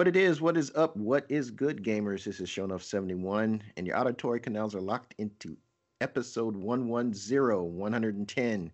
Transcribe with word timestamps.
What 0.00 0.08
it 0.08 0.16
is, 0.16 0.40
what 0.40 0.56
is 0.56 0.72
up, 0.74 0.96
what 0.96 1.26
is 1.28 1.50
good, 1.50 1.84
gamers? 1.84 2.24
This 2.24 2.40
is 2.40 2.48
Shown 2.48 2.72
Off 2.72 2.82
71, 2.82 3.62
and 3.76 3.86
your 3.86 3.98
auditory 3.98 4.40
canals 4.40 4.74
are 4.74 4.80
locked 4.80 5.14
into 5.18 5.58
episode 6.00 6.56
110, 6.56 7.76
110 7.76 8.72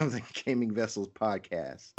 of 0.00 0.10
the 0.10 0.22
Gaming 0.44 0.74
Vessels 0.74 1.06
podcast. 1.10 1.92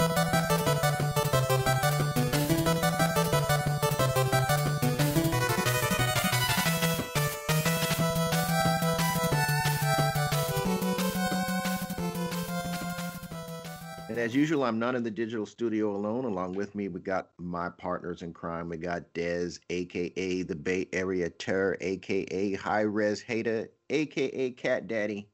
And 14.18 14.24
as 14.24 14.34
usual, 14.34 14.64
I'm 14.64 14.80
not 14.80 14.96
in 14.96 15.04
the 15.04 15.12
digital 15.12 15.46
studio 15.46 15.94
alone. 15.94 16.24
Along 16.24 16.52
with 16.52 16.74
me, 16.74 16.88
we 16.88 16.98
got 16.98 17.28
my 17.38 17.68
partners 17.68 18.22
in 18.22 18.32
crime. 18.32 18.68
We 18.68 18.76
got 18.76 19.14
Dez, 19.14 19.60
aka 19.70 20.42
the 20.42 20.56
Bay 20.56 20.88
Area 20.92 21.30
Terror, 21.30 21.76
aka 21.80 22.54
High 22.54 22.80
Res 22.80 23.20
Hater, 23.20 23.70
aka 23.90 24.50
Cat 24.50 24.88
Daddy. 24.88 25.28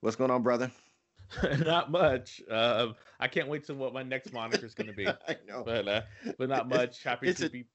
What's 0.00 0.16
going 0.16 0.30
on, 0.30 0.42
brother? 0.42 0.72
not 1.66 1.90
much. 1.90 2.40
Uh, 2.50 2.94
I 3.20 3.28
can't 3.28 3.46
wait 3.46 3.66
to 3.66 3.74
what 3.74 3.92
my 3.92 4.04
next 4.04 4.32
moniker 4.32 4.64
is 4.64 4.72
going 4.72 4.86
to 4.86 4.94
be. 4.94 5.06
I 5.28 5.36
know, 5.46 5.62
but 5.62 5.86
uh, 5.86 6.00
but 6.38 6.48
not 6.48 6.66
much. 6.66 7.02
Happy 7.04 7.28
it's 7.28 7.40
to 7.40 7.48
a, 7.48 7.50
be. 7.50 7.66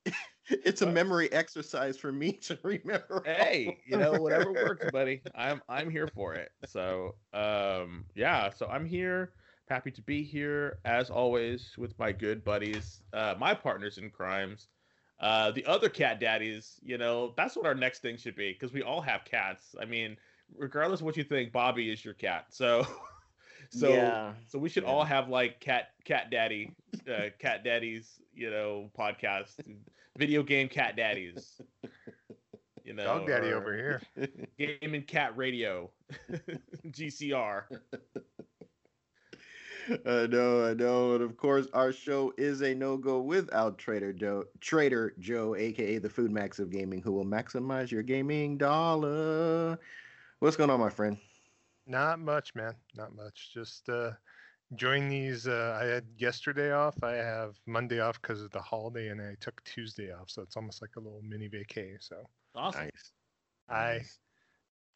It's 0.47 0.81
a 0.81 0.87
memory 0.87 1.31
exercise 1.31 1.95
for 1.95 2.11
me 2.11 2.31
to 2.31 2.57
remember. 2.63 3.21
Hey, 3.23 3.77
you 3.85 3.97
know 3.97 4.13
whatever 4.13 4.51
works, 4.51 4.89
buddy. 4.91 5.21
I'm 5.35 5.61
I'm 5.69 5.91
here 5.91 6.07
for 6.07 6.33
it. 6.33 6.51
So 6.65 7.17
um 7.35 8.05
yeah, 8.15 8.49
so 8.49 8.65
I'm 8.65 8.87
here. 8.87 9.33
Happy 9.67 9.91
to 9.91 10.01
be 10.01 10.23
here 10.23 10.79
as 10.85 11.09
always 11.09 11.77
with 11.77 11.97
my 11.99 12.11
good 12.11 12.43
buddies, 12.43 13.03
uh, 13.13 13.35
my 13.39 13.53
partners 13.53 13.97
in 13.97 14.09
crimes. 14.09 14.69
Uh, 15.19 15.51
the 15.51 15.65
other 15.65 15.89
cat 15.89 16.19
daddies, 16.19 16.79
you 16.83 16.97
know, 16.97 17.33
that's 17.37 17.55
what 17.55 17.65
our 17.65 17.73
next 17.75 18.01
thing 18.01 18.17
should 18.17 18.35
be 18.35 18.51
because 18.53 18.73
we 18.73 18.81
all 18.81 19.01
have 19.01 19.23
cats. 19.25 19.75
I 19.79 19.85
mean, 19.85 20.17
regardless 20.55 20.99
of 21.01 21.05
what 21.05 21.17
you 21.17 21.23
think, 21.23 21.51
Bobby 21.51 21.91
is 21.91 22.03
your 22.03 22.13
cat. 22.13 22.47
So 22.49 22.85
so 23.69 23.89
Yeah, 23.89 24.33
so 24.45 24.59
we 24.59 24.69
should 24.69 24.83
yeah. 24.83 24.89
all 24.89 25.03
have 25.03 25.29
like 25.29 25.59
cat 25.59 25.89
cat 26.03 26.29
daddy 26.29 26.75
uh, 27.09 27.29
cat 27.39 27.63
daddies 27.63 28.19
you 28.33 28.49
know 28.49 28.91
podcast 28.97 29.59
video 30.17 30.43
game 30.43 30.67
cat 30.67 30.95
daddies 30.95 31.61
you 32.83 32.93
know 32.93 33.03
Dog 33.03 33.27
daddy 33.27 33.51
over 33.53 33.75
here. 33.75 34.01
game 34.57 34.93
and 34.93 35.07
cat 35.07 35.35
radio 35.37 35.91
gcr 36.87 37.63
I 39.89 40.27
know, 40.27 40.65
I 40.65 40.73
know, 40.73 41.15
and 41.15 41.23
of 41.23 41.35
course, 41.37 41.67
our 41.73 41.91
show 41.91 42.33
is 42.37 42.61
a 42.61 42.73
no 42.73 42.97
go 42.97 43.19
without 43.19 43.77
Trader 43.77 44.13
Joe, 44.13 44.45
Trader 44.61 45.13
Joe, 45.19 45.55
aka 45.55 45.97
the 45.97 46.09
Food 46.09 46.31
Max 46.31 46.59
of 46.59 46.69
gaming, 46.69 47.01
who 47.01 47.11
will 47.11 47.25
maximize 47.25 47.91
your 47.91 48.03
gaming 48.03 48.57
dollar. 48.57 49.77
What's 50.39 50.55
going 50.55 50.69
on, 50.69 50.79
my 50.79 50.89
friend? 50.89 51.17
Not 51.85 52.19
much, 52.19 52.55
man. 52.55 52.75
Not 52.95 53.15
much. 53.15 53.51
Just 53.53 53.89
uh, 53.89 54.11
enjoying 54.71 55.09
these. 55.09 55.47
Uh, 55.47 55.77
I 55.81 55.85
had 55.85 56.05
yesterday 56.17 56.71
off. 56.71 57.01
I 57.03 57.13
have 57.13 57.55
Monday 57.65 57.99
off 57.99 58.21
because 58.21 58.41
of 58.41 58.51
the 58.51 58.61
holiday, 58.61 59.09
and 59.09 59.21
I 59.21 59.35
took 59.39 59.61
Tuesday 59.63 60.11
off. 60.13 60.29
So 60.29 60.41
it's 60.41 60.55
almost 60.55 60.81
like 60.81 60.95
a 60.95 60.99
little 60.99 61.21
mini 61.23 61.49
vacay. 61.49 61.97
So 61.99 62.27
awesome 62.55 62.85
Nice. 62.85 63.11
I, 63.69 64.01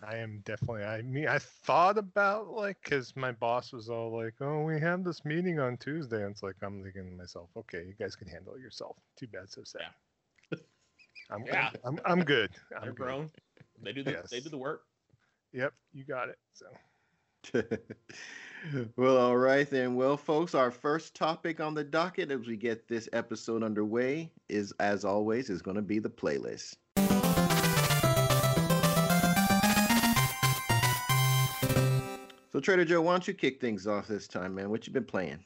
I 0.04 0.18
am 0.18 0.42
definitely. 0.46 0.84
I 0.84 1.02
mean, 1.02 1.28
I 1.28 1.40
thought 1.40 1.98
about 1.98 2.50
like 2.50 2.78
because 2.84 3.16
my 3.16 3.32
boss 3.32 3.74
was 3.74 3.90
all 3.90 4.16
like, 4.16 4.36
"Oh, 4.42 4.64
we 4.64 4.80
have 4.80 5.04
this 5.04 5.26
meeting 5.26 5.60
on 5.60 5.78
Tuesday," 5.78 6.22
and 6.24 6.32
it's 6.32 6.44
like 6.44 6.56
I'm 6.62 6.84
thinking 6.84 7.10
to 7.10 7.18
myself, 7.18 7.50
"Okay, 7.58 7.84
you 7.86 7.94
guys 8.00 8.16
can 8.16 8.28
handle 8.28 8.54
it 8.54 8.62
yourself. 8.62 8.98
Too 9.18 9.28
bad, 9.28 9.50
so 9.50 9.64
sad." 9.64 9.90
I'm, 11.32 11.46
Yeah. 11.46 11.72
I'm, 11.84 12.00
I'm 12.06 12.24
good. 12.24 12.52
they're 12.70 12.80
I'm 12.80 12.86
good. 12.90 12.96
grown 12.96 13.32
they 13.84 13.92
do 13.92 14.04
the 14.04 14.24
they 14.32 14.40
do 14.40 14.50
the 14.50 14.58
work 14.58 14.84
Yep, 15.54 15.74
you 15.94 16.04
got 16.04 16.30
it. 16.30 16.38
So. 16.54 16.66
well, 18.98 19.18
all 19.18 19.38
right 19.38 19.70
then. 19.70 19.96
Well, 19.96 20.18
folks, 20.18 20.54
our 20.54 20.72
first 20.72 21.16
topic 21.16 21.60
on 21.60 21.74
the 21.74 21.84
docket 21.84 22.32
as 22.32 22.46
we 22.46 22.58
get 22.58 22.88
this 22.88 23.08
episode 23.14 23.64
underway 23.64 24.32
is, 24.50 24.74
as 24.80 25.06
always, 25.06 25.50
is 25.50 25.62
going 25.62 25.76
to 25.78 25.82
be 25.82 26.00
the 26.00 26.10
playlist. 26.10 26.76
So, 32.58 32.62
Trader 32.62 32.86
Joe, 32.86 33.04
why 33.04 33.12
don't 33.12 33.28
you 33.28 33.36
kick 33.36 33.62
things 33.62 33.86
off 33.86 34.08
this 34.08 34.28
time, 34.28 34.56
man? 34.56 34.72
What 34.72 34.88
you 34.88 34.92
been 34.92 35.06
playing? 35.06 35.44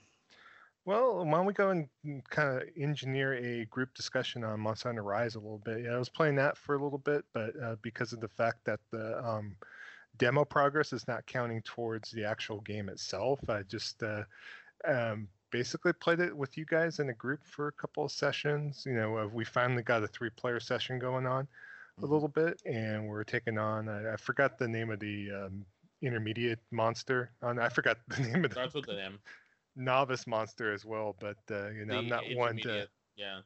Well, 0.86 1.26
why 1.26 1.32
don't 1.40 1.46
we 1.46 1.52
go 1.52 1.72
and 1.72 1.90
kind 2.30 2.62
of 2.62 2.70
engineer 2.78 3.34
a 3.34 3.66
group 3.66 3.94
discussion 3.94 4.46
on 4.46 4.62
Monster 4.62 4.88
Hunter 4.88 5.04
Rise 5.04 5.36
a 5.36 5.40
little 5.40 5.58
bit? 5.58 5.84
Yeah, 5.84 5.96
I 5.96 5.98
was 5.98 6.08
playing 6.08 6.38
that 6.38 6.58
for 6.58 6.76
a 6.76 6.82
little 6.82 7.00
bit, 7.00 7.26
but 7.34 7.52
uh, 7.62 7.76
because 7.82 8.14
of 8.14 8.22
the 8.22 8.30
fact 8.30 8.64
that 8.64 8.80
the 8.92 9.22
um, 9.28 9.58
demo 10.16 10.46
progress 10.46 10.94
is 10.94 11.06
not 11.06 11.26
counting 11.26 11.62
towards 11.64 12.12
the 12.12 12.24
actual 12.24 12.62
game 12.62 12.88
itself, 12.88 13.42
I 13.50 13.64
just 13.64 14.02
uh, 14.04 14.24
um, 14.86 15.28
basically 15.50 15.92
played 15.92 16.22
it 16.22 16.38
with 16.38 16.58
you 16.58 16.64
guys 16.64 17.00
in 17.00 17.10
a 17.10 17.14
group 17.14 17.46
for 17.46 17.68
a 17.68 17.74
couple 17.74 18.06
of 18.06 18.12
sessions. 18.14 18.84
You 18.86 18.94
know, 18.94 19.18
uh, 19.18 19.28
we 19.28 19.44
finally 19.44 19.84
got 19.84 20.02
a 20.02 20.08
three-player 20.08 20.62
session 20.62 20.98
going 20.98 21.28
on 21.28 21.50
a 21.98 22.06
Mhm. 22.06 22.10
little 22.10 22.30
bit, 22.30 22.62
and 22.66 23.06
we're 23.06 23.26
taking 23.26 23.58
on. 23.58 23.90
I, 23.90 24.14
I 24.14 24.16
forgot 24.16 24.58
the 24.58 24.70
name 24.70 24.92
of 24.92 25.02
the 25.02 25.30
um, 25.30 25.66
intermediate 26.02 26.60
monster. 26.72 27.32
On 27.42 27.60
I 27.60 27.70
forgot 27.70 27.98
the 28.08 28.22
name 28.24 28.44
of 28.46 28.52
the 28.52 28.56
starts 28.56 28.74
with 28.74 28.90
an 28.90 29.00
m 29.00 29.20
novice 29.76 30.28
monster 30.28 30.74
as 30.74 30.86
well, 30.86 31.16
but 31.20 31.38
uh, 31.50 31.70
you 31.70 31.86
know, 31.86 31.98
I'm 31.98 32.08
not 32.08 32.24
one 32.36 32.58
to. 32.58 32.60
intermediate, 32.60 32.90
yeah 33.16 33.42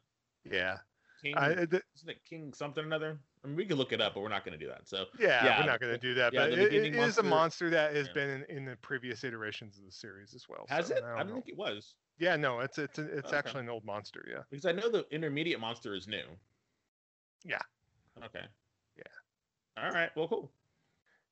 Yeah, 0.46 0.78
king 1.22 1.36
I, 1.38 1.50
the, 1.66 1.82
isn't 1.96 2.10
it 2.10 2.24
king 2.24 2.54
something 2.54 2.84
or 2.84 2.88
another 2.88 3.20
i 3.44 3.48
mean 3.48 3.56
we 3.56 3.66
can 3.66 3.78
look 3.78 3.92
it 3.94 4.00
up 4.00 4.14
but 4.14 4.22
we're 4.22 4.30
not 4.30 4.46
going 4.46 4.58
to 4.58 4.64
do 4.64 4.70
that 4.70 4.88
so 4.88 5.06
yeah, 5.20 5.44
Yeah, 5.44 5.60
we're 5.60 5.66
not 5.66 5.80
going 5.80 5.94
to 5.94 5.98
do 6.00 6.14
that. 6.14 6.34
yeah, 6.34 6.42
but 6.42 6.52
it, 6.54 6.60
it 6.60 6.70
beginning 6.70 6.94
is 6.94 7.18
a 7.18 7.24
monster- 7.24 7.24
monster 7.24 7.70
that 7.72 7.96
has 7.96 8.08
yeah. 8.08 8.14
been 8.14 8.30
in, 8.30 8.58
in 8.58 8.66
the 8.66 8.76
previous 8.78 9.24
iterations 9.24 9.78
of 9.78 9.86
the 9.86 9.92
series 9.92 10.34
as 10.36 10.48
well. 10.48 10.66
has 10.70 10.88
so 10.88 10.96
it 10.96 11.04
I 11.04 11.14
i 11.14 11.18
don't 11.20 11.28
don't 11.28 11.36
think 11.44 11.50
it 11.50 11.58
was 11.58 11.96
Yeah, 12.20 12.36
no, 12.36 12.60
it's 12.60 12.78
it's 12.78 12.98
it's 13.00 13.28
Okay. 13.28 13.38
actually 13.38 13.62
an 13.62 13.70
old 13.70 13.84
monster. 13.86 14.24
Yeah. 14.30 14.44
Because 14.50 14.66
I 14.66 14.72
know 14.72 14.90
the 14.90 15.06
intermediate 15.12 15.60
monster 15.60 15.94
is 15.96 16.08
new. 16.08 16.24
Yeah. 17.44 17.60
Okay. 18.24 18.46
Yeah. 18.98 19.84
All 19.84 19.92
right. 19.92 20.10
Well, 20.16 20.28
cool. 20.28 20.52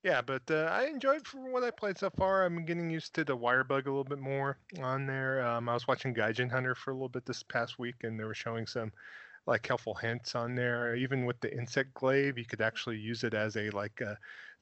Yeah, 0.04 0.20
but 0.20 0.42
uh, 0.50 0.68
I 0.70 0.84
enjoyed 0.86 1.26
from 1.26 1.50
what 1.50 1.64
I 1.64 1.70
played 1.70 1.98
so 1.98 2.10
far. 2.10 2.44
I'm 2.44 2.64
getting 2.66 2.90
used 2.90 3.14
to 3.14 3.24
the 3.24 3.34
wire 3.36 3.64
bug 3.64 3.86
a 3.86 3.90
little 3.90 4.04
bit 4.04 4.18
more 4.20 4.58
on 4.82 5.06
there. 5.06 5.44
Um, 5.46 5.68
I 5.68 5.74
was 5.74 5.88
watching 5.88 6.14
Gaijin 6.14 6.50
Hunter 6.50 6.74
for 6.74 6.90
a 6.90 6.94
little 6.94 7.08
bit 7.08 7.24
this 7.26 7.42
past 7.42 7.78
week, 7.78 7.96
and 8.04 8.20
they 8.20 8.24
were 8.24 8.34
showing 8.34 8.66
some 8.66 8.92
like 9.46 9.66
helpful 9.68 9.94
hints 9.94 10.34
on 10.34 10.56
there. 10.56 10.96
Even 10.96 11.26
with 11.26 11.40
the 11.40 11.54
insect 11.56 11.94
glaive, 11.94 12.38
you 12.38 12.46
could 12.46 12.62
actually 12.62 12.98
use 12.98 13.24
it 13.24 13.34
as 13.34 13.56
a 13.56 13.70
like 13.70 14.00
a 14.02 14.18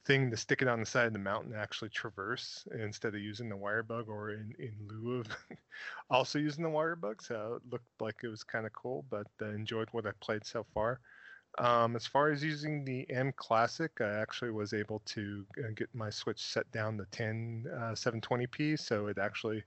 thing 0.07 0.31
to 0.31 0.37
stick 0.37 0.63
it 0.63 0.69
on 0.69 0.81
the 0.81 0.87
side 0.87 1.07
of 1.09 1.15
the 1.15 1.19
mountain 1.21 1.55
actually 1.57 1.91
traverse 1.91 2.69
instead 2.81 3.15
of 3.15 3.23
using 3.23 3.49
the 3.49 3.57
wire 3.57 3.83
bug 3.85 4.09
or 4.09 4.33
in, 4.33 4.55
in 4.59 4.75
lieu 4.89 5.21
of 5.21 5.29
also 6.11 6.39
using 6.39 6.65
the 6.65 6.71
wire 6.71 6.97
bug. 6.97 7.23
So 7.23 7.55
it 7.65 7.73
looked 7.73 7.87
like 8.01 8.17
it 8.25 8.29
was 8.29 8.45
kind 8.45 8.67
of 8.67 8.73
cool, 8.75 9.07
but 9.11 9.29
uh, 9.41 9.47
enjoyed 9.51 9.89
what 9.93 10.07
I 10.07 10.13
played 10.21 10.45
so 10.47 10.67
far. 10.75 11.01
Um, 11.59 11.97
as 11.97 12.07
far 12.07 12.31
as 12.31 12.43
using 12.43 12.85
the 12.85 13.07
mClassic, 13.11 14.01
I 14.01 14.21
actually 14.21 14.51
was 14.51 14.73
able 14.73 15.01
to 15.07 15.45
uh, 15.59 15.69
get 15.77 15.95
my 15.95 16.09
Switch 16.11 16.43
set 16.43 16.71
down 16.73 16.97
to 16.99 17.05
10 17.11 17.67
uh, 17.75 17.79
720p, 17.93 18.79
so 18.79 19.07
it 19.09 19.19
actually 19.19 19.63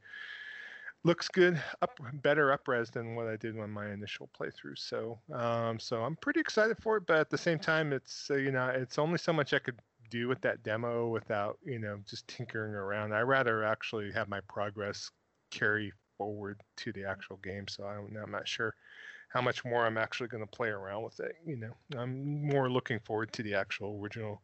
looks 1.03 1.28
good, 1.28 1.62
up 1.84 2.00
better 2.23 2.57
upres 2.57 2.91
than 2.91 3.16
what 3.16 3.28
I 3.28 3.35
did 3.35 3.57
on 3.59 3.69
my 3.69 3.91
initial 3.91 4.28
playthrough. 4.38 4.78
So, 4.78 5.19
um, 5.31 5.79
so 5.79 6.03
I'm 6.03 6.16
pretty 6.16 6.40
excited 6.40 6.78
for 6.81 6.97
it, 6.97 7.06
but 7.06 7.18
at 7.18 7.29
the 7.29 7.38
same 7.38 7.59
time, 7.59 7.94
it's 7.94 8.29
uh, 8.31 8.35
you 8.35 8.52
know 8.52 8.67
it's 8.69 8.97
only 8.97 9.19
so 9.19 9.31
much 9.31 9.53
I 9.53 9.59
could 9.59 9.79
do 10.09 10.28
with 10.28 10.41
that 10.41 10.63
demo 10.63 11.07
without 11.07 11.59
you 11.63 11.79
know 11.79 12.00
just 12.09 12.28
tinkering 12.28 12.73
around. 12.73 13.13
I 13.13 13.22
rather 13.22 13.63
actually 13.63 14.12
have 14.13 14.28
my 14.28 14.41
progress 14.41 15.12
carry 15.52 15.94
forward 16.17 16.62
to 16.78 16.91
the 16.94 17.06
actual 17.06 17.38
game. 17.38 17.67
So 17.67 17.85
I 17.85 17.96
don't, 17.96 18.16
I'm 18.22 18.31
not 18.31 18.47
sure 18.47 18.73
how 19.30 19.41
much 19.41 19.66
more 19.66 19.86
I'm 19.86 19.97
actually 19.97 20.30
going 20.30 20.44
to 20.44 20.50
play 20.50 20.69
around 20.69 21.03
with 21.03 21.20
it. 21.20 21.35
You 21.46 21.58
know, 21.58 21.72
I'm 21.97 22.47
more 22.47 22.70
looking 22.70 23.00
forward 23.00 23.32
to 23.34 23.44
the 23.44 23.53
actual 23.53 24.00
original, 24.02 24.41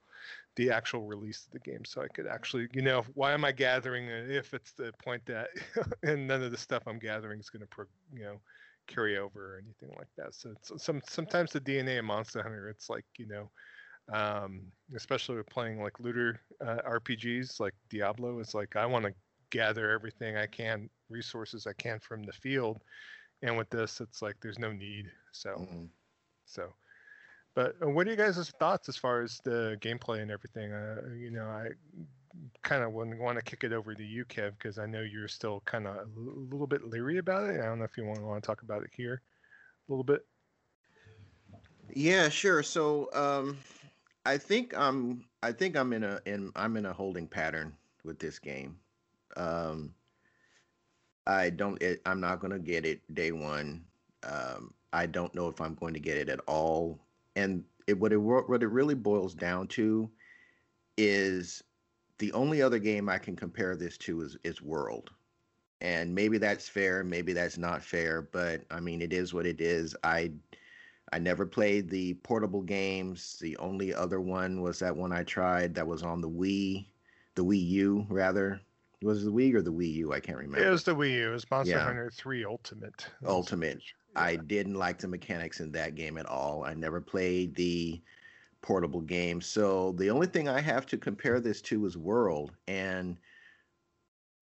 the 0.56 0.71
actual 0.71 1.03
release 1.03 1.45
of 1.45 1.51
the 1.51 1.59
game, 1.59 1.85
so 1.85 2.01
I 2.01 2.07
could 2.07 2.27
actually, 2.27 2.67
you 2.73 2.81
know, 2.81 3.03
why 3.13 3.33
am 3.33 3.45
I 3.45 3.51
gathering 3.51 4.07
if 4.07 4.53
it's 4.53 4.71
the 4.73 4.91
point 5.03 5.25
that, 5.25 5.50
and 6.03 6.27
none 6.27 6.44
of 6.44 6.51
the 6.51 6.57
stuff 6.57 6.83
I'm 6.88 7.00
gathering 7.00 7.39
is 7.39 7.50
going 7.50 7.65
to, 7.65 7.88
you 8.13 8.23
know, 8.23 8.41
carry 8.88 9.17
over 9.17 9.56
or 9.56 9.61
anything 9.63 9.95
like 9.97 10.09
that. 10.17 10.33
So 10.33 10.53
some 10.77 11.01
sometimes 11.07 11.51
the 11.51 11.61
DNA 11.61 12.00
of 12.00 12.06
Monster 12.06 12.41
Hunter, 12.41 12.69
it's 12.69 12.89
like 12.89 13.06
you 13.17 13.27
know. 13.27 13.50
Um, 14.11 14.63
especially 14.95 15.38
with 15.38 15.47
playing 15.47 15.81
like 15.81 16.00
looter 16.00 16.41
uh, 16.59 16.79
RPGs 16.85 17.59
like 17.61 17.75
Diablo, 17.89 18.39
it's 18.39 18.53
like 18.53 18.75
I 18.75 18.85
want 18.85 19.06
to 19.06 19.13
gather 19.51 19.91
everything 19.91 20.35
I 20.35 20.47
can, 20.47 20.89
resources 21.09 21.67
I 21.67 21.73
can 21.73 22.00
from 22.00 22.23
the 22.23 22.33
field, 22.33 22.81
and 23.41 23.57
with 23.57 23.69
this, 23.69 24.01
it's 24.01 24.21
like 24.21 24.35
there's 24.41 24.59
no 24.59 24.71
need. 24.71 25.11
So, 25.31 25.49
Mhm. 25.57 25.89
so, 26.45 26.73
but 27.53 27.75
uh, 27.81 27.89
what 27.89 28.07
are 28.07 28.11
you 28.11 28.15
guys' 28.17 28.49
thoughts 28.59 28.89
as 28.89 28.97
far 28.97 29.21
as 29.21 29.39
the 29.43 29.77
gameplay 29.81 30.21
and 30.21 30.31
everything? 30.31 30.71
Uh, 30.71 31.01
you 31.15 31.31
know, 31.31 31.45
I 31.45 31.69
kind 32.63 32.83
of 32.83 32.91
want, 32.93 33.17
want 33.19 33.38
to 33.38 33.43
kick 33.43 33.63
it 33.63 33.73
over 33.73 33.93
to 33.95 34.03
you, 34.03 34.25
Kev, 34.25 34.53
because 34.57 34.77
I 34.79 34.85
know 34.85 35.01
you're 35.01 35.27
still 35.27 35.61
kind 35.65 35.88
of 35.88 35.95
a 35.97 36.09
little 36.19 36.67
bit 36.67 36.83
leery 36.85 37.17
about 37.17 37.49
it. 37.49 37.59
I 37.61 37.65
don't 37.65 37.79
know 37.79 37.85
if 37.85 37.97
you 37.97 38.05
want 38.05 38.19
to 38.19 38.25
want 38.25 38.43
to 38.43 38.47
talk 38.47 38.61
about 38.63 38.83
it 38.83 38.91
here 38.95 39.21
a 39.87 39.91
little 39.91 40.03
bit. 40.03 40.25
Yeah, 41.94 42.29
sure. 42.29 42.63
So, 42.63 43.09
um, 43.13 43.57
I 44.25 44.37
think 44.37 44.77
I'm 44.77 45.25
I 45.44 45.51
think 45.51 45.75
I'm 45.75 45.94
in 45.94 46.03
a 46.03 46.19
in 46.25 46.51
I'm 46.55 46.77
in 46.77 46.85
a 46.85 46.94
holding 46.94 47.27
pattern 47.27 47.77
with 48.03 48.19
this 48.19 48.39
game. 48.39 48.79
Um, 49.35 49.94
I 51.27 51.50
don't 51.50 51.81
it, 51.81 52.01
I'm 52.06 52.19
not 52.19 52.39
going 52.39 52.51
to 52.51 52.59
get 52.59 52.85
it 52.85 53.01
day 53.13 53.31
1. 53.31 53.83
Um, 54.23 54.73
I 54.94 55.06
don't 55.06 55.33
know 55.33 55.47
if 55.47 55.62
I'm 55.62 55.75
going 55.75 55.94
to 55.94 56.00
get 56.00 56.18
it 56.18 56.29
at 56.29 56.39
all. 56.47 57.00
And 57.35 57.63
it 57.88 57.97
what 58.00 58.13
it 58.13 58.18
what 58.18 58.63
it 58.63 58.68
really 58.68 58.95
boils 58.95 59.33
down 59.33 59.68
to 59.69 60.09
is 60.97 61.63
the 62.18 62.31
only 62.33 62.62
other 62.62 62.79
game 62.79 63.09
I 63.09 63.18
can 63.18 63.35
compare 63.35 63.75
this 63.75 63.97
to 64.00 64.21
is 64.21 64.38
is 64.44 64.62
World. 64.62 65.12
And 65.81 66.13
maybe 66.13 66.38
that's 66.38 66.69
fair, 66.69 67.03
maybe 67.03 67.33
that's 67.33 67.57
not 67.57 67.83
fair, 67.83 68.21
but 68.21 68.63
I 68.69 68.79
mean 68.79 69.01
it 69.01 69.13
is 69.13 69.33
what 69.33 69.45
it 69.45 69.62
is. 69.62 69.95
I 70.03 70.31
I 71.13 71.19
never 71.19 71.45
played 71.45 71.89
the 71.89 72.13
portable 72.15 72.62
games. 72.62 73.38
The 73.39 73.57
only 73.57 73.94
other 73.94 74.21
one 74.21 74.62
was 74.62 74.79
that 74.79 74.95
one 74.95 75.12
I 75.12 75.23
tried 75.23 75.75
that 75.75 75.88
was 75.88 76.03
on 76.03 76.21
the 76.21 76.29
Wii, 76.29 76.88
the 77.35 77.44
Wii 77.44 77.68
U 77.69 78.06
rather. 78.09 78.62
Was 79.01 79.24
the 79.24 79.31
Wii 79.31 79.53
or 79.56 79.62
the 79.62 79.74
Wii 79.74 79.94
U? 79.95 80.13
I 80.13 80.19
can't 80.19 80.38
remember. 80.38 80.65
It 80.65 80.69
was 80.69 80.83
the 80.83 80.95
Wii 80.95 81.12
U. 81.13 81.30
It 81.30 81.33
was 81.33 81.50
Monster 81.50 81.75
Yeah. 81.75 81.83
Hunter 81.83 82.12
3 82.13 82.45
Ultimate. 82.45 83.07
Ultimate. 83.25 83.81
I 84.15 84.36
didn't 84.36 84.75
like 84.75 85.00
the 85.00 85.07
mechanics 85.07 85.59
in 85.59 85.71
that 85.71 85.95
game 85.95 86.18
at 86.18 86.25
all. 86.25 86.63
I 86.65 86.74
never 86.74 87.01
played 87.01 87.56
the 87.56 88.01
portable 88.62 89.01
game. 89.01 89.42
So 89.42 89.94
the 89.94 90.09
only 90.09 90.27
thing 90.27 90.48
I 90.48 90.59
have 90.62 90.86
to 90.88 90.98
compare 90.98 91.39
this 91.39 91.62
to 91.63 91.86
is 91.86 91.98
World. 91.98 92.51
And 92.68 93.18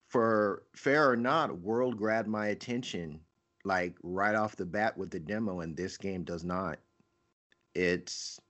for 0.08 0.64
fair 0.74 1.08
or 1.08 1.16
not, 1.16 1.60
World 1.60 1.96
grabbed 1.96 2.28
my 2.28 2.48
attention 2.48 3.20
like 3.64 3.96
right 4.02 4.34
off 4.34 4.56
the 4.56 4.66
bat 4.66 4.96
with 4.96 5.10
the 5.10 5.20
demo, 5.20 5.60
and 5.60 5.76
this 5.76 5.96
game 5.96 6.24
does 6.24 6.44
not. 6.44 6.78
It's 7.74 8.40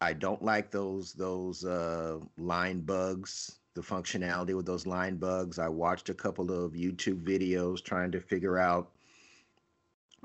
I 0.00 0.12
don't 0.12 0.42
like 0.42 0.70
those 0.70 1.14
those 1.14 1.64
uh, 1.64 2.18
line 2.36 2.80
bugs, 2.80 3.60
the 3.74 3.80
functionality 3.80 4.54
with 4.54 4.66
those 4.66 4.86
line 4.86 5.16
bugs. 5.16 5.58
I 5.58 5.68
watched 5.68 6.08
a 6.08 6.14
couple 6.14 6.52
of 6.52 6.72
YouTube 6.72 7.22
videos 7.22 7.82
trying 7.82 8.12
to 8.12 8.20
figure 8.20 8.58
out 8.58 8.90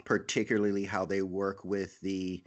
particularly 0.06 0.84
how 0.86 1.06
they 1.06 1.22
work 1.22 1.64
with 1.64 2.00
the 2.02 2.44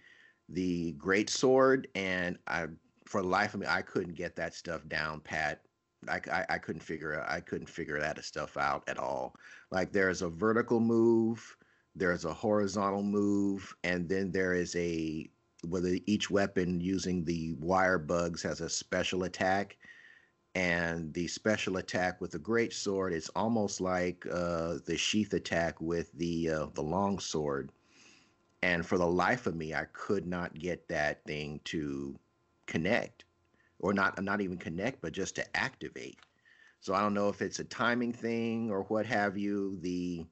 the 0.49 0.93
great 0.93 1.31
sword. 1.31 1.88
And 1.94 2.38
i 2.47 2.67
for 3.06 3.23
the 3.23 3.29
life 3.29 3.55
of 3.55 3.61
me 3.61 3.67
i 3.69 3.82
couldn't 3.82 4.14
get 4.14 4.37
that 4.37 4.55
stuff 4.55 4.87
down 4.88 5.20
pat. 5.20 5.62
I, 6.08 6.20
I, 6.32 6.47
I 6.50 6.58
couldn't 6.58 6.82
figure 6.82 7.25
i 7.29 7.41
couldn't 7.41 7.69
figure 7.69 7.99
that 8.00 8.23
stuff 8.25 8.56
out 8.56 8.85
at 8.88 8.99
all. 8.99 9.35
Like 9.70 9.93
there's 9.93 10.23
a 10.23 10.29
vertical 10.29 10.81
move 10.81 11.56
there's 11.97 12.25
a 12.25 12.32
horizontal 12.32 13.02
move 13.02 13.75
and 13.85 14.08
then 14.08 14.31
there 14.31 14.55
is 14.55 14.75
a 14.76 15.29
whether 15.64 15.97
each 16.06 16.31
weapon 16.31 16.81
using 16.81 17.25
the 17.25 17.55
wire 17.58 17.99
bugs 17.99 18.43
has 18.43 18.61
a 18.61 18.69
special 18.69 19.25
attack 19.25 19.76
and 20.55 21.14
the 21.14 21.29
special 21.29 21.76
attack 21.76 22.20
with 22.20 22.32
the 22.32 22.38
great 22.38 22.73
sword 22.73 23.12
is 23.12 23.29
almost 23.37 23.81
like 23.81 24.26
uh, 24.31 24.76
the 24.85 24.97
sheath 24.97 25.32
attack 25.32 25.81
with 25.81 26.12
the 26.12 26.50
uh, 26.50 26.67
the 26.75 26.82
long 26.82 27.19
sword. 27.19 27.70
And 28.62 28.85
for 28.85 28.99
the 28.99 29.06
life 29.06 29.47
of 29.47 29.55
me, 29.55 29.75
I 29.75 29.85
could 29.93 30.26
not 30.26 30.58
get 30.58 30.88
that 30.88 31.25
thing 31.25 31.61
to 31.64 32.19
connect, 32.67 33.25
or 33.79 33.94
not 33.94 34.23
not 34.23 34.41
even 34.41 34.58
connect, 34.58 35.00
but 35.00 35.12
just 35.12 35.37
to 35.37 35.56
activate. 35.56 36.19
So 36.81 36.94
I 36.94 37.00
don't 37.00 37.14
know 37.14 37.29
if 37.29 37.43
it's 37.43 37.58
a 37.61 37.64
timing 37.64 38.12
thing 38.12 38.70
or 38.70 38.82
what 38.85 39.06
have 39.06 39.38
you. 39.38 39.79
The 39.81 40.26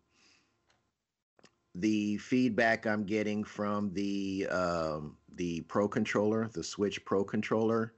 the 1.74 2.16
feedback 2.18 2.86
I'm 2.86 3.04
getting 3.04 3.44
from 3.44 3.92
the 3.94 4.48
um, 4.50 5.16
the 5.36 5.60
Pro 5.62 5.86
controller, 5.86 6.48
the 6.52 6.64
Switch 6.64 7.04
Pro 7.04 7.22
controller, 7.22 7.94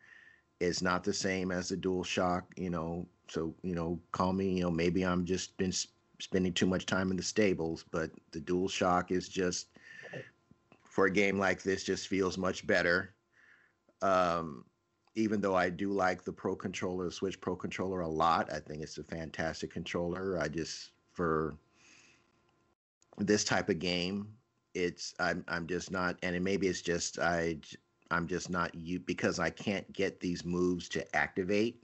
is 0.61 0.83
not 0.83 1.03
the 1.03 1.13
same 1.13 1.51
as 1.51 1.69
the 1.71 1.77
DualShock. 1.77 2.43
You 2.57 2.71
know, 2.71 3.07
so 3.29 3.55
you 3.63 3.75
know, 3.75 3.99
call 4.13 4.33
me. 4.33 4.51
You 4.51 4.65
know, 4.65 4.71
maybe 4.71 5.05
I'm 5.05 5.25
just 5.25 5.57
been 5.57 5.71
s- 5.71 5.89
spending 6.21 6.53
too 6.53 6.67
much 6.67 6.87
time 6.87 7.11
in 7.11 7.17
the 7.17 7.23
stables, 7.23 7.85
but 7.91 8.11
the 8.33 8.41
DualShock 8.41 9.11
is 9.11 9.29
just 9.29 9.69
for 10.85 11.07
a 11.07 11.11
game 11.11 11.39
like 11.39 11.63
this 11.63 11.85
just 11.85 12.09
feels 12.09 12.37
much 12.37 12.67
better. 12.67 13.15
Um, 14.03 14.65
even 15.15 15.41
though 15.41 15.55
I 15.55 15.71
do 15.71 15.93
like 15.93 16.25
the 16.25 16.33
Pro 16.33 16.55
controller, 16.55 17.07
the 17.07 17.13
Switch 17.13 17.41
Pro 17.41 17.57
controller 17.57 18.01
a 18.01 18.09
lot, 18.09 18.53
I 18.53 18.61
think 18.61 18.83
it's 18.83 18.99
a 18.99 19.05
fantastic 19.05 19.73
controller. 19.73 20.39
I 20.39 20.49
just 20.49 20.91
for 21.13 21.57
this 23.19 23.45
type 23.45 23.69
of 23.69 23.79
game, 23.79 24.29
it's 24.75 25.15
I'm 25.19 25.45
I'm 25.49 25.67
just 25.67 25.91
not, 25.91 26.17
and 26.23 26.37
it, 26.37 26.43
maybe 26.43 26.69
it's 26.69 26.83
just 26.83 27.19
I 27.19 27.59
I'm 28.11 28.27
just 28.27 28.51
not 28.51 28.75
you 28.75 28.99
because 29.01 29.39
I 29.39 29.51
can't 29.51 29.91
get 29.93 30.21
these 30.21 30.45
moves 30.45 30.89
to 30.91 31.17
activate. 31.17 31.83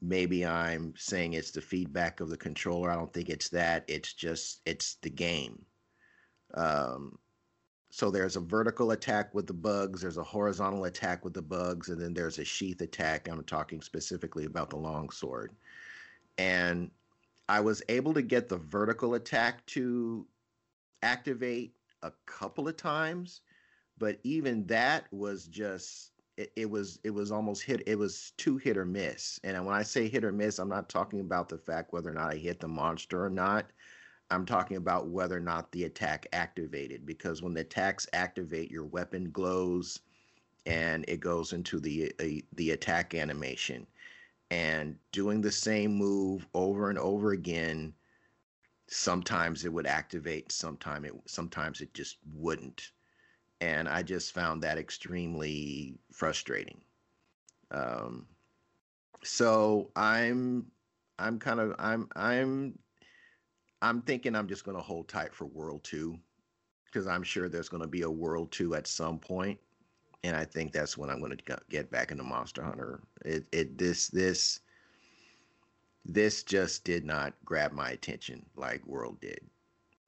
Maybe 0.00 0.44
I'm 0.44 0.94
saying 0.96 1.32
it's 1.32 1.50
the 1.50 1.60
feedback 1.60 2.20
of 2.20 2.28
the 2.28 2.36
controller. 2.36 2.90
I 2.90 2.96
don't 2.96 3.12
think 3.12 3.30
it's 3.30 3.48
that. 3.50 3.84
It's 3.88 4.12
just 4.12 4.60
it's 4.66 4.96
the 4.96 5.10
game. 5.10 5.64
Um, 6.54 7.18
so 7.90 8.10
there's 8.10 8.34
a 8.34 8.40
vertical 8.40 8.90
attack 8.90 9.32
with 9.34 9.46
the 9.46 9.52
bugs, 9.52 10.00
there's 10.00 10.16
a 10.16 10.22
horizontal 10.24 10.86
attack 10.86 11.24
with 11.24 11.32
the 11.32 11.42
bugs, 11.42 11.90
and 11.90 12.00
then 12.00 12.12
there's 12.12 12.40
a 12.40 12.44
sheath 12.44 12.80
attack. 12.80 13.28
I'm 13.28 13.44
talking 13.44 13.80
specifically 13.80 14.46
about 14.46 14.70
the 14.70 14.76
long 14.76 15.10
sword. 15.10 15.52
And 16.36 16.90
I 17.48 17.60
was 17.60 17.82
able 17.88 18.12
to 18.14 18.22
get 18.22 18.48
the 18.48 18.56
vertical 18.56 19.14
attack 19.14 19.64
to 19.66 20.26
activate 21.04 21.76
a 22.02 22.10
couple 22.26 22.66
of 22.66 22.76
times, 22.76 23.42
but 23.98 24.18
even 24.24 24.66
that 24.66 25.06
was 25.12 25.46
just 25.46 26.12
it, 26.36 26.52
it 26.56 26.70
was 26.70 26.98
it 27.04 27.10
was 27.10 27.30
almost 27.30 27.62
hit 27.62 27.82
it 27.86 27.98
was 27.98 28.32
too 28.36 28.56
hit 28.56 28.76
or 28.76 28.84
miss. 28.84 29.38
And 29.44 29.64
when 29.64 29.74
I 29.74 29.82
say 29.82 30.08
hit 30.08 30.24
or 30.24 30.32
miss, 30.32 30.58
I'm 30.58 30.68
not 30.68 30.88
talking 30.88 31.20
about 31.20 31.48
the 31.48 31.58
fact 31.58 31.92
whether 31.92 32.10
or 32.10 32.14
not 32.14 32.32
I 32.32 32.36
hit 32.36 32.60
the 32.60 32.68
monster 32.68 33.24
or 33.24 33.30
not. 33.30 33.70
I'm 34.30 34.46
talking 34.46 34.76
about 34.78 35.08
whether 35.08 35.36
or 35.36 35.40
not 35.40 35.70
the 35.72 35.84
attack 35.84 36.26
activated 36.32 37.06
because 37.06 37.42
when 37.42 37.54
the 37.54 37.60
attacks 37.60 38.08
activate, 38.12 38.70
your 38.70 38.84
weapon 38.84 39.30
glows 39.30 40.00
and 40.66 41.04
it 41.08 41.20
goes 41.20 41.52
into 41.52 41.78
the 41.80 42.12
the 42.52 42.70
attack 42.72 43.14
animation. 43.14 43.86
And 44.50 44.98
doing 45.12 45.40
the 45.40 45.52
same 45.52 45.94
move 45.94 46.46
over 46.54 46.90
and 46.90 46.98
over 46.98 47.32
again, 47.32 47.94
sometimes 48.88 49.64
it 49.64 49.72
would 49.72 49.86
activate, 49.86 50.52
sometimes 50.52 51.06
it 51.08 51.14
sometimes 51.26 51.80
it 51.80 51.94
just 51.94 52.18
wouldn't. 52.34 52.92
And 53.60 53.88
I 53.88 54.02
just 54.02 54.32
found 54.32 54.62
that 54.62 54.78
extremely 54.78 55.94
frustrating. 56.12 56.80
Um, 57.70 58.26
so 59.22 59.90
I'm 59.96 60.66
I'm 61.18 61.38
kind 61.38 61.60
of 61.60 61.74
I'm 61.78 62.08
I'm 62.14 62.78
I'm 63.80 64.02
thinking 64.02 64.34
I'm 64.34 64.48
just 64.48 64.64
going 64.64 64.76
to 64.76 64.82
hold 64.82 65.08
tight 65.08 65.34
for 65.34 65.46
World 65.46 65.84
2 65.84 66.18
because 66.86 67.06
I'm 67.06 67.22
sure 67.22 67.48
there's 67.48 67.68
going 67.68 67.82
to 67.82 67.88
be 67.88 68.02
a 68.02 68.10
World 68.10 68.52
2 68.52 68.74
at 68.74 68.86
some 68.86 69.18
point 69.18 69.58
and 70.24 70.34
I 70.34 70.44
think 70.44 70.72
that's 70.72 70.96
when 70.96 71.10
I'm 71.10 71.20
going 71.20 71.36
to 71.36 71.58
get 71.68 71.90
back 71.90 72.10
into 72.10 72.24
Monster 72.24 72.62
Hunter. 72.62 73.00
It 73.24 73.46
it 73.52 73.78
this 73.78 74.08
this 74.08 74.60
this 76.06 76.42
just 76.42 76.84
did 76.84 77.04
not 77.04 77.34
grab 77.44 77.72
my 77.72 77.90
attention 77.90 78.44
like 78.56 78.84
World 78.86 79.20
did. 79.20 79.40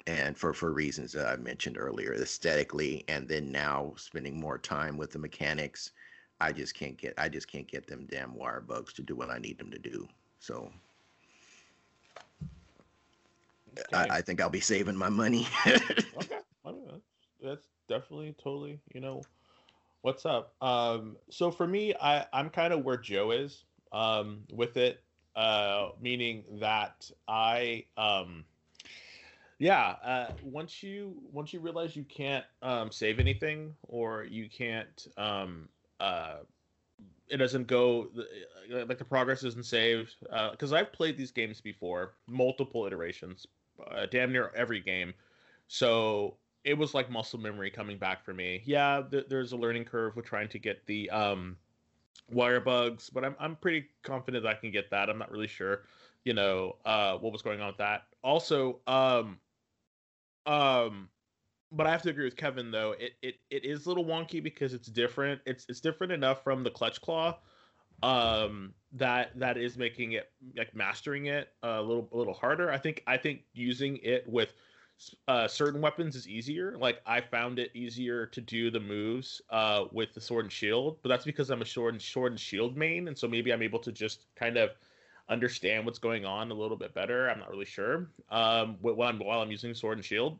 And 0.06 0.36
for 0.36 0.52
for 0.52 0.72
reasons 0.72 1.12
that 1.12 1.26
I 1.26 1.36
mentioned 1.36 1.76
earlier, 1.78 2.14
aesthetically 2.14 3.04
and 3.08 3.28
then 3.28 3.50
now 3.50 3.94
spending 3.96 4.38
more 4.38 4.58
time 4.58 4.96
with 4.96 5.10
the 5.12 5.18
mechanics, 5.18 5.92
I 6.40 6.52
just 6.52 6.74
can't 6.74 6.96
get 6.96 7.14
I 7.18 7.28
just 7.28 7.48
can't 7.48 7.68
get 7.68 7.86
them 7.86 8.06
damn 8.08 8.34
wire 8.34 8.60
bugs 8.60 8.92
to 8.94 9.02
do 9.02 9.16
what 9.16 9.30
I 9.30 9.38
need 9.38 9.58
them 9.58 9.70
to 9.70 9.78
do. 9.78 10.08
So 10.38 10.72
I, 13.92 14.06
Okay. 14.06 14.10
I 14.10 14.20
think 14.22 14.40
I'll 14.40 14.50
be 14.50 14.60
saving 14.60 14.96
my 14.96 15.08
money. 15.08 15.46
okay. 16.16 16.36
That's 17.40 17.68
definitely 17.88 18.34
totally, 18.42 18.80
you 18.94 19.00
know, 19.00 19.26
what's 20.02 20.24
up. 20.24 20.54
Um, 20.60 21.16
so 21.30 21.50
for 21.50 21.66
me, 21.66 21.94
I, 22.00 22.26
I'm 22.32 22.50
kind 22.50 22.72
of 22.72 22.84
where 22.84 22.96
Joe 22.96 23.30
is 23.32 23.64
um, 23.92 24.44
with 24.52 24.76
it, 24.76 25.02
uh, 25.36 25.90
meaning 26.00 26.44
that 26.60 27.10
I, 27.28 27.84
um, 27.96 28.44
yeah, 29.58 29.96
uh, 30.04 30.32
once 30.42 30.82
you 30.82 31.16
once 31.32 31.52
you 31.52 31.60
realize 31.60 31.96
you 31.96 32.04
can't 32.04 32.44
um, 32.62 32.90
save 32.90 33.18
anything 33.18 33.74
or 33.82 34.24
you 34.24 34.48
can't, 34.50 35.06
um, 35.16 35.68
uh, 35.98 36.38
it 37.28 37.38
doesn't 37.38 37.66
go 37.66 38.08
uh, 38.18 38.84
like 38.86 38.98
the 38.98 39.04
progress 39.04 39.44
isn't 39.44 39.64
saved 39.64 40.16
because 40.50 40.72
I've 40.72 40.92
played 40.92 41.16
these 41.16 41.30
games 41.30 41.60
before, 41.60 42.14
multiple 42.26 42.86
iterations, 42.86 43.46
uh, 43.90 44.06
damn 44.06 44.32
near 44.32 44.52
every 44.54 44.80
game. 44.80 45.14
So 45.68 46.36
it 46.64 46.76
was 46.76 46.94
like 46.94 47.10
muscle 47.10 47.38
memory 47.38 47.70
coming 47.70 47.96
back 47.96 48.24
for 48.24 48.34
me. 48.34 48.62
Yeah, 48.64 49.02
th- 49.10 49.26
there's 49.28 49.52
a 49.52 49.56
learning 49.56 49.84
curve 49.84 50.16
with 50.16 50.26
trying 50.26 50.48
to 50.48 50.58
get 50.58 50.84
the 50.86 51.08
um, 51.10 51.56
wire 52.30 52.60
bugs, 52.60 53.08
but 53.08 53.24
I'm 53.24 53.36
I'm 53.38 53.56
pretty 53.56 53.86
confident 54.02 54.44
I 54.44 54.54
can 54.54 54.70
get 54.70 54.90
that. 54.90 55.08
I'm 55.08 55.18
not 55.18 55.30
really 55.30 55.48
sure, 55.48 55.84
you 56.24 56.34
know, 56.34 56.76
uh, 56.84 57.16
what 57.18 57.32
was 57.32 57.40
going 57.42 57.60
on 57.60 57.68
with 57.68 57.78
that. 57.78 58.02
Also, 58.22 58.80
um, 58.86 59.38
um, 60.46 61.10
but 61.72 61.86
I 61.86 61.90
have 61.90 62.02
to 62.02 62.10
agree 62.10 62.24
with 62.24 62.36
Kevin 62.36 62.70
though. 62.70 62.92
It 62.92 63.12
it, 63.22 63.36
it 63.50 63.64
is 63.64 63.86
a 63.86 63.88
little 63.88 64.04
wonky 64.04 64.42
because 64.42 64.74
it's 64.74 64.88
different. 64.88 65.40
It's 65.46 65.66
it's 65.68 65.80
different 65.80 66.12
enough 66.12 66.44
from 66.44 66.62
the 66.64 66.70
clutch 66.70 67.00
claw 67.00 67.38
um 68.02 68.74
that 68.92 69.38
that 69.38 69.56
is 69.56 69.78
making 69.78 70.12
it 70.12 70.30
like 70.56 70.74
mastering 70.74 71.26
it 71.26 71.54
a 71.62 71.80
little 71.80 72.08
a 72.12 72.16
little 72.16 72.34
harder 72.34 72.70
i 72.70 72.76
think 72.76 73.02
i 73.06 73.16
think 73.16 73.42
using 73.54 73.96
it 74.02 74.26
with 74.28 74.54
uh 75.28 75.48
certain 75.48 75.80
weapons 75.80 76.14
is 76.14 76.28
easier 76.28 76.76
like 76.78 77.00
i 77.06 77.20
found 77.20 77.58
it 77.58 77.70
easier 77.74 78.26
to 78.26 78.40
do 78.40 78.70
the 78.70 78.80
moves 78.80 79.40
uh 79.50 79.84
with 79.92 80.12
the 80.12 80.20
sword 80.20 80.44
and 80.44 80.52
shield 80.52 80.98
but 81.02 81.08
that's 81.08 81.24
because 81.24 81.50
i'm 81.50 81.62
a 81.62 81.66
sword 81.66 81.94
and 81.94 82.02
sword 82.02 82.32
and 82.32 82.40
shield 82.40 82.76
main 82.76 83.08
and 83.08 83.16
so 83.16 83.26
maybe 83.26 83.50
i'm 83.52 83.62
able 83.62 83.78
to 83.78 83.92
just 83.92 84.26
kind 84.36 84.58
of 84.58 84.70
understand 85.28 85.84
what's 85.84 85.98
going 85.98 86.24
on 86.24 86.50
a 86.50 86.54
little 86.54 86.76
bit 86.76 86.94
better. 86.94 87.28
I'm 87.28 87.38
not 87.38 87.50
really 87.50 87.64
sure 87.64 88.08
um 88.30 88.76
while 88.80 89.08
i'm 89.08 89.18
while 89.18 89.40
i'm 89.40 89.50
using 89.50 89.74
sword 89.74 89.98
and 89.98 90.04
shield. 90.04 90.38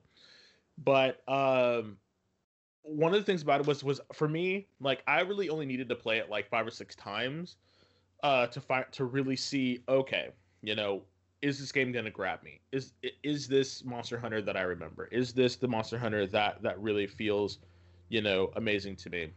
But 0.85 1.23
um 1.29 1.97
one 2.83 3.13
of 3.13 3.21
the 3.21 3.25
things 3.25 3.43
about 3.43 3.61
it 3.61 3.67
was 3.67 3.83
was 3.83 4.01
for 4.13 4.29
me 4.29 4.69
like 4.81 5.03
I 5.07 5.21
really 5.21 5.49
only 5.49 5.67
needed 5.67 5.89
to 5.89 5.97
play 5.97 6.19
it 6.19 6.31
like 6.31 6.49
five 6.49 6.67
or 6.67 6.71
six 6.71 6.95
times 6.95 7.57
uh 8.23 8.47
to 8.47 8.61
find 8.61 8.87
to 8.93 9.05
really 9.05 9.37
see 9.37 9.83
okay 9.89 10.29
you 10.63 10.75
know 10.77 11.03
is 11.43 11.59
this 11.59 11.71
game 11.73 11.93
gonna 11.93 12.11
grab 12.11 12.43
me? 12.43 12.61
Is 12.73 12.93
is 13.23 13.47
this 13.47 13.85
Monster 13.85 14.19
Hunter 14.19 14.41
that 14.43 14.57
I 14.57 14.63
remember? 14.63 15.09
Is 15.13 15.33
this 15.33 15.57
the 15.57 15.69
Monster 15.69 15.99
Hunter 15.99 16.27
that 16.27 16.63
that 16.63 16.81
really 16.81 17.07
feels 17.07 17.59
you 18.09 18.23
know 18.23 18.51
amazing 18.57 18.97
to 18.97 19.11
me? 19.11 19.33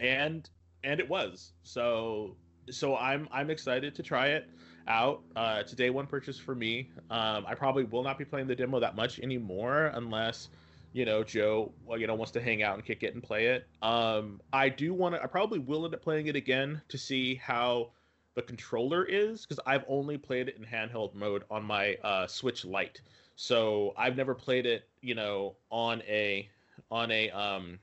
And 0.00 0.48
and 0.84 1.00
it 1.00 1.08
was. 1.08 1.52
So 1.62 2.36
so 2.70 2.96
I'm 2.96 3.28
I'm 3.32 3.50
excited 3.50 3.94
to 3.94 4.02
try 4.02 4.28
it 4.28 4.48
out. 4.86 5.22
Uh, 5.36 5.58
it's 5.60 5.72
a 5.72 5.76
day 5.76 5.90
one 5.90 6.06
purchase 6.06 6.38
for 6.38 6.54
me. 6.54 6.90
Um, 7.10 7.44
I 7.46 7.54
probably 7.54 7.84
will 7.84 8.02
not 8.02 8.18
be 8.18 8.24
playing 8.24 8.46
the 8.46 8.56
demo 8.56 8.80
that 8.80 8.96
much 8.96 9.20
anymore 9.20 9.92
unless 9.94 10.48
you 10.92 11.04
know, 11.04 11.22
Joe, 11.22 11.70
you 11.96 12.06
know, 12.06 12.14
wants 12.14 12.32
to 12.32 12.40
hang 12.40 12.62
out 12.62 12.74
and 12.74 12.84
kick 12.84 13.02
it 13.02 13.14
and 13.14 13.22
play 13.22 13.46
it. 13.46 13.66
Um, 13.82 14.40
I 14.52 14.68
do 14.68 14.94
want 14.94 15.14
to. 15.14 15.22
I 15.22 15.26
probably 15.26 15.58
will 15.58 15.84
end 15.84 15.94
up 15.94 16.02
playing 16.02 16.26
it 16.26 16.36
again 16.36 16.80
to 16.88 16.98
see 16.98 17.34
how 17.34 17.90
the 18.34 18.42
controller 18.42 19.04
is 19.04 19.44
because 19.44 19.60
I've 19.66 19.84
only 19.88 20.16
played 20.16 20.48
it 20.48 20.56
in 20.56 20.64
handheld 20.64 21.14
mode 21.14 21.44
on 21.50 21.64
my 21.64 21.96
uh, 22.02 22.26
Switch 22.26 22.64
Lite. 22.64 23.00
So 23.36 23.94
I've 23.96 24.16
never 24.16 24.34
played 24.34 24.66
it, 24.66 24.88
you 25.00 25.14
know, 25.14 25.56
on 25.70 26.02
a 26.02 26.48
on 26.90 27.10
a 27.10 27.30
um 27.30 27.78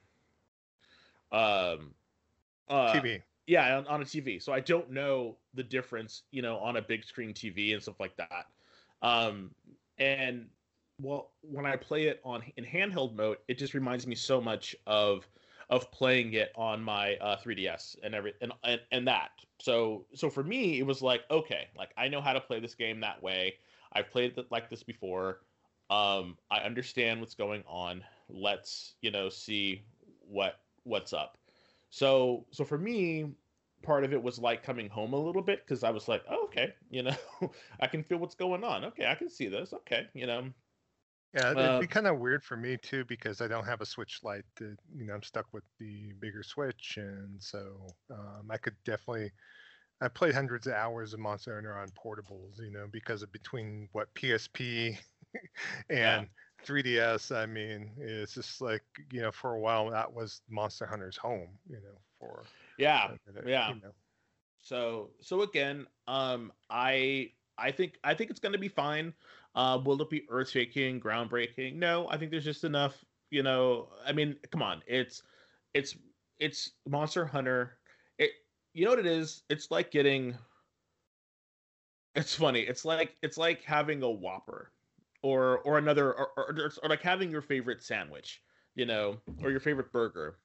um 1.31 1.93
uh, 2.67 2.93
TV. 2.93 3.21
Yeah, 3.47 3.77
on, 3.77 3.87
on 3.87 4.01
a 4.01 4.05
TV. 4.05 4.39
So 4.39 4.53
I 4.53 4.59
don't 4.59 4.89
know 4.91 5.37
the 5.53 5.63
difference, 5.63 6.23
you 6.31 6.41
know, 6.41 6.57
on 6.57 6.77
a 6.77 6.81
big 6.81 7.03
screen 7.05 7.33
TV 7.33 7.73
and 7.73 7.81
stuff 7.81 7.99
like 7.99 8.15
that. 8.17 8.45
Um, 9.01 9.53
and 9.97 10.49
well 11.01 11.33
when 11.41 11.65
I 11.65 11.75
play 11.75 12.05
it 12.05 12.21
on 12.23 12.43
in 12.57 12.65
handheld 12.65 13.15
mode, 13.15 13.37
it 13.47 13.57
just 13.57 13.73
reminds 13.73 14.07
me 14.07 14.15
so 14.15 14.41
much 14.41 14.75
of 14.87 15.27
of 15.69 15.91
playing 15.91 16.33
it 16.33 16.51
on 16.55 16.83
my 16.83 17.15
uh, 17.17 17.35
3ds 17.37 17.95
and 18.03 18.13
every 18.15 18.33
and, 18.41 18.51
and 18.63 18.81
and 18.91 19.07
that. 19.07 19.31
So 19.59 20.07
so 20.13 20.29
for 20.29 20.43
me, 20.43 20.79
it 20.79 20.83
was 20.85 21.01
like 21.01 21.21
okay, 21.29 21.67
like 21.77 21.93
I 21.97 22.07
know 22.07 22.21
how 22.21 22.33
to 22.33 22.41
play 22.41 22.59
this 22.59 22.75
game 22.75 22.99
that 23.01 23.21
way. 23.21 23.55
I've 23.93 24.09
played 24.09 24.37
it 24.37 24.51
like 24.51 24.69
this 24.69 24.83
before. 24.83 25.41
Um, 25.89 26.37
I 26.49 26.59
understand 26.59 27.19
what's 27.19 27.35
going 27.35 27.63
on. 27.67 28.03
Let's 28.27 28.95
you 29.01 29.11
know 29.11 29.29
see 29.29 29.85
what 30.19 30.55
what's 30.83 31.13
up. 31.13 31.37
So 31.95 32.45
so 32.51 32.65
for 32.65 32.77
me, 32.77 33.31
part 33.81 34.03
of 34.03 34.11
it 34.11 34.21
was 34.21 34.37
like 34.37 34.63
coming 34.63 34.89
home 34.89 35.13
a 35.13 35.17
little 35.17 35.41
bit 35.41 35.65
because 35.65 35.81
I 35.81 35.91
was 35.91 36.09
like, 36.09 36.23
oh, 36.29 36.43
okay, 36.43 36.73
you 36.89 37.03
know, 37.03 37.15
I 37.79 37.87
can 37.87 38.03
feel 38.03 38.17
what's 38.17 38.35
going 38.35 38.65
on. 38.65 38.83
Okay, 38.83 39.05
I 39.05 39.15
can 39.15 39.29
see 39.29 39.47
this. 39.47 39.71
Okay, 39.71 40.05
you 40.13 40.27
know, 40.27 40.49
yeah, 41.33 41.51
it'd 41.51 41.57
uh, 41.57 41.79
be 41.79 41.87
kind 41.87 42.05
of 42.05 42.19
weird 42.19 42.43
for 42.43 42.57
me 42.57 42.75
too 42.75 43.05
because 43.05 43.39
I 43.39 43.47
don't 43.47 43.63
have 43.63 43.79
a 43.79 43.85
Switch 43.85 44.19
Lite. 44.23 44.43
To, 44.57 44.75
you 44.93 45.05
know, 45.05 45.13
I'm 45.13 45.23
stuck 45.23 45.45
with 45.53 45.63
the 45.79 46.11
bigger 46.19 46.43
Switch, 46.43 46.95
and 46.97 47.41
so 47.41 47.87
um, 48.11 48.49
I 48.49 48.57
could 48.57 48.75
definitely. 48.83 49.31
I 50.01 50.09
played 50.09 50.33
hundreds 50.33 50.67
of 50.67 50.73
hours 50.73 51.13
of 51.13 51.21
Monster 51.21 51.55
Hunter 51.55 51.77
on 51.77 51.87
portables, 51.91 52.59
you 52.59 52.71
know, 52.71 52.87
because 52.91 53.23
of 53.23 53.31
between 53.31 53.87
what 53.93 54.13
PSP 54.15 54.97
and 55.89 55.97
yeah. 55.97 56.23
3DS. 56.65 57.35
I 57.35 57.45
mean, 57.45 57.91
it's 57.97 58.33
just 58.33 58.61
like 58.61 58.83
you 59.11 59.21
know, 59.21 59.31
for 59.31 59.53
a 59.53 59.59
while 59.59 59.89
that 59.89 60.11
was 60.11 60.41
Monster 60.49 60.85
Hunter's 60.85 61.17
home, 61.17 61.49
you 61.69 61.77
know, 61.77 61.97
for 62.19 62.43
yeah, 62.77 63.11
yeah. 63.45 63.69
You 63.69 63.75
know. 63.75 63.91
So 64.61 65.11
so 65.21 65.43
again, 65.43 65.85
um, 66.07 66.51
I 66.69 67.31
I 67.57 67.71
think 67.71 67.99
I 68.03 68.13
think 68.13 68.31
it's 68.31 68.39
going 68.39 68.53
to 68.53 68.59
be 68.59 68.67
fine. 68.67 69.13
Uh, 69.53 69.79
will 69.83 70.01
it 70.01 70.09
be 70.09 70.23
earth 70.29 70.49
shaking, 70.49 70.99
groundbreaking? 70.99 71.75
No, 71.75 72.07
I 72.09 72.17
think 72.17 72.31
there's 72.31 72.43
just 72.43 72.63
enough. 72.63 73.03
You 73.29 73.43
know, 73.43 73.89
I 74.05 74.11
mean, 74.11 74.35
come 74.51 74.61
on, 74.61 74.81
it's 74.87 75.23
it's 75.73 75.95
it's 76.39 76.71
Monster 76.87 77.25
Hunter. 77.25 77.77
It 78.17 78.31
you 78.73 78.85
know 78.85 78.91
what 78.91 78.99
it 78.99 79.05
is? 79.05 79.43
It's 79.49 79.71
like 79.71 79.91
getting. 79.91 80.35
It's 82.15 82.33
funny. 82.33 82.61
It's 82.61 82.85
like 82.85 83.15
it's 83.21 83.37
like 83.37 83.61
having 83.63 84.01
a 84.01 84.09
Whopper, 84.09 84.71
or 85.25 85.59
or 85.59 85.79
another, 85.79 86.13
or, 86.13 86.29
or, 86.37 86.71
or 86.83 86.89
like 86.89 87.01
having 87.01 87.31
your 87.31 87.41
favorite 87.41 87.81
sandwich, 87.81 88.43
you 88.75 88.85
know, 88.85 89.17
or 89.41 89.49
your 89.49 89.59
favorite 89.59 89.91
burger, 89.91 90.37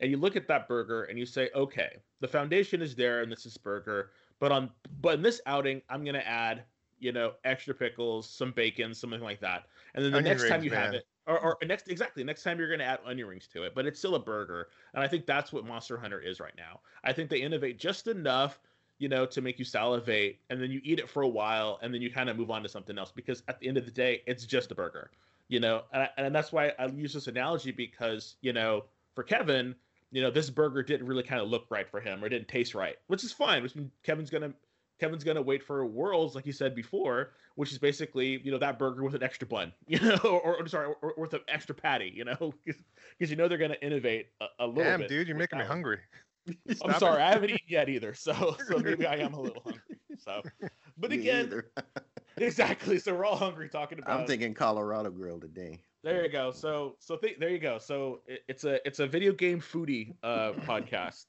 and 0.00 0.10
you 0.10 0.18
look 0.18 0.36
at 0.36 0.46
that 0.48 0.68
burger 0.68 1.04
and 1.04 1.18
you 1.18 1.24
say, 1.24 1.48
okay, 1.54 1.96
the 2.20 2.28
foundation 2.28 2.82
is 2.82 2.94
there, 2.94 3.22
and 3.22 3.32
this 3.32 3.46
is 3.46 3.56
burger, 3.56 4.10
but 4.38 4.52
on 4.52 4.70
but 5.00 5.14
in 5.14 5.22
this 5.22 5.40
outing, 5.46 5.80
I'm 5.88 6.04
gonna 6.04 6.18
add 6.18 6.64
you 6.98 7.12
know, 7.12 7.32
extra 7.44 7.74
pickles, 7.74 8.28
some 8.28 8.52
bacon, 8.52 8.94
something 8.94 9.20
like 9.20 9.40
that. 9.40 9.66
And 9.94 10.04
then 10.04 10.12
the 10.12 10.18
onion 10.18 10.32
next 10.32 10.42
rings, 10.42 10.50
time 10.50 10.64
you 10.64 10.70
man. 10.70 10.80
have 10.80 10.94
it, 10.94 11.06
or, 11.26 11.38
or 11.38 11.58
next 11.66 11.88
exactly 11.88 12.24
next 12.24 12.42
time 12.42 12.58
you're 12.58 12.68
going 12.68 12.80
to 12.80 12.86
add 12.86 13.00
onion 13.04 13.28
rings 13.28 13.48
to 13.48 13.64
it, 13.64 13.74
but 13.74 13.86
it's 13.86 13.98
still 13.98 14.14
a 14.14 14.20
burger. 14.20 14.68
And 14.94 15.02
I 15.02 15.08
think 15.08 15.26
that's 15.26 15.52
what 15.52 15.66
Monster 15.66 15.98
Hunter 15.98 16.20
is 16.20 16.40
right 16.40 16.54
now. 16.56 16.80
I 17.04 17.12
think 17.12 17.28
they 17.28 17.40
innovate 17.40 17.78
just 17.78 18.06
enough, 18.06 18.60
you 18.98 19.08
know, 19.08 19.26
to 19.26 19.40
make 19.40 19.58
you 19.58 19.64
salivate, 19.64 20.40
and 20.50 20.60
then 20.60 20.70
you 20.70 20.80
eat 20.84 20.98
it 20.98 21.08
for 21.08 21.22
a 21.22 21.28
while, 21.28 21.78
and 21.82 21.92
then 21.92 22.00
you 22.00 22.10
kind 22.10 22.30
of 22.30 22.36
move 22.36 22.50
on 22.50 22.62
to 22.62 22.68
something 22.68 22.98
else 22.98 23.12
because 23.14 23.42
at 23.48 23.60
the 23.60 23.68
end 23.68 23.76
of 23.76 23.84
the 23.84 23.90
day, 23.90 24.22
it's 24.26 24.46
just 24.46 24.70
a 24.70 24.74
burger, 24.74 25.10
you 25.48 25.60
know. 25.60 25.82
And, 25.92 26.02
I, 26.02 26.08
and 26.16 26.34
that's 26.34 26.52
why 26.52 26.72
I 26.78 26.86
use 26.86 27.12
this 27.12 27.26
analogy 27.26 27.72
because 27.72 28.36
you 28.40 28.52
know, 28.52 28.84
for 29.14 29.22
Kevin, 29.22 29.74
you 30.12 30.22
know, 30.22 30.30
this 30.30 30.50
burger 30.50 30.82
didn't 30.82 31.06
really 31.06 31.22
kind 31.22 31.40
of 31.40 31.48
look 31.48 31.66
right 31.70 31.88
for 31.88 32.00
him 32.00 32.24
or 32.24 32.28
didn't 32.28 32.48
taste 32.48 32.74
right, 32.74 32.96
which 33.08 33.24
is 33.24 33.32
fine. 33.32 33.62
Which 33.62 33.74
Kevin's 34.02 34.30
gonna 34.30 34.52
Kevin's 34.98 35.24
gonna 35.24 35.42
wait 35.42 35.62
for 35.62 35.84
Worlds, 35.84 36.34
like 36.34 36.46
you 36.46 36.52
said 36.52 36.74
before, 36.74 37.32
which 37.56 37.72
is 37.72 37.78
basically 37.78 38.40
you 38.42 38.50
know 38.50 38.58
that 38.58 38.78
burger 38.78 39.02
with 39.02 39.14
an 39.14 39.22
extra 39.22 39.46
bun, 39.46 39.72
you 39.86 39.98
know, 40.00 40.16
or, 40.22 40.56
or 40.56 40.68
sorry, 40.68 40.86
or, 40.86 41.12
or, 41.12 41.14
with 41.18 41.34
an 41.34 41.40
extra 41.48 41.74
patty, 41.74 42.12
you 42.14 42.24
know, 42.24 42.54
because 42.64 43.30
you 43.30 43.36
know 43.36 43.48
they're 43.48 43.58
gonna 43.58 43.76
innovate 43.82 44.28
a, 44.40 44.46
a 44.60 44.66
little 44.66 44.84
Damn, 44.84 45.06
dude, 45.06 45.28
you're 45.28 45.36
making 45.36 45.58
me 45.58 45.64
hungry. 45.64 45.98
I'm 46.84 46.98
sorry, 46.98 47.22
I 47.22 47.30
haven't 47.32 47.50
eaten 47.50 47.66
yet 47.68 47.88
either, 47.88 48.14
so 48.14 48.56
so 48.66 48.78
maybe 48.78 49.06
I 49.06 49.16
am 49.16 49.34
a 49.34 49.40
little 49.40 49.62
hungry. 49.64 49.98
So, 50.18 50.42
but 50.98 51.10
me 51.10 51.18
again, 51.18 51.62
exactly. 52.36 52.98
So 52.98 53.14
we're 53.14 53.24
all 53.24 53.36
hungry 53.36 53.68
talking 53.68 53.98
about. 53.98 54.20
I'm 54.20 54.26
thinking 54.26 54.54
Colorado 54.54 55.10
Grill 55.10 55.40
today. 55.40 55.80
There 56.02 56.24
you 56.24 56.30
go. 56.30 56.52
So 56.52 56.96
so 57.00 57.16
th- 57.16 57.38
there 57.38 57.50
you 57.50 57.58
go. 57.58 57.78
So 57.78 58.20
it, 58.26 58.42
it's 58.48 58.64
a 58.64 58.86
it's 58.86 59.00
a 59.00 59.06
video 59.06 59.32
game 59.32 59.60
foodie 59.60 60.14
uh 60.22 60.52
podcast 60.52 61.24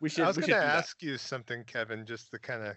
we 0.00 0.08
should. 0.08 0.24
I 0.24 0.26
was 0.28 0.36
going 0.36 0.50
to 0.50 0.56
ask 0.56 1.02
you 1.02 1.18
something, 1.18 1.64
Kevin, 1.64 2.04
just 2.06 2.30
to 2.30 2.38
kind 2.38 2.62
of 2.62 2.76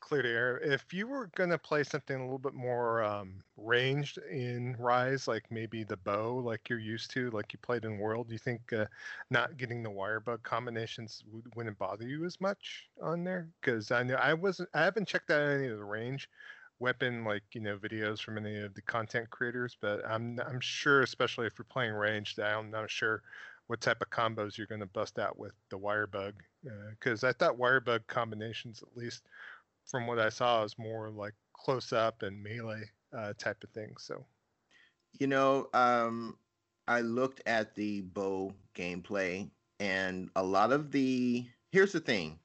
clear 0.00 0.22
the 0.22 0.28
air. 0.28 0.58
If 0.58 0.92
you 0.92 1.06
were 1.06 1.30
going 1.36 1.50
to 1.50 1.58
play 1.58 1.84
something 1.84 2.16
a 2.16 2.22
little 2.22 2.38
bit 2.38 2.54
more 2.54 3.02
um, 3.02 3.34
ranged 3.56 4.18
in 4.30 4.76
Rise, 4.78 5.28
like 5.28 5.44
maybe 5.50 5.84
the 5.84 5.96
bow, 5.96 6.36
like 6.36 6.68
you're 6.68 6.78
used 6.78 7.10
to, 7.12 7.30
like 7.30 7.52
you 7.52 7.58
played 7.60 7.84
in 7.84 7.98
World, 7.98 8.28
do 8.28 8.34
you 8.34 8.38
think 8.38 8.72
uh, 8.72 8.86
not 9.30 9.56
getting 9.56 9.82
the 9.82 9.90
wire 9.90 10.20
bug 10.20 10.42
combinations 10.42 11.22
would, 11.32 11.44
wouldn't 11.54 11.78
bother 11.78 12.06
you 12.06 12.24
as 12.24 12.40
much 12.40 12.88
on 13.02 13.24
there? 13.24 13.48
Because 13.60 13.90
I 13.90 14.02
know 14.02 14.14
I 14.14 14.34
wasn't, 14.34 14.68
I 14.74 14.84
haven't 14.84 15.08
checked 15.08 15.30
out 15.30 15.42
any 15.42 15.68
of 15.68 15.78
the 15.78 15.84
range 15.84 16.28
weapon 16.80 17.24
like 17.24 17.42
you 17.54 17.60
know 17.60 17.76
videos 17.76 18.20
from 18.20 18.38
any 18.38 18.56
of 18.56 18.72
the 18.74 18.82
content 18.82 19.28
creators 19.30 19.76
but 19.80 20.00
i'm 20.08 20.38
i'm 20.46 20.60
sure 20.60 21.02
especially 21.02 21.44
if 21.44 21.54
you're 21.58 21.66
playing 21.68 21.92
ranged 21.92 22.38
i'm 22.38 22.70
not 22.70 22.88
sure 22.88 23.20
what 23.66 23.80
type 23.80 24.00
of 24.00 24.08
combos 24.10 24.56
you're 24.56 24.68
going 24.68 24.80
to 24.80 24.86
bust 24.86 25.18
out 25.18 25.36
with 25.36 25.54
the 25.70 25.76
wire 25.76 26.06
bug 26.06 26.34
because 26.90 27.24
uh, 27.24 27.28
I 27.28 27.32
thought 27.32 27.58
wire 27.58 27.80
bug 27.80 28.02
combinations, 28.06 28.82
at 28.82 28.96
least 28.96 29.22
from 29.88 30.06
what 30.06 30.18
I 30.18 30.28
saw, 30.28 30.64
is 30.64 30.78
more 30.78 31.10
like 31.10 31.34
close 31.52 31.92
up 31.92 32.22
and 32.22 32.42
melee 32.42 32.84
uh, 33.16 33.32
type 33.38 33.62
of 33.64 33.70
thing. 33.70 33.94
So, 33.98 34.24
you 35.18 35.26
know, 35.26 35.68
um, 35.74 36.36
I 36.86 37.00
looked 37.00 37.42
at 37.46 37.74
the 37.74 38.02
bow 38.02 38.52
gameplay, 38.74 39.50
and 39.80 40.30
a 40.36 40.42
lot 40.42 40.72
of 40.72 40.90
the 40.90 41.46
here's 41.72 41.92
the 41.92 42.00
thing. 42.00 42.38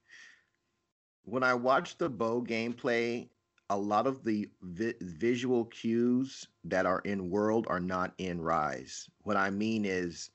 When 1.25 1.43
I 1.43 1.53
watched 1.53 1.99
the 1.99 2.09
bow 2.09 2.41
gameplay, 2.41 3.29
a 3.69 3.77
lot 3.77 4.07
of 4.07 4.23
the 4.23 4.49
vi- 4.61 4.95
visual 5.01 5.65
cues 5.65 6.47
that 6.65 6.85
are 6.85 6.99
in 6.99 7.29
World 7.29 7.65
are 7.69 7.79
not 7.79 8.13
in 8.17 8.41
Rise. 8.41 9.09
What 9.21 9.37
I 9.37 9.49
mean 9.49 9.85
is 9.85 10.31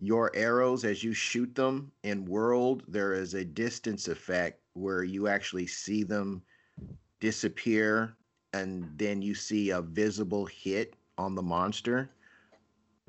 your 0.00 0.30
arrows 0.34 0.84
as 0.84 1.02
you 1.02 1.12
shoot 1.12 1.54
them 1.54 1.90
in 2.04 2.24
world 2.24 2.84
there 2.86 3.12
is 3.12 3.34
a 3.34 3.44
distance 3.44 4.06
effect 4.06 4.62
where 4.78 5.04
you 5.04 5.28
actually 5.28 5.66
see 5.66 6.02
them 6.02 6.42
disappear 7.20 8.16
and 8.52 8.90
then 8.96 9.20
you 9.20 9.34
see 9.34 9.70
a 9.70 9.82
visible 9.82 10.46
hit 10.46 10.94
on 11.18 11.34
the 11.34 11.42
monster 11.42 12.10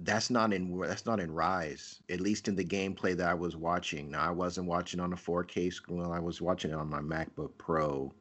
that's 0.03 0.29
not 0.29 0.53
in 0.53 0.79
that's 0.79 1.05
not 1.05 1.19
in 1.19 1.31
Rise. 1.31 2.01
At 2.09 2.21
least 2.21 2.47
in 2.47 2.55
the 2.55 2.63
gameplay 2.63 3.15
that 3.17 3.27
I 3.27 3.33
was 3.33 3.55
watching. 3.55 4.11
Now 4.11 4.23
I 4.23 4.31
wasn't 4.31 4.67
watching 4.67 4.99
on 4.99 5.13
a 5.13 5.17
4K 5.17 5.73
screen. 5.73 6.01
I 6.01 6.19
was 6.19 6.41
watching 6.41 6.71
it 6.71 6.75
on 6.75 6.89
my 6.89 6.99
MacBook 6.99 7.51
Pro. 7.57 8.13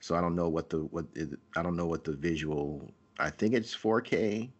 So 0.00 0.16
I 0.16 0.20
don't 0.20 0.34
know 0.34 0.48
what 0.48 0.68
the 0.68 0.78
what 0.78 1.06
it, 1.14 1.30
I 1.56 1.62
don't 1.62 1.76
know 1.76 1.86
what 1.86 2.04
the 2.04 2.12
visual. 2.12 2.90
I 3.18 3.30
think 3.30 3.54
it's 3.54 3.74
4K 3.74 4.50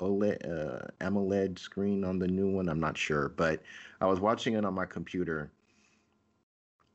OLED 0.00 0.48
uh, 0.48 0.86
AMOLED 1.00 1.58
screen 1.58 2.04
on 2.04 2.18
the 2.18 2.28
new 2.28 2.48
one. 2.48 2.68
I'm 2.68 2.80
not 2.80 2.96
sure, 2.96 3.28
but 3.28 3.60
I 4.00 4.06
was 4.06 4.20
watching 4.20 4.54
it 4.54 4.64
on 4.64 4.72
my 4.72 4.86
computer, 4.86 5.50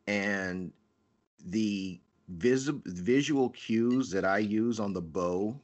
and 0.08 0.72
the 1.46 2.00
vis- 2.30 2.72
visual 2.86 3.50
cues 3.50 4.10
that 4.12 4.26
I 4.26 4.40
use 4.40 4.80
on 4.80 4.94
the 4.94 5.02
bow 5.02 5.60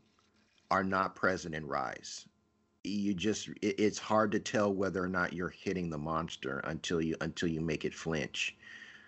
are 0.70 0.84
not 0.84 1.16
present 1.16 1.56
in 1.56 1.68
Rise. 1.68 2.28
You 2.84 3.14
just 3.14 3.50
it, 3.62 3.80
it's 3.80 4.00
hard 4.00 4.32
to 4.32 4.40
tell 4.40 4.74
whether 4.74 5.04
or 5.04 5.10
not 5.10 5.34
you're 5.34 5.50
hitting 5.50 5.90
the 5.90 5.98
monster 5.98 6.60
until 6.66 7.02
you 7.02 7.16
until 7.22 7.50
you 7.50 7.62
make 7.62 7.86
it 7.86 7.94
flinch. 7.94 8.56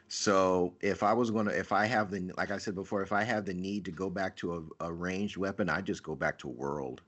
So 0.08 0.76
if 0.82 1.02
I 1.04 1.14
was 1.14 1.32
gonna, 1.32 1.52
if 1.52 1.72
I 1.72 1.86
have 1.88 2.12
the, 2.12 2.32
like 2.38 2.52
I 2.52 2.58
said 2.58 2.76
before, 2.76 3.02
if 3.02 3.12
I 3.12 3.24
have 3.24 3.46
the 3.46 3.54
need 3.54 3.86
to 3.86 3.92
go 3.92 4.10
back 4.10 4.36
to 4.38 4.70
a, 4.80 4.86
a 4.88 4.94
ranged 4.94 5.38
weapon, 5.38 5.70
I 5.70 5.82
just 5.82 6.04
go 6.04 6.16
back 6.16 6.38
to 6.40 6.48
World 6.48 7.02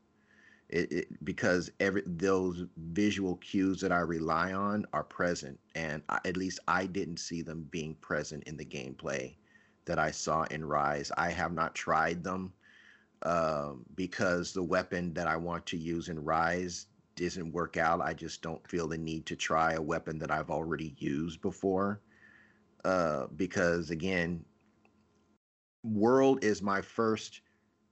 it, 0.69 0.91
it, 0.91 1.25
because 1.25 1.69
every 1.79 2.03
those 2.05 2.65
visual 2.77 3.35
cues 3.37 3.79
that 3.81 3.91
I 3.91 3.99
rely 3.99 4.53
on 4.53 4.85
are 4.93 5.03
present, 5.03 5.59
and 5.75 6.01
I, 6.09 6.19
at 6.25 6.37
least 6.37 6.59
I 6.67 6.85
didn't 6.87 7.17
see 7.19 7.41
them 7.41 7.67
being 7.71 7.95
present 7.95 8.43
in 8.45 8.57
the 8.57 8.65
gameplay 8.65 9.35
that 9.85 9.99
I 9.99 10.11
saw 10.11 10.43
in 10.45 10.65
Rise. 10.65 11.11
I 11.17 11.29
have 11.29 11.53
not 11.53 11.75
tried 11.75 12.23
them 12.23 12.53
um, 13.23 13.85
because 13.95 14.53
the 14.53 14.63
weapon 14.63 15.13
that 15.13 15.27
I 15.27 15.37
want 15.37 15.65
to 15.67 15.77
use 15.77 16.09
in 16.09 16.23
Rise 16.23 16.87
doesn't 17.15 17.51
work 17.51 17.77
out. 17.77 18.01
I 18.01 18.13
just 18.13 18.41
don't 18.41 18.67
feel 18.67 18.87
the 18.87 18.97
need 18.97 19.25
to 19.27 19.35
try 19.35 19.73
a 19.73 19.81
weapon 19.81 20.17
that 20.19 20.31
I've 20.31 20.49
already 20.49 20.95
used 20.97 21.41
before. 21.41 22.01
Uh, 22.83 23.27
because 23.35 23.89
again, 23.89 24.43
World 25.83 26.43
is 26.43 26.61
my 26.63 26.81
first 26.81 27.41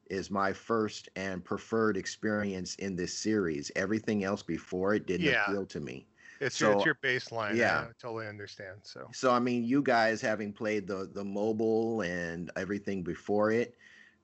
is 0.10 0.30
my 0.30 0.52
first 0.54 1.10
and 1.16 1.44
preferred 1.44 1.98
experience 1.98 2.76
in 2.76 2.96
this 2.96 3.18
series. 3.18 3.72
Everything 3.76 4.24
else 4.24 4.44
before 4.44 4.94
it 4.96 5.08
didn't 5.08 5.28
Yeah. 5.28 5.44
appeal 5.46 5.66
to 5.68 5.80
me. 5.80 6.08
It's, 6.40 6.58
So- 6.58 6.70
your, 6.70 6.76
it's 6.78 6.86
your 6.86 6.96
baseline. 6.96 7.56
yeah. 7.56 7.86
I 7.90 7.92
totally 8.00 8.28
understand. 8.28 8.80
So 8.84 9.08
So 9.14 9.32
I 9.32 9.40
mean, 9.40 9.64
you 9.64 9.82
guys 9.82 10.22
having 10.22 10.52
played 10.54 10.88
the 10.88 11.10
the 11.14 11.24
mobile 11.24 12.02
and 12.02 12.52
everything 12.56 13.02
before 13.04 13.52
it, 13.52 13.76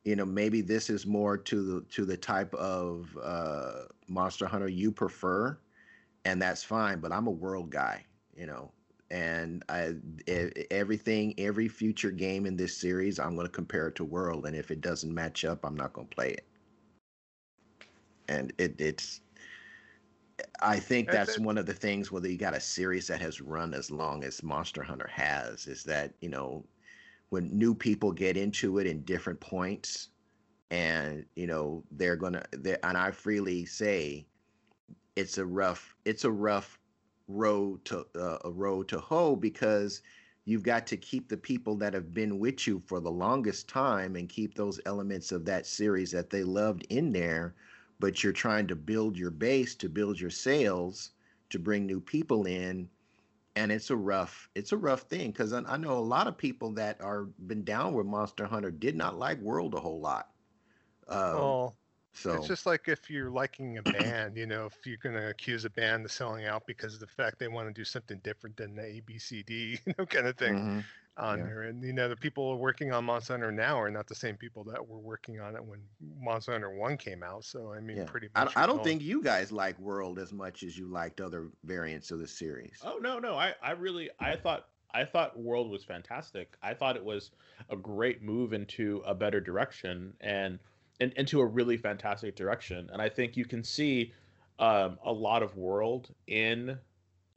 you 0.03 0.15
know, 0.15 0.25
maybe 0.25 0.61
this 0.61 0.89
is 0.89 1.05
more 1.05 1.37
to 1.37 1.63
the 1.63 1.81
to 1.89 2.05
the 2.05 2.17
type 2.17 2.53
of 2.55 3.17
uh, 3.21 3.83
Monster 4.07 4.47
Hunter 4.47 4.67
you 4.67 4.91
prefer, 4.91 5.57
and 6.25 6.41
that's 6.41 6.63
fine. 6.63 6.99
But 6.99 7.11
I'm 7.11 7.27
a 7.27 7.31
world 7.31 7.69
guy, 7.69 8.05
you 8.35 8.47
know, 8.47 8.71
and 9.11 9.63
I 9.69 9.95
everything 10.71 11.33
every 11.39 11.67
future 11.67 12.11
game 12.11 12.45
in 12.45 12.55
this 12.55 12.75
series, 12.77 13.19
I'm 13.19 13.35
going 13.35 13.47
to 13.47 13.51
compare 13.51 13.87
it 13.87 13.95
to 13.95 14.05
World, 14.05 14.45
and 14.45 14.55
if 14.55 14.71
it 14.71 14.81
doesn't 14.81 15.13
match 15.13 15.45
up, 15.45 15.65
I'm 15.65 15.75
not 15.75 15.93
going 15.93 16.07
to 16.07 16.15
play 16.15 16.29
it. 16.31 16.45
And 18.27 18.53
it 18.57 18.79
it's 18.79 19.21
I 20.61 20.79
think 20.79 21.09
That's 21.09 21.35
that's 21.35 21.39
one 21.39 21.57
of 21.57 21.65
the 21.65 21.73
things 21.73 22.11
whether 22.11 22.29
you 22.29 22.37
got 22.37 22.55
a 22.55 22.59
series 22.59 23.07
that 23.07 23.21
has 23.21 23.41
run 23.41 23.73
as 23.73 23.89
long 23.91 24.23
as 24.23 24.43
Monster 24.43 24.83
Hunter 24.83 25.09
has 25.11 25.67
is 25.67 25.83
that, 25.85 26.13
you 26.21 26.29
know, 26.29 26.63
when 27.29 27.49
new 27.57 27.73
people 27.75 28.11
get 28.11 28.37
into 28.37 28.79
it 28.79 28.87
in 28.87 29.01
different 29.03 29.39
points 29.39 30.09
and, 30.71 31.25
you 31.35 31.47
know, 31.47 31.83
they're 31.91 32.15
going 32.15 32.33
to 32.33 32.85
and 32.85 32.97
I 32.97 33.11
freely 33.11 33.65
say 33.65 34.27
it's 35.15 35.37
a 35.37 35.45
rough 35.45 35.95
it's 36.05 36.23
a 36.23 36.31
rough 36.31 36.78
road 37.29 37.85
to 37.85 38.05
uh, 38.15 38.39
a 38.45 38.51
road 38.51 38.89
to 38.89 38.99
hoe 38.99 39.35
because 39.37 40.01
you've 40.45 40.63
got 40.63 40.87
to 40.87 40.97
keep 40.97 41.29
the 41.29 41.37
people 41.37 41.75
that 41.77 41.93
have 41.93 42.13
been 42.13 42.39
with 42.39 42.67
you 42.67 42.79
for 42.87 42.99
the 42.99 43.11
longest 43.11 43.69
time 43.69 44.15
and 44.17 44.29
keep 44.29 44.55
those 44.55 44.81
elements 44.85 45.31
of 45.31 45.45
that 45.45 45.65
series 45.67 46.11
that 46.11 46.29
they 46.31 46.43
loved 46.43 46.85
in 46.89 47.13
there. 47.13 47.55
But 47.99 48.23
you're 48.23 48.33
trying 48.33 48.67
to 48.67 48.75
build 48.75 49.17
your 49.17 49.31
base 49.31 49.75
to 49.77 49.89
build 49.89 50.19
your 50.19 50.31
sales 50.31 51.11
to 51.51 51.59
bring 51.59 51.85
new 51.85 52.01
people 52.01 52.45
in. 52.47 52.89
And 53.55 53.71
it's 53.71 53.91
a 53.91 53.97
rough 53.97 54.49
it's 54.55 54.71
a 54.73 54.77
rough 54.77 55.01
thing 55.03 55.31
because 55.31 55.53
I, 55.53 55.61
I 55.67 55.77
know 55.77 55.97
a 55.97 55.99
lot 55.99 56.27
of 56.27 56.37
people 56.37 56.73
that 56.73 57.01
are 57.01 57.25
been 57.25 57.63
down 57.65 57.93
with 57.93 58.07
monster 58.07 58.45
hunter 58.47 58.71
did 58.71 58.95
not 58.95 59.17
like 59.19 59.39
world 59.39 59.75
a 59.75 59.79
whole 59.81 59.99
lot. 60.01 60.31
Um, 61.07 61.59
well, 61.59 61.78
so 62.19 62.33
it's 62.33 62.47
just 62.47 62.65
like 62.65 62.87
if 62.87 63.09
you're 63.09 63.29
liking 63.29 63.77
a 63.77 63.83
band, 63.83 64.35
you 64.37 64.45
know, 64.45 64.65
if 64.65 64.85
you're 64.85 64.97
going 64.97 65.15
to 65.15 65.29
accuse 65.29 65.65
a 65.65 65.69
band 65.69 66.05
of 66.05 66.11
selling 66.11 66.45
out 66.45 66.63
because 66.67 66.93
of 66.93 66.99
the 66.99 67.07
fact 67.07 67.39
they 67.39 67.47
want 67.47 67.67
to 67.67 67.73
do 67.73 67.85
something 67.85 68.19
different 68.23 68.57
than 68.57 68.75
the 68.75 68.81
ABCD, 68.81 69.79
you 69.85 69.93
know, 69.97 70.05
kind 70.05 70.27
of 70.27 70.37
thing 70.37 70.53
mhm. 70.53 70.83
on 71.17 71.39
yeah. 71.39 71.45
there. 71.45 71.61
And, 71.63 71.83
you 71.83 71.93
know, 71.93 72.09
the 72.09 72.15
people 72.15 72.57
working 72.57 72.91
on 72.91 73.05
Monster 73.05 73.33
Hunter 73.33 73.51
now 73.51 73.79
are 73.79 73.89
not 73.89 74.07
the 74.07 74.15
same 74.15 74.35
people 74.35 74.63
that 74.65 74.85
were 74.85 74.97
working 74.99 75.39
on 75.39 75.55
it 75.55 75.63
when 75.63 75.79
Monster 76.19 76.51
Hunter 76.51 76.71
1 76.71 76.97
came 76.97 77.23
out. 77.23 77.45
So, 77.45 77.71
I 77.71 77.79
mean, 77.79 77.97
Yeah. 77.97 78.05
pretty 78.05 78.29
I, 78.35 78.43
much. 78.43 78.57
I 78.57 78.61
you're 78.61 78.67
don't 78.67 78.75
going- 78.77 78.85
think 78.85 79.01
you 79.03 79.23
guys 79.23 79.51
like 79.51 79.79
world 79.79 80.19
as 80.19 80.33
much 80.33 80.63
as 80.63 80.77
you 80.77 80.87
liked 80.87 81.21
other 81.21 81.49
variants 81.63 82.11
of 82.11 82.19
the 82.19 82.27
series 82.27 82.79
Oh 82.83 82.97
no, 83.01 83.19
no. 83.19 83.35
I, 83.35 83.53
I 83.63 83.71
really 83.71 84.09
I 84.19 84.35
thought 84.35 84.67
I 84.91 85.05
thought 85.05 85.37
World 85.39 85.69
was 85.69 85.83
fantastic. 85.83 86.57
I 86.63 86.73
thought 86.73 86.95
it 86.95 87.03
was 87.05 87.31
a 87.69 87.75
great 87.75 88.23
move 88.23 88.53
into 88.53 89.03
a 89.05 89.13
better 89.13 89.39
direction 89.39 90.13
and, 90.19 90.57
and 90.99 91.13
into 91.13 91.39
a 91.39 91.45
really 91.45 91.77
fantastic 91.77 92.35
direction. 92.35 92.89
And 92.91 93.01
I 93.01 93.09
think 93.09 93.37
you 93.37 93.45
can 93.45 93.63
see 93.63 94.13
um, 94.59 94.97
a 95.03 95.11
lot 95.11 95.43
of 95.43 95.55
World 95.55 96.09
in 96.27 96.77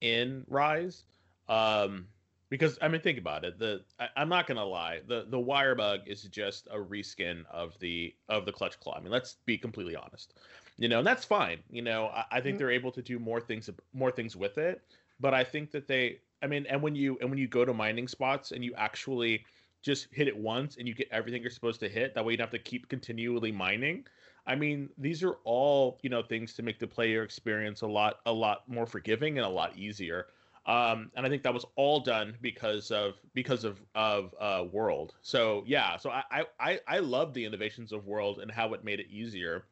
in 0.00 0.44
Rise. 0.48 1.04
Um, 1.48 2.06
because 2.48 2.78
I 2.82 2.88
mean, 2.88 3.00
think 3.00 3.18
about 3.18 3.44
it. 3.44 3.58
The 3.58 3.82
I, 3.98 4.08
I'm 4.16 4.28
not 4.28 4.46
gonna 4.46 4.64
lie. 4.64 5.00
The 5.06 5.26
the 5.28 5.38
wire 5.40 5.74
bug 5.74 6.00
is 6.06 6.22
just 6.24 6.66
a 6.70 6.76
reskin 6.76 7.44
of 7.50 7.78
the 7.78 8.14
of 8.28 8.44
the 8.44 8.52
clutch 8.52 8.78
claw. 8.80 8.96
I 8.96 9.00
mean, 9.00 9.10
let's 9.12 9.36
be 9.46 9.56
completely 9.56 9.96
honest. 9.96 10.34
You 10.78 10.88
know, 10.88 10.98
and 10.98 11.06
that's 11.06 11.24
fine. 11.24 11.60
You 11.70 11.82
know, 11.82 12.06
I, 12.08 12.24
I 12.32 12.40
think 12.40 12.56
Mm. 12.56 12.58
they're 12.58 12.70
able 12.70 12.92
to 12.92 13.02
do 13.02 13.18
more 13.18 13.40
things 13.40 13.70
more 13.94 14.10
things 14.10 14.36
with 14.36 14.58
it. 14.58 14.82
But 15.20 15.34
I 15.34 15.44
think 15.44 15.70
that 15.70 15.86
they. 15.86 16.18
I 16.42 16.48
mean, 16.48 16.66
and 16.66 16.82
when 16.82 16.94
you 16.96 17.16
and 17.20 17.30
when 17.30 17.38
you 17.38 17.46
go 17.46 17.64
to 17.64 17.72
mining 17.72 18.08
spots 18.08 18.50
and 18.52 18.64
you 18.64 18.74
actually 18.76 19.44
just 19.82 20.08
hit 20.12 20.28
it 20.28 20.36
once 20.36 20.76
and 20.76 20.86
you 20.86 20.94
get 20.94 21.08
everything 21.10 21.42
you're 21.42 21.50
supposed 21.50 21.80
to 21.80 21.88
hit, 21.88 22.14
that 22.14 22.24
way 22.24 22.32
you 22.32 22.36
don't 22.36 22.46
have 22.46 22.52
to 22.52 22.58
keep 22.58 22.88
continually 22.88 23.52
mining. 23.52 24.06
I 24.46 24.54
mean, 24.54 24.88
these 24.98 25.22
are 25.22 25.34
all 25.44 25.98
you 26.02 26.10
know 26.10 26.22
things 26.22 26.54
to 26.54 26.62
make 26.62 26.78
the 26.78 26.86
player 26.86 27.22
experience 27.22 27.82
a 27.82 27.86
lot 27.86 28.20
a 28.26 28.32
lot 28.32 28.68
more 28.68 28.86
forgiving 28.86 29.38
and 29.38 29.46
a 29.46 29.50
lot 29.50 29.76
easier. 29.76 30.26
Um, 30.64 31.10
and 31.16 31.26
I 31.26 31.28
think 31.28 31.42
that 31.42 31.52
was 31.52 31.64
all 31.74 31.98
done 32.00 32.36
because 32.40 32.90
of 32.92 33.14
because 33.34 33.64
of 33.64 33.80
of 33.94 34.34
uh, 34.40 34.64
World. 34.70 35.14
So 35.20 35.64
yeah, 35.66 35.96
so 35.96 36.10
I 36.10 36.44
I 36.60 36.80
I, 36.86 36.98
love 37.00 37.34
the 37.34 37.44
innovations 37.44 37.92
of 37.92 38.06
World 38.06 38.38
and 38.38 38.50
how 38.50 38.72
it 38.74 38.84
made 38.84 39.00
it 39.00 39.06
easier. 39.10 39.64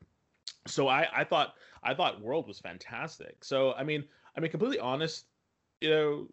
So 0.67 0.89
I 0.89 1.07
I 1.15 1.25
thought 1.25 1.55
I 1.85 1.95
thought 1.95 2.21
World 2.21 2.49
was 2.49 2.59
fantastic. 2.59 3.45
So 3.45 3.73
I 3.75 3.85
mean 3.85 4.05
I 4.37 4.41
mean 4.41 4.51
completely 4.51 4.81
honest, 4.81 5.27
you 5.81 5.91
know, 5.91 6.29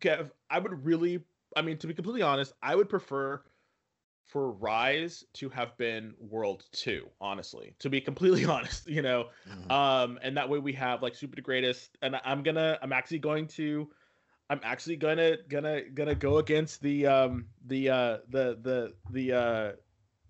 Kev, 0.00 0.30
I 0.50 0.58
would 0.58 0.84
really 0.84 1.24
I 1.56 1.62
mean 1.62 1.78
to 1.78 1.86
be 1.86 1.94
completely 1.94 2.22
honest, 2.22 2.52
I 2.62 2.74
would 2.74 2.88
prefer 2.88 3.42
for 4.26 4.52
Rise 4.52 5.24
to 5.34 5.48
have 5.50 5.76
been 5.76 6.14
World 6.18 6.66
2, 6.72 7.10
honestly. 7.20 7.74
To 7.80 7.90
be 7.90 8.00
completely 8.00 8.44
honest, 8.46 8.86
you 8.88 9.02
know, 9.02 9.30
Mhm. 9.48 9.70
um 9.70 10.18
and 10.22 10.36
that 10.36 10.48
way 10.48 10.58
we 10.58 10.72
have 10.74 11.02
like 11.02 11.14
super 11.14 11.36
the 11.36 11.42
greatest 11.42 11.96
and 12.02 12.16
i'm 12.24 12.42
gonna 12.42 12.78
i'm 12.82 12.92
actually 12.92 13.18
going 13.18 13.46
to 13.46 13.90
i'm 14.50 14.60
actually 14.62 14.96
gonna 14.96 15.38
gonna 15.48 15.82
gonna 15.90 16.14
go 16.14 16.38
against 16.38 16.82
the 16.82 17.06
um 17.06 17.48
the 17.66 17.88
uh 17.88 18.18
the 18.28 18.58
the 18.60 18.94
the 19.08 19.32
uh 19.32 19.72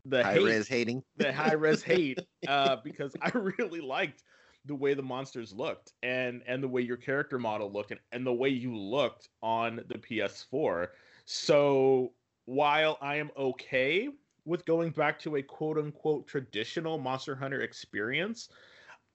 the 0.04 0.22
high 0.22 0.34
hate 0.34 0.44
res 0.44 0.68
hating 0.68 1.02
the 1.16 1.32
high 1.32 1.52
res 1.52 1.82
hate 1.92 2.24
uh 2.46 2.76
because 2.76 3.16
i 3.22 3.30
really 3.30 3.80
liked 3.80 4.22
the 4.64 4.74
way 4.74 4.94
the 4.94 5.02
monsters 5.02 5.52
looked 5.52 5.92
and 6.02 6.42
and 6.46 6.62
the 6.62 6.68
way 6.68 6.80
your 6.80 6.96
character 6.96 7.38
model 7.38 7.70
looked 7.70 7.90
and, 7.90 8.00
and 8.12 8.26
the 8.26 8.32
way 8.32 8.48
you 8.48 8.76
looked 8.76 9.28
on 9.42 9.76
the 9.88 9.98
ps4 9.98 10.88
so 11.24 12.12
while 12.46 12.98
i 13.00 13.16
am 13.16 13.30
okay 13.36 14.08
with 14.44 14.64
going 14.66 14.90
back 14.90 15.18
to 15.18 15.36
a 15.36 15.42
quote 15.42 15.78
unquote 15.78 16.26
traditional 16.26 16.98
monster 16.98 17.34
hunter 17.34 17.62
experience 17.62 18.48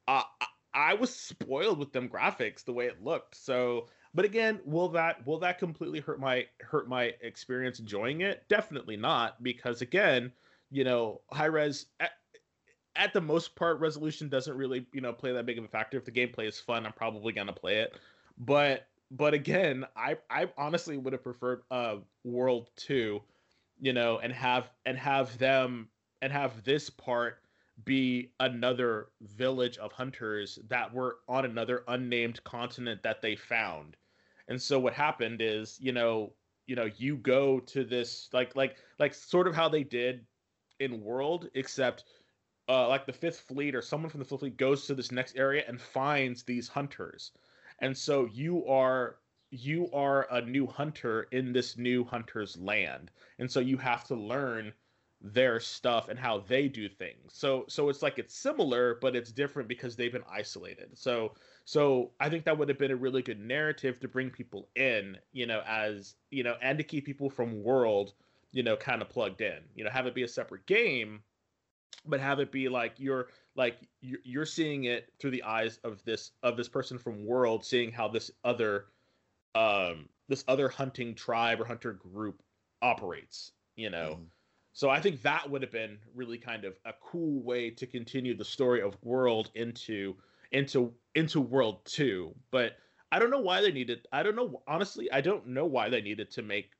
uh, 0.07 0.23
I- 0.73 0.93
was 0.95 1.15
spoiled 1.15 1.79
with 1.79 1.91
them 1.91 2.09
graphics 2.09 2.63
the 2.63 2.73
way 2.73 2.87
it 2.87 3.03
looked. 3.03 3.35
So, 3.35 3.87
but 4.13 4.25
again, 4.25 4.59
will 4.65 4.89
that 4.89 5.25
will 5.25 5.39
that 5.39 5.59
completely 5.59 5.99
hurt 5.99 6.19
my 6.19 6.47
hurt 6.61 6.87
my 6.87 7.13
experience 7.21 7.79
enjoying 7.79 8.21
it? 8.21 8.47
Definitely 8.49 8.97
not, 8.97 9.41
because 9.43 9.81
again, 9.81 10.31
you 10.71 10.83
know, 10.83 11.21
high 11.31 11.45
res 11.45 11.87
at, 11.99 12.11
at 12.95 13.13
the 13.13 13.21
most 13.21 13.55
part, 13.55 13.79
resolution 13.79 14.29
doesn't 14.29 14.57
really 14.57 14.87
you 14.93 15.01
know 15.01 15.13
play 15.13 15.31
that 15.33 15.45
big 15.45 15.57
of 15.57 15.63
a 15.63 15.67
factor. 15.67 15.97
If 15.97 16.05
the 16.05 16.11
gameplay 16.11 16.47
is 16.47 16.59
fun, 16.59 16.85
I'm 16.85 16.93
probably 16.93 17.33
gonna 17.33 17.53
play 17.53 17.77
it. 17.79 17.97
But 18.37 18.87
but 19.11 19.33
again, 19.33 19.85
I 19.95 20.17
I 20.29 20.51
honestly 20.57 20.97
would 20.97 21.13
have 21.13 21.23
preferred 21.23 21.63
uh 21.71 21.97
World 22.23 22.69
Two, 22.75 23.21
you 23.79 23.93
know, 23.93 24.19
and 24.19 24.33
have 24.33 24.69
and 24.85 24.97
have 24.97 25.37
them 25.37 25.89
and 26.21 26.31
have 26.31 26.63
this 26.63 26.89
part 26.89 27.43
be 27.85 28.33
another 28.39 29.07
village 29.21 29.77
of 29.77 29.91
hunters 29.93 30.59
that 30.67 30.93
were 30.93 31.19
on 31.27 31.45
another 31.45 31.83
unnamed 31.87 32.43
continent 32.43 33.01
that 33.03 33.21
they 33.21 33.35
found. 33.35 33.95
And 34.47 34.61
so 34.61 34.79
what 34.79 34.93
happened 34.93 35.41
is, 35.41 35.79
you 35.79 35.91
know, 35.93 36.33
you 36.67 36.75
know, 36.75 36.85
you 36.97 37.17
go 37.17 37.59
to 37.61 37.83
this 37.83 38.29
like 38.33 38.55
like 38.55 38.77
like 38.99 39.13
sort 39.13 39.47
of 39.47 39.55
how 39.55 39.69
they 39.69 39.83
did 39.83 40.25
in 40.79 41.01
World, 41.03 41.49
except 41.53 42.05
uh, 42.67 42.87
like 42.87 43.05
the 43.05 43.13
Fifth 43.13 43.41
Fleet 43.41 43.75
or 43.75 43.81
someone 43.81 44.09
from 44.09 44.19
the 44.19 44.25
Fifth 44.25 44.41
Fleet 44.41 44.57
goes 44.57 44.85
to 44.87 44.95
this 44.95 45.11
next 45.11 45.35
area 45.35 45.63
and 45.67 45.81
finds 45.81 46.43
these 46.43 46.67
hunters, 46.67 47.31
and 47.81 47.97
so 47.97 48.25
you 48.25 48.65
are 48.67 49.17
you 49.51 49.89
are 49.91 50.27
a 50.31 50.41
new 50.41 50.67
hunter 50.67 51.27
in 51.31 51.51
this 51.51 51.77
new 51.77 52.03
hunter's 52.03 52.57
land, 52.57 53.11
and 53.39 53.51
so 53.51 53.59
you 53.59 53.77
have 53.77 54.03
to 54.05 54.15
learn 54.15 54.73
their 55.21 55.59
stuff 55.59 56.07
and 56.07 56.17
how 56.17 56.39
they 56.39 56.67
do 56.67 56.87
things. 56.87 57.33
So 57.33 57.65
so 57.67 57.89
it's 57.89 58.01
like 58.01 58.19
it's 58.19 58.35
similar, 58.35 58.97
but 59.01 59.15
it's 59.15 59.31
different 59.31 59.67
because 59.67 59.95
they've 59.95 60.11
been 60.11 60.23
isolated. 60.31 60.97
So 60.97 61.33
so 61.65 62.11
I 62.19 62.29
think 62.29 62.45
that 62.45 62.57
would 62.57 62.69
have 62.69 62.79
been 62.79 62.91
a 62.91 62.95
really 62.95 63.21
good 63.21 63.39
narrative 63.39 63.99
to 63.99 64.07
bring 64.07 64.29
people 64.29 64.69
in, 64.75 65.17
you 65.33 65.45
know, 65.45 65.61
as 65.67 66.15
you 66.31 66.43
know, 66.43 66.55
and 66.61 66.77
to 66.77 66.83
keep 66.83 67.05
people 67.05 67.29
from 67.29 67.63
world, 67.63 68.13
you 68.51 68.63
know, 68.63 68.77
kind 68.77 69.01
of 69.01 69.09
plugged 69.09 69.41
in. 69.41 69.59
You 69.75 69.83
know, 69.83 69.89
have 69.89 70.07
it 70.07 70.15
be 70.15 70.23
a 70.23 70.27
separate 70.27 70.65
game, 70.65 71.21
but 72.05 72.19
have 72.21 72.39
it 72.39 72.51
be 72.51 72.69
like 72.69 72.93
you're 72.97 73.27
like 73.59 73.77
you're 74.01 74.45
seeing 74.45 74.85
it 74.85 75.13
through 75.19 75.31
the 75.31 75.43
eyes 75.43 75.79
of 75.83 76.03
this 76.05 76.31
of 76.41 76.57
this 76.57 76.67
person 76.67 76.97
from 76.97 77.27
world, 77.27 77.63
seeing 77.63 77.91
how 77.91 78.07
this 78.07 78.31
other 78.43 78.85
um 79.53 80.09
this 80.27 80.43
other 80.47 80.69
hunting 80.69 81.13
tribe 81.13 81.61
or 81.61 81.65
hunter 81.65 81.93
group 81.93 82.41
operates. 82.81 83.51
You 83.75 83.91
know. 83.91 84.17
Mm 84.19 84.25
so 84.79 84.89
I 84.89 85.01
think 85.01 85.21
that 85.23 85.49
would 85.49 85.61
have 85.61 85.71
been 85.71 85.97
really 86.15 86.37
kind 86.37 86.63
of 86.63 86.79
a 86.85 86.93
cool 87.01 87.41
way 87.43 87.69
to 87.71 87.85
continue 87.85 88.33
the 88.33 88.45
story 88.45 88.81
of 88.81 88.95
World 89.03 89.51
into 89.55 90.15
into 90.53 90.93
into 91.15 91.41
World 91.41 91.83
2. 91.85 92.33
But 92.49 92.77
I 93.11 93.19
don't 93.19 93.31
know 93.31 93.41
why 93.41 93.61
they 93.61 93.71
needed 93.71 94.07
I 94.13 94.23
don't 94.23 94.37
know 94.37 94.61
honestly, 94.67 95.11
I 95.11 95.19
don't 95.19 95.47
know 95.47 95.65
why 95.65 95.89
they 95.89 95.99
needed 95.99 96.31
to 96.31 96.43
make 96.43 96.71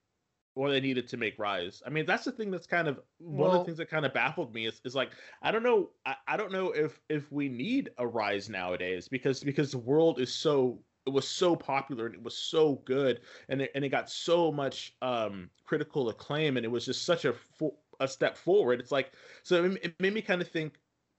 or 0.60 0.70
they 0.70 0.82
needed 0.82 1.08
to 1.08 1.16
make 1.16 1.40
Rise. 1.40 1.82
I 1.86 1.90
mean, 1.90 2.06
that's 2.06 2.26
the 2.26 2.34
thing 2.34 2.52
that's 2.52 2.68
kind 2.68 2.90
of 2.90 3.00
one 3.18 3.50
of 3.50 3.60
the 3.60 3.64
things 3.64 3.78
that 3.78 3.90
kind 3.90 4.06
of 4.06 4.14
baffled 4.14 4.54
me 4.54 4.68
is, 4.68 4.82
is 4.84 4.94
like 4.94 5.12
I 5.42 5.52
don't 5.52 5.64
know 5.64 5.92
I, 6.06 6.16
I 6.28 6.36
don't 6.36 6.52
know 6.52 6.72
if 6.72 7.00
if 7.08 7.32
we 7.32 7.48
need 7.48 7.92
a 7.98 8.06
Rise 8.06 8.50
nowadays 8.50 9.08
because 9.08 9.42
because 9.42 9.72
the 9.72 9.78
world 9.78 10.20
is 10.20 10.34
so 10.34 10.78
it 11.06 11.14
was 11.14 11.26
so 11.26 11.56
popular 11.56 12.08
and 12.08 12.16
it 12.16 12.22
was 12.22 12.38
so 12.38 12.82
good 12.84 13.22
and 13.48 13.62
it, 13.62 13.72
and 13.74 13.86
it 13.86 13.90
got 13.90 14.10
so 14.10 14.52
much 14.52 14.98
um 15.02 15.50
critical 15.64 16.10
acclaim 16.10 16.58
and 16.58 16.66
it 16.66 16.70
was 16.70 16.86
just 16.86 17.06
such 17.06 17.24
a 17.24 17.34
a 18.02 18.08
step 18.10 18.38
forward. 18.38 18.82
It's 18.82 18.92
like 18.92 19.14
so 19.44 19.64
it, 19.64 19.96
made 20.02 20.14
me 20.14 20.22
kind 20.22 20.42
of 20.42 20.50
think, 20.50 20.74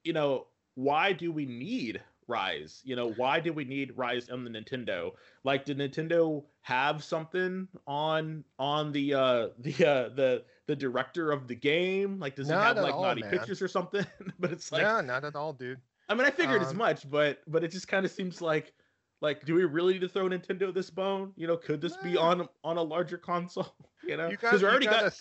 you 0.05 0.13
know, 0.13 0.49
why 0.75 1.15
do 1.15 1.33
we 1.33 1.47
need 1.47 2.03
Rise? 2.31 2.81
You 2.85 2.97
know, 2.97 3.11
why 3.13 3.41
do 3.41 3.53
we 3.53 3.65
need 3.65 3.93
Rise 3.97 4.29
on 4.29 4.45
the 4.45 4.51
Nintendo? 4.51 5.13
Like, 5.45 5.65
did 5.65 5.79
Nintendo 5.79 6.45
have 6.63 7.03
something 7.03 7.69
on 7.87 8.45
on 8.59 8.93
the 8.93 9.15
uh 9.15 9.49
the 9.59 9.87
uh 9.87 10.09
the 10.15 10.45
the 10.67 10.77
director 10.77 11.33
of 11.33 11.49
the 11.49 11.55
game? 11.55 12.19
Like, 12.19 12.37
does 12.37 12.49
not 12.49 12.61
he 12.61 12.67
have 12.69 12.77
like 12.79 12.95
all, 12.95 13.03
naughty 13.03 13.23
man. 13.23 13.31
pictures 13.31 13.61
or 13.61 13.69
something? 13.69 14.07
but 14.39 14.53
it's 14.53 14.73
like, 14.73 14.83
yeah, 14.83 15.01
not 15.01 15.25
at 15.25 15.35
all, 15.35 15.53
dude. 15.53 15.81
I 16.09 16.15
mean, 16.15 16.27
I 16.27 16.31
figured 16.31 16.63
um, 16.63 16.67
as 16.69 16.75
much, 16.75 17.11
but 17.11 17.41
but 17.47 17.65
it 17.65 17.71
just 17.71 17.89
kind 17.89 18.07
of 18.07 18.13
seems 18.13 18.41
like 18.41 18.73
like 19.21 19.45
do 19.45 19.55
we 19.55 19.65
really 19.65 19.95
need 19.95 20.03
to 20.03 20.09
throw 20.09 20.29
Nintendo 20.29 20.73
this 20.73 20.91
bone? 20.91 21.33
You 21.37 21.47
know, 21.47 21.57
could 21.57 21.81
this 21.81 21.97
be 21.99 22.17
on 22.17 22.49
on 22.65 22.77
a 22.77 22.83
larger 22.83 23.19
console? 23.19 23.75
You 24.03 24.17
know, 24.17 24.31
because 24.31 24.63
we 24.63 24.67
already 24.67 24.87
got 24.87 25.13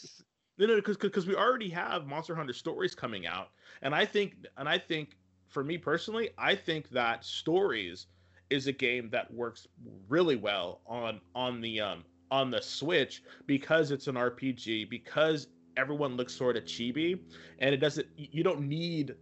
no, 0.60 0.66
no, 0.66 0.76
because 0.76 0.98
because 0.98 1.26
we 1.26 1.36
already 1.36 1.70
have 1.70 2.06
Monster 2.06 2.36
Hunter 2.36 2.54
stories 2.54 2.94
coming 2.94 3.26
out, 3.26 3.50
and 3.82 3.96
I 3.96 4.06
think 4.06 4.36
and 4.58 4.68
I 4.68 4.78
think 4.78 5.16
for 5.50 5.64
me 5.64 5.78
personally, 5.78 6.30
I 6.38 6.56
think 6.56 6.90
that 6.90 7.26
stories 7.26 8.08
is 8.50 8.68
a 8.68 8.72
game 8.72 9.10
that 9.12 9.32
works 9.34 9.68
really 10.08 10.36
well 10.36 10.82
on 10.88 11.22
on 11.36 11.62
the 11.62 11.80
um 11.82 12.06
on 12.32 12.52
the 12.52 12.62
Switch 12.62 13.24
because 13.48 13.92
it's 13.92 14.08
an 14.08 14.16
RPG 14.16 14.90
because 14.90 15.48
everyone 15.78 16.16
looks 16.16 16.34
sort 16.36 16.58
of 16.58 16.64
chibi 16.66 17.20
and 17.60 17.74
it 17.74 17.78
doesn't 17.78 18.08
you 18.16 18.44
don't 18.44 18.62
need 18.62 19.16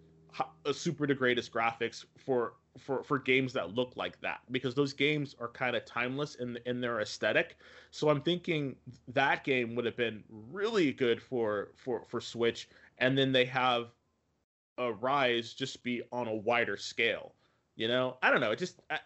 a 0.66 0.74
super 0.74 1.08
the 1.08 1.16
greatest 1.16 1.52
graphics 1.52 2.06
for 2.18 2.54
for 2.78 3.04
for 3.04 3.18
games 3.18 3.54
that 3.54 3.74
look 3.74 3.94
like 3.96 4.20
that 4.22 4.42
because 4.52 4.76
those 4.76 4.94
games 4.94 5.36
are 5.40 5.48
kind 5.50 5.76
of 5.76 5.86
timeless 5.86 6.36
in 6.36 6.58
in 6.66 6.80
their 6.80 7.02
aesthetic. 7.02 7.58
So 7.92 8.10
I'm 8.10 8.22
thinking 8.22 8.76
that 9.08 9.44
game 9.44 9.76
would 9.76 9.86
have 9.86 9.98
been 9.98 10.24
really 10.30 10.92
good 10.94 11.22
for 11.22 11.72
for 11.76 12.04
for 12.06 12.22
Switch, 12.22 12.70
and 13.00 13.18
then 13.18 13.32
they 13.32 13.46
have 13.46 13.94
a 14.78 14.94
Rise 14.94 15.54
just 15.54 15.84
be 15.84 16.02
on 16.12 16.28
a 16.28 16.36
wider 16.36 16.78
scale. 16.78 17.34
You 17.76 17.88
know, 17.88 18.18
I 18.22 18.32
don't 18.32 18.42
know. 18.42 18.52
It 18.52 18.60
just 18.60 18.82
I, 18.90 19.00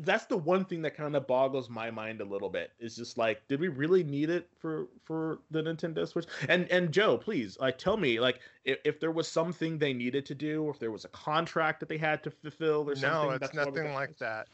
that's 0.00 0.26
the 0.26 0.36
one 0.36 0.64
thing 0.64 0.82
that 0.82 0.96
kind 0.96 1.16
of 1.16 1.26
boggles 1.26 1.68
my 1.68 1.90
mind 1.90 2.20
a 2.20 2.24
little 2.24 2.50
bit. 2.50 2.72
Is 2.78 2.96
just 2.96 3.18
like, 3.18 3.46
did 3.48 3.60
we 3.60 3.68
really 3.68 4.04
need 4.04 4.30
it 4.30 4.48
for 4.58 4.88
for 5.02 5.40
the 5.50 5.62
Nintendo 5.62 6.06
Switch? 6.06 6.26
And 6.48 6.70
and 6.70 6.92
Joe, 6.92 7.18
please, 7.18 7.58
like, 7.58 7.78
tell 7.78 7.96
me, 7.96 8.20
like, 8.20 8.40
if, 8.64 8.78
if 8.84 9.00
there 9.00 9.10
was 9.10 9.28
something 9.28 9.78
they 9.78 9.92
needed 9.92 10.26
to 10.26 10.34
do, 10.34 10.64
or 10.64 10.70
if 10.70 10.78
there 10.78 10.90
was 10.90 11.04
a 11.04 11.08
contract 11.08 11.80
that 11.80 11.88
they 11.88 11.98
had 11.98 12.22
to 12.24 12.30
fulfill, 12.30 12.88
or 12.88 12.94
something. 12.94 13.30
No, 13.30 13.30
it's 13.30 13.54
nothing 13.54 13.92
like 13.94 14.16
that. 14.18 14.48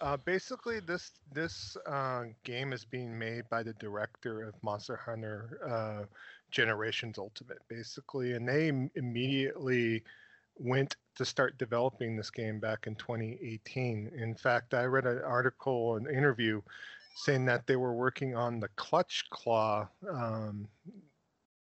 Uh, 0.00 0.16
basically, 0.16 0.80
this 0.80 1.12
this 1.32 1.76
uh, 1.86 2.24
game 2.44 2.72
is 2.72 2.84
being 2.84 3.18
made 3.18 3.48
by 3.50 3.62
the 3.62 3.72
director 3.74 4.42
of 4.42 4.54
Monster 4.62 4.96
Hunter 4.96 5.58
uh, 5.68 6.04
Generations 6.50 7.18
Ultimate, 7.18 7.58
basically, 7.68 8.32
and 8.32 8.48
they 8.48 8.68
immediately 8.94 10.02
went 10.58 10.96
to 11.16 11.24
start 11.24 11.58
developing 11.58 12.16
this 12.16 12.30
game 12.30 12.60
back 12.60 12.86
in 12.86 12.94
2018. 12.96 14.10
In 14.16 14.34
fact, 14.34 14.74
I 14.74 14.84
read 14.84 15.06
an 15.06 15.22
article, 15.22 15.96
an 15.96 16.06
interview, 16.08 16.60
saying 17.16 17.44
that 17.46 17.66
they 17.66 17.76
were 17.76 17.94
working 17.94 18.36
on 18.36 18.60
the 18.60 18.68
Clutch 18.76 19.24
Claw, 19.30 19.88
um, 20.10 20.68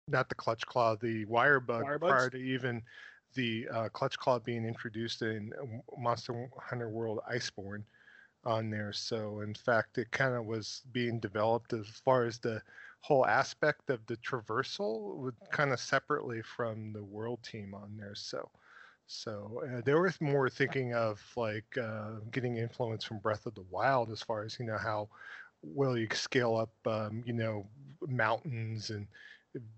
not 0.08 0.28
the 0.28 0.34
Clutch 0.34 0.66
Claw, 0.66 0.96
the 0.96 1.24
Wire 1.26 1.60
Bug 1.60 1.84
prior 2.00 2.30
to 2.30 2.38
even 2.38 2.82
the 3.34 3.68
uh, 3.72 3.88
Clutch 3.90 4.18
Claw 4.18 4.38
being 4.38 4.64
introduced 4.64 5.22
in 5.22 5.52
Monster 5.98 6.48
Hunter 6.58 6.88
World 6.88 7.20
Iceborne 7.30 7.84
on 8.44 8.70
there. 8.70 8.92
So, 8.92 9.40
in 9.40 9.54
fact, 9.54 9.98
it 9.98 10.10
kind 10.10 10.34
of 10.34 10.44
was 10.44 10.82
being 10.92 11.20
developed 11.20 11.72
as 11.72 11.86
far 12.04 12.24
as 12.24 12.38
the 12.38 12.60
whole 13.02 13.26
aspect 13.26 13.90
of 13.90 14.04
the 14.06 14.16
traversal, 14.18 15.16
would 15.16 15.34
kind 15.50 15.72
of 15.72 15.80
separately 15.80 16.40
from 16.42 16.92
the 16.92 17.02
World 17.02 17.40
team 17.42 17.74
on 17.74 17.96
there. 17.98 18.14
So, 18.14 18.48
so 19.06 19.62
uh, 19.66 19.82
they 19.84 19.94
were 19.94 20.12
more 20.20 20.48
thinking 20.48 20.94
of 20.94 21.20
like 21.36 21.76
uh, 21.76 22.20
getting 22.30 22.56
influence 22.56 23.04
from 23.04 23.18
Breath 23.18 23.44
of 23.46 23.54
the 23.54 23.64
Wild 23.70 24.10
as 24.10 24.22
far 24.22 24.44
as 24.44 24.56
you 24.58 24.66
know 24.66 24.78
how 24.78 25.08
well 25.62 25.98
you 25.98 26.06
scale 26.12 26.56
up, 26.56 26.72
um, 26.86 27.22
you 27.26 27.32
know, 27.32 27.66
mountains 28.08 28.90
and 28.90 29.06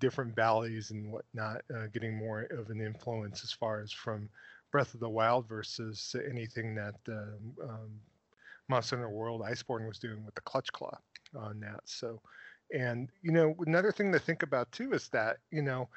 different 0.01 0.37
valleys 0.37 0.91
and 0.91 1.11
whatnot, 1.11 1.63
uh, 1.75 1.87
getting 1.93 2.17
more 2.17 2.43
of 2.51 2.71
an 2.71 2.81
influence 2.81 3.43
as 3.43 3.53
far 3.53 3.81
as 3.81 3.91
from 3.91 4.29
Breath 4.71 4.95
of 4.95 5.01
the 5.01 5.09
Wild 5.09 5.49
versus 5.49 6.15
anything 6.29 6.75
that 6.75 6.95
um, 7.09 7.55
um, 7.63 8.01
Monster 8.69 8.97
Hunter 8.97 9.11
World 9.11 9.43
Iceborne 9.43 9.87
was 9.87 9.99
doing 9.99 10.25
with 10.25 10.35
the 10.35 10.41
Clutch 10.43 10.73
Claw 10.73 10.97
on 11.37 11.61
that. 11.61 11.81
So, 11.85 12.21
and 12.73 13.09
you 13.23 13.33
know, 13.33 13.55
another 13.67 13.93
thing 13.93 14.13
to 14.13 14.19
think 14.19 14.43
about 14.43 14.71
too 14.73 14.93
is 14.93 15.09
that 15.09 15.39
you 15.51 15.63
know 15.63 15.89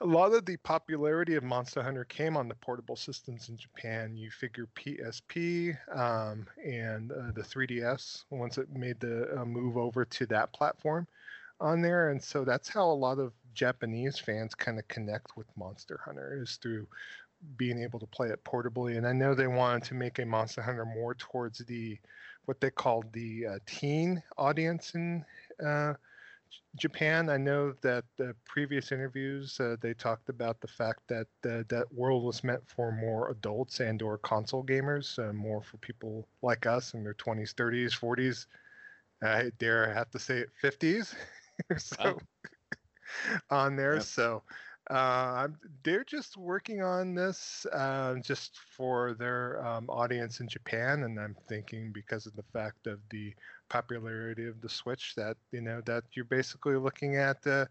a 0.00 0.06
lot 0.06 0.32
of 0.32 0.44
the 0.44 0.56
popularity 0.58 1.34
of 1.36 1.42
Monster 1.42 1.82
Hunter 1.82 2.04
came 2.04 2.36
on 2.36 2.48
the 2.48 2.54
portable 2.56 2.96
systems 2.96 3.48
in 3.48 3.56
Japan. 3.56 4.16
You 4.16 4.30
figure 4.30 4.68
PSP 4.76 5.76
um, 5.96 6.46
and 6.64 7.12
uh, 7.12 7.32
the 7.34 7.42
3DS 7.42 8.24
once 8.30 8.58
it 8.58 8.68
made 8.70 9.00
the 9.00 9.40
uh, 9.40 9.44
move 9.44 9.76
over 9.78 10.04
to 10.04 10.26
that 10.26 10.52
platform 10.52 11.06
on 11.60 11.80
there, 11.80 12.10
and 12.10 12.22
so 12.22 12.44
that's 12.44 12.68
how 12.68 12.84
a 12.84 12.92
lot 12.92 13.18
of 13.18 13.32
Japanese 13.54 14.18
fans 14.18 14.54
kind 14.54 14.78
of 14.78 14.86
connect 14.88 15.36
with 15.36 15.46
Monster 15.56 15.98
Hunter 16.04 16.38
is 16.42 16.56
through 16.56 16.86
being 17.56 17.82
able 17.82 17.98
to 18.00 18.06
play 18.06 18.28
it 18.28 18.44
portably. 18.44 18.96
And 18.96 19.06
I 19.06 19.12
know 19.12 19.34
they 19.34 19.46
wanted 19.46 19.84
to 19.84 19.94
make 19.94 20.18
a 20.18 20.26
Monster 20.26 20.62
Hunter 20.62 20.84
more 20.84 21.14
towards 21.14 21.58
the 21.58 21.98
what 22.44 22.60
they 22.60 22.70
called 22.70 23.12
the 23.12 23.46
uh, 23.46 23.58
teen 23.66 24.22
audience 24.38 24.94
in 24.94 25.24
uh, 25.64 25.94
Japan, 26.76 27.30
I 27.30 27.38
know 27.38 27.72
that 27.80 28.04
the 28.16 28.34
previous 28.44 28.92
interviews 28.92 29.58
uh, 29.60 29.76
they 29.80 29.94
talked 29.94 30.28
about 30.28 30.60
the 30.60 30.68
fact 30.68 31.00
that 31.08 31.26
uh, 31.48 31.64
that 31.68 31.86
world 31.92 32.24
was 32.24 32.44
meant 32.44 32.68
for 32.68 32.92
more 32.92 33.30
adults 33.30 33.80
and 33.80 34.02
or 34.02 34.18
console 34.18 34.62
gamers, 34.62 35.18
uh, 35.18 35.32
more 35.32 35.62
for 35.62 35.78
people 35.78 36.28
like 36.42 36.66
us 36.66 36.94
in 36.94 37.02
their 37.02 37.14
20s, 37.14 37.54
30s, 37.54 37.98
40s. 37.98 38.46
I 39.22 39.50
dare 39.58 39.90
I 39.90 39.94
have 39.94 40.10
to 40.10 40.18
say 40.18 40.38
it 40.38 40.50
50s. 40.62 41.14
so 41.78 41.96
oh. 42.00 42.18
on 43.50 43.76
there, 43.76 43.94
yep. 43.94 44.02
so 44.02 44.42
uh, 44.90 45.48
they're 45.82 46.04
just 46.04 46.36
working 46.36 46.82
on 46.82 47.14
this 47.14 47.66
uh, 47.72 48.14
just 48.22 48.58
for 48.76 49.14
their 49.14 49.64
um, 49.66 49.88
audience 49.88 50.40
in 50.40 50.48
Japan, 50.48 51.02
and 51.04 51.18
I'm 51.18 51.36
thinking 51.48 51.90
because 51.92 52.26
of 52.26 52.36
the 52.36 52.44
fact 52.52 52.86
of 52.86 53.00
the 53.10 53.34
popularity 53.68 54.46
of 54.46 54.60
the 54.60 54.68
Switch 54.68 55.14
that 55.16 55.36
you 55.52 55.60
know 55.60 55.80
that 55.86 56.04
you're 56.12 56.24
basically 56.24 56.76
looking 56.76 57.16
at 57.16 57.46
uh, 57.46 57.66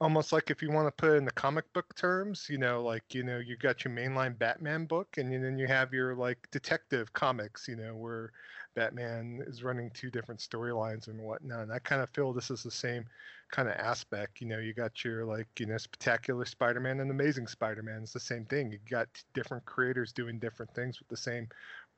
almost 0.00 0.32
like 0.32 0.50
if 0.50 0.62
you 0.62 0.70
want 0.70 0.88
to 0.88 0.92
put 0.92 1.16
in 1.16 1.24
the 1.24 1.30
comic 1.30 1.72
book 1.72 1.94
terms, 1.94 2.46
you 2.50 2.58
know, 2.58 2.82
like 2.82 3.14
you 3.14 3.22
know, 3.22 3.38
you 3.38 3.56
got 3.56 3.84
your 3.84 3.94
mainline 3.94 4.38
Batman 4.38 4.86
book, 4.86 5.16
and 5.18 5.32
then 5.32 5.58
you 5.58 5.66
have 5.66 5.92
your 5.92 6.14
like 6.14 6.48
detective 6.50 7.12
comics, 7.12 7.68
you 7.68 7.76
know, 7.76 7.94
where 7.94 8.32
Batman 8.74 9.42
is 9.46 9.62
running 9.62 9.90
two 9.90 10.10
different 10.10 10.40
storylines 10.40 11.08
and 11.08 11.20
whatnot. 11.20 11.62
And 11.62 11.72
I 11.72 11.78
kind 11.78 12.02
of 12.02 12.10
feel 12.10 12.32
this 12.32 12.50
is 12.50 12.62
the 12.62 12.70
same 12.70 13.04
kind 13.50 13.68
of 13.68 13.74
aspect. 13.74 14.40
You 14.40 14.48
know, 14.48 14.58
you 14.58 14.74
got 14.74 15.04
your 15.04 15.24
like 15.24 15.48
you 15.58 15.66
know 15.66 15.78
spectacular 15.78 16.44
Spider-Man 16.44 17.00
and 17.00 17.10
Amazing 17.10 17.46
Spider-Man. 17.46 18.02
It's 18.02 18.12
the 18.12 18.20
same 18.20 18.44
thing. 18.46 18.72
You 18.72 18.78
got 18.90 19.08
different 19.32 19.64
creators 19.64 20.12
doing 20.12 20.38
different 20.38 20.74
things 20.74 20.98
with 20.98 21.08
the 21.08 21.16
same 21.16 21.48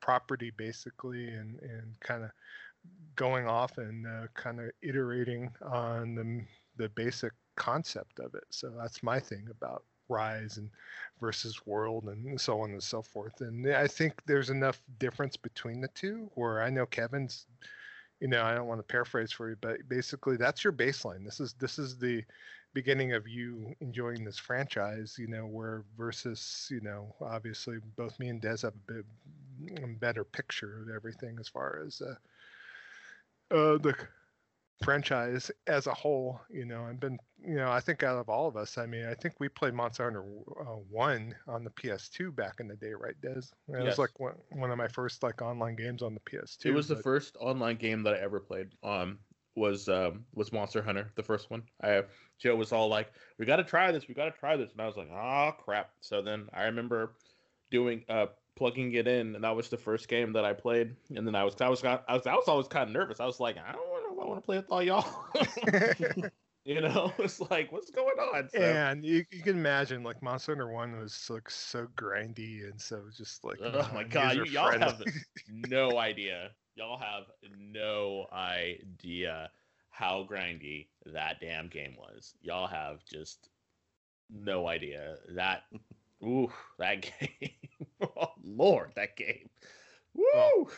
property, 0.01 0.53
basically, 0.57 1.29
and 1.29 1.59
and 1.61 1.99
kind 2.01 2.25
of 2.25 2.31
going 3.17 3.47
off 3.47 3.79
and 3.79 4.07
uh, 4.07 4.27
kind 4.35 4.61
of 4.61 4.71
iterating 4.83 5.51
on 5.63 6.15
the 6.15 6.43
the 6.83 6.89
basic 6.91 7.33
concept 7.57 8.19
of 8.19 8.35
it. 8.35 8.45
So 8.51 8.71
that's 8.77 9.03
my 9.03 9.19
thing 9.19 9.49
about 9.51 9.85
rise 10.09 10.59
and 10.59 10.71
versus 11.21 11.67
world 11.67 12.05
and 12.05 12.41
so 12.41 12.61
on 12.61 12.71
and 12.73 12.83
so 12.83 13.03
forth. 13.03 13.41
And 13.41 13.67
I 13.75 13.87
think 13.87 14.23
there's 14.27 14.51
enough 14.51 14.81
difference 14.99 15.37
between 15.37 15.81
the 15.81 15.89
two 15.89 16.31
where 16.35 16.63
I 16.63 16.71
know 16.71 16.87
Kevin's 16.87 17.47
you 18.21 18.29
know, 18.29 18.43
I 18.43 18.55
don't 18.55 18.67
want 18.67 18.81
to 18.81 18.93
paraphrase 18.93 19.33
for 19.33 19.51
you, 19.51 19.57
but 19.61 19.77
basically 19.89 20.37
that's 20.37 20.65
your 20.65 20.73
baseline. 20.73 21.25
This 21.25 21.41
is 21.41 21.55
this 21.55 21.79
is 21.79 21.99
the 21.99 22.25
beginning 22.73 23.13
of 23.13 23.29
you 23.29 23.75
enjoying 23.81 24.25
this 24.25 24.39
franchise, 24.39 25.17
you 25.19 25.27
know, 25.27 25.47
where 25.47 25.85
versus, 25.97 26.69
you 26.71 26.81
know, 26.81 27.15
obviously 27.21 27.79
both 27.97 28.19
me 28.19 28.29
and 28.29 28.41
Dez 28.41 28.63
have 28.63 28.75
a 28.75 28.93
bit 28.93 29.05
better 30.01 30.25
picture 30.25 30.83
of 30.83 30.95
everything 30.95 31.37
as 31.41 31.49
far 31.49 31.83
as 31.87 32.01
uh, 32.03 32.15
uh 33.51 33.79
the 33.79 33.95
franchise 34.85 35.51
as 35.67 35.87
a 35.87 35.95
whole, 35.95 36.41
you 36.51 36.65
know, 36.65 36.85
I've 36.85 37.01
been, 37.01 37.19
you 37.43 37.55
know, 37.55 37.71
I 37.71 37.81
think 37.81 38.03
out 38.03 38.19
of 38.19 38.29
all 38.29 38.47
of 38.47 38.57
us, 38.57 38.77
I 38.77 38.87
mean, 38.87 39.07
I 39.07 39.15
think 39.15 39.35
we 39.39 39.49
played 39.49 39.75
Monster 39.75 40.05
Hunter 40.05 40.25
uh, 40.61 40.77
One 40.91 41.35
on 41.49 41.65
the 41.65 41.71
PS2 41.71 42.35
back 42.35 42.61
in 42.61 42.69
the 42.69 42.77
day, 42.77 42.93
right, 42.93 43.15
Dez? 43.23 43.53
It 43.69 43.77
yes. 43.79 43.85
was 43.85 43.99
like 43.99 44.21
one, 44.21 44.35
one 44.51 44.71
of 44.71 44.79
my 44.79 44.89
first 44.89 45.23
like 45.23 45.41
online 45.41 45.77
games 45.77 46.03
on 46.03 46.15
the 46.15 46.21
PS2. 46.21 46.67
It 46.67 46.73
was 46.73 46.89
but... 46.89 46.99
the 46.99 47.03
first 47.03 47.37
online 47.41 47.77
game 47.77 48.03
that 48.03 48.15
I 48.15 48.19
ever 48.19 48.41
played. 48.41 48.69
Um, 48.83 49.19
was 49.57 49.89
um 49.89 50.25
was 50.35 50.53
Monster 50.53 50.83
Hunter, 50.83 51.11
the 51.17 51.23
first 51.23 51.51
one. 51.51 51.63
I 51.83 52.03
Joe 52.39 52.55
was 52.55 52.73
all 52.73 52.89
like, 52.89 53.11
"We 53.39 53.47
got 53.47 53.57
to 53.57 53.65
try 53.65 53.91
this, 53.91 54.07
we 54.07 54.13
got 54.13 54.27
to 54.27 54.39
try 54.39 54.57
this," 54.57 54.71
and 54.73 54.81
I 54.81 54.87
was 54.87 54.99
like, 54.99 55.09
"Oh 55.11 55.53
crap!" 55.59 55.91
So 56.01 56.21
then 56.21 56.49
I 56.53 56.65
remember 56.65 57.15
doing 57.71 58.05
uh 58.09 58.27
plugging 58.57 58.93
it 58.95 59.07
in, 59.07 59.35
and 59.35 59.45
that 59.45 59.55
was 59.55 59.69
the 59.69 59.77
first 59.77 60.09
game 60.09 60.33
that 60.33 60.45
I 60.45 60.53
played. 60.53 60.97
And 61.15 61.27
then 61.27 61.35
I 61.35 61.45
was 61.45 61.55
I 61.61 61.69
was 61.69 61.85
I 61.85 62.01
was, 62.09 62.27
I 62.27 62.35
was 62.35 62.49
always 62.49 62.67
kind 62.67 62.89
of 62.89 62.95
nervous. 62.95 63.21
I 63.21 63.27
was 63.27 63.39
like, 63.39 63.57
I 63.59 63.73
don't 63.73 64.17
know, 64.17 64.23
I 64.23 64.27
want 64.27 64.41
to 64.41 64.45
play 64.45 64.57
with 64.57 64.67
all 64.71 64.83
y'all. 64.83 65.07
you 66.67 66.81
know, 66.81 67.13
it's 67.19 67.41
like, 67.49 67.71
what's 67.71 67.91
going 67.91 68.19
on? 68.19 68.49
So, 68.51 68.59
and 68.59 69.05
you, 69.05 69.25
you 69.31 69.43
can 69.43 69.57
imagine, 69.57 70.03
like 70.03 70.21
Monster 70.21 70.53
Hunter 70.53 70.73
One 70.73 70.99
was 70.99 71.31
like 71.31 71.49
so 71.49 71.87
grindy 71.97 72.69
and 72.69 72.81
so 72.81 73.03
just 73.17 73.45
like, 73.45 73.59
oh 73.63 73.89
my 73.95 74.03
god, 74.03 74.37
you, 74.37 74.45
y'all 74.47 74.77
have 74.79 75.01
no 75.49 75.99
idea. 75.99 76.51
Y'all 76.75 76.99
have 76.99 77.25
no 77.59 78.27
idea 78.33 79.49
how 79.91 80.27
grindy 80.29 80.89
that 81.07 81.41
damn 81.41 81.69
game 81.69 81.95
was. 81.97 82.35
Y'all 82.43 82.67
have 82.67 83.05
just 83.05 83.49
no 84.29 84.67
idea 84.67 85.17
that. 85.31 85.63
Ooh, 86.23 86.51
that 86.79 87.03
game. 87.03 87.51
oh, 88.01 88.33
Lord, 88.43 88.93
that 88.97 89.17
game. 89.17 89.49
Woo! 90.15 90.25
Well, 90.35 90.71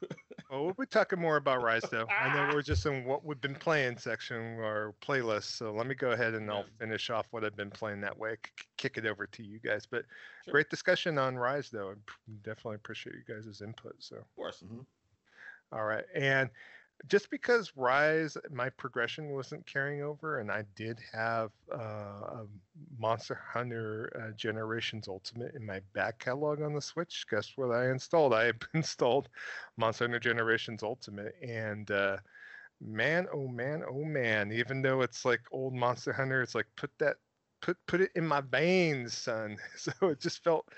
well, 0.50 0.64
we'll 0.64 0.74
be 0.74 0.86
talking 0.86 1.20
more 1.20 1.36
about 1.36 1.62
Rise, 1.62 1.84
though. 1.90 2.06
I 2.08 2.34
know 2.34 2.52
we're 2.52 2.62
just 2.62 2.84
in 2.86 3.04
what 3.04 3.24
we've 3.24 3.40
been 3.40 3.54
playing 3.54 3.98
section 3.98 4.36
or 4.36 4.94
playlist. 5.00 5.56
So 5.56 5.72
let 5.72 5.86
me 5.86 5.94
go 5.94 6.10
ahead 6.10 6.34
and 6.34 6.50
I'll 6.50 6.64
finish 6.78 7.08
off 7.08 7.26
what 7.30 7.44
I've 7.44 7.56
been 7.56 7.70
playing 7.70 8.00
that 8.00 8.18
way. 8.18 8.36
kick 8.76 8.98
it 8.98 9.06
over 9.06 9.26
to 9.28 9.42
you 9.44 9.60
guys. 9.60 9.86
But 9.86 10.04
sure. 10.44 10.52
great 10.52 10.70
discussion 10.70 11.18
on 11.18 11.36
Rise, 11.36 11.70
though. 11.70 11.90
I 11.90 12.32
definitely 12.42 12.76
appreciate 12.76 13.14
you 13.14 13.34
guys' 13.34 13.62
input. 13.62 13.94
So, 14.00 14.16
of 14.16 14.34
course. 14.34 14.64
Mm-hmm. 14.64 14.80
All 15.72 15.84
right, 15.84 16.04
and 16.16 16.50
just 17.08 17.30
because 17.30 17.72
Rise, 17.76 18.36
my 18.50 18.68
progression 18.70 19.30
wasn't 19.30 19.66
carrying 19.66 20.02
over, 20.02 20.40
and 20.40 20.50
I 20.50 20.64
did 20.74 20.98
have 21.12 21.50
uh, 21.72 21.78
a 21.78 22.46
Monster 22.98 23.40
Hunter 23.52 24.12
uh, 24.20 24.32
Generations 24.36 25.08
Ultimate 25.08 25.54
in 25.54 25.64
my 25.64 25.80
back 25.94 26.18
catalog 26.18 26.60
on 26.62 26.74
the 26.74 26.80
Switch. 26.80 27.24
Guess 27.30 27.52
what 27.56 27.70
I 27.74 27.90
installed? 27.90 28.34
I 28.34 28.52
installed 28.74 29.28
Monster 29.76 30.04
Hunter 30.04 30.20
Generations 30.20 30.82
Ultimate, 30.82 31.34
and 31.42 31.90
uh, 31.90 32.18
man, 32.80 33.26
oh 33.32 33.48
man, 33.48 33.82
oh 33.88 34.04
man! 34.04 34.52
Even 34.52 34.82
though 34.82 35.00
it's 35.02 35.24
like 35.24 35.40
old 35.52 35.74
Monster 35.74 36.12
Hunter, 36.12 36.42
it's 36.42 36.54
like 36.54 36.66
put 36.76 36.90
that, 36.98 37.16
put 37.62 37.76
put 37.86 38.00
it 38.00 38.10
in 38.14 38.26
my 38.26 38.40
veins, 38.42 39.14
son. 39.14 39.56
So 39.76 39.92
it 40.02 40.20
just 40.20 40.44
felt 40.44 40.68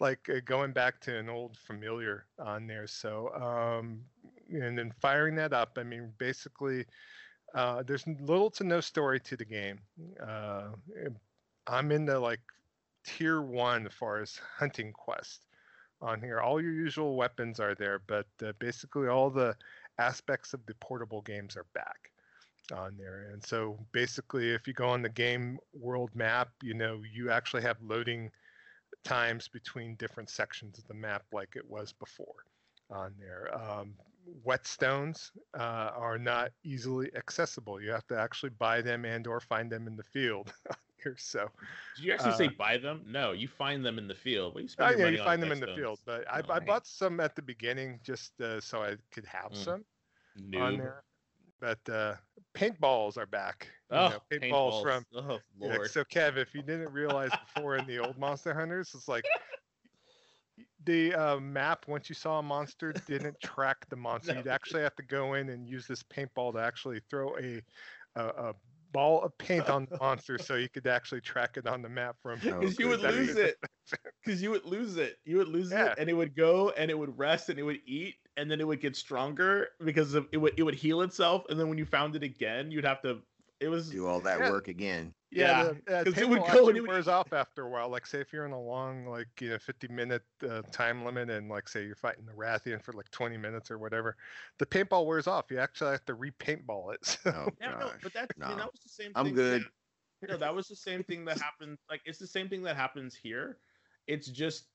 like 0.00 0.28
uh, 0.28 0.40
going 0.44 0.72
back 0.72 1.00
to 1.02 1.16
an 1.16 1.28
old 1.28 1.56
familiar 1.58 2.26
on 2.38 2.66
there. 2.66 2.86
So 2.86 3.30
um, 3.34 4.00
and 4.50 4.78
then 4.78 4.92
firing 5.00 5.34
that 5.36 5.52
up. 5.52 5.76
I 5.76 5.82
mean, 5.82 6.12
basically, 6.18 6.84
uh, 7.54 7.82
there's 7.86 8.06
little 8.20 8.50
to 8.50 8.64
no 8.64 8.80
story 8.80 9.20
to 9.20 9.36
the 9.36 9.44
game. 9.44 9.80
Uh, 10.22 10.68
I'm 11.66 11.92
in 11.92 12.04
the 12.04 12.18
like 12.18 12.40
tier 13.04 13.40
one 13.40 13.86
as 13.86 13.92
far 13.92 14.20
as 14.20 14.40
hunting 14.58 14.92
quest 14.92 15.46
on 16.00 16.20
here. 16.20 16.40
All 16.40 16.60
your 16.60 16.72
usual 16.72 17.16
weapons 17.16 17.60
are 17.60 17.74
there, 17.74 18.00
but 18.06 18.26
uh, 18.44 18.52
basically 18.58 19.08
all 19.08 19.30
the 19.30 19.56
aspects 19.98 20.52
of 20.52 20.64
the 20.66 20.74
portable 20.74 21.22
games 21.22 21.56
are 21.56 21.66
back 21.74 22.10
on 22.74 22.96
there. 22.98 23.30
And 23.32 23.44
so 23.44 23.78
basically, 23.92 24.50
if 24.50 24.66
you 24.66 24.74
go 24.74 24.88
on 24.88 25.02
the 25.02 25.08
game 25.08 25.58
world 25.72 26.10
map, 26.14 26.50
you 26.62 26.74
know, 26.74 27.02
you 27.10 27.30
actually 27.30 27.62
have 27.62 27.76
loading 27.80 28.30
times 29.04 29.48
between 29.48 29.94
different 29.94 30.28
sections 30.28 30.78
of 30.78 30.86
the 30.88 30.94
map 30.94 31.22
like 31.32 31.54
it 31.56 31.68
was 31.68 31.92
before 31.92 32.44
on 32.90 33.12
there. 33.18 33.54
Um, 33.54 33.94
whetstones 34.44 35.30
uh, 35.58 35.90
are 35.94 36.18
not 36.18 36.50
easily 36.64 37.10
accessible. 37.16 37.80
You 37.80 37.90
have 37.90 38.06
to 38.08 38.18
actually 38.18 38.50
buy 38.50 38.80
them 38.82 39.04
and 39.04 39.26
or 39.26 39.40
find 39.40 39.70
them 39.70 39.86
in 39.86 39.96
the 39.96 40.02
field. 40.02 40.52
here, 41.02 41.16
so 41.18 41.50
did 41.96 42.04
you 42.04 42.12
actually 42.12 42.30
uh, 42.30 42.36
say 42.36 42.48
buy 42.48 42.78
them? 42.78 43.02
No, 43.06 43.32
you 43.32 43.48
find 43.48 43.84
them 43.84 43.98
in 43.98 44.08
the 44.08 44.14
field. 44.14 44.54
Well, 44.54 44.62
you 44.62 44.68
spend 44.68 44.94
oh, 44.94 44.98
yeah, 44.98 45.08
you 45.08 45.18
find 45.18 45.42
them 45.42 45.52
in 45.52 45.60
the 45.60 45.74
field. 45.74 46.00
But 46.04 46.24
I, 46.30 46.42
I, 46.48 46.60
bought 46.60 46.86
some 46.86 47.20
at 47.20 47.34
the 47.36 47.42
beginning 47.42 48.00
just 48.02 48.40
uh, 48.40 48.60
so 48.60 48.82
I 48.82 48.96
could 49.12 49.26
have 49.26 49.52
mm. 49.52 49.64
some 49.64 49.84
Noob. 50.38 50.60
on 50.60 50.78
there. 50.78 51.02
But 51.58 51.78
uh, 51.90 52.14
paintballs 52.54 53.16
are 53.16 53.26
back. 53.26 53.68
Oh, 53.90 54.08
know, 54.08 54.18
paintballs, 54.30 54.50
paintballs, 54.50 54.82
from. 54.82 55.06
Oh, 55.14 55.38
Lord. 55.58 55.90
so, 55.90 56.04
Kev, 56.04 56.36
if 56.36 56.54
you 56.54 56.62
didn't 56.62 56.92
realize 56.92 57.30
before 57.54 57.76
in 57.76 57.86
the 57.86 57.98
old 57.98 58.18
Monster 58.18 58.52
Hunters, 58.52 58.92
it's 58.94 59.08
like 59.08 59.24
the 60.86 61.14
uh, 61.14 61.40
map 61.40 61.84
once 61.88 62.08
you 62.08 62.14
saw 62.14 62.38
a 62.38 62.42
monster 62.42 62.92
didn't 63.06 63.38
track 63.42 63.88
the 63.90 63.96
monster. 63.96 64.32
no. 64.32 64.38
You'd 64.38 64.48
actually 64.48 64.82
have 64.82 64.96
to 64.96 65.02
go 65.02 65.34
in 65.34 65.50
and 65.50 65.68
use 65.68 65.86
this 65.86 66.02
paintball 66.02 66.54
to 66.54 66.60
actually 66.60 67.00
throw 67.10 67.36
a 67.38 67.60
a, 68.14 68.24
a 68.24 68.54
ball 68.92 69.22
of 69.22 69.36
paint 69.36 69.68
on 69.68 69.86
the 69.90 69.98
monster 69.98 70.38
so 70.38 70.54
you 70.54 70.70
could 70.70 70.86
actually 70.86 71.20
track 71.20 71.58
it 71.58 71.66
on 71.66 71.82
the 71.82 71.88
map 71.88 72.16
from. 72.22 72.40
Because 72.42 72.78
you 72.78 72.88
would 72.88 73.00
lose 73.00 73.36
it. 73.36 73.56
Because 74.24 74.42
you 74.42 74.50
would 74.50 74.64
lose 74.64 74.96
it. 74.96 75.18
You 75.24 75.36
would 75.36 75.46
lose 75.46 75.70
yeah. 75.70 75.92
it, 75.92 75.98
and 75.98 76.10
it 76.10 76.14
would 76.14 76.34
go 76.34 76.70
and 76.70 76.90
it 76.90 76.98
would 76.98 77.16
rest 77.16 77.50
and 77.50 77.58
it 77.58 77.62
would 77.62 77.78
eat 77.86 78.16
and 78.36 78.50
then 78.50 78.60
it 78.60 78.66
would 78.66 78.80
get 78.80 78.96
stronger 78.96 79.68
because 79.84 80.14
of, 80.14 80.26
it 80.32 80.38
would 80.38 80.54
it 80.56 80.64
would 80.64 80.74
heal 80.74 81.02
itself 81.02 81.44
and 81.48 81.60
then 81.60 81.68
when 81.68 81.78
you 81.78 81.84
found 81.84 82.16
it 82.16 82.24
again 82.24 82.72
you'd 82.72 82.84
have 82.84 83.00
to 83.02 83.22
it 83.60 83.68
was 83.68 83.90
do 83.90 84.06
all 84.08 84.20
that 84.20 84.40
yeah. 84.40 84.50
work 84.50 84.66
again. 84.66 85.14
Yeah, 85.30 85.72
because 85.86 86.16
yeah, 86.16 86.22
it 86.22 86.28
would 86.28 86.46
go 86.52 86.68
and 86.68 86.78
it 86.78 86.86
wears 86.86 87.08
off 87.08 87.32
after 87.32 87.62
a 87.62 87.68
while. 87.68 87.88
Like 87.88 88.06
say 88.06 88.20
if 88.20 88.32
you're 88.32 88.46
in 88.46 88.52
a 88.52 88.60
long 88.60 89.06
like 89.06 89.28
you 89.40 89.50
know 89.50 89.58
50 89.58 89.88
minute 89.88 90.22
uh, 90.48 90.62
time 90.70 91.04
limit 91.04 91.30
and 91.30 91.48
like 91.48 91.68
say 91.68 91.84
you're 91.84 91.96
fighting 91.96 92.24
the 92.24 92.32
Rathian 92.32 92.80
for 92.80 92.92
like 92.92 93.10
20 93.10 93.36
minutes 93.36 93.70
or 93.70 93.78
whatever, 93.78 94.16
the 94.58 94.66
paintball 94.66 95.04
wears 95.04 95.26
off. 95.26 95.46
You 95.50 95.58
actually 95.58 95.92
have 95.92 96.04
to 96.06 96.14
repaintball 96.14 96.94
it. 96.94 97.18
So. 97.26 97.32
Oh, 97.34 97.48
yeah, 97.60 97.72
gosh. 97.72 97.80
no, 97.80 97.90
but 98.02 98.12
that, 98.14 98.30
no. 98.36 98.46
I 98.46 98.48
mean, 98.50 98.58
that 98.58 98.72
was 98.72 98.80
the 98.82 98.88
same. 98.88 99.12
I'm 99.16 99.32
good. 99.32 99.62
That, 100.22 100.28
no, 100.30 100.36
that 100.36 100.54
was 100.54 100.68
the 100.68 100.76
same 100.76 101.02
thing 101.02 101.24
that 101.24 101.40
happened. 101.40 101.78
Like 101.90 102.02
it's 102.04 102.18
the 102.18 102.26
same 102.26 102.48
thing 102.48 102.62
that 102.62 102.76
happens 102.76 103.16
here. 103.16 103.58
It's 104.06 104.28
just 104.28 104.66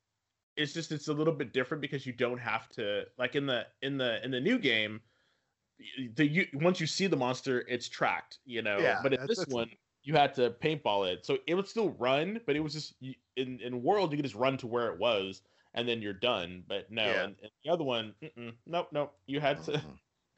it's 0.58 0.74
just 0.74 0.92
it's 0.92 1.08
a 1.08 1.14
little 1.14 1.34
bit 1.34 1.54
different 1.54 1.82
because 1.82 2.06
you 2.06 2.14
don't 2.14 2.40
have 2.40 2.68
to 2.70 3.04
like 3.18 3.36
in 3.36 3.46
the 3.46 3.66
in 3.82 3.98
the 3.98 4.24
in 4.24 4.32
the 4.32 4.40
new 4.40 4.60
game 4.60 5.00
the 6.16 6.28
you 6.28 6.46
once 6.54 6.80
you 6.80 6.88
see 6.88 7.08
the 7.08 7.18
monster, 7.18 7.66
it's 7.68 7.88
tracked, 7.88 8.40
you 8.46 8.62
know. 8.62 8.78
Yeah, 8.80 9.00
but 9.02 9.14
in 9.14 9.26
this 9.28 9.46
one, 9.48 9.70
you 10.04 10.16
had 10.16 10.34
to 10.36 10.50
paintball 10.50 11.12
it, 11.12 11.26
so 11.26 11.38
it 11.48 11.56
would 11.56 11.68
still 11.68 11.92
run, 11.92 12.40
but 12.46 12.56
it 12.56 12.60
was 12.60 12.74
just 12.74 12.94
in 13.36 13.60
in 13.60 13.84
world 13.84 14.12
you 14.12 14.18
could 14.18 14.26
just 14.26 14.36
run 14.36 14.58
to 14.58 14.68
where 14.68 14.88
it 14.88 15.00
was, 15.00 15.42
and 15.74 15.88
then 15.88 16.02
you're 16.02 16.14
done. 16.14 16.64
But 16.68 16.92
no, 16.92 17.06
yeah. 17.06 17.24
and, 17.24 17.36
and 17.42 17.52
the 17.64 17.72
other 17.72 17.84
one, 17.84 18.14
nope, 18.66 18.90
nope, 18.92 19.14
you 19.28 19.40
had 19.40 19.64
to. 19.64 19.74
Mm-mm. 19.74 19.98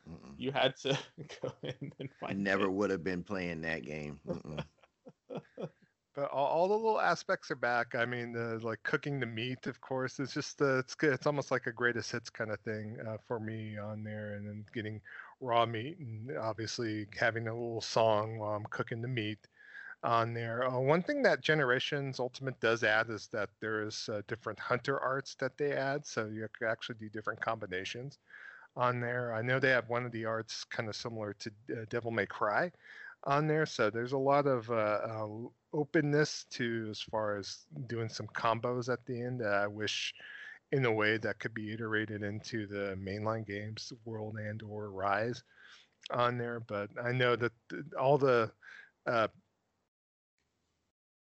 Mm-mm. 0.09 0.33
You 0.37 0.51
had 0.51 0.75
to 0.77 0.97
go 1.41 1.53
in 1.63 1.91
and 1.99 2.09
find. 2.19 2.31
I 2.31 2.33
never 2.33 2.69
would 2.69 2.89
have 2.89 3.03
been 3.03 3.23
playing 3.23 3.61
that 3.61 3.85
game. 3.85 4.19
but 4.27 6.29
all, 6.29 6.45
all, 6.45 6.67
the 6.67 6.73
little 6.73 6.99
aspects 6.99 7.49
are 7.51 7.55
back. 7.55 7.95
I 7.95 8.05
mean, 8.05 8.33
the 8.33 8.59
like 8.61 8.83
cooking 8.83 9.21
the 9.21 9.25
meat, 9.25 9.65
of 9.65 9.79
course, 9.79 10.19
it's 10.19 10.33
just 10.33 10.61
uh, 10.61 10.79
it's 10.79 10.95
good. 10.95 11.13
It's 11.13 11.25
almost 11.25 11.51
like 11.51 11.67
a 11.67 11.71
greatest 11.71 12.11
hits 12.11 12.29
kind 12.29 12.51
of 12.51 12.59
thing 12.61 12.97
uh, 13.07 13.15
for 13.25 13.39
me 13.39 13.77
on 13.77 14.03
there, 14.03 14.33
and 14.33 14.45
then 14.45 14.65
getting 14.73 14.99
raw 15.39 15.65
meat 15.65 15.97
and 15.99 16.37
obviously 16.37 17.07
having 17.17 17.47
a 17.47 17.53
little 17.53 17.81
song 17.81 18.39
while 18.39 18.55
I'm 18.55 18.65
cooking 18.69 19.01
the 19.01 19.07
meat 19.07 19.39
on 20.03 20.33
there. 20.33 20.67
Uh, 20.67 20.79
one 20.79 21.01
thing 21.01 21.23
that 21.23 21.41
Generations 21.41 22.19
Ultimate 22.19 22.59
does 22.59 22.83
add 22.83 23.09
is 23.09 23.27
that 23.27 23.49
there 23.61 23.85
is 23.85 24.09
uh, 24.11 24.21
different 24.27 24.59
hunter 24.59 24.99
arts 24.99 25.35
that 25.35 25.57
they 25.57 25.71
add, 25.71 26.05
so 26.05 26.25
you 26.25 26.47
can 26.57 26.67
actually 26.67 26.95
do 26.99 27.09
different 27.09 27.39
combinations 27.39 28.19
on 28.75 28.99
there. 28.99 29.33
I 29.33 29.41
know 29.41 29.59
they 29.59 29.69
have 29.69 29.89
one 29.89 30.05
of 30.05 30.11
the 30.11 30.25
arts 30.25 30.63
kind 30.65 30.89
of 30.89 30.95
similar 30.95 31.33
to 31.39 31.51
uh, 31.71 31.85
Devil 31.89 32.11
May 32.11 32.25
Cry 32.25 32.71
on 33.25 33.47
there, 33.47 33.65
so 33.65 33.89
there's 33.89 34.11
a 34.11 34.17
lot 34.17 34.45
of 34.47 34.69
uh, 34.69 34.73
uh, 34.73 35.27
openness 35.73 36.45
to 36.51 36.87
as 36.89 37.01
far 37.01 37.37
as 37.37 37.65
doing 37.87 38.09
some 38.09 38.27
combos 38.27 38.91
at 38.91 39.05
the 39.05 39.21
end. 39.21 39.41
I 39.45 39.67
wish 39.67 40.13
in 40.71 40.85
a 40.85 40.91
way 40.91 41.17
that 41.17 41.39
could 41.39 41.53
be 41.53 41.71
iterated 41.71 42.23
into 42.23 42.67
the 42.67 42.97
mainline 42.99 43.45
games, 43.45 43.93
World 44.05 44.37
and 44.37 44.61
or 44.63 44.89
Rise 44.91 45.43
on 46.11 46.37
there. 46.37 46.59
But 46.59 46.89
I 47.01 47.11
know 47.11 47.35
that 47.35 47.53
all 47.97 48.17
the 48.17 48.51
uh, 49.05 49.27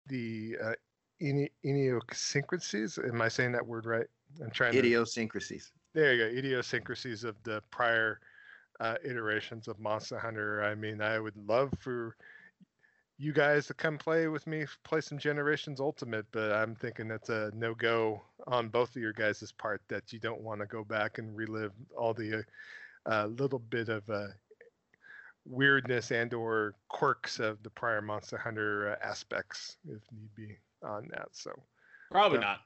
the 0.07 0.57
uh, 0.63 0.73
idiosyncrasies. 1.21 2.99
Am 2.99 3.21
I 3.21 3.27
saying 3.27 3.51
that 3.53 3.65
word 3.65 3.85
right? 3.85 4.07
I'm 4.41 4.51
trying. 4.51 4.75
Idiosyncrasies. 4.75 5.67
To, 5.67 5.99
there 5.99 6.13
you 6.13 6.23
go. 6.23 6.37
Idiosyncrasies 6.37 7.23
of 7.23 7.35
the 7.43 7.61
prior 7.71 8.19
uh, 8.79 8.95
iterations 9.03 9.67
of 9.67 9.79
Monster 9.79 10.17
Hunter. 10.17 10.63
I 10.63 10.75
mean, 10.75 11.01
I 11.01 11.19
would 11.19 11.37
love 11.47 11.71
for 11.79 12.15
you 13.17 13.31
guys 13.31 13.67
to 13.67 13.73
come 13.73 13.97
play 13.97 14.27
with 14.27 14.45
me, 14.47 14.65
play 14.83 14.99
some 14.99 15.17
Generations 15.17 15.79
Ultimate, 15.79 16.25
but 16.31 16.51
I'm 16.51 16.75
thinking 16.75 17.07
that's 17.07 17.29
a 17.29 17.51
no 17.53 17.75
go 17.75 18.21
on 18.47 18.69
both 18.69 18.95
of 18.95 19.01
your 19.01 19.13
guys' 19.13 19.51
part 19.57 19.81
that 19.87 20.11
you 20.11 20.19
don't 20.19 20.41
want 20.41 20.61
to 20.61 20.65
go 20.65 20.83
back 20.83 21.19
and 21.19 21.35
relive 21.35 21.71
all 21.95 22.13
the 22.13 22.43
uh, 23.05 23.27
little 23.27 23.59
bit 23.59 23.89
of 23.89 24.09
uh, 24.09 24.27
weirdness 25.45 26.11
and 26.11 26.33
or 26.33 26.75
quirks 26.89 27.39
of 27.39 27.61
the 27.63 27.69
prior 27.69 28.01
Monster 28.01 28.37
Hunter 28.37 28.91
uh, 28.91 29.05
aspects 29.05 29.77
if 29.85 30.01
need 30.11 30.35
be 30.35 30.57
on 30.83 31.07
that. 31.11 31.29
So 31.31 31.51
probably 32.11 32.39
not. 32.39 32.59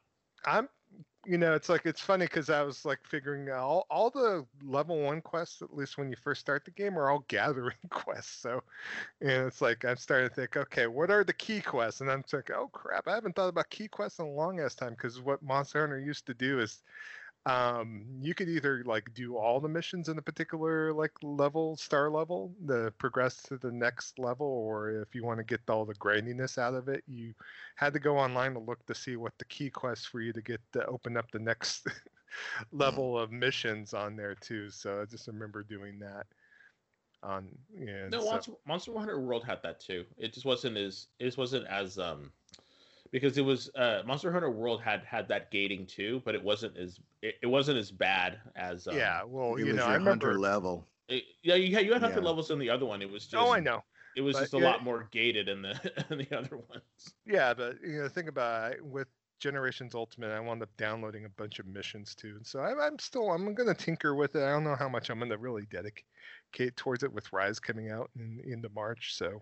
I'm, 0.45 0.69
you 1.25 1.37
know, 1.37 1.53
it's 1.53 1.67
like 1.67 1.85
it's 1.85 1.99
funny 1.99 2.25
because 2.25 2.49
I 2.49 2.61
was 2.61 2.85
like 2.85 2.99
figuring 3.03 3.49
out 3.49 3.59
all, 3.59 3.85
all 3.89 4.09
the 4.09 4.45
level 4.63 5.01
one 5.01 5.21
quests, 5.21 5.61
at 5.61 5.75
least 5.75 5.97
when 5.97 6.09
you 6.09 6.15
first 6.15 6.39
start 6.39 6.63
the 6.63 6.71
game, 6.71 6.97
are 6.97 7.09
all 7.09 7.25
gathering 7.27 7.75
quests. 7.89 8.37
So, 8.41 8.63
and 9.21 9.47
it's 9.47 9.61
like 9.61 9.83
I'm 9.83 9.97
starting 9.97 10.29
to 10.29 10.35
think, 10.35 10.55
okay, 10.55 10.87
what 10.87 11.11
are 11.11 11.23
the 11.23 11.33
key 11.33 11.59
quests? 11.59 12.01
And 12.01 12.09
I'm 12.09 12.23
like, 12.31 12.51
oh 12.51 12.69
crap, 12.71 13.07
I 13.07 13.15
haven't 13.15 13.35
thought 13.35 13.49
about 13.49 13.69
key 13.69 13.87
quests 13.87 14.19
in 14.19 14.25
a 14.25 14.31
long 14.31 14.59
ass 14.59 14.75
time 14.75 14.91
because 14.91 15.19
what 15.19 15.43
Monster 15.43 15.81
Hunter 15.81 15.99
used 15.99 16.25
to 16.27 16.33
do 16.33 16.59
is 16.59 16.81
um, 17.47 18.03
you 18.19 18.36
could 18.36 18.49
either 18.49 18.83
like 18.86 19.13
do 19.13 19.38
all 19.38 19.62
the 19.62 19.69
missions 19.69 20.10
in 20.10 20.17
a 20.17 20.21
particular 20.21 20.91
like 20.91 21.12
level 21.23 21.77
star 21.77 22.10
level 22.10 22.53
to 22.67 22.91
progress 22.97 23.41
to 23.43 23.57
the 23.57 23.71
next 23.71 24.19
level 24.19 24.45
or 24.45 25.01
if 25.01 25.15
you 25.15 25.23
want 25.23 25.38
to 25.38 25.45
get 25.45 25.62
all 25.69 25.86
the 25.86 25.93
grindiness 25.93 26.57
out 26.57 26.73
of 26.73 26.89
it 26.89 27.03
you 27.07 27.33
had 27.75 27.93
to 27.93 27.99
go 27.99 28.17
online 28.17 28.53
to 28.53 28.60
look 28.60 28.86
to 28.86 28.93
see 28.93 29.15
what 29.15 29.31
the 29.38 29.45
key 29.45 29.69
quests 29.69 30.05
for 30.05 30.19
you 30.19 30.33
to 30.33 30.41
get 30.41 30.60
to 30.73 30.86
open 30.88 31.15
up 31.15 31.31
the 31.31 31.39
next 31.39 31.86
mm-hmm. 31.86 31.97
level 32.77 33.17
of 33.17 33.31
missions 33.31 33.93
on 33.93 34.17
there 34.17 34.36
too 34.36 34.69
so 34.69 35.01
i 35.01 35.05
just 35.05 35.27
remember 35.27 35.63
doing 35.63 35.97
that 35.97 36.25
on 37.23 37.47
yeah 37.73 38.10
no 38.12 38.19
so. 38.19 38.31
monster, 38.31 38.51
monster 38.67 38.93
hunter 38.93 39.19
world 39.21 39.45
had 39.45 39.63
that 39.63 39.79
too 39.79 40.03
it 40.17 40.33
just 40.33 40.45
wasn't 40.45 40.75
as 40.75 41.07
it 41.17 41.25
just 41.25 41.38
wasn't 41.38 41.65
as 41.67 41.97
um 41.97 42.29
because 43.12 43.38
it 43.38 43.46
was 43.46 43.70
uh, 43.76 44.02
Monster 44.06 44.32
Hunter 44.32 44.50
World 44.50 44.82
had 44.82 45.04
had 45.04 45.28
that 45.30 45.52
gating 45.52 45.86
too, 45.86 46.22
but 46.26 46.36
it 46.36 46.43
wasn't 46.43 46.78
as 46.78 47.00
it, 47.22 47.36
it 47.41 47.48
wasn't 47.48 47.78
as 47.78 47.91
bad 47.91 48.39
as 48.56 48.88
um, 48.88 48.96
yeah. 48.96 49.24
Well, 49.26 49.56
it 49.56 49.65
you 49.65 49.74
know, 49.74 49.86
I 49.86 49.93
remember 49.93 50.28
hunter 50.28 50.39
level. 50.39 50.88
It, 51.10 51.24
yeah, 51.43 51.56
you 51.56 51.76
had 51.76 51.86
you 51.86 51.93
had 51.93 52.02
hunter 52.02 52.20
yeah. 52.20 52.26
levels 52.26 52.52
in 52.52 52.60
the 52.60 52.70
other 52.70 52.86
one. 52.86 53.02
It 53.02 53.12
was 53.12 53.24
just 53.24 53.41
oh, 53.41 53.52
I 53.52 53.60
know. 53.60 53.84
It 54.15 54.22
was 54.22 54.36
but, 54.36 54.41
just 54.41 54.54
a 54.56 54.60
yeah, 54.60 54.65
lot 54.65 54.84
more 54.84 55.08
gated 55.12 55.48
in 55.48 55.62
the 55.62 55.80
in 56.10 56.17
the 56.17 56.38
other 56.38 56.58
ones. 56.58 57.13
Yeah, 57.26 57.54
but 57.54 57.76
you 57.82 58.02
know, 58.02 58.10
think 58.10 58.30
about 58.30 58.74
it, 58.74 58.86
with 58.86 59.08
Generations 59.39 59.93
Ultimate, 59.93 60.32
I 60.32 60.39
wound 60.39 60.63
up 60.63 60.70
downloading 60.78 61.26
a 61.26 61.30
bunch 61.30 61.60
of 61.60 61.67
missions 61.67 62.15
too, 62.15 62.36
and 62.38 62.46
so 62.46 62.60
I, 62.60 62.88
am 62.88 63.00
still 63.00 63.32
I'm 63.32 63.54
gonna 63.54 63.76
tinker 63.76 64.15
with 64.15 64.36
it. 64.36 64.43
I 64.43 64.50
don't 64.50 64.63
know 64.63 64.76
how 64.76 64.89
much 64.89 65.10
I'm 65.10 65.20
gonna 65.20 65.38
really 65.38 65.67
dedicate 65.70 66.76
towards 66.76 67.04
it 67.04 67.13
with 67.13 67.32
Rise 67.32 67.60
coming 67.60 67.91
out 67.91 68.10
in 68.17 68.38
the 68.38 68.52
into 68.52 68.70
March. 68.70 69.15
So, 69.15 69.41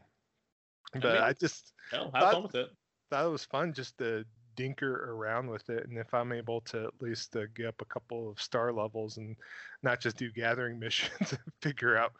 but 0.93 1.05
I, 1.05 1.13
mean, 1.13 1.23
I 1.23 1.33
just 1.33 1.73
hell, 1.91 2.11
have 2.13 2.21
thought, 2.21 2.33
fun 2.33 2.43
with 2.43 2.55
it 2.55 2.69
thought 3.09 3.25
it 3.25 3.31
was 3.31 3.45
fun 3.45 3.73
just 3.73 3.97
to 3.97 4.25
dinker 4.55 5.07
around 5.09 5.49
with 5.49 5.69
it 5.69 5.87
and 5.87 5.97
if 5.97 6.13
i'm 6.13 6.31
able 6.31 6.61
to 6.61 6.85
at 6.85 7.01
least 7.01 7.35
uh, 7.35 7.41
get 7.55 7.67
up 7.67 7.81
a 7.81 7.85
couple 7.85 8.29
of 8.29 8.41
star 8.41 8.71
levels 8.71 9.17
and 9.17 9.35
not 9.83 9.99
just 9.99 10.17
do 10.17 10.31
gathering 10.31 10.79
missions 10.79 11.31
and 11.31 11.39
figure 11.61 11.97
out 11.97 12.13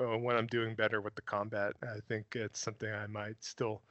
uh, 0.00 0.18
when 0.18 0.36
i'm 0.36 0.46
doing 0.48 0.74
better 0.74 1.00
with 1.00 1.14
the 1.14 1.22
combat 1.22 1.72
i 1.84 1.98
think 2.08 2.26
it's 2.34 2.60
something 2.60 2.92
i 2.92 3.06
might 3.06 3.36
still 3.40 3.82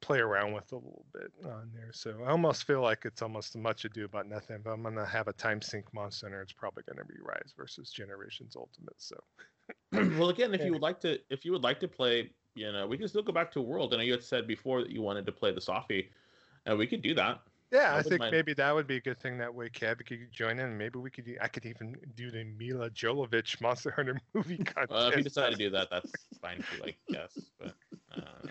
play 0.00 0.18
around 0.18 0.52
with 0.52 0.70
a 0.72 0.76
little 0.76 1.06
bit 1.14 1.32
on 1.46 1.70
there. 1.74 1.90
So 1.92 2.14
i 2.26 2.30
almost 2.30 2.64
feel 2.64 2.82
like 2.82 3.04
it's 3.04 3.22
almost 3.22 3.56
much 3.56 3.84
ado 3.86 4.04
about 4.04 4.28
nothing 4.28 4.56
if 4.60 4.66
i'm 4.66 4.82
going 4.82 4.94
to 4.94 5.06
have 5.06 5.26
a 5.26 5.32
time 5.32 5.62
sink 5.62 5.86
monster 5.92 6.40
it's 6.42 6.52
probably 6.52 6.82
going 6.86 6.98
to 6.98 7.12
be 7.12 7.18
rise 7.22 7.54
versus 7.56 7.90
generations 7.90 8.56
ultimate 8.56 8.94
so. 8.98 9.16
Well 9.92 10.28
again 10.28 10.54
if 10.54 10.62
you 10.62 10.72
would 10.72 10.82
like 10.82 11.00
to 11.00 11.18
if 11.30 11.44
you 11.44 11.52
would 11.52 11.62
like 11.62 11.80
to 11.80 11.88
play 11.88 12.30
you 12.56 12.72
know, 12.72 12.86
we 12.86 12.96
can 12.98 13.06
still 13.06 13.22
go 13.22 13.32
back 13.32 13.52
to 13.52 13.60
World. 13.60 13.94
I 13.94 13.98
know 13.98 14.02
you 14.02 14.12
had 14.12 14.24
said 14.24 14.46
before 14.46 14.80
that 14.82 14.90
you 14.90 15.02
wanted 15.02 15.26
to 15.26 15.32
play 15.32 15.52
the 15.52 15.60
Sophie, 15.60 16.10
and 16.64 16.76
we 16.78 16.86
could 16.86 17.02
do 17.02 17.14
that. 17.14 17.40
Yeah, 17.70 17.94
I, 17.94 17.98
I 17.98 18.02
think 18.02 18.20
mind. 18.20 18.32
maybe 18.32 18.54
that 18.54 18.74
would 18.74 18.86
be 18.86 18.96
a 18.96 19.00
good 19.00 19.18
thing. 19.18 19.38
That 19.38 19.54
way, 19.54 19.68
Kev 19.68 20.04
could 20.06 20.30
join 20.32 20.58
in. 20.58 20.78
Maybe 20.78 20.98
we 20.98 21.10
could. 21.10 21.36
I 21.40 21.48
could 21.48 21.66
even 21.66 21.96
do 22.14 22.30
the 22.30 22.44
Milla 22.44 22.90
Jovovich 22.90 23.60
Monster 23.60 23.90
Hunter 23.90 24.20
movie 24.34 24.58
contest. 24.58 24.90
Well, 24.90 25.08
if 25.08 25.16
you 25.16 25.22
decide 25.22 25.50
to 25.50 25.56
do 25.56 25.70
that, 25.70 25.88
that's 25.90 26.12
fine 26.40 26.58
too. 26.58 26.82
Like, 26.82 26.96
yes, 27.08 27.32
but 27.58 27.74
uh, 28.16 28.48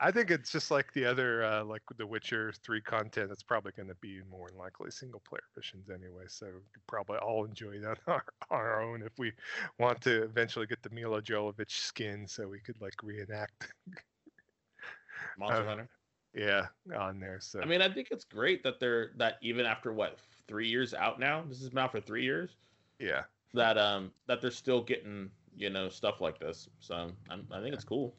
I 0.00 0.12
think 0.12 0.30
it's 0.30 0.52
just 0.52 0.70
like 0.70 0.92
the 0.92 1.04
other, 1.04 1.44
uh, 1.44 1.64
like 1.64 1.82
the 1.96 2.06
Witcher 2.06 2.52
Three 2.62 2.80
content. 2.80 3.30
It's 3.32 3.42
probably 3.42 3.72
going 3.76 3.88
to 3.88 3.96
be 3.96 4.20
more 4.30 4.48
than 4.48 4.58
likely 4.58 4.90
single 4.90 5.20
player 5.28 5.42
missions 5.56 5.90
anyway. 5.90 6.24
So 6.28 6.46
we 6.46 6.80
probably 6.86 7.18
all 7.18 7.44
enjoy 7.44 7.72
it 7.72 7.84
on 7.86 7.96
our, 8.06 8.24
our 8.50 8.82
own 8.82 9.02
if 9.02 9.12
we 9.18 9.32
want 9.78 10.00
to 10.02 10.22
eventually 10.22 10.66
get 10.66 10.82
the 10.82 10.90
Milla 10.90 11.20
Jovovich 11.20 11.70
skin, 11.70 12.26
so 12.28 12.46
we 12.46 12.60
could 12.60 12.80
like 12.80 12.94
reenact 13.02 13.72
Monster 15.38 15.66
Hunter. 15.66 15.88
Yeah, 16.34 16.66
on 16.96 17.18
there. 17.18 17.38
So 17.40 17.60
I 17.60 17.64
mean, 17.64 17.82
I 17.82 17.92
think 17.92 18.08
it's 18.10 18.24
great 18.24 18.62
that 18.62 18.78
they're 18.78 19.10
that 19.16 19.38
even 19.42 19.66
after 19.66 19.92
what 19.92 20.18
three 20.46 20.68
years 20.68 20.94
out 20.94 21.18
now. 21.20 21.44
This 21.48 21.60
has 21.60 21.68
been 21.70 21.78
out 21.78 21.92
for 21.92 22.00
three 22.00 22.24
years. 22.24 22.56
Yeah. 22.98 23.22
That 23.54 23.78
um 23.78 24.12
that 24.26 24.40
they're 24.40 24.50
still 24.50 24.82
getting 24.82 25.30
you 25.56 25.70
know 25.70 25.88
stuff 25.88 26.20
like 26.20 26.38
this. 26.38 26.68
So 26.80 27.10
I'm, 27.30 27.46
I 27.50 27.60
think 27.60 27.74
it's 27.74 27.84
cool. 27.84 28.14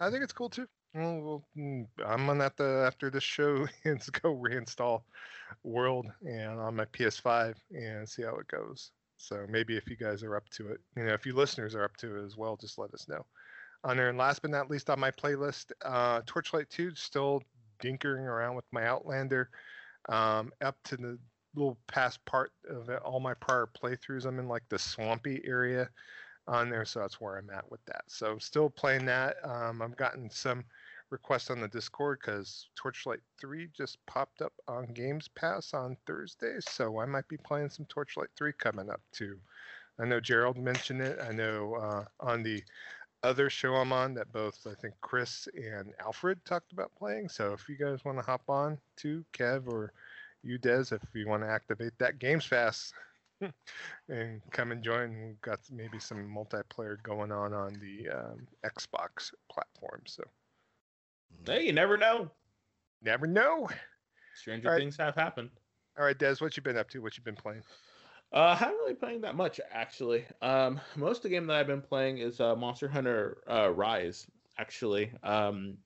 I 0.00 0.10
think 0.10 0.22
it's 0.22 0.32
cool 0.32 0.48
too. 0.48 0.66
Well, 0.96 1.44
mm, 1.56 1.86
I'm 2.06 2.26
gonna 2.26 2.44
have 2.44 2.56
to 2.56 2.64
after 2.86 3.10
this 3.10 3.22
show 3.22 3.66
let's 3.84 4.08
go 4.08 4.34
reinstall 4.34 5.02
World 5.62 6.06
and 6.22 6.58
on 6.58 6.76
my 6.76 6.86
PS5 6.86 7.56
and 7.70 8.08
see 8.08 8.22
how 8.22 8.36
it 8.36 8.48
goes. 8.48 8.92
So 9.18 9.46
maybe 9.50 9.76
if 9.76 9.88
you 9.90 9.96
guys 9.96 10.22
are 10.22 10.36
up 10.36 10.48
to 10.50 10.68
it, 10.70 10.80
you 10.96 11.04
know, 11.04 11.12
if 11.12 11.26
you 11.26 11.34
listeners 11.34 11.74
are 11.74 11.84
up 11.84 11.96
to 11.98 12.16
it 12.16 12.24
as 12.24 12.36
well, 12.36 12.56
just 12.56 12.78
let 12.78 12.94
us 12.94 13.08
know. 13.08 13.26
On 13.84 13.96
there, 13.96 14.08
and 14.10 14.18
last 14.18 14.42
but 14.42 14.50
not 14.50 14.70
least 14.70 14.90
on 14.90 15.00
my 15.00 15.10
playlist, 15.10 15.72
uh, 15.84 16.22
Torchlight 16.26 16.70
2, 16.70 16.94
still 16.94 17.42
dinkering 17.82 18.24
around 18.26 18.56
with 18.56 18.64
my 18.72 18.86
Outlander, 18.86 19.50
um, 20.08 20.52
up 20.62 20.76
to 20.84 20.96
the 20.96 21.18
little 21.54 21.78
past 21.88 22.24
part 22.26 22.52
of 22.70 22.88
it, 22.90 23.00
all 23.02 23.20
my 23.20 23.34
prior 23.34 23.68
playthroughs. 23.82 24.26
I'm 24.26 24.38
in 24.38 24.48
like 24.48 24.68
the 24.70 24.78
swampy 24.78 25.42
area 25.44 25.88
on 26.48 26.70
there, 26.70 26.84
so 26.84 27.00
that's 27.00 27.20
where 27.20 27.36
I'm 27.38 27.50
at 27.50 27.70
with 27.70 27.84
that. 27.86 28.02
So 28.08 28.38
still 28.38 28.70
playing 28.70 29.06
that. 29.06 29.36
Um, 29.44 29.82
I've 29.82 29.96
gotten 29.96 30.30
some 30.30 30.64
request 31.10 31.50
on 31.50 31.60
the 31.60 31.68
Discord 31.68 32.18
because 32.20 32.68
Torchlight 32.74 33.20
3 33.40 33.68
just 33.76 33.98
popped 34.06 34.42
up 34.42 34.52
on 34.68 34.86
Games 34.92 35.28
Pass 35.28 35.74
on 35.74 35.96
Thursday, 36.06 36.56
so 36.60 37.00
I 37.00 37.06
might 37.06 37.28
be 37.28 37.36
playing 37.36 37.70
some 37.70 37.86
Torchlight 37.86 38.30
3 38.36 38.52
coming 38.58 38.90
up 38.90 39.00
too. 39.12 39.38
I 39.98 40.04
know 40.04 40.20
Gerald 40.20 40.58
mentioned 40.58 41.00
it. 41.00 41.18
I 41.26 41.32
know 41.32 41.74
uh, 41.74 42.04
on 42.20 42.42
the 42.42 42.62
other 43.22 43.48
show 43.48 43.74
I'm 43.74 43.92
on 43.92 44.14
that 44.14 44.32
both 44.32 44.66
I 44.66 44.74
think 44.74 44.94
Chris 45.00 45.48
and 45.54 45.92
Alfred 46.00 46.44
talked 46.44 46.72
about 46.72 46.94
playing. 46.96 47.28
So 47.28 47.52
if 47.52 47.68
you 47.68 47.76
guys 47.76 48.04
want 48.04 48.18
to 48.18 48.24
hop 48.24 48.42
on 48.48 48.78
to 48.98 49.24
Kev 49.32 49.66
or 49.68 49.92
you 50.42 50.58
Dez, 50.58 50.92
if 50.92 51.02
you 51.14 51.26
want 51.26 51.42
to 51.42 51.48
activate 51.48 51.92
that 51.98 52.18
Games 52.18 52.46
Pass 52.46 52.92
and 54.08 54.40
come 54.50 54.70
and 54.70 54.82
join, 54.82 55.26
we've 55.26 55.40
got 55.40 55.60
maybe 55.72 55.98
some 55.98 56.28
multiplayer 56.28 57.02
going 57.02 57.32
on 57.32 57.52
on 57.52 57.74
the 57.80 58.08
um, 58.10 58.46
Xbox 58.64 59.32
platform. 59.50 60.02
So 60.06 60.22
Hey, 61.44 61.66
you 61.66 61.72
never 61.72 61.96
know. 61.96 62.30
Never 63.02 63.26
know. 63.26 63.68
Stranger 64.34 64.70
right. 64.70 64.78
things 64.78 64.96
have 64.96 65.14
happened. 65.14 65.50
All 65.98 66.04
right, 66.04 66.18
Dez, 66.18 66.40
what 66.40 66.56
you 66.56 66.62
been 66.62 66.76
up 66.76 66.90
to? 66.90 67.00
What 67.00 67.16
you 67.16 67.22
been 67.22 67.36
playing? 67.36 67.62
Uh, 68.32 68.40
I 68.40 68.54
haven't 68.56 68.76
really 68.76 68.94
playing 68.94 69.20
that 69.22 69.36
much 69.36 69.60
actually. 69.72 70.24
Um, 70.42 70.80
most 70.96 71.18
of 71.18 71.22
the 71.24 71.28
game 71.30 71.46
that 71.46 71.56
I've 71.56 71.66
been 71.66 71.80
playing 71.80 72.18
is 72.18 72.40
uh, 72.40 72.56
Monster 72.56 72.88
Hunter 72.88 73.38
uh, 73.48 73.70
Rise. 73.70 74.26
Actually, 74.58 75.12
um, 75.22 75.76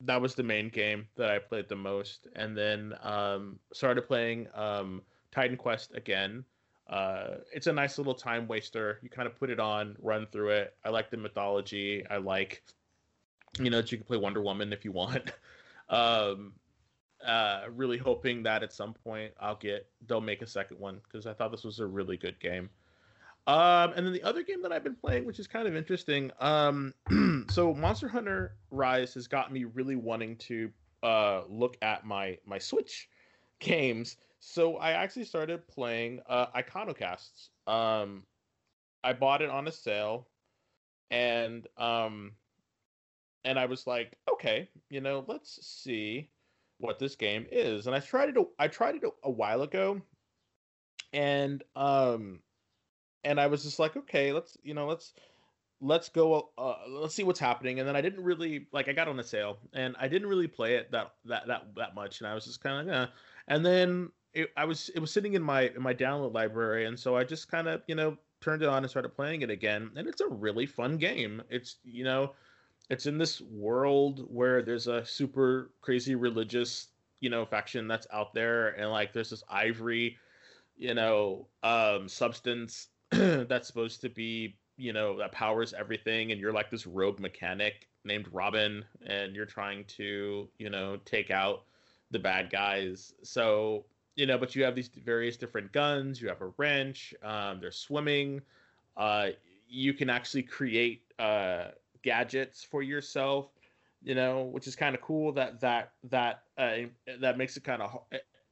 that 0.00 0.20
was 0.20 0.34
the 0.34 0.42
main 0.42 0.68
game 0.68 1.06
that 1.16 1.30
I 1.30 1.38
played 1.38 1.68
the 1.68 1.76
most, 1.76 2.26
and 2.34 2.56
then 2.56 2.94
um, 3.02 3.58
started 3.72 4.02
playing 4.06 4.48
um, 4.54 5.02
Titan 5.32 5.56
Quest 5.56 5.94
again. 5.94 6.44
Uh, 6.88 7.36
it's 7.52 7.66
a 7.66 7.72
nice 7.72 7.98
little 7.98 8.14
time 8.14 8.46
waster. 8.46 8.98
You 9.02 9.10
kind 9.10 9.26
of 9.26 9.38
put 9.38 9.50
it 9.50 9.60
on, 9.60 9.96
run 10.00 10.26
through 10.30 10.50
it. 10.50 10.74
I 10.84 10.90
like 10.90 11.10
the 11.10 11.16
mythology. 11.16 12.04
I 12.10 12.16
like 12.18 12.62
you 13.58 13.70
know, 13.70 13.78
that 13.78 13.90
you 13.92 13.98
can 13.98 14.06
play 14.06 14.16
Wonder 14.16 14.42
Woman 14.42 14.72
if 14.72 14.84
you 14.84 14.92
want. 14.92 15.32
um, 15.88 16.52
uh, 17.24 17.62
really 17.74 17.98
hoping 17.98 18.42
that 18.42 18.62
at 18.62 18.72
some 18.72 18.92
point 18.92 19.32
I'll 19.40 19.56
get 19.56 19.88
they'll 20.06 20.20
make 20.20 20.42
a 20.42 20.46
second 20.46 20.78
one 20.78 21.00
because 21.04 21.26
I 21.26 21.32
thought 21.32 21.50
this 21.50 21.64
was 21.64 21.80
a 21.80 21.86
really 21.86 22.16
good 22.16 22.38
game. 22.40 22.68
Um, 23.46 23.92
and 23.94 24.04
then 24.04 24.12
the 24.12 24.24
other 24.24 24.42
game 24.42 24.60
that 24.62 24.72
I've 24.72 24.82
been 24.82 24.96
playing, 24.96 25.24
which 25.24 25.38
is 25.38 25.46
kind 25.46 25.68
of 25.68 25.76
interesting, 25.76 26.32
um, 26.40 26.92
so 27.48 27.72
Monster 27.72 28.08
Hunter 28.08 28.56
Rise 28.70 29.14
has 29.14 29.28
got 29.28 29.52
me 29.52 29.64
really 29.64 29.94
wanting 29.94 30.36
to 30.36 30.70
uh, 31.02 31.42
look 31.48 31.76
at 31.80 32.04
my 32.04 32.38
my 32.44 32.58
Switch 32.58 33.08
games. 33.60 34.16
So 34.40 34.76
I 34.76 34.92
actually 34.92 35.24
started 35.24 35.66
playing 35.68 36.20
uh, 36.28 36.46
Iconoclasts. 36.54 37.50
Um, 37.66 38.24
I 39.02 39.12
bought 39.12 39.42
it 39.42 39.50
on 39.50 39.68
a 39.68 39.72
sale, 39.72 40.26
and 41.10 41.66
um, 41.78 42.32
and 43.46 43.58
I 43.58 43.66
was 43.66 43.86
like, 43.86 44.16
okay, 44.30 44.68
you 44.90 45.00
know, 45.00 45.24
let's 45.28 45.64
see 45.64 46.28
what 46.78 46.98
this 46.98 47.14
game 47.14 47.46
is. 47.50 47.86
And 47.86 47.94
I 47.96 48.00
tried 48.00 48.36
it. 48.36 48.36
I 48.58 48.68
tried 48.68 48.96
it 48.96 49.04
a, 49.04 49.10
a 49.22 49.30
while 49.30 49.62
ago, 49.62 50.02
and 51.12 51.62
um, 51.76 52.40
and 53.24 53.40
I 53.40 53.46
was 53.46 53.62
just 53.62 53.78
like, 53.78 53.96
okay, 53.96 54.32
let's 54.32 54.58
you 54.62 54.74
know, 54.74 54.86
let's 54.86 55.14
let's 55.80 56.08
go 56.08 56.50
uh, 56.58 56.74
let's 56.88 57.14
see 57.14 57.22
what's 57.22 57.38
happening 57.38 57.78
and 57.78 57.86
then 57.86 57.94
i 57.94 58.00
didn't 58.00 58.24
really 58.24 58.66
like 58.72 58.88
i 58.88 58.94
got 58.94 59.08
on 59.08 59.20
a 59.20 59.22
sale 59.22 59.58
and 59.74 59.94
i 60.00 60.08
didn't 60.08 60.26
really 60.26 60.46
play 60.46 60.76
it 60.76 60.90
that 60.90 61.12
that 61.26 61.46
that, 61.46 61.66
that 61.76 61.94
much 61.94 62.20
and 62.20 62.26
i 62.26 62.32
was 62.34 62.46
just 62.46 62.62
kind 62.62 62.80
of 62.80 62.86
like 62.86 63.08
eh. 63.08 63.12
and 63.48 63.66
then 63.66 64.10
it, 64.32 64.48
i 64.56 64.64
was 64.64 64.88
it 64.94 65.00
was 65.00 65.10
sitting 65.10 65.34
in 65.34 65.42
my 65.42 65.68
in 65.76 65.82
my 65.82 65.92
download 65.92 66.32
library 66.32 66.86
and 66.86 66.98
so 66.98 67.14
i 67.14 67.22
just 67.22 67.50
kind 67.50 67.68
of 67.68 67.82
you 67.88 67.94
know 67.94 68.16
turned 68.40 68.62
it 68.62 68.70
on 68.70 68.78
and 68.78 68.88
started 68.88 69.10
playing 69.10 69.42
it 69.42 69.50
again 69.50 69.90
and 69.96 70.08
it's 70.08 70.22
a 70.22 70.28
really 70.28 70.64
fun 70.64 70.96
game 70.96 71.42
it's 71.50 71.76
you 71.84 72.04
know 72.04 72.32
it's 72.88 73.06
in 73.06 73.18
this 73.18 73.40
world 73.40 74.26
where 74.28 74.62
there's 74.62 74.86
a 74.86 75.04
super 75.04 75.70
crazy 75.80 76.14
religious 76.14 76.88
you 77.20 77.30
know 77.30 77.44
faction 77.44 77.88
that's 77.88 78.06
out 78.12 78.34
there 78.34 78.68
and 78.70 78.90
like 78.90 79.12
there's 79.12 79.30
this 79.30 79.42
ivory 79.48 80.16
you 80.76 80.94
know 80.94 81.46
um 81.62 82.08
substance 82.08 82.88
that's 83.10 83.66
supposed 83.66 84.00
to 84.00 84.08
be 84.08 84.56
you 84.76 84.92
know 84.92 85.16
that 85.16 85.32
powers 85.32 85.72
everything 85.72 86.32
and 86.32 86.40
you're 86.40 86.52
like 86.52 86.70
this 86.70 86.86
rogue 86.86 87.18
mechanic 87.18 87.88
named 88.04 88.28
robin 88.32 88.84
and 89.06 89.34
you're 89.34 89.46
trying 89.46 89.84
to 89.84 90.48
you 90.58 90.70
know 90.70 90.98
take 91.04 91.30
out 91.30 91.64
the 92.10 92.18
bad 92.18 92.50
guys. 92.50 93.12
So 93.22 93.84
you 94.14 94.26
know 94.26 94.38
but 94.38 94.54
you 94.54 94.64
have 94.64 94.74
these 94.74 94.88
various 94.88 95.36
different 95.36 95.72
guns 95.72 96.22
you 96.22 96.28
have 96.28 96.40
a 96.40 96.50
wrench 96.56 97.14
um, 97.22 97.60
they're 97.60 97.70
swimming 97.70 98.40
uh, 98.96 99.28
you 99.68 99.92
can 99.92 100.08
actually 100.08 100.42
create 100.42 101.02
uh, 101.18 101.66
gadgets 102.06 102.62
for 102.62 102.82
yourself 102.82 103.50
you 104.00 104.14
know 104.14 104.44
which 104.44 104.68
is 104.68 104.76
kind 104.76 104.94
of 104.94 105.00
cool 105.00 105.32
that 105.32 105.60
that 105.60 105.94
that 106.04 106.44
uh, 106.56 106.76
that 107.20 107.36
makes 107.36 107.56
it 107.56 107.64
kind 107.64 107.82
of 107.82 107.98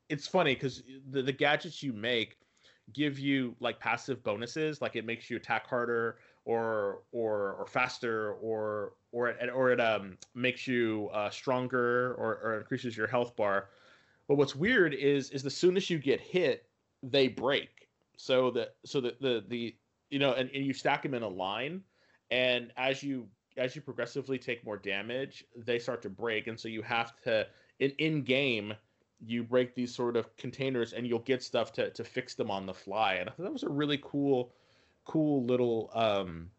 it's 0.08 0.26
funny 0.26 0.54
because 0.54 0.82
the, 1.10 1.22
the 1.22 1.32
gadgets 1.32 1.80
you 1.82 1.92
make 1.92 2.38
give 2.92 3.18
you 3.18 3.54
like 3.60 3.78
passive 3.78 4.22
bonuses 4.24 4.82
like 4.82 4.96
it 4.96 5.06
makes 5.06 5.30
you 5.30 5.36
attack 5.36 5.66
harder 5.68 6.18
or 6.44 7.02
or 7.12 7.54
or 7.54 7.66
faster 7.66 8.32
or 8.34 8.94
or 9.12 9.28
it, 9.28 9.50
or 9.54 9.70
it 9.70 9.80
um 9.80 10.18
makes 10.34 10.66
you 10.66 11.08
uh, 11.12 11.30
stronger 11.30 12.14
or, 12.14 12.38
or 12.42 12.58
increases 12.58 12.96
your 12.96 13.06
health 13.06 13.34
bar. 13.36 13.70
But 14.28 14.36
what's 14.36 14.54
weird 14.56 14.94
is 14.94 15.30
is 15.30 15.42
the 15.42 15.50
soon 15.50 15.76
as 15.76 15.88
you 15.88 15.98
get 15.98 16.20
hit 16.20 16.66
they 17.02 17.28
break. 17.28 17.88
So 18.16 18.50
that 18.52 18.76
so 18.84 19.00
the 19.00 19.44
the 19.48 19.74
you 20.10 20.18
know 20.18 20.32
and, 20.32 20.50
and 20.50 20.66
you 20.66 20.74
stack 20.74 21.02
them 21.02 21.14
in 21.14 21.22
a 21.22 21.28
line 21.28 21.82
and 22.30 22.72
as 22.76 23.02
you 23.02 23.28
as 23.56 23.76
you 23.76 23.82
progressively 23.82 24.38
take 24.38 24.64
more 24.64 24.76
damage 24.76 25.44
they 25.56 25.78
start 25.78 26.02
to 26.02 26.10
break 26.10 26.46
and 26.46 26.58
so 26.58 26.68
you 26.68 26.82
have 26.82 27.12
to 27.22 27.46
in 27.78 27.90
in 27.98 28.22
game 28.22 28.74
you 29.26 29.42
break 29.42 29.74
these 29.74 29.94
sort 29.94 30.16
of 30.16 30.34
containers 30.36 30.92
and 30.92 31.06
you'll 31.06 31.18
get 31.20 31.42
stuff 31.42 31.72
to, 31.72 31.90
to 31.90 32.04
fix 32.04 32.34
them 32.34 32.50
on 32.50 32.66
the 32.66 32.74
fly. 32.74 33.14
And 33.14 33.28
I 33.28 33.32
thought 33.32 33.44
that 33.44 33.52
was 33.52 33.62
a 33.62 33.68
really 33.68 34.00
cool, 34.02 34.52
cool 35.04 35.44
little, 35.44 35.90
um, 35.94 36.50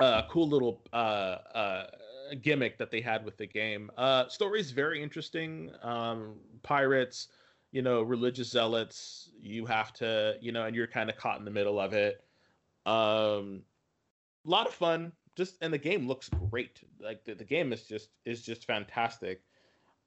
uh, 0.00 0.22
cool 0.28 0.48
little 0.48 0.82
uh, 0.92 0.96
uh, 1.54 1.86
gimmick 2.42 2.78
that 2.78 2.90
they 2.90 3.00
had 3.00 3.24
with 3.24 3.36
the 3.36 3.46
game. 3.46 3.90
Uh, 3.96 4.28
story 4.28 4.60
is 4.60 4.70
very 4.70 5.02
interesting. 5.02 5.70
Um, 5.82 6.34
pirates, 6.62 7.28
you 7.70 7.82
know, 7.82 8.02
religious 8.02 8.50
zealots. 8.50 9.30
You 9.40 9.66
have 9.66 9.92
to, 9.94 10.36
you 10.40 10.52
know, 10.52 10.64
and 10.64 10.76
you're 10.76 10.86
kind 10.86 11.10
of 11.10 11.16
caught 11.16 11.38
in 11.38 11.44
the 11.44 11.50
middle 11.50 11.80
of 11.80 11.92
it. 11.92 12.22
Um, 12.84 13.62
a 14.44 14.50
lot 14.50 14.66
of 14.66 14.74
fun. 14.74 15.12
Just 15.36 15.56
and 15.60 15.72
the 15.72 15.78
game 15.78 16.06
looks 16.06 16.28
great. 16.50 16.80
Like 17.00 17.24
the, 17.24 17.34
the 17.34 17.44
game 17.44 17.72
is 17.72 17.82
just 17.84 18.10
is 18.24 18.42
just 18.42 18.66
fantastic. 18.66 19.42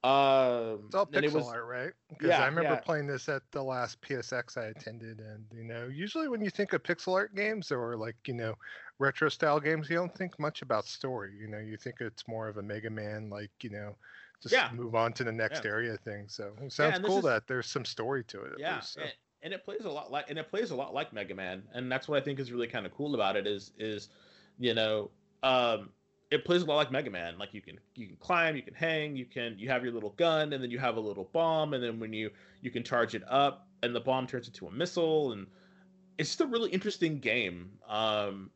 Um, 0.05 0.83
it's 0.85 0.93
all 0.93 1.07
pixel 1.07 1.33
was, 1.33 1.47
art, 1.47 1.65
right? 1.65 1.91
Because 2.09 2.27
yeah, 2.27 2.43
I 2.43 2.45
remember 2.45 2.73
yeah. 2.73 2.79
playing 2.79 3.07
this 3.07 3.27
at 3.27 3.41
the 3.51 3.63
last 3.63 3.99
PSX 4.01 4.55
I 4.55 4.65
attended, 4.65 5.19
and 5.19 5.43
you 5.51 5.63
know, 5.63 5.89
usually 5.91 6.27
when 6.27 6.41
you 6.41 6.51
think 6.51 6.73
of 6.73 6.83
pixel 6.83 7.15
art 7.15 7.33
games 7.33 7.71
or 7.71 7.97
like 7.97 8.15
you 8.27 8.35
know, 8.35 8.53
retro 8.99 9.29
style 9.29 9.59
games, 9.59 9.89
you 9.89 9.95
don't 9.95 10.15
think 10.15 10.37
much 10.37 10.61
about 10.61 10.85
story. 10.85 11.33
You 11.39 11.47
know, 11.47 11.57
you 11.57 11.75
think 11.75 12.01
it's 12.01 12.27
more 12.27 12.47
of 12.47 12.57
a 12.57 12.61
Mega 12.61 12.91
Man, 12.91 13.31
like 13.31 13.49
you 13.61 13.71
know, 13.71 13.95
just 14.43 14.53
yeah. 14.53 14.69
move 14.75 14.93
on 14.93 15.11
to 15.13 15.23
the 15.23 15.31
next 15.31 15.65
area 15.65 15.97
thing. 15.97 16.25
So 16.27 16.51
it 16.61 16.71
sounds 16.71 16.99
cool 16.99 17.19
is, 17.19 17.23
that 17.23 17.47
there's 17.47 17.67
some 17.67 17.83
story 17.85 18.23
to 18.25 18.41
it. 18.43 18.53
yeah, 18.59 18.75
least, 18.75 18.93
so. 18.93 19.01
and, 19.01 19.11
and 19.41 19.53
it 19.53 19.65
plays 19.65 19.85
a 19.85 19.89
lot 19.89 20.11
like 20.11 20.29
and 20.29 20.37
it 20.37 20.47
plays 20.49 20.69
a 20.69 20.75
lot 20.75 20.93
like 20.93 21.13
Mega 21.13 21.33
Man, 21.33 21.63
and 21.73 21.91
that's 21.91 22.07
what 22.07 22.21
I 22.21 22.23
think 22.23 22.39
is 22.39 22.51
really 22.51 22.67
kind 22.67 22.85
of 22.85 22.91
cool 22.93 23.15
about 23.15 23.35
it. 23.35 23.47
Is 23.47 23.71
is 23.79 24.09
you 24.59 24.73
know, 24.73 25.11
um, 25.43 25.89
it 26.31 26.43
plays 26.43 26.61
a 26.61 26.65
lot 26.65 26.75
like 26.75 26.91
Mega 26.91 27.09
Man. 27.09 27.37
Like 27.37 27.53
you 27.53 27.61
can 27.61 27.79
you 27.95 28.07
can 28.07 28.15
climb, 28.17 28.55
you 28.55 28.61
can 28.61 28.73
hang, 28.73 29.15
you 29.15 29.25
can 29.25 29.57
you 29.57 29.69
have 29.69 29.83
your 29.83 29.93
little 29.93 30.11
gun, 30.11 30.53
and 30.53 30.63
then 30.63 30.71
you 30.71 30.79
have 30.79 30.97
a 30.97 30.99
little 30.99 31.29
bomb, 31.33 31.73
and 31.73 31.83
then 31.83 31.99
when 31.99 32.13
you 32.13 32.29
you 32.61 32.71
can 32.71 32.83
charge 32.83 33.15
it 33.15 33.23
up, 33.27 33.67
and 33.83 33.95
the 33.95 33.99
bomb 33.99 34.27
turns 34.27 34.47
into 34.47 34.67
a 34.67 34.71
missile, 34.71 35.31
and 35.31 35.47
it's 36.17 36.29
just 36.29 36.41
a 36.41 36.45
really 36.45 36.71
interesting 36.71 37.19
game. 37.19 37.71
Um, 37.87 38.49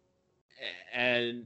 and 0.93 1.45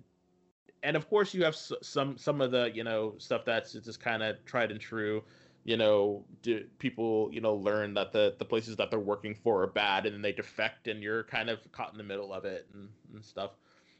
and 0.81 0.95
of 0.95 1.09
course 1.09 1.33
you 1.33 1.43
have 1.43 1.55
some 1.55 2.17
some 2.17 2.41
of 2.41 2.51
the 2.51 2.71
you 2.73 2.83
know 2.83 3.15
stuff 3.17 3.43
that's 3.45 3.73
just 3.73 3.99
kind 3.99 4.23
of 4.23 4.43
tried 4.45 4.71
and 4.71 4.79
true. 4.79 5.23
You 5.65 5.77
know, 5.77 6.25
do 6.41 6.65
people 6.77 7.29
you 7.31 7.41
know 7.41 7.55
learn 7.55 7.93
that 7.93 8.11
the 8.11 8.35
the 8.37 8.45
places 8.45 8.75
that 8.77 8.89
they're 8.89 8.99
working 8.99 9.35
for 9.35 9.63
are 9.63 9.67
bad, 9.67 10.05
and 10.05 10.15
then 10.15 10.21
they 10.21 10.33
defect, 10.33 10.87
and 10.87 11.01
you're 11.01 11.23
kind 11.23 11.49
of 11.49 11.59
caught 11.71 11.91
in 11.91 11.97
the 11.97 12.03
middle 12.03 12.33
of 12.33 12.45
it 12.45 12.67
and, 12.73 12.89
and 13.13 13.23
stuff. 13.23 13.51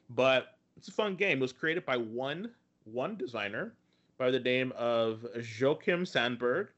But 0.09 0.57
it's 0.77 0.87
a 0.87 0.91
fun 0.91 1.15
game. 1.15 1.39
It 1.39 1.41
was 1.41 1.53
created 1.53 1.85
by 1.85 1.97
one 1.97 2.51
one 2.85 3.15
designer 3.15 3.73
by 4.17 4.31
the 4.31 4.39
name 4.39 4.73
of 4.77 5.25
Joakim 5.37 6.07
Sandberg. 6.07 6.69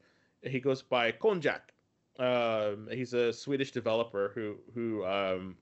He 0.42 0.60
goes 0.60 0.82
by 0.82 1.12
Konjak. 1.12 1.60
Um, 2.18 2.88
he's 2.90 3.12
a 3.12 3.32
Swedish 3.32 3.72
developer 3.72 4.32
who 4.34 4.56
who 4.74 5.04
um, 5.04 5.56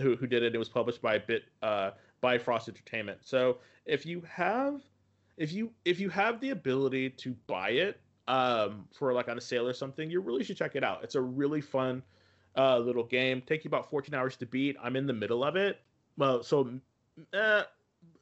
who 0.00 0.16
who 0.16 0.26
did 0.26 0.42
it. 0.42 0.54
It 0.54 0.58
was 0.58 0.68
published 0.68 1.02
by 1.02 1.18
Bit 1.18 1.44
uh, 1.62 1.92
by 2.20 2.38
Frost 2.38 2.68
Entertainment. 2.68 3.18
So 3.22 3.58
if 3.86 4.06
you 4.06 4.22
have 4.28 4.82
if 5.36 5.52
you 5.52 5.72
if 5.84 5.98
you 5.98 6.08
have 6.10 6.40
the 6.40 6.50
ability 6.50 7.10
to 7.10 7.34
buy 7.46 7.70
it 7.70 8.00
um, 8.28 8.86
for 8.92 9.12
like 9.12 9.28
on 9.28 9.38
a 9.38 9.40
sale 9.40 9.66
or 9.66 9.72
something, 9.72 10.10
you 10.10 10.20
really 10.20 10.44
should 10.44 10.56
check 10.56 10.76
it 10.76 10.84
out. 10.84 11.02
It's 11.02 11.14
a 11.14 11.20
really 11.20 11.60
fun 11.60 12.02
uh, 12.56 12.78
little 12.78 13.04
game. 13.04 13.42
Take 13.46 13.64
you 13.64 13.68
about 13.68 13.90
14 13.90 14.14
hours 14.14 14.36
to 14.36 14.46
beat. 14.46 14.76
I'm 14.82 14.96
in 14.96 15.06
the 15.06 15.12
middle 15.12 15.42
of 15.42 15.56
it. 15.56 15.80
Well, 16.16 16.42
so 16.42 16.80
uh, 17.32 17.64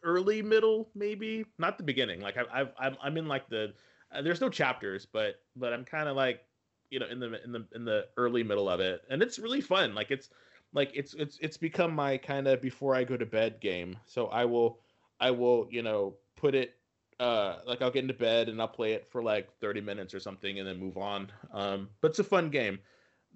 early 0.02 0.42
middle 0.42 0.90
maybe? 0.94 1.44
Not 1.58 1.78
the 1.78 1.84
beginning. 1.84 2.20
Like 2.20 2.36
I, 2.36 2.44
I've 2.52 2.72
I'm, 2.78 2.96
I'm 3.02 3.16
in 3.16 3.26
like 3.26 3.48
the 3.48 3.74
uh, 4.12 4.22
there's 4.22 4.40
no 4.40 4.48
chapters 4.48 5.06
but 5.06 5.42
but 5.56 5.72
I'm 5.72 5.84
kind 5.84 6.08
of 6.08 6.16
like 6.16 6.44
you 6.90 6.98
know 6.98 7.06
in 7.06 7.20
the 7.20 7.42
in 7.44 7.52
the 7.52 7.66
in 7.74 7.84
the 7.84 8.08
early 8.16 8.42
middle 8.42 8.68
of 8.68 8.80
it. 8.80 9.02
And 9.08 9.22
it's 9.22 9.38
really 9.38 9.60
fun. 9.60 9.94
Like 9.94 10.10
it's 10.10 10.30
like 10.72 10.90
it's 10.94 11.14
it's 11.14 11.38
it's 11.40 11.56
become 11.56 11.94
my 11.94 12.16
kind 12.16 12.46
of 12.46 12.60
before 12.60 12.94
I 12.94 13.04
go 13.04 13.16
to 13.16 13.26
bed 13.26 13.60
game. 13.60 13.96
So 14.06 14.26
I 14.26 14.44
will 14.44 14.80
I 15.20 15.30
will 15.30 15.68
you 15.70 15.82
know 15.82 16.16
put 16.36 16.54
it 16.54 16.76
uh 17.18 17.58
like 17.66 17.82
I'll 17.82 17.90
get 17.90 18.02
into 18.02 18.14
bed 18.14 18.48
and 18.48 18.60
I'll 18.60 18.68
play 18.68 18.92
it 18.92 19.06
for 19.10 19.22
like 19.22 19.52
30 19.60 19.80
minutes 19.82 20.14
or 20.14 20.20
something 20.20 20.58
and 20.58 20.66
then 20.66 20.78
move 20.78 20.96
on. 20.96 21.30
Um 21.52 21.90
but 22.00 22.10
it's 22.10 22.18
a 22.18 22.24
fun 22.24 22.50
game. 22.50 22.80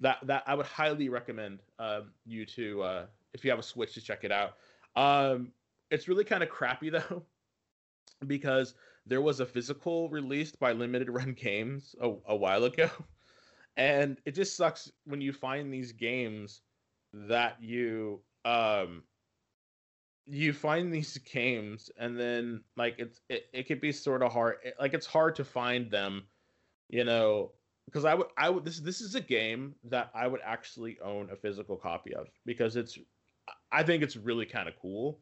That 0.00 0.18
that 0.26 0.44
I 0.46 0.54
would 0.54 0.66
highly 0.66 1.08
recommend 1.08 1.60
um 1.78 2.12
you 2.24 2.46
to 2.46 2.82
uh 2.82 3.06
if 3.34 3.44
you 3.44 3.50
have 3.50 3.58
a 3.58 3.64
switch 3.64 3.94
to 3.94 4.00
check 4.00 4.24
it 4.24 4.32
out. 4.32 4.54
Um, 4.96 5.52
it's 5.90 6.08
really 6.08 6.24
kind 6.24 6.42
of 6.42 6.48
crappy 6.48 6.90
though, 6.90 7.24
because 8.26 8.74
there 9.06 9.20
was 9.20 9.40
a 9.40 9.46
physical 9.46 10.08
released 10.08 10.58
by 10.58 10.72
Limited 10.72 11.10
Run 11.10 11.32
Games 11.38 11.94
a, 12.00 12.12
a 12.28 12.36
while 12.36 12.64
ago, 12.64 12.88
and 13.76 14.18
it 14.24 14.34
just 14.34 14.56
sucks 14.56 14.90
when 15.04 15.20
you 15.20 15.32
find 15.32 15.72
these 15.72 15.92
games 15.92 16.62
that 17.12 17.62
you 17.62 18.20
um 18.44 19.02
you 20.26 20.52
find 20.52 20.92
these 20.92 21.16
games 21.32 21.90
and 21.98 22.18
then 22.18 22.62
like 22.76 22.96
it's 22.98 23.20
it, 23.28 23.46
it 23.52 23.64
could 23.64 23.80
be 23.80 23.92
sort 23.92 24.22
of 24.22 24.32
hard 24.32 24.56
like 24.80 24.94
it's 24.94 25.06
hard 25.06 25.34
to 25.36 25.44
find 25.44 25.90
them 25.90 26.22
you 26.88 27.04
know 27.04 27.52
because 27.86 28.04
i 28.04 28.14
would 28.14 28.26
i 28.36 28.48
would 28.50 28.64
this 28.64 28.80
this 28.80 29.00
is 29.00 29.14
a 29.14 29.20
game 29.20 29.74
that 29.84 30.10
i 30.14 30.26
would 30.26 30.40
actually 30.44 30.98
own 31.00 31.30
a 31.30 31.36
physical 31.36 31.76
copy 31.76 32.14
of 32.14 32.28
because 32.44 32.76
it's 32.76 32.98
I 33.74 33.82
think 33.82 34.02
it's 34.02 34.16
really 34.16 34.46
kind 34.46 34.68
of 34.68 34.74
cool. 34.80 35.18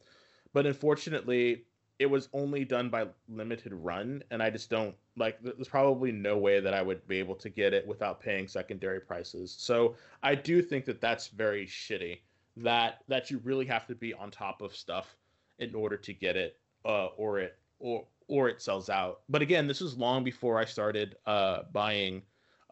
But 0.53 0.67
unfortunately, 0.67 1.65
it 1.99 2.07
was 2.07 2.29
only 2.33 2.65
done 2.65 2.91
by 2.91 3.07
limited 3.29 3.73
run, 3.73 4.23
and 4.31 4.43
I 4.43 4.51
just 4.51 4.69
don't 4.69 4.95
like. 5.17 5.39
There's 5.43 5.69
probably 5.69 6.13
no 6.13 6.37
way 6.37 6.61
that 6.61 6.75
I 6.75 6.83
would 6.83 7.07
be 7.09 7.19
able 7.19 7.37
to 7.37 7.49
get 7.49 7.73
it 7.73 7.87
without 7.87 8.21
paying 8.21 8.49
secondary 8.49 9.01
prices. 9.01 9.55
So 9.59 9.95
I 10.23 10.35
do 10.35 10.63
think 10.63 10.85
that 10.87 11.01
that's 11.01 11.29
very 11.29 11.67
shitty. 11.67 12.19
That 12.59 12.99
that 13.09 13.31
you 13.31 13.41
really 13.45 13.67
have 13.67 13.87
to 13.87 13.95
be 13.95 14.13
on 14.13 14.31
top 14.31 14.61
of 14.63 14.77
stuff 14.77 15.17
in 15.59 15.75
order 15.75 15.97
to 15.97 16.13
get 16.13 16.37
it, 16.37 16.59
uh, 16.85 17.07
or 17.17 17.39
it 17.39 17.59
or 17.79 18.05
or 18.29 18.49
it 18.49 18.61
sells 18.61 18.91
out. 18.91 19.21
But 19.29 19.43
again, 19.43 19.67
this 19.67 19.81
was 19.81 19.97
long 19.97 20.25
before 20.25 20.59
I 20.59 20.65
started 20.65 21.17
uh, 21.27 21.63
buying 21.73 22.23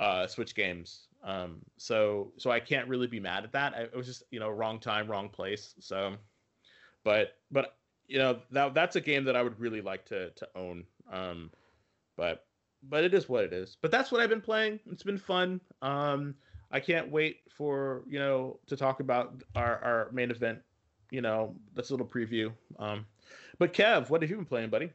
uh, 0.00 0.26
Switch 0.26 0.54
games. 0.54 1.06
Um, 1.22 1.58
so 1.76 2.32
so 2.38 2.50
I 2.50 2.58
can't 2.58 2.88
really 2.88 3.06
be 3.06 3.20
mad 3.20 3.44
at 3.44 3.52
that. 3.52 3.74
I, 3.74 3.82
it 3.82 3.94
was 3.94 4.06
just 4.06 4.24
you 4.30 4.40
know 4.40 4.48
wrong 4.48 4.80
time, 4.80 5.06
wrong 5.06 5.28
place. 5.28 5.74
So, 5.78 6.14
but 7.04 7.36
but 7.50 7.76
you 8.08 8.18
know 8.18 8.40
that 8.50 8.74
that's 8.74 8.96
a 8.96 9.00
game 9.00 9.24
that 9.24 9.36
I 9.36 9.42
would 9.42 9.60
really 9.60 9.82
like 9.82 10.06
to 10.06 10.30
to 10.30 10.48
own. 10.56 10.84
Um, 11.12 11.50
but 12.16 12.46
but 12.82 13.04
it 13.04 13.12
is 13.12 13.28
what 13.28 13.44
it 13.44 13.52
is. 13.52 13.76
But 13.80 13.90
that's 13.90 14.10
what 14.10 14.22
I've 14.22 14.30
been 14.30 14.40
playing. 14.40 14.80
It's 14.90 15.02
been 15.02 15.18
fun. 15.18 15.60
Um, 15.82 16.34
I 16.70 16.80
can't 16.80 17.10
wait 17.10 17.40
for 17.50 18.02
you 18.08 18.18
know 18.18 18.58
to 18.66 18.76
talk 18.76 19.00
about 19.00 19.42
our 19.54 19.84
our 19.84 20.08
main 20.12 20.30
event. 20.30 20.60
You 21.10 21.20
know, 21.20 21.54
that's 21.74 21.90
a 21.90 21.92
little 21.92 22.06
preview. 22.06 22.52
Um, 22.78 23.04
but 23.58 23.74
Kev, 23.74 24.08
what 24.08 24.22
have 24.22 24.30
you 24.30 24.36
been 24.36 24.46
playing, 24.46 24.70
buddy? 24.70 24.90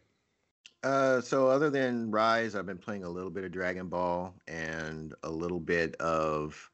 Uh, 0.84 1.20
so 1.20 1.47
other 1.47 1.70
than 1.70 2.11
Rise, 2.11 2.55
I've 2.55 2.68
been 2.68 2.78
playing 2.78 3.03
a 3.03 3.09
little 3.09 3.32
bit 3.32 3.43
of 3.43 3.51
Dragon 3.51 3.88
Ball 3.88 4.36
and 4.47 5.16
a 5.24 5.30
little 5.30 5.59
bit 5.59 5.95
of 5.95 6.70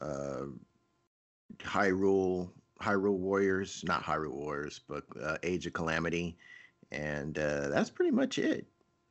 uh, 0.00 0.46
Hyrule 1.58 2.50
Hyrule 2.80 3.18
Warriors, 3.18 3.84
not 3.86 4.02
Hyrule 4.02 4.34
Warriors, 4.34 4.80
but 4.86 5.04
uh, 5.22 5.38
Age 5.42 5.66
of 5.66 5.72
Calamity, 5.72 6.36
and 6.90 7.38
uh, 7.38 7.68
that's 7.68 7.90
pretty 7.90 8.10
much 8.10 8.38
it. 8.38 8.66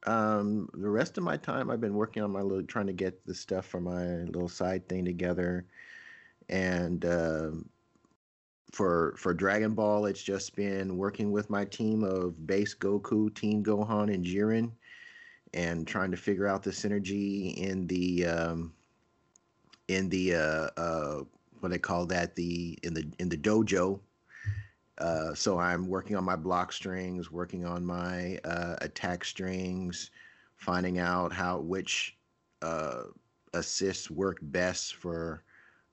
Um, 0.06 0.70
the 0.74 0.90
rest 0.90 1.18
of 1.18 1.24
my 1.24 1.38
time, 1.38 1.72
I've 1.72 1.82
been 1.82 1.96
working 1.96 2.22
on 2.22 2.32
my 2.32 2.42
little, 2.42 2.64
trying 2.64 2.88
to 2.88 2.94
get 2.94 3.26
the 3.26 3.34
stuff 3.34 3.66
for 3.66 3.82
my 3.82 4.06
little 4.26 4.50
side 4.50 4.88
thing 4.88 5.04
together, 5.04 5.66
and 6.48 7.04
uh, 7.06 7.52
for 8.76 9.16
for 9.18 9.34
Dragon 9.34 9.74
Ball, 9.74 10.06
it's 10.06 10.22
just 10.22 10.54
been 10.56 10.98
working 10.98 11.32
with 11.32 11.50
my 11.50 11.64
team 11.64 12.04
of 12.04 12.46
Base 12.46 12.76
Goku, 12.76 13.34
Teen 13.34 13.64
Gohan, 13.64 14.14
and 14.14 14.24
Jiren, 14.24 14.72
and 15.54 15.88
trying 15.88 16.12
to 16.12 16.18
figure 16.18 16.46
out 16.46 16.62
the 16.62 16.72
synergy 16.72 17.56
in 17.56 17.88
the 17.88 18.26
um, 18.26 18.74
in 19.88 20.10
the 20.10 20.36
uh, 20.36 20.70
uh, 20.78 21.24
what 21.62 21.70
they 21.70 21.78
call 21.78 22.06
that 22.08 22.36
the 22.36 22.78
in 22.84 22.94
the 22.94 23.10
in 23.20 23.30
the 23.30 23.38
dojo. 23.38 24.02
Uh, 24.98 25.34
so 25.34 25.58
I'm 25.58 25.88
working 25.88 26.18
on 26.18 26.26
my 26.26 26.36
block 26.36 26.74
strings, 26.74 27.32
working 27.32 27.66
on 27.66 27.86
my 27.86 28.38
uh, 28.44 28.76
attack 28.82 29.24
strings, 29.24 30.12
finding 30.58 31.00
out 31.00 31.32
how 31.32 31.60
which 31.60 32.18
uh, 32.62 33.04
assists 33.54 34.12
work 34.12 34.38
best 34.42 34.96
for 34.96 35.45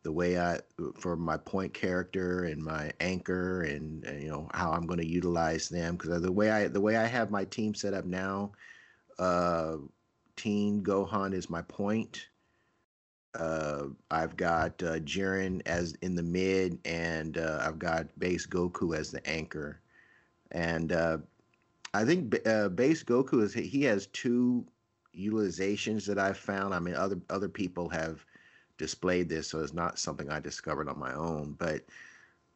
the 0.03 0.13
way 0.13 0.39
I 0.39 0.59
for 0.99 1.17
my 1.17 1.37
point 1.37 1.73
character 1.73 2.45
and 2.45 2.63
my 2.63 2.93
anchor 3.01 3.63
and, 3.63 4.05
and 4.05 4.23
you 4.23 4.29
know 4.29 4.49
how 4.53 4.73
I'm 4.73 4.87
going 4.87 5.01
to 5.01 5.07
utilize 5.07 5.69
them 5.69 5.97
because 5.97 6.21
the 6.21 6.33
way 6.33 6.51
I 6.51 6.69
the 6.69 6.81
way 6.81 6.97
I 6.97 7.07
have 7.07 7.31
my 7.31 7.45
team 7.45 7.75
set 7.75 7.95
up 7.95 8.05
now, 8.05 8.53
uh, 9.19 9.77
Teen 10.37 10.83
Gohan 10.83 11.35
is 11.35 11.49
my 11.49 11.63
point, 11.63 12.27
uh, 13.35 13.85
I've 14.11 14.37
got 14.37 14.83
uh, 14.83 14.99
Jiren 15.01 15.63
as 15.67 15.95
in 16.03 16.15
the 16.15 16.23
mid, 16.23 16.79
and 16.85 17.39
uh, 17.39 17.61
I've 17.63 17.79
got 17.79 18.07
Base 18.19 18.47
Goku 18.47 18.97
as 18.97 19.11
the 19.11 19.27
anchor. 19.27 19.81
And 20.51 20.93
uh, 20.93 21.19
I 21.95 22.05
think 22.05 22.47
uh, 22.47 22.69
Base 22.69 23.03
Goku 23.03 23.43
is 23.43 23.55
he 23.55 23.83
has 23.85 24.09
two 24.09 24.67
utilizations 25.17 26.05
that 26.07 26.19
I've 26.19 26.37
found. 26.37 26.75
I 26.75 26.81
mean, 26.81 26.95
other 26.95 27.21
other 27.31 27.49
people 27.49 27.89
have 27.91 28.25
displayed 28.83 29.29
this, 29.29 29.49
so 29.49 29.61
it's 29.61 29.73
not 29.73 29.97
something 29.97 30.29
I 30.29 30.41
discovered 30.41 30.89
on 30.89 30.99
my 30.99 31.15
own. 31.15 31.55
But 31.57 31.83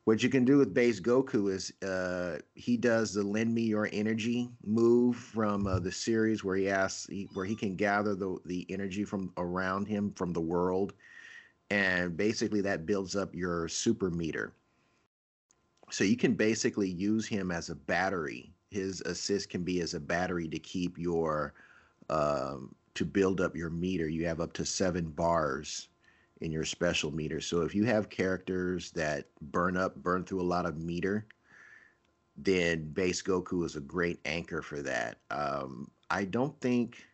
what 0.07 0.24
you 0.24 0.29
can 0.29 0.45
do 0.45 0.59
with 0.59 0.74
base 0.74 0.99
Goku 0.99 1.53
is 1.53 1.72
uh, 1.89 2.41
he 2.57 2.77
does 2.77 3.14
the 3.14 3.22
lend 3.22 3.55
me 3.55 3.62
your 3.62 3.89
energy 3.93 4.51
move 4.64 5.14
from 5.14 5.68
uh, 5.68 5.79
the 5.79 5.93
series 5.93 6.43
where 6.43 6.57
he 6.57 6.68
asks 6.68 7.07
he, 7.07 7.29
where 7.35 7.45
he 7.45 7.55
can 7.55 7.77
gather 7.77 8.16
the 8.16 8.39
the 8.45 8.66
energy 8.68 9.05
from 9.05 9.33
around 9.37 9.87
him 9.87 10.12
from 10.16 10.33
the 10.33 10.41
world, 10.41 10.95
and 11.70 12.16
basically 12.16 12.61
that 12.61 12.87
builds 12.87 13.14
up 13.14 13.33
your 13.33 13.68
super 13.68 14.11
meter. 14.11 14.53
So 15.91 16.03
you 16.03 16.16
can 16.16 16.35
basically 16.35 16.91
use 16.91 17.24
him 17.29 17.53
as 17.53 17.70
a 17.70 17.77
battery. 17.77 18.53
His 18.72 19.01
assist 19.03 19.49
can 19.49 19.62
be 19.62 19.81
as 19.81 19.95
a 19.95 20.01
battery 20.01 20.49
to 20.49 20.59
keep 20.59 20.99
your 20.99 21.55
um, 22.11 22.74
to 22.95 23.05
build 23.05 23.41
up 23.41 23.55
your 23.55 23.70
meter. 23.70 24.09
You 24.09 24.27
have 24.27 24.41
up 24.41 24.53
to 24.55 24.64
seven 24.64 25.11
bars 25.11 25.89
in 26.41 26.53
your 26.53 26.64
special 26.64 27.11
meter. 27.11 27.41
So 27.41 27.62
if 27.62 27.74
you 27.74 27.84
have 27.84 28.11
characters 28.11 28.91
that 28.93 29.26
burn 29.41 29.76
up, 29.76 29.97
burn 29.97 30.24
through 30.24 30.41
a 30.41 30.43
lot 30.43 30.66
of 30.66 30.78
meter, 30.78 31.26
then 32.37 32.91
base 32.93 33.22
Goku 33.22 33.64
is 33.64 33.76
a 33.76 33.80
great 33.80 34.20
anchor 34.24 34.61
for 34.61 34.82
that. 34.82 35.18
Um, 35.30 35.91
I 36.11 36.24
don't 36.24 36.59
think 36.61 37.07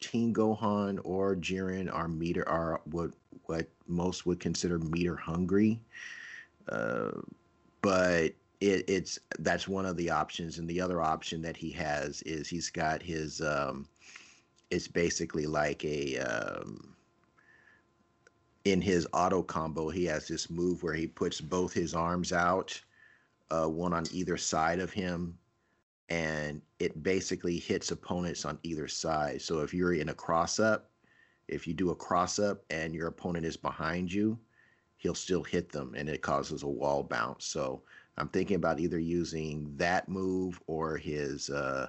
Teen 0.00 0.32
Gohan 0.32 1.00
or 1.04 1.36
Jiren 1.36 1.92
are 1.92 2.08
meter 2.08 2.48
are 2.48 2.80
what 2.84 3.10
what 3.46 3.68
most 3.88 4.24
would 4.26 4.40
consider 4.40 4.78
meter 4.78 5.16
hungry, 5.16 5.80
uh, 6.68 7.10
but 7.80 8.32
it, 8.60 8.84
it's 8.88 9.18
that's 9.40 9.66
one 9.66 9.86
of 9.86 9.96
the 9.96 10.10
options. 10.10 10.58
And 10.58 10.68
the 10.68 10.80
other 10.80 11.02
option 11.02 11.42
that 11.42 11.56
he 11.56 11.70
has 11.72 12.22
is 12.22 12.48
he's 12.48 12.70
got 12.70 13.02
his 13.02 13.40
um, 13.40 13.86
it's 14.70 14.88
basically 14.88 15.46
like 15.46 15.84
a 15.84 16.18
um, 16.18 16.94
in 18.64 18.80
his 18.80 19.06
auto 19.12 19.42
combo, 19.42 19.88
he 19.88 20.04
has 20.04 20.28
this 20.28 20.50
move 20.50 20.82
where 20.82 20.94
he 20.94 21.06
puts 21.06 21.40
both 21.40 21.72
his 21.72 21.94
arms 21.94 22.32
out, 22.32 22.80
uh, 23.50 23.66
one 23.66 23.92
on 23.92 24.04
either 24.12 24.36
side 24.36 24.78
of 24.78 24.92
him, 24.92 25.36
and 26.08 26.60
it 26.78 27.02
basically 27.02 27.58
hits 27.58 27.90
opponents 27.90 28.44
on 28.44 28.58
either 28.62 28.86
side. 28.86 29.40
So 29.42 29.60
if 29.60 29.72
you're 29.74 29.94
in 29.94 30.10
a 30.10 30.14
cross 30.14 30.60
up, 30.60 30.90
if 31.48 31.66
you 31.66 31.74
do 31.74 31.90
a 31.90 31.96
cross 31.96 32.38
up 32.38 32.64
and 32.70 32.94
your 32.94 33.08
opponent 33.08 33.44
is 33.46 33.56
behind 33.56 34.12
you, 34.12 34.38
he'll 34.96 35.14
still 35.14 35.42
hit 35.42 35.72
them 35.72 35.94
and 35.96 36.08
it 36.08 36.22
causes 36.22 36.62
a 36.62 36.68
wall 36.68 37.02
bounce. 37.02 37.44
So 37.46 37.82
I'm 38.16 38.28
thinking 38.28 38.56
about 38.56 38.78
either 38.78 38.98
using 38.98 39.72
that 39.76 40.08
move 40.08 40.60
or 40.66 40.96
his 40.96 41.50
uh, 41.50 41.88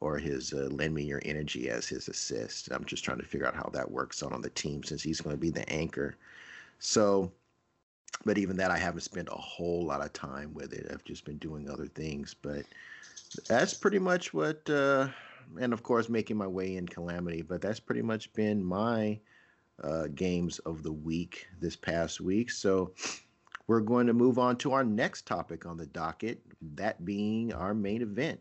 or 0.00 0.18
his 0.18 0.52
uh, 0.52 0.68
lend 0.70 0.94
me 0.94 1.02
your 1.02 1.22
energy 1.24 1.68
as 1.70 1.86
his 1.86 2.08
assist. 2.08 2.70
I'm 2.70 2.84
just 2.84 3.04
trying 3.04 3.18
to 3.18 3.24
figure 3.24 3.46
out 3.46 3.54
how 3.54 3.70
that 3.72 3.90
works 3.90 4.22
out 4.22 4.32
on 4.32 4.42
the 4.42 4.50
team 4.50 4.82
since 4.82 5.02
he's 5.02 5.20
going 5.20 5.34
to 5.34 5.40
be 5.40 5.50
the 5.50 5.68
anchor. 5.70 6.16
So, 6.78 7.32
but 8.24 8.38
even 8.38 8.56
that, 8.56 8.70
I 8.70 8.78
haven't 8.78 9.00
spent 9.00 9.28
a 9.28 9.36
whole 9.36 9.84
lot 9.84 10.02
of 10.02 10.12
time 10.12 10.54
with 10.54 10.72
it. 10.72 10.86
I've 10.90 11.04
just 11.04 11.24
been 11.24 11.38
doing 11.38 11.68
other 11.70 11.86
things. 11.86 12.34
But 12.34 12.64
that's 13.48 13.74
pretty 13.74 13.98
much 13.98 14.32
what, 14.34 14.68
uh, 14.68 15.08
and 15.60 15.72
of 15.72 15.82
course, 15.82 16.08
making 16.08 16.36
my 16.36 16.46
way 16.46 16.76
in 16.76 16.86
Calamity. 16.86 17.42
But 17.42 17.60
that's 17.60 17.80
pretty 17.80 18.02
much 18.02 18.32
been 18.32 18.64
my 18.64 19.18
uh, 19.82 20.08
games 20.14 20.58
of 20.60 20.82
the 20.82 20.92
week 20.92 21.46
this 21.60 21.76
past 21.76 22.20
week. 22.20 22.50
So, 22.50 22.92
we're 23.66 23.80
going 23.80 24.06
to 24.06 24.12
move 24.12 24.38
on 24.38 24.56
to 24.58 24.72
our 24.72 24.84
next 24.84 25.26
topic 25.26 25.66
on 25.66 25.76
the 25.76 25.86
docket, 25.86 26.40
that 26.76 27.04
being 27.04 27.52
our 27.52 27.74
main 27.74 28.02
event. 28.02 28.40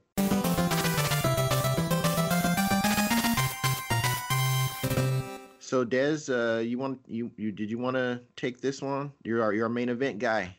So 5.75 5.83
Dez, 5.83 6.29
uh, 6.29 6.61
you 6.61 6.77
want 6.77 7.01
you 7.05 7.29
you 7.35 7.51
did 7.51 7.69
you 7.69 7.77
want 7.77 7.97
to 7.97 8.21
take 8.37 8.61
this 8.61 8.81
one? 8.81 9.11
You're 9.25 9.43
our 9.43 9.51
you're 9.51 9.65
our 9.65 9.69
main 9.69 9.89
event 9.89 10.19
guy. 10.19 10.55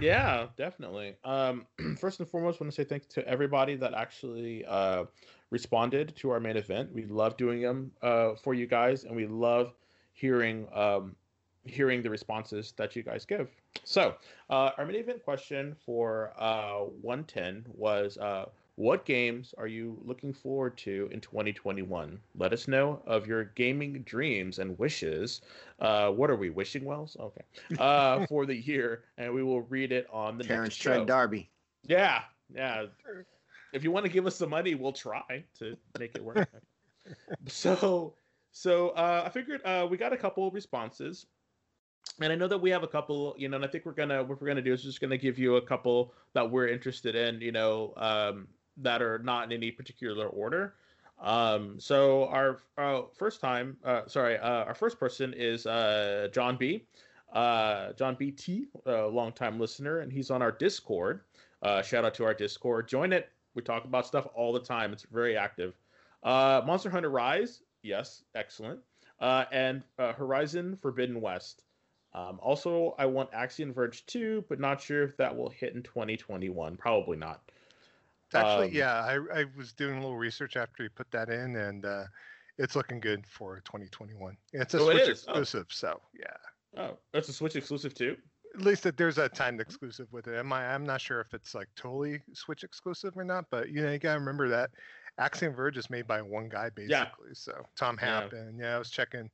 Yeah, 0.00 0.46
definitely. 0.56 1.16
Um, 1.24 1.66
first 1.98 2.20
and 2.20 2.28
foremost, 2.28 2.60
want 2.60 2.72
to 2.72 2.76
say 2.76 2.84
thanks 2.84 3.06
to 3.06 3.26
everybody 3.26 3.74
that 3.74 3.94
actually 3.94 4.64
uh, 4.66 5.06
responded 5.50 6.14
to 6.18 6.30
our 6.30 6.38
main 6.38 6.56
event. 6.56 6.94
We 6.94 7.04
love 7.06 7.36
doing 7.36 7.62
them 7.62 7.90
uh, 8.00 8.36
for 8.36 8.54
you 8.54 8.68
guys, 8.68 9.02
and 9.02 9.16
we 9.16 9.26
love 9.26 9.74
hearing 10.12 10.68
um, 10.72 11.16
hearing 11.64 12.00
the 12.00 12.10
responses 12.10 12.74
that 12.76 12.94
you 12.94 13.02
guys 13.02 13.24
give. 13.24 13.50
So, 13.82 14.14
uh, 14.50 14.70
our 14.78 14.86
main 14.86 14.94
event 14.94 15.24
question 15.24 15.74
for 15.84 16.32
uh, 16.38 16.82
110 17.02 17.66
was 17.74 18.18
uh, 18.18 18.44
what 18.76 19.04
games 19.04 19.54
are 19.56 19.66
you 19.66 19.98
looking 20.04 20.32
forward 20.32 20.76
to 20.78 21.08
in 21.12 21.20
2021? 21.20 22.18
Let 22.36 22.52
us 22.52 22.66
know 22.66 23.00
of 23.06 23.26
your 23.26 23.44
gaming 23.44 24.02
dreams 24.02 24.58
and 24.58 24.78
wishes. 24.78 25.42
Uh, 25.78 26.10
what 26.10 26.30
are 26.30 26.36
we 26.36 26.50
wishing 26.50 26.84
wells? 26.84 27.16
Okay, 27.20 27.42
uh, 27.78 28.26
for 28.28 28.46
the 28.46 28.56
year, 28.56 29.04
and 29.16 29.32
we 29.32 29.42
will 29.42 29.62
read 29.62 29.92
it 29.92 30.06
on 30.12 30.38
the 30.38 30.44
Terrence 30.44 30.70
next 30.70 30.76
show. 30.76 30.90
Trent 30.94 31.06
Darby. 31.06 31.50
Yeah, 31.84 32.22
yeah. 32.54 32.86
If 33.72 33.84
you 33.84 33.90
want 33.90 34.06
to 34.06 34.12
give 34.12 34.26
us 34.26 34.36
some 34.36 34.50
money, 34.50 34.74
we'll 34.74 34.92
try 34.92 35.44
to 35.58 35.76
make 35.98 36.14
it 36.14 36.24
work. 36.24 36.48
so, 37.46 38.14
so 38.52 38.90
uh, 38.90 39.24
I 39.26 39.28
figured 39.28 39.60
uh, 39.64 39.86
we 39.90 39.96
got 39.96 40.12
a 40.12 40.16
couple 40.16 40.50
responses 40.50 41.26
and 42.20 42.32
I 42.32 42.36
know 42.36 42.48
that 42.48 42.58
we 42.58 42.70
have 42.70 42.82
a 42.82 42.88
couple, 42.88 43.34
you 43.38 43.48
know, 43.48 43.56
and 43.56 43.64
I 43.64 43.68
think 43.68 43.84
we're 43.84 43.92
gonna 43.92 44.22
what 44.22 44.40
we're 44.40 44.46
gonna 44.46 44.62
do 44.62 44.72
is 44.72 44.82
just 44.82 45.00
gonna 45.00 45.18
give 45.18 45.38
you 45.38 45.56
a 45.56 45.62
couple 45.62 46.12
that 46.32 46.48
we're 46.48 46.68
interested 46.68 47.14
in, 47.14 47.40
you 47.40 47.52
know, 47.52 47.92
um, 47.96 48.46
that 48.78 49.02
are 49.02 49.18
not 49.18 49.44
in 49.44 49.52
any 49.52 49.70
particular 49.70 50.26
order. 50.26 50.74
Um, 51.20 51.78
so 51.78 52.26
our, 52.26 52.60
our 52.76 53.06
first 53.16 53.40
time, 53.40 53.76
uh, 53.84 54.02
sorry, 54.06 54.36
uh, 54.38 54.64
our 54.64 54.74
first 54.74 54.98
person 54.98 55.32
is 55.36 55.66
uh, 55.66 56.28
John 56.32 56.56
B. 56.56 56.84
Uh, 57.32 57.92
John 57.94 58.14
BT, 58.14 58.66
a 58.86 59.06
longtime 59.06 59.58
listener, 59.58 60.00
and 60.00 60.12
he's 60.12 60.30
on 60.30 60.40
our 60.40 60.52
Discord. 60.52 61.22
Uh, 61.62 61.82
shout 61.82 62.04
out 62.04 62.14
to 62.14 62.24
our 62.24 62.34
Discord. 62.34 62.86
Join 62.88 63.12
it. 63.12 63.30
We 63.54 63.62
talk 63.62 63.84
about 63.84 64.06
stuff 64.06 64.26
all 64.34 64.52
the 64.52 64.60
time. 64.60 64.92
It's 64.92 65.04
very 65.04 65.36
active. 65.36 65.74
Uh, 66.22 66.62
Monster 66.64 66.90
Hunter 66.90 67.10
Rise, 67.10 67.62
yes, 67.82 68.22
excellent. 68.34 68.80
Uh, 69.20 69.44
and 69.52 69.82
uh, 69.98 70.12
Horizon 70.12 70.76
Forbidden 70.76 71.20
West. 71.20 71.64
Um, 72.12 72.38
also, 72.40 72.94
I 72.98 73.06
want 73.06 73.30
Axiom 73.32 73.72
Verge 73.72 74.06
2, 74.06 74.44
but 74.48 74.60
not 74.60 74.80
sure 74.80 75.02
if 75.02 75.16
that 75.16 75.36
will 75.36 75.50
hit 75.50 75.74
in 75.74 75.82
2021. 75.82 76.76
Probably 76.76 77.16
not. 77.16 77.50
Actually, 78.34 78.68
um, 78.68 78.74
yeah, 78.74 78.94
I, 78.94 79.40
I 79.40 79.44
was 79.56 79.72
doing 79.72 79.96
a 79.96 80.00
little 80.00 80.16
research 80.16 80.56
after 80.56 80.82
you 80.82 80.90
put 80.90 81.10
that 81.12 81.28
in, 81.28 81.56
and 81.56 81.84
uh, 81.84 82.04
it's 82.58 82.76
looking 82.76 83.00
good 83.00 83.24
for 83.26 83.60
2021. 83.64 84.36
It's 84.52 84.74
a 84.74 84.80
oh, 84.80 84.84
Switch 84.90 84.96
it 85.02 85.08
oh. 85.08 85.10
exclusive, 85.10 85.66
oh. 85.68 85.72
so 85.74 86.00
yeah. 86.18 86.82
Oh, 86.82 86.98
it's 87.12 87.28
a 87.28 87.32
Switch 87.32 87.56
exclusive 87.56 87.94
too. 87.94 88.16
At 88.54 88.60
least 88.60 88.84
that 88.84 88.96
there's 88.96 89.18
a 89.18 89.28
timed 89.28 89.60
exclusive 89.60 90.06
with 90.12 90.28
it. 90.28 90.36
Am 90.36 90.52
I? 90.52 90.74
I'm 90.74 90.84
not 90.84 91.00
sure 91.00 91.20
if 91.20 91.34
it's 91.34 91.54
like 91.54 91.68
totally 91.76 92.20
Switch 92.32 92.62
exclusive 92.62 93.16
or 93.16 93.24
not, 93.24 93.46
but 93.50 93.70
you 93.70 93.82
know, 93.82 93.90
you 93.90 93.98
gotta 93.98 94.18
remember 94.18 94.48
that 94.48 94.70
Axiom 95.18 95.54
Verge 95.54 95.76
is 95.76 95.90
made 95.90 96.06
by 96.06 96.22
one 96.22 96.48
guy 96.48 96.70
basically. 96.70 97.28
Yeah. 97.28 97.34
So 97.34 97.52
Tom 97.76 97.96
Happ, 97.96 98.32
Yeah. 98.32 98.50
yeah, 98.56 98.76
I 98.76 98.78
was 98.78 98.90
checking 98.90 99.30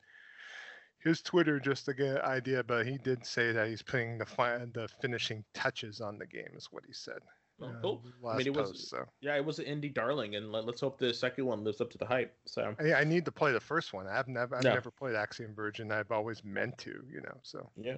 his 1.01 1.23
Twitter 1.23 1.59
just 1.59 1.87
to 1.87 1.95
get 1.95 2.17
an 2.17 2.23
idea, 2.23 2.63
but 2.63 2.87
he 2.87 2.99
did 2.99 3.25
say 3.25 3.53
that 3.53 3.69
he's 3.69 3.83
putting 3.83 4.19
the 4.19 4.27
fi- 4.27 4.59
the 4.75 4.89
finishing 5.01 5.45
touches 5.55 6.01
on 6.01 6.19
the 6.19 6.27
game, 6.27 6.51
is 6.55 6.69
what 6.71 6.85
he 6.87 6.93
said. 6.93 7.21
Oh, 7.63 7.67
uh, 7.67 7.81
cool. 7.83 8.03
I 8.27 8.37
mean, 8.37 8.47
it 8.47 8.55
post, 8.55 8.73
was 8.73 8.89
so. 8.89 9.05
yeah, 9.21 9.37
it 9.37 9.45
was 9.45 9.59
an 9.59 9.67
indie 9.67 9.93
darling, 9.93 10.37
and 10.37 10.51
let, 10.51 10.69
us 10.69 10.81
hope 10.81 10.99
the 10.99 11.13
second 11.13 11.45
one 11.45 11.65
lives 11.65 11.81
up 11.81 11.91
to 11.91 11.99
the 11.99 12.07
hype. 12.07 12.35
So 12.47 12.75
yeah, 12.83 12.97
I 12.97 13.05
need 13.05 13.25
to 13.27 13.33
play 13.33 13.53
the 13.53 13.61
first 13.61 13.93
one. 13.93 14.07
I've 14.07 14.29
never 14.29 14.57
I've 14.57 14.65
no. 14.65 14.75
never 14.75 14.91
played 14.91 15.15
Axiom 15.15 15.55
Verge, 15.55 15.81
and 15.81 15.93
I've 15.93 16.11
always 16.11 16.45
meant 16.45 16.79
to, 16.79 17.03
you 17.11 17.21
know. 17.21 17.37
So 17.43 17.69
yeah. 17.77 17.97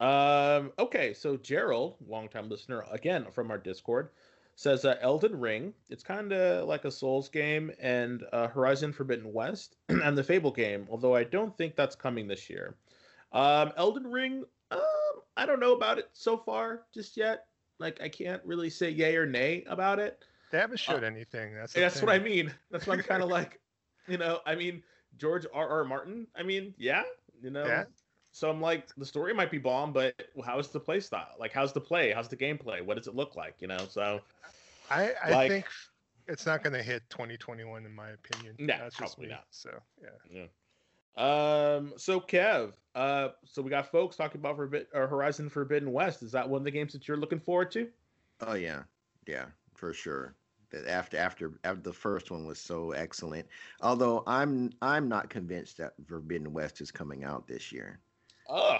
Um. 0.00 0.72
Okay, 0.78 1.12
so 1.14 1.36
Gerald, 1.36 1.96
longtime 2.06 2.48
listener, 2.48 2.84
again 2.90 3.26
from 3.32 3.50
our 3.50 3.58
Discord, 3.58 4.10
says 4.56 4.84
uh, 4.84 4.96
Elden 5.00 5.38
Ring. 5.38 5.72
It's 5.88 6.02
kind 6.02 6.32
of 6.32 6.66
like 6.66 6.84
a 6.84 6.90
Souls 6.90 7.28
game, 7.28 7.70
and 7.80 8.24
uh, 8.32 8.48
Horizon 8.48 8.92
Forbidden 8.92 9.32
West, 9.32 9.76
and 9.88 10.16
the 10.16 10.24
Fable 10.24 10.52
game. 10.52 10.86
Although 10.90 11.14
I 11.14 11.24
don't 11.24 11.56
think 11.56 11.76
that's 11.76 11.96
coming 11.96 12.26
this 12.26 12.48
year. 12.50 12.74
Um, 13.32 13.72
Elden 13.76 14.06
Ring. 14.06 14.44
Um, 14.70 14.80
I 15.36 15.46
don't 15.46 15.60
know 15.60 15.74
about 15.74 15.98
it 15.98 16.08
so 16.12 16.36
far 16.36 16.82
just 16.92 17.16
yet. 17.16 17.47
Like 17.78 18.00
I 18.00 18.08
can't 18.08 18.42
really 18.44 18.70
say 18.70 18.90
yay 18.90 19.16
or 19.16 19.26
nay 19.26 19.64
about 19.68 19.98
it. 19.98 20.24
They 20.50 20.58
haven't 20.58 20.78
showed 20.78 21.04
uh, 21.04 21.06
anything. 21.06 21.54
That's 21.54 21.72
that's 21.72 22.00
thing. 22.00 22.06
what 22.06 22.14
I 22.14 22.18
mean. 22.18 22.52
That's 22.70 22.86
what 22.86 22.98
I'm 22.98 23.04
kind 23.04 23.22
of 23.22 23.28
like. 23.30 23.60
You 24.06 24.18
know, 24.18 24.40
I 24.46 24.54
mean 24.54 24.82
George 25.16 25.46
R. 25.52 25.68
R. 25.68 25.84
Martin. 25.84 26.26
I 26.36 26.42
mean, 26.42 26.74
yeah, 26.78 27.02
you 27.42 27.50
know. 27.50 27.66
Yeah. 27.66 27.84
So 28.32 28.50
I'm 28.50 28.60
like, 28.60 28.94
the 28.96 29.06
story 29.06 29.34
might 29.34 29.50
be 29.50 29.58
bomb, 29.58 29.92
but 29.92 30.14
how's 30.44 30.68
the 30.68 30.78
play 30.78 31.00
style? 31.00 31.34
Like, 31.40 31.52
how's 31.52 31.72
the 31.72 31.80
play? 31.80 32.12
How's 32.12 32.28
the 32.28 32.36
gameplay? 32.36 32.84
What 32.84 32.96
does 32.96 33.08
it 33.08 33.14
look 33.14 33.36
like? 33.36 33.56
You 33.60 33.68
know. 33.68 33.86
So 33.88 34.20
I 34.90 35.12
I 35.24 35.30
like, 35.30 35.50
think 35.50 35.66
it's 36.26 36.46
not 36.46 36.62
going 36.62 36.74
to 36.74 36.82
hit 36.82 37.02
2021 37.10 37.84
in 37.84 37.94
my 37.94 38.10
opinion. 38.10 38.54
No, 38.58 38.76
That's 38.78 38.96
probably 38.96 39.28
not. 39.28 39.44
So 39.50 39.70
yeah. 40.00 40.08
Yeah. 40.30 40.46
Um. 41.18 41.92
So 41.96 42.20
Kev. 42.20 42.74
Uh. 42.94 43.30
So 43.44 43.60
we 43.62 43.70
got 43.70 43.90
folks 43.90 44.16
talking 44.16 44.40
about 44.40 44.56
Forbid- 44.56 44.86
or 44.94 45.06
Horizon 45.06 45.50
Forbidden 45.50 45.92
West. 45.92 46.22
Is 46.22 46.32
that 46.32 46.48
one 46.48 46.60
of 46.60 46.64
the 46.64 46.70
games 46.70 46.92
that 46.92 47.08
you're 47.08 47.16
looking 47.16 47.40
forward 47.40 47.70
to? 47.72 47.88
Oh 48.40 48.54
yeah, 48.54 48.82
yeah, 49.26 49.46
for 49.74 49.92
sure. 49.92 50.34
That 50.70 50.86
after 50.86 51.16
after 51.16 51.58
after 51.64 51.80
the 51.82 51.92
first 51.92 52.30
one 52.30 52.46
was 52.46 52.60
so 52.60 52.92
excellent. 52.92 53.46
Although 53.80 54.22
I'm 54.26 54.70
I'm 54.82 55.08
not 55.08 55.30
convinced 55.30 55.78
that 55.78 55.94
Forbidden 56.06 56.52
West 56.52 56.80
is 56.80 56.90
coming 56.90 57.24
out 57.24 57.46
this 57.48 57.72
year. 57.72 58.00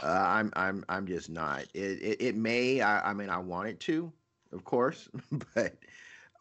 Uh, 0.03 0.25
I'm 0.29 0.53
I'm 0.55 0.85
I'm 0.89 1.07
just 1.07 1.31
not. 1.31 1.63
It 1.75 2.03
it, 2.03 2.23
it 2.23 2.37
may. 2.37 2.81
I, 2.81 3.11
I 3.11 3.13
mean 3.15 3.31
I 3.31 3.39
want 3.39 3.69
it 3.69 3.81
to, 3.81 4.13
of 4.53 4.65
course, 4.65 5.09
but 5.55 5.77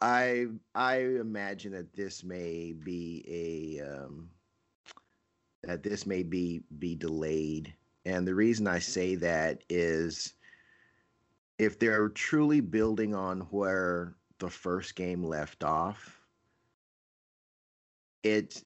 I 0.01 0.47
I 0.75 0.97
imagine 0.97 1.71
that 1.73 1.93
this 1.93 2.23
may 2.23 2.73
be 2.73 3.79
a 3.79 3.85
um, 3.85 4.29
that 5.67 5.83
this 5.83 6.05
may 6.05 6.23
be 6.23 6.63
be 6.79 6.95
delayed. 6.95 7.73
And 8.05 8.25
the 8.25 8.33
reason 8.33 8.67
I 8.67 8.79
say 8.79 9.15
that 9.15 9.63
is 9.69 10.33
if 11.59 11.77
they're 11.77 12.09
truly 12.09 12.61
building 12.61 13.13
on 13.13 13.41
where 13.51 14.15
the 14.39 14.49
first 14.49 14.95
game 14.95 15.23
left 15.23 15.63
off, 15.63 16.21
it 18.23 18.63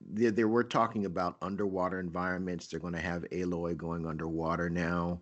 they 0.00 0.44
were 0.44 0.64
talking 0.64 1.04
about 1.04 1.36
underwater 1.42 2.00
environments. 2.00 2.66
They're 2.68 2.80
going 2.80 2.94
to 2.94 3.00
have 3.00 3.28
Aloy 3.30 3.76
going 3.76 4.06
underwater 4.06 4.70
now. 4.70 5.20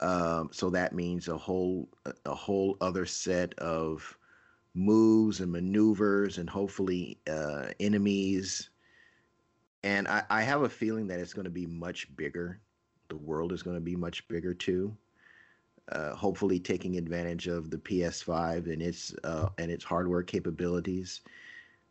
Um, 0.00 0.50
so 0.52 0.70
that 0.70 0.94
means 0.94 1.26
a 1.28 1.36
whole 1.36 1.88
a 2.24 2.34
whole 2.34 2.76
other 2.80 3.06
set 3.06 3.54
of 3.58 4.16
moves 4.74 5.40
and 5.40 5.50
maneuvers 5.50 6.38
and 6.38 6.48
hopefully 6.48 7.18
uh, 7.28 7.68
enemies 7.80 8.69
and 9.82 10.06
I, 10.08 10.22
I 10.30 10.42
have 10.42 10.62
a 10.62 10.68
feeling 10.68 11.06
that 11.08 11.20
it's 11.20 11.32
going 11.32 11.44
to 11.44 11.50
be 11.50 11.66
much 11.66 12.14
bigger. 12.16 12.60
The 13.08 13.16
world 13.16 13.52
is 13.52 13.62
going 13.62 13.76
to 13.76 13.80
be 13.80 13.96
much 13.96 14.26
bigger 14.28 14.54
too. 14.54 14.96
Uh, 15.90 16.14
hopefully, 16.14 16.60
taking 16.60 16.96
advantage 16.96 17.48
of 17.48 17.70
the 17.70 17.78
PS5 17.78 18.72
and 18.72 18.80
its 18.80 19.14
uh, 19.24 19.48
and 19.58 19.70
its 19.70 19.82
hardware 19.82 20.22
capabilities, 20.22 21.22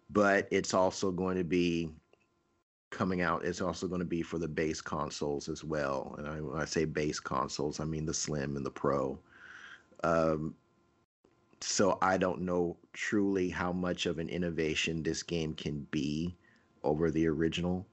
but 0.10 0.48
it's 0.52 0.74
also 0.74 1.12
going 1.12 1.38
to 1.38 1.44
be 1.44 1.90
coming 2.92 3.22
out. 3.22 3.44
It's 3.44 3.62
also 3.62 3.88
going 3.88 4.00
to 4.00 4.06
be 4.06 4.22
for 4.22 4.38
the 4.38 4.48
base 4.48 4.82
consoles 4.82 5.50
as 5.50 5.64
well. 5.64 6.16
And 6.18 6.28
I, 6.28 6.42
when 6.42 6.62
I 6.62 6.66
say 6.66 6.86
base 6.86 7.20
consoles, 7.20 7.80
I 7.80 7.86
mean 7.86 8.06
the 8.06 8.14
Slim 8.14 8.56
and 8.56 8.66
the 8.66 8.72
Pro. 8.72 9.20
Um, 10.04 10.56
so 11.62 11.98
I 12.02 12.18
don't 12.18 12.42
know 12.42 12.78
truly 12.94 13.50
how 13.50 13.74
much 13.74 14.06
of 14.06 14.18
an 14.18 14.30
innovation 14.30 15.04
this 15.04 15.24
game 15.24 15.54
can 15.54 15.86
be 15.92 16.38
over 16.84 17.12
the 17.12 17.28
original, 17.28 17.86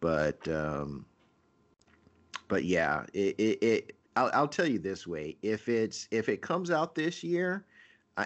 but 0.00 0.46
um, 0.48 1.04
but 2.48 2.64
yeah, 2.64 3.04
it, 3.12 3.34
it, 3.38 3.62
it 3.62 3.96
I'll, 4.16 4.30
I'll 4.32 4.48
tell 4.48 4.66
you 4.66 4.78
this 4.78 5.06
way: 5.06 5.36
if 5.42 5.68
it's 5.68 6.08
if 6.10 6.28
it 6.28 6.42
comes 6.42 6.70
out 6.70 6.94
this 6.94 7.22
year, 7.22 7.64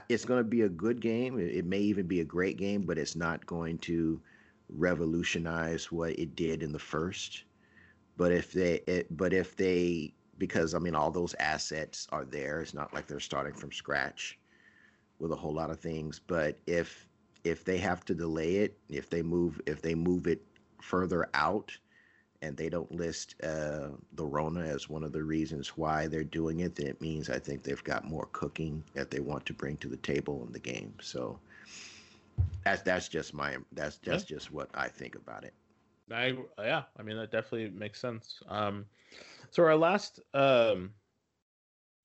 it's 0.08 0.24
going 0.24 0.40
to 0.40 0.48
be 0.48 0.62
a 0.62 0.68
good 0.68 1.00
game. 1.00 1.38
It, 1.38 1.64
may 1.66 1.80
even 1.80 2.06
be 2.06 2.20
a 2.20 2.24
great 2.24 2.56
game, 2.56 2.82
but 2.82 2.98
it's 2.98 3.16
not 3.16 3.44
going 3.46 3.78
to 3.78 4.20
revolutionize 4.68 5.92
what 5.92 6.18
it 6.18 6.34
did 6.34 6.62
in 6.62 6.72
the 6.72 6.78
first. 6.78 7.44
But 8.16 8.32
if 8.32 8.52
they, 8.52 8.80
it, 8.86 9.14
but 9.16 9.32
if 9.32 9.56
they, 9.56 10.14
because 10.38 10.74
I 10.74 10.78
mean, 10.78 10.94
all 10.94 11.10
those 11.10 11.34
assets 11.38 12.06
are 12.12 12.24
there. 12.24 12.60
It's 12.60 12.74
not 12.74 12.94
like 12.94 13.06
they're 13.06 13.20
starting 13.20 13.54
from 13.54 13.72
scratch 13.72 14.38
with 15.18 15.32
a 15.32 15.36
whole 15.36 15.54
lot 15.54 15.70
of 15.70 15.80
things. 15.80 16.20
But 16.26 16.58
if 16.66 17.08
if 17.44 17.64
they 17.64 17.78
have 17.78 18.04
to 18.06 18.14
delay 18.14 18.56
it, 18.56 18.78
if 18.88 19.10
they 19.10 19.22
move 19.22 19.60
if 19.66 19.82
they 19.82 19.94
move 19.94 20.26
it 20.26 20.42
further 20.80 21.28
out, 21.34 21.76
and 22.42 22.56
they 22.56 22.68
don't 22.68 22.90
list 22.92 23.36
uh, 23.42 23.88
the 24.14 24.26
Rona 24.26 24.62
as 24.62 24.88
one 24.88 25.04
of 25.04 25.12
the 25.12 25.22
reasons 25.22 25.68
why 25.76 26.08
they're 26.08 26.24
doing 26.24 26.60
it, 26.60 26.74
then 26.74 26.88
it 26.88 27.00
means 27.00 27.30
I 27.30 27.38
think 27.38 27.62
they've 27.62 27.82
got 27.84 28.04
more 28.04 28.28
cooking 28.32 28.82
that 28.94 29.10
they 29.10 29.20
want 29.20 29.46
to 29.46 29.52
bring 29.52 29.76
to 29.78 29.88
the 29.88 29.96
table 29.98 30.44
in 30.46 30.52
the 30.52 30.58
game. 30.58 30.92
So 31.00 31.38
that's 32.64 32.82
that's 32.82 33.08
just 33.08 33.32
my 33.32 33.56
that's 33.72 33.98
that's 33.98 34.28
yeah. 34.28 34.36
just 34.36 34.52
what 34.52 34.68
I 34.74 34.88
think 34.88 35.14
about 35.14 35.44
it. 35.44 35.54
I 36.10 36.36
yeah, 36.58 36.82
I 36.98 37.02
mean 37.02 37.16
that 37.16 37.30
definitely 37.30 37.70
makes 37.70 38.00
sense. 38.00 38.42
Um, 38.48 38.86
so 39.50 39.62
our 39.62 39.76
last 39.76 40.20
um, 40.34 40.90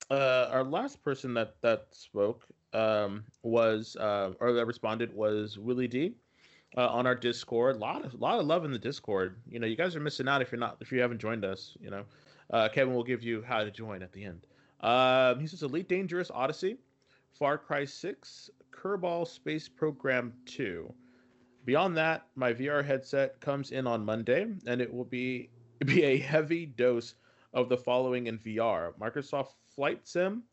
uh, 0.10 0.50
our 0.52 0.64
last 0.64 1.04
person 1.04 1.34
that 1.34 1.56
that 1.62 1.88
spoke 1.92 2.46
um, 2.74 3.24
was 3.44 3.96
uh, 3.98 4.34
or 4.40 4.54
that 4.54 4.66
responded 4.66 5.14
was 5.14 5.58
Willie 5.58 5.88
D. 5.88 6.14
Uh, 6.76 6.86
on 6.88 7.08
our 7.08 7.16
Discord. 7.16 7.78
A 7.78 7.80
lot 7.80 8.06
of 8.06 8.14
lot 8.16 8.40
of 8.40 8.46
love 8.46 8.66
in 8.66 8.72
the 8.72 8.78
Discord. 8.78 9.38
You 9.50 9.58
know, 9.60 9.66
you 9.66 9.78
guys 9.78 9.96
are 9.96 10.00
missing 10.02 10.28
out 10.28 10.42
if 10.42 10.52
you're 10.52 10.60
not 10.60 10.78
if 10.82 10.92
you 10.92 11.00
haven't 11.00 11.20
joined 11.20 11.46
us. 11.46 11.76
You 11.80 11.90
know, 11.90 12.04
uh, 12.52 12.68
Kevin 12.70 12.94
will 12.94 13.06
give 13.06 13.24
you 13.24 13.42
how 13.42 13.64
to 13.64 13.72
join 13.72 14.04
at 14.04 14.12
the 14.12 14.26
end. 14.26 14.46
Um, 14.82 15.40
he 15.40 15.48
says 15.48 15.64
Elite 15.64 15.88
Dangerous 15.88 16.30
Odyssey, 16.30 16.78
Far 17.32 17.58
Cry 17.58 17.86
Six, 17.86 18.50
Kerbal 18.72 19.26
Space 19.26 19.68
Program 19.70 20.34
Two. 20.46 20.94
Beyond 21.66 21.98
that, 21.98 22.28
my 22.36 22.54
VR 22.54 22.86
headset 22.86 23.40
comes 23.42 23.72
in 23.72 23.88
on 23.88 24.06
Monday, 24.06 24.48
and 24.68 24.82
it 24.82 24.94
will 24.94 25.06
be 25.06 25.50
be 25.86 26.04
a 26.04 26.18
heavy 26.18 26.66
dose 26.66 27.16
of 27.58 27.68
the 27.70 27.76
following 27.76 28.28
in 28.28 28.38
VR: 28.38 28.94
Microsoft 29.02 29.56
Flight 29.76 30.08
Sim, 30.08 30.44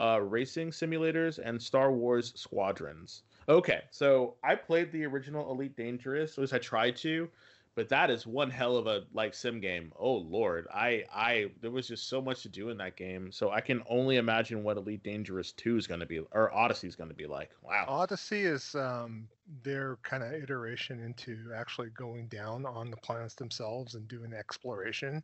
uh, 0.00 0.20
racing 0.22 0.70
simulators, 0.70 1.38
and 1.44 1.60
Star 1.60 1.92
Wars 1.92 2.32
Squadrons. 2.36 3.24
Okay, 3.48 3.82
so 3.90 4.36
I 4.44 4.54
played 4.54 4.92
the 4.92 5.04
original 5.04 5.50
Elite 5.50 5.76
Dangerous, 5.76 6.32
at 6.32 6.38
least 6.38 6.54
I 6.54 6.58
tried 6.58 6.96
to, 6.98 7.28
but 7.74 7.88
that 7.88 8.10
is 8.10 8.26
one 8.26 8.50
hell 8.50 8.76
of 8.76 8.86
a 8.86 9.04
like 9.12 9.34
sim 9.34 9.60
game. 9.60 9.92
Oh 9.98 10.14
lord, 10.14 10.68
I 10.72 11.04
I 11.12 11.50
there 11.60 11.70
was 11.70 11.88
just 11.88 12.08
so 12.08 12.20
much 12.20 12.42
to 12.42 12.48
do 12.48 12.68
in 12.68 12.76
that 12.78 12.96
game. 12.96 13.32
So 13.32 13.50
I 13.50 13.60
can 13.60 13.82
only 13.88 14.16
imagine 14.16 14.62
what 14.62 14.76
Elite 14.76 15.02
Dangerous 15.02 15.52
2 15.52 15.76
is 15.76 15.86
going 15.86 16.00
to 16.00 16.06
be 16.06 16.20
or 16.32 16.54
Odyssey 16.54 16.86
is 16.86 16.96
going 16.96 17.10
to 17.10 17.16
be 17.16 17.26
like. 17.26 17.50
Wow. 17.62 17.86
Odyssey 17.88 18.42
is 18.42 18.74
um, 18.74 19.26
their 19.64 19.98
kind 20.02 20.22
of 20.22 20.32
iteration 20.32 21.00
into 21.00 21.50
actually 21.56 21.88
going 21.90 22.28
down 22.28 22.66
on 22.66 22.90
the 22.90 22.96
planets 22.98 23.34
themselves 23.34 23.94
and 23.94 24.06
doing 24.06 24.32
exploration, 24.32 25.22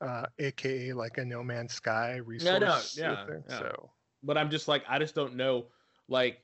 uh, 0.00 0.26
aka 0.38 0.92
like 0.92 1.18
a 1.18 1.24
No 1.24 1.42
Man's 1.42 1.74
Sky 1.74 2.16
resource. 2.16 2.96
Yeah, 2.96 3.12
no, 3.14 3.26
yeah, 3.28 3.38
yeah. 3.48 3.58
So, 3.58 3.90
but 4.22 4.36
I'm 4.36 4.50
just 4.50 4.68
like 4.68 4.84
I 4.88 4.98
just 4.98 5.14
don't 5.14 5.36
know 5.36 5.66
like 6.08 6.42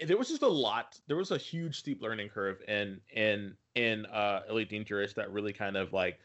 there 0.00 0.16
was 0.16 0.28
just 0.28 0.42
a 0.42 0.48
lot 0.48 0.98
there 1.06 1.16
was 1.16 1.30
a 1.30 1.38
huge 1.38 1.78
steep 1.78 2.02
learning 2.02 2.28
curve 2.28 2.58
in 2.68 3.00
in 3.14 3.54
in 3.74 4.06
uh 4.06 4.42
elite 4.50 4.68
dangerous 4.68 5.12
that 5.14 5.30
really 5.30 5.52
kind 5.52 5.76
of 5.76 5.92
like 5.92 6.18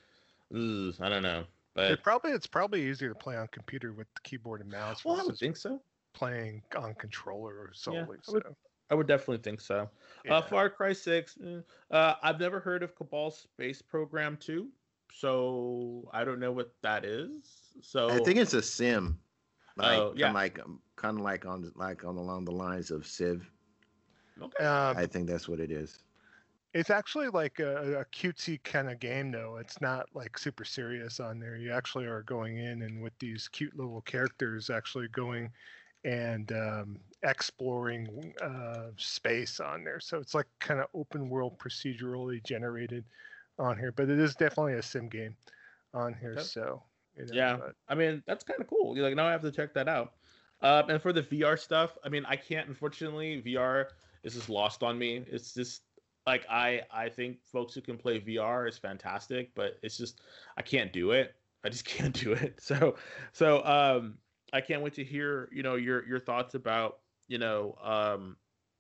ugh, 0.53 0.93
i 0.99 1.07
don't 1.07 1.23
know 1.23 1.43
but 1.73 1.91
it 1.91 2.03
probably 2.03 2.32
it's 2.32 2.47
probably 2.47 2.84
easier 2.84 3.09
to 3.09 3.15
play 3.15 3.36
on 3.36 3.47
computer 3.51 3.93
with 3.93 4.07
the 4.15 4.21
keyboard 4.23 4.61
and 4.61 4.69
mouse 4.69 5.05
well 5.05 5.19
i 5.19 5.23
would 5.23 5.38
think 5.38 5.55
so 5.55 5.82
playing 6.13 6.61
on 6.75 6.93
controller 6.95 7.69
solely 7.73 7.99
yeah, 7.99 8.03
I 8.03 8.32
would, 8.32 8.43
so. 8.43 8.55
I 8.89 8.95
would 8.95 9.07
definitely 9.07 9.38
think 9.38 9.61
so 9.61 9.89
yeah. 10.25 10.36
uh 10.36 10.41
far 10.41 10.69
cry 10.69 10.91
6 10.91 11.38
eh, 11.45 11.59
uh 11.91 12.15
i've 12.21 12.39
never 12.39 12.59
heard 12.59 12.84
of 12.84 12.95
cabal 12.95 13.32
space 13.32 13.82
program 13.82 14.38
2 14.41 14.67
so 15.14 16.09
i 16.14 16.24
don't 16.24 16.39
know 16.39 16.51
what 16.51 16.74
that 16.82 17.05
is 17.05 17.74
so 17.82 18.09
i 18.09 18.20
think 18.20 18.38
it's 18.38 18.53
a 18.53 18.62
sim 18.62 19.20
like, 19.78 19.99
Oh, 19.99 20.14
yeah. 20.16 20.32
like 20.32 20.59
kind 20.95 21.18
of 21.18 21.24
like 21.24 21.45
on 21.45 21.72
like 21.76 22.03
on 22.03 22.18
along 22.18 22.45
the 22.45 22.51
lines 22.51 22.91
of 22.91 23.05
Civ. 23.07 23.49
okay 24.41 24.66
Um, 24.66 24.97
I 24.97 25.05
think 25.05 25.28
that's 25.28 25.47
what 25.47 25.59
it 25.59 25.72
is. 25.72 25.99
It's 26.74 26.89
actually 26.89 27.28
like 27.28 27.59
a, 27.59 27.99
a 27.99 28.05
cutesy 28.05 28.62
kind 28.64 28.89
of 28.89 28.99
game, 28.99 29.32
though. 29.32 29.57
It's 29.57 29.82
not 29.82 30.07
like 30.14 30.38
super 30.38 30.64
serious 30.64 31.20
on 31.20 31.39
there. 31.39 31.57
You 31.57 31.72
actually 31.72 32.05
are 32.05 32.24
going 32.24 32.57
in 32.57 32.84
and 32.84 33.01
with 33.01 33.18
these 33.20 33.47
cute 33.49 33.76
little 33.76 34.01
characters, 34.01 34.70
actually 34.70 35.07
going 35.09 35.49
and 36.03 36.51
um, 36.53 36.99
exploring 37.24 38.34
uh, 38.41 38.88
space 38.97 39.59
on 39.59 39.84
there. 39.84 39.99
So 39.99 40.18
it's 40.18 40.34
like 40.34 40.47
kind 40.59 40.80
of 40.80 40.88
open 40.93 41.30
world, 41.30 41.59
procedurally 41.59 42.43
generated 42.45 43.03
on 43.62 43.78
here. 43.78 43.91
But 43.91 44.09
it 44.09 44.20
is 44.20 44.36
definitely 44.36 44.74
a 44.74 44.82
sim 44.82 45.07
game 45.07 45.36
on 45.93 46.14
here. 46.14 46.32
Okay. 46.34 46.41
So 46.43 46.84
you 47.16 47.26
know, 47.26 47.34
Yeah. 47.34 47.57
but- 47.57 47.76
I 47.88 47.95
mean, 47.95 48.24
that's 48.26 48.43
kind 48.43 48.59
of 48.62 48.68
cool. 48.68 48.95
You're 48.95 49.05
like, 49.05 49.16
now 49.16 49.28
I 49.28 49.32
have 49.32 49.41
to 49.41 49.51
check 49.51 49.74
that 49.74 49.88
out. 49.88 50.14
Um, 50.62 50.89
and 50.89 51.01
for 51.01 51.12
the 51.12 51.24
VR 51.24 51.57
stuff, 51.59 51.97
I 52.03 52.09
mean, 52.09 52.24
I 52.28 52.36
can't. 52.36 52.68
Unfortunately, 52.68 53.41
VR 53.41 53.88
is 54.24 54.36
just 54.36 54.47
lost 54.49 54.84
on 54.84 54.97
me. 54.97 55.26
It's 55.28 55.53
just 55.53 55.82
like 56.28 56.45
I 56.49 56.84
I 56.91 57.09
think 57.09 57.43
folks 57.43 57.74
who 57.74 57.82
can 57.82 57.97
play 57.97 58.20
VR 58.20 58.68
is 58.70 58.78
fantastic, 58.78 59.53
but 59.55 59.80
it's 59.82 59.97
just 59.97 60.22
I 60.57 60.62
can't 60.62 60.93
do 60.93 61.12
it. 61.12 61.36
I 61.64 61.70
just 61.70 61.86
can't 61.86 62.14
do 62.14 62.34
it. 62.34 62.59
So 62.62 62.95
so 63.32 63.66
um, 63.66 64.20
I 64.53 64.62
can't 64.62 64.84
wait 64.84 64.93
to 64.95 65.03
hear 65.03 65.49
you 65.51 65.64
know 65.64 65.76
your 65.76 66.05
your 66.07 66.20
thoughts 66.20 66.53
about 66.53 66.99
you 67.28 67.39
know 67.39 67.76
um, 67.82 68.38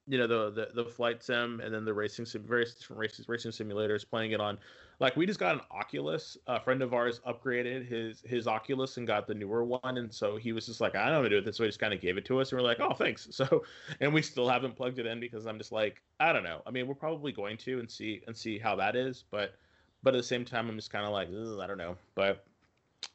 you 0.07 0.17
know 0.17 0.27
the, 0.27 0.51
the 0.51 0.83
the 0.83 0.89
flight 0.89 1.23
sim 1.23 1.61
and 1.63 1.73
then 1.73 1.85
the 1.85 1.93
racing 1.93 2.25
sim 2.25 2.43
various 2.43 2.73
different 2.73 2.99
races 2.99 3.29
racing 3.29 3.51
simulators 3.51 4.07
playing 4.07 4.31
it 4.31 4.41
on. 4.41 4.57
Like 4.99 5.15
we 5.15 5.25
just 5.25 5.39
got 5.39 5.55
an 5.55 5.61
oculus. 5.71 6.37
A 6.47 6.59
friend 6.59 6.81
of 6.81 6.93
ours 6.93 7.21
upgraded 7.27 7.87
his 7.87 8.21
his 8.25 8.47
oculus 8.47 8.97
and 8.97 9.05
got 9.05 9.27
the 9.27 9.33
newer 9.33 9.63
one 9.63 9.97
and 9.97 10.13
so 10.13 10.37
he 10.37 10.51
was 10.51 10.65
just 10.65 10.81
like 10.81 10.95
i 10.95 11.05
don't 11.05 11.13
know 11.13 11.17
how 11.17 11.23
to 11.23 11.29
do 11.29 11.37
it 11.37 11.45
this 11.45 11.57
so 11.57 11.65
just 11.65 11.79
kind 11.79 11.93
of 11.93 12.01
gave 12.01 12.17
it 12.17 12.25
to 12.25 12.39
us 12.39 12.51
and 12.51 12.59
we're 12.59 12.67
like 12.67 12.79
oh 12.79 12.93
thanks. 12.93 13.27
So 13.31 13.63
and 13.99 14.13
we 14.13 14.21
still 14.21 14.47
haven't 14.49 14.75
plugged 14.75 14.99
it 14.99 15.05
in 15.05 15.19
because 15.19 15.45
i'm 15.45 15.57
just 15.57 15.71
like 15.71 16.01
i 16.19 16.33
don't 16.33 16.43
know. 16.43 16.61
I 16.65 16.71
mean 16.71 16.87
we're 16.87 16.95
probably 16.95 17.31
going 17.31 17.57
to 17.57 17.79
and 17.79 17.89
see 17.89 18.21
and 18.27 18.35
see 18.35 18.57
how 18.59 18.75
that 18.77 18.95
is 18.95 19.23
but 19.31 19.55
but 20.03 20.15
at 20.15 20.17
the 20.17 20.23
same 20.23 20.45
time 20.45 20.69
i'm 20.69 20.75
just 20.75 20.91
kind 20.91 21.05
of 21.05 21.11
like 21.11 21.29
i 21.29 21.67
don't 21.67 21.77
know. 21.77 21.95
But 22.15 22.45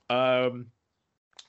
um 0.09 0.67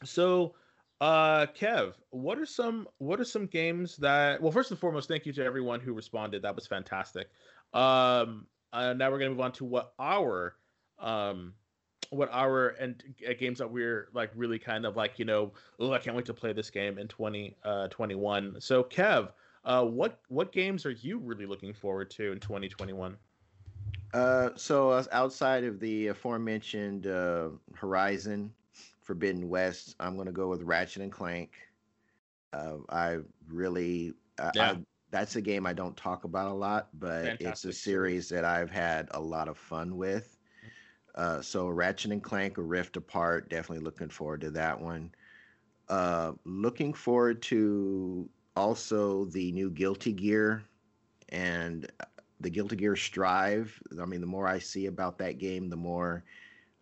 so 0.04 0.56
uh 1.00 1.46
kev 1.48 1.94
what 2.10 2.40
are 2.40 2.46
some 2.46 2.88
what 2.98 3.20
are 3.20 3.26
some 3.26 3.46
games 3.46 3.98
that 3.98 4.42
well 4.42 4.52
first 4.52 4.72
and 4.72 4.80
foremost 4.80 5.08
thank 5.08 5.26
you 5.28 5.34
to 5.34 5.44
everyone 5.44 5.80
who 5.80 5.94
responded. 5.94 6.42
That 6.42 6.56
was 6.56 6.66
fantastic. 6.66 7.30
Um 7.74 8.48
uh, 8.74 8.94
now 8.94 9.10
we're 9.12 9.20
gonna 9.20 9.30
move 9.32 9.42
on 9.42 9.52
to 9.54 9.66
what 9.66 9.94
our 10.00 10.56
um 11.00 11.54
what 12.10 12.30
our 12.32 12.70
and 12.80 13.04
uh, 13.28 13.34
games 13.40 13.60
that 13.60 13.70
we're 13.70 14.08
like 14.14 14.32
really 14.36 14.58
kind 14.58 14.86
of 14.86 14.96
like 14.96 15.20
you 15.20 15.26
know 15.26 15.52
oh 15.80 15.92
i 15.92 16.00
can't 16.00 16.16
wait 16.16 16.26
to 16.26 16.34
play 16.34 16.54
this 16.54 16.70
game 16.70 16.98
in 16.98 17.08
20 17.08 17.56
uh 17.64 17.88
21 17.90 18.60
so 18.60 18.84
kev 18.84 19.30
uh 19.66 19.84
what 19.84 20.20
what 20.30 20.52
games 20.52 20.86
are 20.86 20.92
you 20.92 21.20
really 21.20 21.46
looking 21.46 21.74
forward 21.74 22.10
to 22.10 22.32
in 22.32 22.40
2021 22.40 23.16
Uh, 24.14 24.50
so 24.56 25.04
outside 25.12 25.64
of 25.66 25.80
the 25.80 26.08
aforementioned 26.08 27.08
uh, 27.08 27.50
Horizon, 27.76 28.54
Forbidden 29.08 29.48
West, 29.48 29.96
I'm 30.02 30.16
going 30.16 30.26
to 30.28 30.34
go 30.34 30.50
with 30.50 30.64
Ratchet 30.64 31.02
and 31.02 31.12
Clank. 31.12 31.54
Uh, 32.52 32.80
I 32.90 33.20
really, 33.48 34.14
I, 34.38 34.52
Yeah. 34.54 34.72
I, 34.72 34.78
that's 35.10 35.38
a 35.38 35.42
game 35.42 35.66
I 35.66 35.72
don't 35.72 35.96
talk 35.96 36.26
about 36.26 36.52
a 36.52 36.54
lot, 36.54 36.90
but 37.00 37.38
it's 37.40 37.64
a 37.64 37.72
series 37.72 38.28
that 38.28 38.44
I've 38.44 38.70
had 38.70 39.08
a 39.12 39.20
lot 39.22 39.48
of 39.48 39.58
fun 39.58 39.96
with. 39.96 40.38
Uh, 41.16 41.42
so 41.42 41.70
Ratchet 41.70 42.12
and 42.12 42.22
Clank, 42.22 42.58
A 42.58 42.62
Rift 42.62 42.98
Apart, 42.98 43.50
definitely 43.50 43.86
looking 43.86 44.10
forward 44.10 44.42
to 44.42 44.52
that 44.52 44.80
one. 44.80 45.14
Uh, 45.88 46.34
looking 46.44 46.94
forward 46.94 47.42
to 47.44 48.30
also 48.58 49.24
the 49.26 49.54
new 49.54 49.70
Guilty 49.70 50.12
Gear 50.12 50.64
and 51.30 51.90
the 52.42 52.50
Guilty 52.50 52.76
Gear 52.76 52.98
Strive. 52.98 53.82
I 54.02 54.04
mean, 54.04 54.20
the 54.20 54.28
more 54.28 54.46
I 54.46 54.60
see 54.60 54.88
about 54.88 55.18
that 55.20 55.38
game, 55.38 55.70
the 55.70 55.78
more 55.78 56.26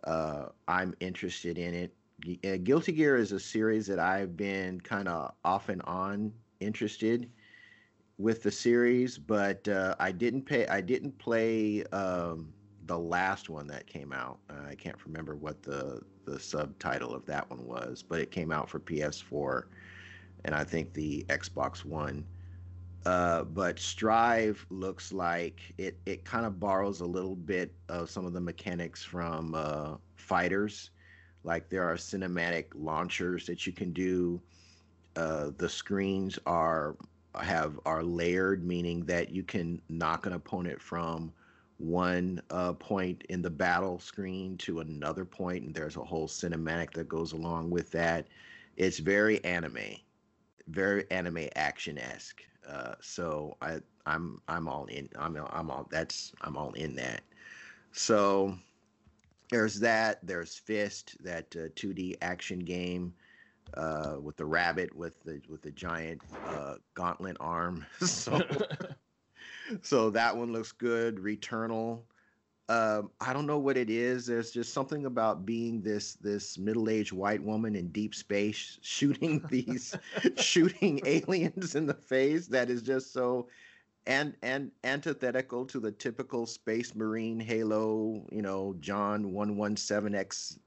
uh, 0.04 0.48
I'm 0.68 0.96
interested 1.00 1.60
in 1.60 1.76
it. 1.76 1.94
Uh, 2.24 2.58
Guilty 2.64 2.92
Gear 2.94 3.18
is 3.18 3.32
a 3.32 3.40
series 3.40 3.88
that 3.88 4.00
I've 4.00 4.38
been 4.38 4.80
kind 4.82 5.08
of 5.08 5.34
off 5.44 5.70
and 5.70 5.82
on 5.84 6.34
interested 6.60 7.30
with 8.18 8.42
the 8.42 8.52
series, 8.52 9.18
but 9.18 9.68
uh, 9.68 9.96
I 10.00 10.12
didn't 10.12 10.44
pay. 10.44 10.66
I 10.68 10.82
didn't 10.82 11.18
play 11.18 11.84
um, 11.92 12.54
the 12.86 12.98
last 12.98 13.50
one 13.50 13.68
that 13.68 13.86
came 13.86 14.14
out. 14.14 14.40
Uh, 14.50 14.70
I 14.70 14.76
can't 14.76 14.98
remember 15.06 15.36
what 15.36 15.62
the 15.62 16.02
the 16.26 16.40
subtitle 16.40 17.14
of 17.14 17.26
that 17.28 17.48
one 17.50 17.66
was, 17.66 18.02
but 18.02 18.20
it 18.20 18.32
came 18.32 18.52
out 18.52 18.70
for 18.70 18.80
PS4 18.80 19.66
and 20.46 20.56
I 20.56 20.64
think 20.64 20.94
the 20.94 21.26
Xbox 21.30 21.84
One. 21.84 22.26
Uh, 23.06 23.44
but 23.44 23.78
Strive 23.78 24.66
looks 24.72 25.12
like 25.12 25.62
it, 25.78 26.00
it 26.08 26.26
kind 26.26 26.44
of 26.46 26.60
borrows 26.60 27.02
a 27.02 27.06
little 27.06 27.36
bit 27.36 27.72
of 27.90 28.10
some 28.10 28.26
of 28.26 28.34
the 28.34 28.42
mechanics 28.42 29.04
from 29.04 29.54
uh, 29.54 29.98
fighters. 30.16 30.90
Like 31.46 31.70
there 31.70 31.84
are 31.84 31.96
cinematic 31.96 32.68
launchers 32.76 33.46
that 33.48 33.68
you 33.68 33.74
can 33.74 33.94
do. 33.94 34.42
Uh, 35.16 35.52
the 35.58 35.70
screens 35.70 36.40
are 36.46 36.98
have 37.42 37.80
are 37.86 38.04
layered, 38.04 38.66
meaning 38.66 39.06
that 39.06 39.30
you 39.32 39.44
can 39.44 39.82
knock 39.90 40.26
an 40.26 40.34
opponent 40.34 40.82
from 40.82 41.32
one 41.78 42.42
uh, 42.50 42.74
point 42.74 43.24
in 43.30 43.42
the 43.42 43.50
battle 43.50 44.00
screen 44.00 44.58
to 44.58 44.80
another 44.80 45.26
point, 45.26 45.66
and 45.66 45.76
there's 45.76 45.98
a 45.98 46.04
whole 46.04 46.28
cinematic 46.28 46.92
that 46.94 47.10
goes 47.10 47.34
along 47.34 47.70
with 47.70 47.92
that. 47.92 48.28
It's 48.78 49.00
very 49.00 49.44
anime, 49.46 49.98
very 50.68 51.10
anime 51.12 51.48
action 51.56 51.98
esque. 51.98 52.44
Uh, 52.68 52.96
so 53.02 53.58
I 53.62 53.80
I'm 54.06 54.42
I'm 54.48 54.68
all 54.68 54.86
in. 54.88 55.10
I'm 55.20 55.38
I'm 55.52 55.70
all 55.70 55.88
that's 55.92 56.34
I'm 56.42 56.58
all 56.58 56.74
in 56.74 56.96
that. 56.96 57.22
So 57.92 58.58
there's 59.52 59.80
that. 59.80 60.20
There's 60.24 60.56
Fist, 60.56 61.16
that 61.24 61.56
uh, 61.56 61.70
2D 61.76 62.18
action 62.22 62.60
game 62.60 63.14
uh, 63.76 64.16
with 64.22 64.38
the 64.38 64.46
rabbit 64.46 64.96
with 64.96 65.22
the 65.24 65.42
with 65.50 65.62
the 65.62 65.72
giant 65.72 66.22
uh, 66.48 66.76
gauntlet 66.94 67.38
arm. 67.40 67.86
so 68.02 68.42
so 69.82 70.10
that 70.12 70.36
one 70.36 70.52
looks 70.52 70.72
good. 70.72 71.18
Returnal. 71.18 72.02
Um, 72.68 73.12
I 73.22 73.32
don't 73.32 73.46
know 73.46 73.60
what 73.60 73.78
it 73.78 73.92
is. 73.92 74.26
There's 74.26 74.50
just 74.50 74.74
something 74.74 75.06
about 75.06 75.46
being 75.46 75.82
this 75.82 76.16
this 76.16 76.58
middle 76.58 76.90
aged 76.90 77.12
white 77.12 77.44
woman 77.44 77.76
in 77.76 77.90
deep 77.90 78.16
space 78.16 78.80
shooting 78.82 79.44
these 79.50 79.96
shooting 80.38 81.00
aliens 81.06 81.76
in 81.76 81.86
the 81.86 81.94
face 81.94 82.48
that 82.48 82.70
is 82.70 82.82
just 82.82 83.14
so 83.14 83.48
and 84.08 84.36
and 84.42 84.72
antithetical 84.84 85.66
to 85.66 85.80
the 85.80 85.92
typical 85.92 86.46
space 86.46 86.96
marine 86.96 87.40
Halo. 87.40 88.26
You 88.32 88.42
know, 88.42 88.76
John 88.80 89.32
one 89.34 89.58
one 89.58 89.78
seven 89.78 90.16
X 90.16 90.60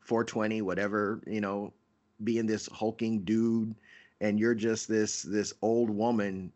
four 0.00 0.24
twenty 0.24 0.62
whatever. 0.62 1.22
You 1.26 1.40
know, 1.40 1.72
being 2.24 2.46
this 2.46 2.68
hulking 2.72 3.24
dude, 3.24 3.74
and 4.20 4.38
you're 4.38 4.54
just 4.54 4.88
this 4.88 5.22
this 5.22 5.52
old 5.62 5.90
woman 5.90 6.52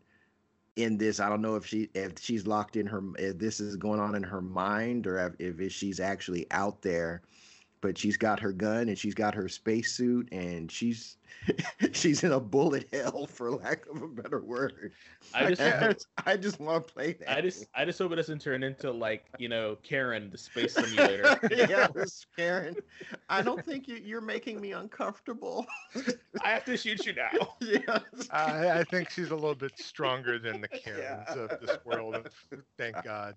in 0.75 0.97
this 0.97 1.19
i 1.19 1.29
don't 1.29 1.41
know 1.41 1.55
if 1.55 1.65
she 1.65 1.89
if 1.93 2.19
she's 2.19 2.47
locked 2.47 2.75
in 2.75 2.87
her 2.87 3.01
if 3.19 3.37
this 3.37 3.59
is 3.59 3.75
going 3.75 3.99
on 3.99 4.15
in 4.15 4.23
her 4.23 4.41
mind 4.41 5.05
or 5.05 5.35
if, 5.39 5.57
if 5.59 5.71
she's 5.71 5.99
actually 5.99 6.47
out 6.51 6.81
there 6.81 7.21
but 7.81 7.97
she's 7.97 8.17
got 8.17 8.39
her 8.39 8.51
gun 8.51 8.89
and 8.89 8.97
she's 8.97 9.13
got 9.13 9.35
her 9.35 9.47
spacesuit 9.47 10.27
and 10.31 10.71
she's 10.71 11.17
she's 11.91 12.23
in 12.23 12.31
a 12.31 12.39
bullet 12.39 12.87
hell 12.93 13.25
for 13.27 13.51
lack 13.51 13.85
of 13.87 14.01
a 14.01 14.07
better 14.07 14.41
word. 14.41 14.91
I 15.33 15.49
just, 15.53 15.61
I 15.81 15.87
just, 15.93 16.07
I 16.25 16.37
just 16.37 16.59
want 16.59 16.87
to 16.87 16.93
play 16.93 17.13
that. 17.13 17.29
I 17.37 17.41
just, 17.41 17.65
I 17.75 17.85
just 17.85 17.99
hope 17.99 18.11
it 18.11 18.15
doesn't 18.15 18.39
turn 18.41 18.63
into 18.63 18.91
like 18.91 19.25
you 19.39 19.49
know 19.49 19.77
Karen, 19.83 20.29
the 20.31 20.37
space 20.37 20.73
simulator. 20.75 21.39
yeah, 21.51 21.87
this 21.93 22.25
Karen. 22.37 22.75
I 23.29 23.41
don't 23.41 23.65
think 23.65 23.87
you, 23.87 23.95
you're 23.95 24.21
making 24.21 24.59
me 24.61 24.71
uncomfortable. 24.73 25.65
I 26.43 26.49
have 26.49 26.65
to 26.65 26.77
shoot 26.77 27.05
you 27.05 27.13
now. 27.13 27.55
yeah. 27.61 27.99
I, 28.31 28.79
I 28.79 28.83
think 28.83 29.09
she's 29.09 29.31
a 29.31 29.35
little 29.35 29.55
bit 29.55 29.77
stronger 29.77 30.39
than 30.39 30.61
the 30.61 30.67
Karens 30.67 31.27
Yeah. 31.29 31.33
of 31.35 31.49
this 31.61 31.77
world. 31.85 32.29
Thank 32.77 33.03
God. 33.03 33.35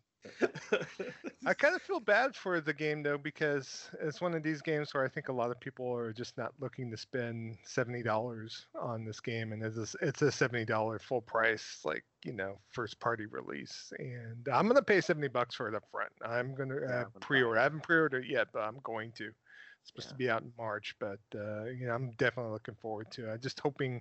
I 1.47 1.55
kind 1.55 1.77
of 1.77 1.83
feel 1.83 2.01
bad 2.01 2.35
for 2.35 2.61
the 2.61 2.73
game 2.73 3.03
though 3.03 3.19
because 3.19 3.89
it's 4.01 4.21
one 4.21 4.35
of 4.35 4.43
these 4.43 4.61
games 4.61 4.93
where 4.93 5.05
I 5.05 5.09
think 5.09 5.29
a 5.29 5.33
lot 5.33 5.51
of 5.53 5.61
people 5.61 5.93
are 5.97 6.13
just 6.13 6.37
not 6.37 6.53
looking 6.59 6.91
to 6.91 6.97
spend 6.97 7.57
seventy 7.87 8.03
dollars 8.03 8.67
on 8.81 9.05
this 9.05 9.21
game, 9.21 9.53
and 9.53 9.63
it's 9.63 9.95
a, 9.95 10.07
it's 10.07 10.23
a 10.23 10.33
seventy 10.33 10.65
dollar 10.65 10.99
full 10.99 11.21
price 11.21 11.81
like 11.85 12.05
you 12.25 12.33
know 12.33 12.59
first 12.71 12.99
party 12.99 13.27
release, 13.27 13.93
and 13.99 14.47
I'm 14.53 14.67
gonna 14.67 14.83
pay 14.83 15.01
seventy 15.01 15.29
bucks 15.29 15.55
for 15.55 15.69
it 15.69 15.75
up 15.75 15.85
front. 15.91 16.11
I'm 16.25 16.55
gonna 16.55 16.81
Yeah, 16.81 17.01
uh, 17.03 17.05
pre-order. 17.21 17.61
I 17.61 17.63
haven't 17.63 17.85
pre-ordered 17.85 18.25
it 18.25 18.31
yet, 18.31 18.49
but 18.53 18.61
I'm 18.61 18.81
going 18.83 19.13
to. 19.19 19.27
It's 19.27 19.91
supposed 19.91 20.09
to 20.09 20.15
be 20.17 20.29
out 20.29 20.43
in 20.43 20.51
March, 20.59 20.97
but 20.99 21.21
uh, 21.35 21.67
you 21.67 21.87
know 21.87 21.95
I'm 21.95 22.11
definitely 22.19 22.53
looking 22.53 22.75
forward 22.75 23.11
to. 23.13 23.29
it. 23.29 23.33
I'm 23.35 23.41
just 23.41 23.61
hoping 23.61 24.01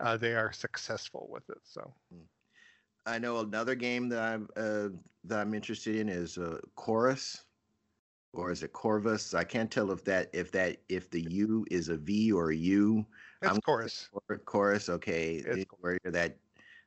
uh, 0.00 0.18
they 0.18 0.34
are 0.34 0.52
successful 0.52 1.26
with 1.30 1.48
it. 1.48 1.60
So. 1.64 1.92
I 3.04 3.18
know 3.18 3.40
another 3.40 3.74
game 3.74 4.08
that 4.10 4.20
I'm 4.20 4.48
uh, 4.56 4.88
that 5.24 5.40
I'm 5.40 5.54
interested 5.54 5.96
in 5.96 6.08
is 6.08 6.38
uh, 6.38 6.58
Chorus, 6.76 7.44
or 8.32 8.50
is 8.50 8.62
it 8.62 8.72
Corvus? 8.72 9.34
I 9.34 9.44
can't 9.44 9.70
tell 9.70 9.90
if 9.90 10.04
that 10.04 10.30
if 10.32 10.50
that 10.52 10.78
if 10.88 11.10
the 11.10 11.22
U 11.30 11.66
is 11.70 11.88
a 11.88 11.96
V 11.96 12.32
or 12.32 12.50
a 12.50 12.56
U. 12.56 13.04
It's 13.42 13.50
I'm- 13.50 13.60
chorus. 13.60 14.08
Or 14.28 14.38
Chorus, 14.38 14.88
okay, 14.88 15.42
It's 15.44 15.64
where 15.80 15.98
you're 16.04 16.12
that 16.12 16.36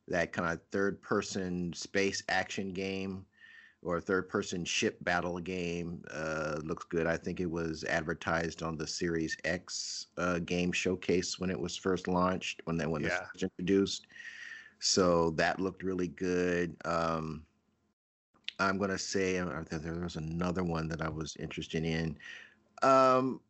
that 0.08 0.32
kind 0.32 0.52
of 0.52 0.60
third 0.72 1.02
person 1.02 1.74
space 1.74 2.24
action 2.30 2.70
game 2.70 3.26
or 3.82 4.00
third 4.00 4.30
person 4.30 4.66
ship 4.66 4.98
battle 5.04 5.40
game 5.40 6.04
uh, 6.12 6.60
looks 6.64 6.86
good. 6.86 7.06
I 7.08 7.18
think 7.18 7.40
it 7.40 7.50
was 7.50 7.84
advertised 7.84 8.64
on 8.64 8.78
the 8.78 8.88
Series 8.88 9.38
X 9.44 10.08
uh, 10.18 10.40
game 10.40 10.72
showcase 10.72 11.40
when 11.40 11.50
it 11.52 11.60
was 11.60 11.76
first 11.78 12.08
launched 12.08 12.62
when 12.66 12.78
they 12.78 12.88
when 12.88 13.06
it 13.06 13.12
was 13.34 13.44
introduced. 13.44 14.08
So 14.80 15.32
that 15.32 15.60
looked 15.60 15.84
really 15.84 16.08
good. 16.08 16.76
Um, 16.86 17.46
I'm 18.60 18.78
gonna 18.78 18.98
say 18.98 19.38
uh, 19.38 19.64
there 19.70 19.80
there 19.80 19.94
was 20.00 20.16
another 20.16 20.64
one 20.64 20.88
that 20.90 21.02
I 21.02 21.10
was 21.10 21.36
interested 21.38 21.84
in. 21.84 22.18
Um, 22.84 23.42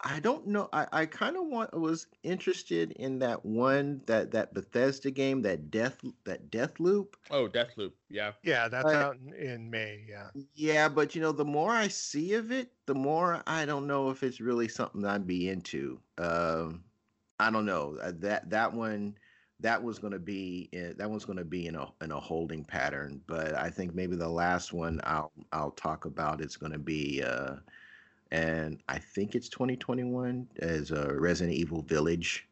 I 0.00 0.20
don't 0.20 0.46
know. 0.48 0.68
I, 0.72 0.86
I 0.92 1.06
kind 1.06 1.36
of 1.36 1.46
want 1.46 1.72
was 1.78 2.06
interested 2.22 2.92
in 2.92 3.18
that 3.20 3.44
one 3.44 4.02
that 4.06 4.32
that 4.32 4.52
Bethesda 4.52 5.10
game 5.10 5.42
that 5.42 5.70
death 5.70 6.00
that 6.24 6.50
Death 6.50 6.78
Loop. 6.80 7.16
oh, 7.30 7.48
Death 7.48 7.76
Loop. 7.76 7.96
Yeah. 8.10 8.32
Yeah, 8.42 8.68
that's 8.68 8.92
I- 8.92 9.02
out 9.02 9.16
in, 9.16 9.32
in 9.32 9.70
May. 9.70 10.04
Yeah. 10.08 10.28
Yeah, 10.54 10.88
but 10.88 11.14
you 11.14 11.22
know, 11.22 11.32
the 11.32 11.44
more 11.44 11.70
I 11.70 11.88
see 11.88 12.34
of 12.34 12.52
it, 12.52 12.72
the 12.86 12.94
more 12.94 13.42
I 13.46 13.64
don't 13.64 13.86
know 13.86 14.10
if 14.10 14.22
it's 14.22 14.40
really 14.40 14.68
something 14.68 15.04
I'd 15.04 15.26
be 15.26 15.48
into. 15.48 16.00
Um, 16.18 16.84
I 17.40 17.50
don't 17.50 17.66
know 17.66 17.96
Uh, 18.02 18.12
that 18.18 18.50
that 18.50 18.72
one 18.74 19.16
that 19.60 19.82
was 19.82 19.98
going 19.98 20.12
to 20.12 20.18
be 20.18 20.68
that 20.96 21.08
one's 21.08 21.24
going 21.24 21.38
to 21.38 21.44
be 21.44 21.66
in 21.66 21.76
a 21.76 21.86
in 22.02 22.10
a 22.12 22.20
holding 22.20 22.64
pattern. 22.64 23.20
But 23.26 23.54
I 23.54 23.70
think 23.70 23.94
maybe 23.94 24.16
the 24.16 24.28
last 24.28 24.72
one 24.72 25.00
I'll 25.04 25.32
I'll 25.52 25.70
talk 25.72 26.04
about 26.04 26.40
is 26.40 26.56
going 26.56 26.72
to 26.72 26.78
be. 26.78 27.22
Uh, 27.22 27.56
and 28.30 28.82
I 28.88 28.98
think 28.98 29.36
it's 29.36 29.48
2021 29.48 30.48
as 30.58 30.90
a 30.90 31.14
Resident 31.14 31.56
Evil 31.56 31.82
Village. 31.82 32.48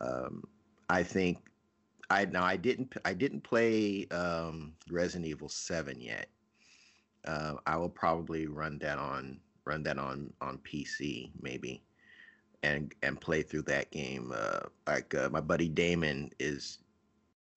Um, 0.00 0.44
I 0.88 1.02
think 1.02 1.38
I 2.08 2.24
now 2.26 2.44
I 2.44 2.56
didn't 2.56 2.94
I 3.04 3.14
didn't 3.14 3.40
play 3.40 4.06
um, 4.10 4.74
Resident 4.90 5.26
Evil 5.26 5.48
7 5.48 6.00
yet. 6.00 6.28
Uh, 7.24 7.54
I 7.66 7.76
will 7.76 7.88
probably 7.88 8.46
run 8.46 8.78
that 8.78 8.98
on 8.98 9.40
run 9.64 9.82
that 9.84 9.98
on 9.98 10.32
on 10.40 10.58
PC 10.58 11.30
maybe, 11.40 11.82
and 12.62 12.94
and 13.02 13.20
play 13.20 13.42
through 13.42 13.62
that 13.62 13.90
game. 13.90 14.32
Uh, 14.34 14.60
like 14.86 15.14
uh, 15.14 15.28
my 15.30 15.40
buddy 15.40 15.68
Damon 15.68 16.30
is 16.38 16.78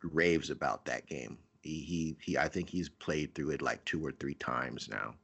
raves 0.04 0.50
about 0.50 0.86
that 0.86 1.08
game. 1.08 1.38
He, 1.62 1.80
he 1.82 2.18
he 2.22 2.38
I 2.38 2.48
think 2.48 2.70
he's 2.70 2.90
played 2.90 3.34
through 3.36 3.52
it 3.52 3.62
like 3.62 3.84
two 3.86 4.06
or 4.06 4.12
three 4.12 4.36
times 4.36 4.90
now. 4.90 5.16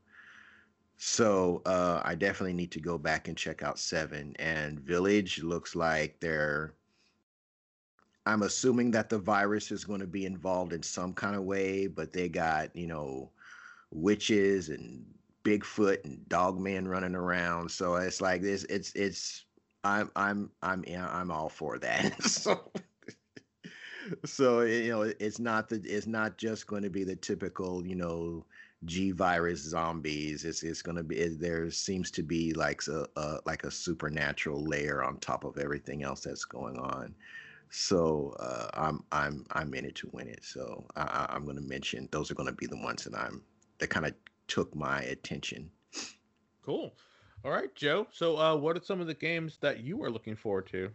So 0.98 1.64
uh, 1.66 2.00
I 2.06 2.14
definitely 2.14 2.54
need 2.54 2.72
to 2.74 2.80
go 2.80 2.96
back 2.96 3.28
and 3.28 3.36
check 3.36 3.64
out 3.64 3.80
Seven 3.80 4.36
and 4.38 4.80
Village. 4.80 5.42
Looks 5.42 5.76
like 5.76 6.20
they're. 6.20 6.76
I'm 8.28 8.44
assuming 8.44 8.92
that 8.92 9.10
the 9.10 9.18
virus 9.18 9.72
is 9.72 9.84
going 9.84 10.02
to 10.02 10.06
be 10.06 10.28
involved 10.28 10.74
in 10.74 10.84
some 10.84 11.14
kind 11.14 11.36
of 11.36 11.42
way, 11.42 11.88
but 11.88 12.14
they 12.14 12.30
got 12.30 12.76
you 12.76 12.86
know 12.86 13.32
witches 13.90 14.70
and 14.70 15.04
Bigfoot 15.44 16.06
and 16.06 16.28
Dogman 16.30 16.88
running 16.88 17.16
around. 17.16 17.72
So 17.72 17.96
it's 17.96 18.22
like 18.22 18.44
this. 18.44 18.64
It's 18.66 18.94
it's. 18.94 19.46
I'm 19.84 20.12
I'm 20.16 20.52
I'm 20.62 20.84
yeah, 20.88 21.08
I'm 21.10 21.32
all 21.32 21.50
for 21.50 21.80
that. 21.80 22.22
so 22.30 22.72
so 24.26 24.62
you 24.62 24.90
know 24.90 25.02
it's 25.20 25.40
not 25.40 25.70
the 25.70 25.82
it's 25.86 26.08
not 26.08 26.38
just 26.38 26.68
going 26.68 26.84
to 26.84 26.90
be 26.90 27.04
the 27.04 27.16
typical 27.16 27.86
you 27.86 27.96
know 27.96 28.46
G 28.86 29.12
virus 29.12 29.62
zombies. 29.62 30.46
It's 30.46 30.64
it's 30.64 30.82
going 30.82 30.98
to 30.98 31.04
be 31.04 31.18
it, 31.18 31.40
there 31.40 31.70
seems 31.72 32.12
to 32.12 32.24
be 32.24 32.54
like 32.54 32.82
a, 32.88 33.08
a 33.16 33.40
like 33.46 33.64
a 33.64 33.72
supernatural 33.72 34.64
layer 34.66 35.04
on 35.04 35.18
top 35.18 35.44
of 35.44 35.58
everything 35.58 36.04
else 36.04 36.22
that's 36.22 36.46
going 36.46 36.78
on. 36.78 37.16
So 37.70 38.36
uh, 38.40 38.68
I'm 38.74 39.04
I'm 39.12 39.46
I'm 39.52 39.74
in 39.74 39.86
it 39.86 39.96
to 39.96 40.10
win 40.12 40.28
it. 40.28 40.44
So 40.44 40.86
I, 40.96 41.28
I'm 41.30 41.44
going 41.46 41.58
to 41.58 41.62
mention 41.64 42.10
those 42.12 42.30
are 42.32 42.36
going 42.36 42.50
to 42.50 42.56
be 42.56 42.68
the 42.68 42.78
ones 42.82 43.04
that 43.06 43.16
I'm 43.16 43.44
that 43.80 43.88
kind 43.90 44.06
of 44.06 44.14
took 44.48 44.76
my 44.76 45.02
attention. 45.04 45.70
Cool. 46.64 46.94
All 47.44 47.52
right, 47.52 47.74
Joe. 47.76 48.08
So, 48.12 48.38
uh, 48.38 48.56
what 48.56 48.78
are 48.78 48.82
some 48.82 49.02
of 49.02 49.08
the 49.08 49.14
games 49.14 49.58
that 49.62 49.80
you 49.80 50.04
are 50.04 50.12
looking 50.12 50.36
forward 50.36 50.68
to? 50.68 50.92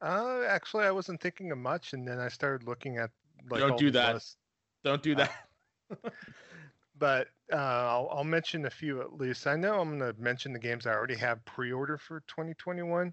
Uh, 0.00 0.42
actually, 0.46 0.84
I 0.84 0.90
wasn't 0.90 1.20
thinking 1.20 1.50
of 1.52 1.58
much, 1.58 1.92
and 1.94 2.06
then 2.06 2.18
I 2.18 2.28
started 2.28 2.66
looking 2.66 2.98
at 2.98 3.10
like 3.48 3.60
Don't 3.60 3.78
do 3.78 3.90
that. 3.92 4.14
lists. 4.14 4.36
Don't 4.82 5.02
do 5.02 5.14
Uh, 5.14 5.26
that. 5.26 6.12
But 6.96 7.28
uh, 7.52 7.56
I'll, 7.56 8.08
I'll 8.12 8.24
mention 8.24 8.66
a 8.66 8.70
few 8.70 9.00
at 9.00 9.14
least. 9.14 9.46
I 9.48 9.56
know 9.56 9.80
I'm 9.80 9.98
going 9.98 10.14
to 10.14 10.20
mention 10.20 10.52
the 10.52 10.60
games 10.60 10.86
I 10.86 10.92
already 10.92 11.16
have 11.16 11.44
pre-order 11.44 11.98
for 11.98 12.20
2021, 12.28 13.12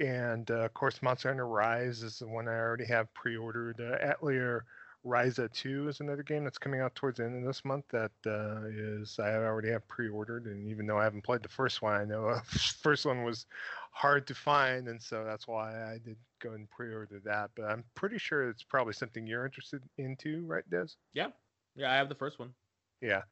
and 0.00 0.50
uh, 0.50 0.54
of 0.64 0.72
course, 0.74 1.02
Monster 1.02 1.28
Hunter 1.28 1.46
Rise 1.46 2.02
is 2.02 2.18
the 2.18 2.26
one 2.26 2.48
I 2.48 2.54
already 2.58 2.86
have 2.86 3.12
pre-ordered. 3.12 3.80
Uh, 3.80 3.98
Atelier 4.00 4.64
Ryza 5.04 5.52
2 5.52 5.88
is 5.88 6.00
another 6.00 6.22
game 6.22 6.44
that's 6.44 6.58
coming 6.58 6.80
out 6.80 6.94
towards 6.94 7.18
the 7.18 7.24
end 7.24 7.36
of 7.36 7.44
this 7.44 7.64
month 7.64 7.84
that 7.90 8.12
uh, 8.26 8.66
is 8.68 9.18
I 9.18 9.34
already 9.34 9.70
have 9.70 9.86
pre-ordered, 9.88 10.46
and 10.46 10.68
even 10.68 10.86
though 10.86 10.98
I 10.98 11.04
haven't 11.04 11.24
played 11.24 11.42
the 11.42 11.48
first 11.48 11.82
one, 11.82 11.94
I 11.94 12.04
know 12.04 12.26
uh, 12.28 12.40
first 12.82 13.04
one 13.04 13.24
was 13.24 13.46
hard 13.90 14.26
to 14.28 14.34
find, 14.34 14.88
and 14.88 15.02
so 15.02 15.24
that's 15.24 15.48
why 15.48 15.72
I 15.92 15.98
did 16.04 16.16
go 16.40 16.52
and 16.52 16.70
pre-order 16.70 17.20
that. 17.24 17.50
But 17.56 17.64
I'm 17.64 17.84
pretty 17.94 18.18
sure 18.18 18.48
it's 18.48 18.62
probably 18.62 18.92
something 18.92 19.26
you're 19.26 19.44
interested 19.44 19.82
into, 19.98 20.44
right, 20.46 20.68
Dez? 20.70 20.96
yeah. 21.14 21.28
Yeah, 21.74 21.90
I 21.90 21.96
have 21.96 22.08
the 22.08 22.14
first 22.14 22.38
one. 22.38 22.52
Yeah. 23.00 23.22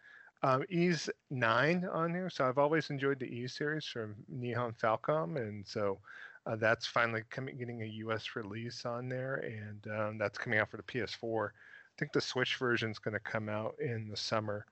Um, 0.42 0.64
Ys 0.70 1.10
9 1.30 1.86
on 1.92 2.14
here. 2.14 2.30
So 2.30 2.48
I've 2.48 2.58
always 2.58 2.88
enjoyed 2.88 3.20
the 3.20 3.26
Ys 3.26 3.54
series 3.54 3.84
from 3.84 4.14
Nihon 4.34 4.74
Falcom. 4.78 5.36
And 5.36 5.66
so 5.66 5.98
uh, 6.46 6.56
that's 6.56 6.86
finally 6.86 7.22
coming, 7.30 7.56
getting 7.56 7.82
a 7.82 7.86
US 7.86 8.30
release 8.34 8.84
on 8.84 9.08
there. 9.08 9.36
And 9.36 9.86
um, 9.94 10.18
that's 10.18 10.38
coming 10.38 10.58
out 10.58 10.70
for 10.70 10.76
the 10.76 10.82
PS4. 10.82 11.48
I 11.48 11.50
think 11.98 12.12
the 12.12 12.20
Switch 12.20 12.56
version 12.56 12.90
is 12.90 12.98
going 12.98 13.14
to 13.14 13.20
come 13.20 13.48
out 13.48 13.74
in 13.80 14.08
the 14.08 14.16
summer 14.16 14.66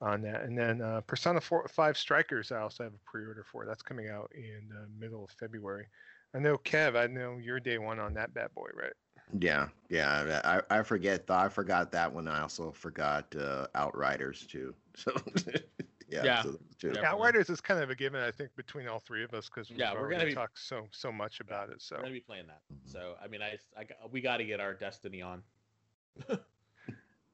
on 0.00 0.22
that. 0.22 0.42
And 0.42 0.56
then 0.58 0.80
uh, 0.80 1.00
Persona 1.06 1.40
4, 1.40 1.68
5 1.68 1.96
Strikers, 1.96 2.52
I 2.52 2.60
also 2.60 2.84
have 2.84 2.94
a 2.94 3.10
pre 3.10 3.24
order 3.24 3.44
for. 3.50 3.64
That's 3.66 3.82
coming 3.82 4.08
out 4.08 4.30
in 4.34 4.68
uh, 4.76 4.86
middle 4.98 5.24
of 5.24 5.30
February. 5.30 5.86
I 6.34 6.40
know, 6.40 6.58
Kev, 6.58 6.96
I 6.96 7.06
know 7.06 7.38
you're 7.40 7.60
day 7.60 7.78
one 7.78 8.00
on 8.00 8.14
that 8.14 8.34
bad 8.34 8.52
boy, 8.54 8.68
right? 8.74 8.92
Yeah, 9.40 9.68
yeah. 9.88 10.40
I 10.44 10.78
I 10.78 10.82
forget. 10.82 11.28
I 11.30 11.48
forgot 11.48 11.90
that 11.92 12.12
one. 12.12 12.28
I 12.28 12.42
also 12.42 12.70
forgot 12.72 13.34
uh, 13.36 13.66
Outriders 13.74 14.46
too. 14.46 14.74
So 14.96 15.12
yeah, 16.08 16.24
Yeah. 16.24 16.42
so. 16.42 16.58
Yeah. 16.82 17.10
Outriders 17.12 17.48
is 17.50 17.60
kind 17.60 17.82
of 17.82 17.90
a 17.90 17.94
given, 17.94 18.20
I 18.20 18.30
think, 18.30 18.54
between 18.56 18.86
all 18.88 18.98
three 19.00 19.24
of 19.24 19.32
us 19.34 19.48
because 19.48 19.70
we've 19.70 19.78
Yeah, 19.78 19.94
we're 19.94 20.10
gonna 20.10 20.26
be- 20.26 20.34
talked 20.34 20.58
so 20.58 20.86
so 20.90 21.10
much 21.10 21.40
about 21.40 21.70
it. 21.70 21.80
So 21.80 21.96
We're 21.96 22.02
gonna 22.02 22.14
be 22.14 22.20
playing 22.20 22.46
that. 22.48 22.60
Mhm. 22.72 22.90
So, 22.92 23.16
I 23.22 23.26
mean, 23.28 23.40
I, 23.42 23.58
I 23.78 23.86
we 24.10 24.20
got 24.20 24.36
to 24.38 24.44
get 24.44 24.60
our 24.60 24.74
Destiny 24.74 25.22
on. 25.22 25.42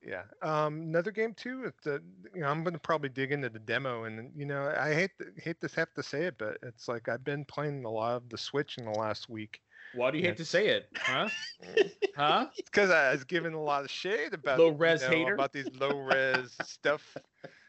Yeah. 0.02 0.22
Um, 0.40 0.80
another 0.80 1.10
game 1.10 1.34
too. 1.34 1.64
It's 1.66 1.86
uh, 1.86 1.98
you 2.34 2.40
know 2.40 2.48
I'm 2.48 2.64
gonna 2.64 2.78
probably 2.78 3.10
dig 3.10 3.32
into 3.32 3.50
the 3.50 3.58
demo, 3.58 4.04
and 4.04 4.32
you 4.34 4.46
know 4.46 4.72
I 4.78 4.94
hate 4.94 5.10
to, 5.18 5.26
hate 5.36 5.60
to 5.60 5.68
have 5.76 5.92
to 5.94 6.02
say 6.02 6.24
it, 6.24 6.36
but 6.38 6.56
it's 6.62 6.88
like 6.88 7.08
I've 7.10 7.22
been 7.22 7.44
playing 7.44 7.84
a 7.84 7.90
lot 7.90 8.14
of 8.16 8.28
the 8.30 8.38
Switch 8.38 8.78
in 8.78 8.86
the 8.86 8.92
last 8.92 9.28
week. 9.28 9.60
Why 9.92 10.10
do 10.10 10.16
you 10.18 10.24
hate 10.24 10.38
to 10.38 10.44
say 10.44 10.68
it? 10.68 10.88
Huh? 10.96 11.28
huh? 12.16 12.46
Because 12.56 12.90
I 12.90 13.12
was 13.12 13.24
given 13.24 13.52
a 13.52 13.62
lot 13.62 13.84
of 13.84 13.90
shade 13.90 14.32
about 14.32 14.58
Low 14.58 14.68
you 14.70 14.76
res 14.76 15.02
know, 15.02 15.08
hater? 15.10 15.34
about 15.34 15.52
these 15.52 15.68
low 15.78 15.98
res 16.00 16.56
stuff. 16.64 17.16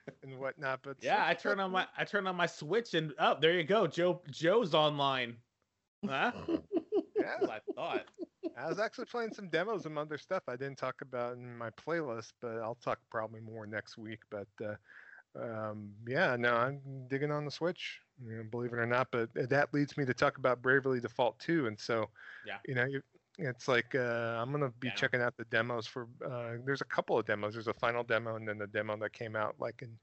and 0.24 0.38
whatnot. 0.40 0.82
But 0.84 0.98
yeah, 1.02 1.26
I 1.26 1.34
turn 1.34 1.60
on 1.60 1.72
my 1.72 1.88
I 1.98 2.04
turn 2.06 2.28
on 2.28 2.36
my 2.36 2.46
Switch 2.46 2.94
and 2.94 3.14
oh, 3.20 3.38
there 3.40 3.54
you 3.58 3.64
go, 3.64 3.88
Joe 3.88 4.22
Joe's 4.30 4.74
online. 4.74 5.38
Huh? 6.06 6.32
yeah. 6.48 6.58
That's 7.16 7.42
what 7.42 7.52
I 7.52 7.74
thought. 7.74 8.06
I 8.58 8.68
was 8.68 8.80
actually 8.80 9.06
playing 9.06 9.34
some 9.34 9.50
demos 9.50 9.86
and 9.86 9.98
other 9.98 10.18
stuff 10.18 10.44
I 10.48 10.56
didn't 10.56 10.78
talk 10.78 11.02
about 11.02 11.34
in 11.34 11.58
my 11.58 11.70
playlist, 11.72 12.34
but 12.42 12.58
I'll 12.58 12.76
talk 12.76 13.00
probably 13.10 13.40
more 13.40 13.66
next 13.66 13.98
week. 13.98 14.20
But 14.30 14.48
uh, 14.64 14.76
um, 15.40 15.94
yeah, 16.08 16.36
no, 16.38 16.54
I'm 16.54 17.08
digging 17.08 17.32
on 17.32 17.46
the 17.46 17.52
Switch, 17.52 18.00
you 18.24 18.36
know, 18.36 18.44
believe 18.44 18.74
it 18.74 18.80
or 18.80 18.86
not. 18.86 19.10
But 19.12 19.30
that 19.50 19.74
leads 19.74 19.96
me 19.96 20.06
to 20.06 20.14
talk 20.14 20.38
about 20.38 20.62
Bravely 20.62 21.00
Default 21.00 21.40
2. 21.40 21.68
And 21.68 21.80
so, 21.80 22.10
Yeah. 22.46 22.58
you 22.68 22.76
know, 22.76 22.86
you- 22.86 23.02
it's 23.38 23.68
like 23.68 23.96
uh, 23.96 24.38
I'm 24.42 24.52
gonna 24.52 24.70
be 24.80 24.88
Yeah. 24.88 24.96
checking 24.96 25.22
out 25.22 25.36
the 25.38 25.46
demos 25.46 25.88
for. 25.88 26.08
Uh, 26.24 26.58
there's 26.66 26.82
a 26.82 26.86
couple 26.86 27.18
of 27.18 27.26
demos. 27.26 27.54
There's 27.54 27.68
a 27.68 27.74
final 27.74 28.04
demo 28.04 28.36
and 28.36 28.48
then 28.48 28.58
the 28.58 28.68
demo 28.68 28.98
that 28.98 29.14
came 29.14 29.36
out 29.36 29.60
like 29.60 29.82
in 29.82 30.00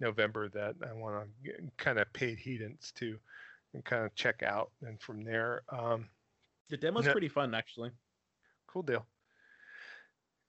November 0.00 0.48
that 0.50 0.74
I 0.86 0.92
want 0.92 1.30
to 1.44 1.70
kind 1.76 1.98
of 1.98 2.12
paid 2.12 2.38
heedance 2.38 2.92
to 2.94 3.18
and 3.74 3.84
kind 3.84 4.04
of 4.04 4.14
check 4.14 4.42
out. 4.42 4.72
And 4.82 5.00
from 5.00 5.24
there, 5.24 5.62
um, 5.68 6.10
The 6.68 6.76
demo's 6.78 7.04
No. 7.06 7.12
pretty 7.12 7.28
fun 7.28 7.54
actually. 7.54 7.90
Cool 8.66 8.82
deal. 8.82 9.06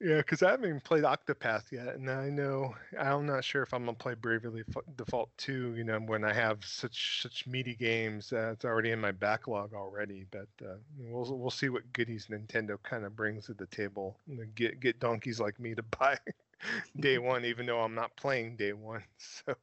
Yeah, 0.04 0.18
because 0.18 0.44
I 0.44 0.52
haven't 0.52 0.68
even 0.68 0.82
played 0.82 1.06
Octopath 1.06 1.72
yet, 1.72 1.96
and 1.96 2.12
I 2.12 2.30
know 2.30 2.76
I'm 3.00 3.26
not 3.26 3.46
sure 3.46 3.64
if 3.64 3.74
I'm 3.74 3.86
gonna 3.86 3.96
play 3.96 4.16
Bravely 4.16 4.64
Default 4.98 5.30
2. 5.38 5.76
You 5.78 5.86
know, 5.86 5.98
when 6.00 6.26
I 6.26 6.34
have 6.34 6.66
such 6.66 7.22
such 7.22 7.48
meaty 7.48 7.74
games 7.74 8.30
that's 8.32 8.66
already 8.66 8.92
in 8.92 9.00
my 9.00 9.14
backlog 9.14 9.74
already. 9.74 10.26
But 10.30 10.50
uh, 10.62 10.76
we'll 10.98 11.38
we'll 11.40 11.50
see 11.52 11.70
what 11.70 11.94
goodies 11.94 12.28
Nintendo 12.28 12.78
kind 12.84 13.06
of 13.06 13.16
brings 13.16 13.46
to 13.46 13.54
the 13.54 13.68
table. 13.68 14.20
Get 14.56 14.82
get 14.82 15.00
donkeys 15.00 15.40
like 15.40 15.58
me 15.58 15.74
to 15.74 15.84
buy 16.00 16.18
day 17.00 17.18
one, 17.20 17.46
even 17.46 17.66
though 17.66 17.82
I'm 17.82 17.96
not 17.96 18.16
playing 18.18 18.58
day 18.58 18.74
one. 18.74 19.04
So. 19.46 19.56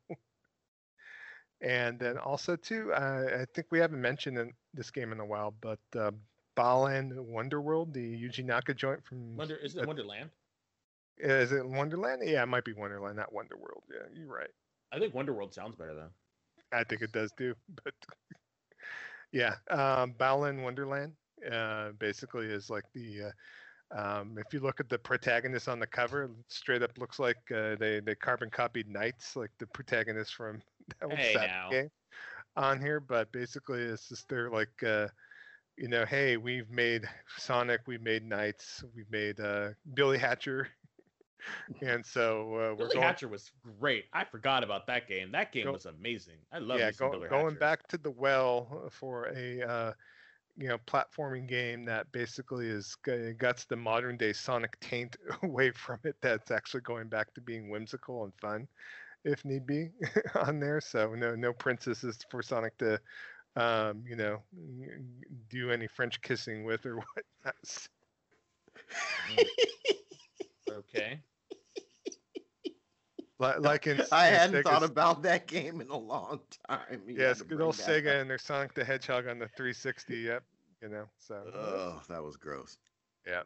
And 1.62 1.98
then 1.98 2.16
also 2.18 2.56
too, 2.56 2.92
I 2.92 3.42
I 3.42 3.44
think 3.54 3.66
we 3.70 3.78
haven't 3.80 4.00
mentioned 4.00 4.38
in- 4.38 4.54
this 4.72 4.90
game 4.90 5.12
in 5.12 5.20
a 5.20 5.24
while, 5.26 5.50
but 5.60 5.80
uh, 5.94 6.10
Balan 6.54 7.12
Wonderworld, 7.12 7.92
the 7.92 8.22
Yuji 8.22 8.44
Naka 8.44 8.74
joint 8.74 9.04
from 9.04 9.36
Wonder 9.36 9.56
is 9.56 9.76
uh, 9.78 9.82
it 9.82 9.86
Wonderland? 9.86 10.30
is 11.18 11.52
it 11.52 11.66
Wonderland? 11.66 12.22
Yeah, 12.24 12.42
it 12.42 12.46
might 12.46 12.64
be 12.64 12.72
Wonderland, 12.72 13.16
not 13.16 13.32
Wonderworld. 13.32 13.82
Yeah, 13.90 14.06
you're 14.12 14.26
right. 14.28 14.50
I 14.92 14.98
think 14.98 15.14
Wonderworld 15.14 15.52
sounds 15.52 15.76
better 15.76 15.94
though. 15.94 16.10
I 16.72 16.84
think 16.84 17.02
it 17.02 17.12
does 17.12 17.32
too. 17.32 17.54
But 17.84 17.94
yeah, 19.32 19.56
um, 19.70 20.12
Balan 20.12 20.62
Wonderland 20.62 21.16
uh, 21.50 21.92
basically 21.92 22.46
is 22.46 22.70
like 22.70 22.84
the. 22.94 23.24
Uh, 23.24 23.32
um, 23.92 24.38
if 24.38 24.52
you 24.52 24.60
look 24.60 24.78
at 24.80 24.88
the 24.88 24.98
protagonist 24.98 25.68
on 25.68 25.80
the 25.80 25.86
cover, 25.86 26.30
straight 26.48 26.82
up 26.82 26.96
looks 26.98 27.18
like 27.18 27.38
uh, 27.52 27.74
they 27.76 28.00
they 28.00 28.14
carbon 28.14 28.50
copied 28.50 28.88
NiGHTS, 28.88 29.36
like 29.36 29.50
the 29.58 29.66
protagonist 29.68 30.34
from 30.34 30.62
that 31.00 31.06
old 31.06 31.18
Hey, 31.18 31.50
game 31.70 31.90
on 32.56 32.80
here. 32.80 33.00
But 33.00 33.32
basically, 33.32 33.82
it's 33.82 34.08
just 34.08 34.28
they're 34.28 34.50
like, 34.50 34.82
uh, 34.84 35.08
you 35.80 35.88
know, 35.88 36.04
hey, 36.04 36.36
we've 36.36 36.70
made 36.70 37.08
Sonic, 37.38 37.80
we've 37.86 38.02
made 38.02 38.28
NiGHTS, 38.28 38.84
we've 38.94 39.10
made 39.10 39.40
uh, 39.40 39.70
Billy 39.94 40.18
Hatcher, 40.18 40.68
and 41.80 42.04
so 42.04 42.42
uh, 42.42 42.52
we're 42.52 42.74
Billy 42.76 42.94
going 42.94 43.06
Hatcher 43.06 43.28
was 43.28 43.50
great. 43.80 44.04
I 44.12 44.24
forgot 44.24 44.62
about 44.62 44.86
that 44.88 45.08
game. 45.08 45.32
That 45.32 45.52
game 45.52 45.64
Go- 45.64 45.72
was 45.72 45.86
amazing. 45.86 46.36
I 46.52 46.58
love 46.58 46.78
yeah, 46.78 46.90
go, 46.90 47.10
going 47.30 47.44
Hatcher. 47.46 47.58
back 47.58 47.88
to 47.88 47.96
the 47.96 48.10
well 48.10 48.90
for 48.90 49.32
a 49.34 49.62
uh, 49.62 49.92
you 50.58 50.68
know 50.68 50.76
platforming 50.86 51.48
game 51.48 51.86
that 51.86 52.12
basically 52.12 52.66
is 52.66 52.94
guts 53.38 53.64
the 53.64 53.76
modern 53.76 54.18
day 54.18 54.34
Sonic 54.34 54.78
taint 54.80 55.16
away 55.42 55.70
from 55.70 55.98
it. 56.04 56.16
That's 56.20 56.50
actually 56.50 56.82
going 56.82 57.08
back 57.08 57.32
to 57.34 57.40
being 57.40 57.70
whimsical 57.70 58.24
and 58.24 58.34
fun, 58.38 58.68
if 59.24 59.46
need 59.46 59.66
be, 59.66 59.88
on 60.34 60.60
there. 60.60 60.82
So 60.82 61.14
no 61.14 61.34
no 61.34 61.54
princesses 61.54 62.18
for 62.30 62.42
Sonic 62.42 62.76
to 62.78 63.00
um, 63.56 64.04
you 64.06 64.16
know 64.16 64.42
do 65.48 65.70
any 65.70 65.86
French 65.88 66.20
kissing 66.22 66.64
with 66.64 66.86
or 66.86 66.96
whatnot. 67.44 67.88
Okay. 70.70 71.20
Like, 73.38 73.60
like 73.60 73.86
in 73.86 74.02
I 74.12 74.28
in 74.28 74.34
hadn't 74.34 74.62
thought 74.64 74.82
about 74.82 75.22
that 75.22 75.46
game 75.46 75.80
in 75.80 75.88
a 75.88 75.96
long 75.96 76.40
time. 76.68 77.00
You 77.06 77.16
Yes, 77.16 77.38
had 77.38 77.48
good 77.48 77.60
old 77.62 77.74
Sega 77.74 78.08
up. 78.08 78.14
and 78.20 78.30
their 78.30 78.38
Sonic 78.38 78.74
the 78.74 78.84
Hedgehog 78.84 79.26
on 79.26 79.38
the 79.38 79.48
360. 79.56 80.16
Yep, 80.18 80.42
you 80.82 80.88
know. 80.88 81.04
So 81.18 81.42
Oh, 81.54 82.02
that 82.08 82.22
was 82.22 82.36
gross. 82.36 82.76
Yeah. 83.26 83.42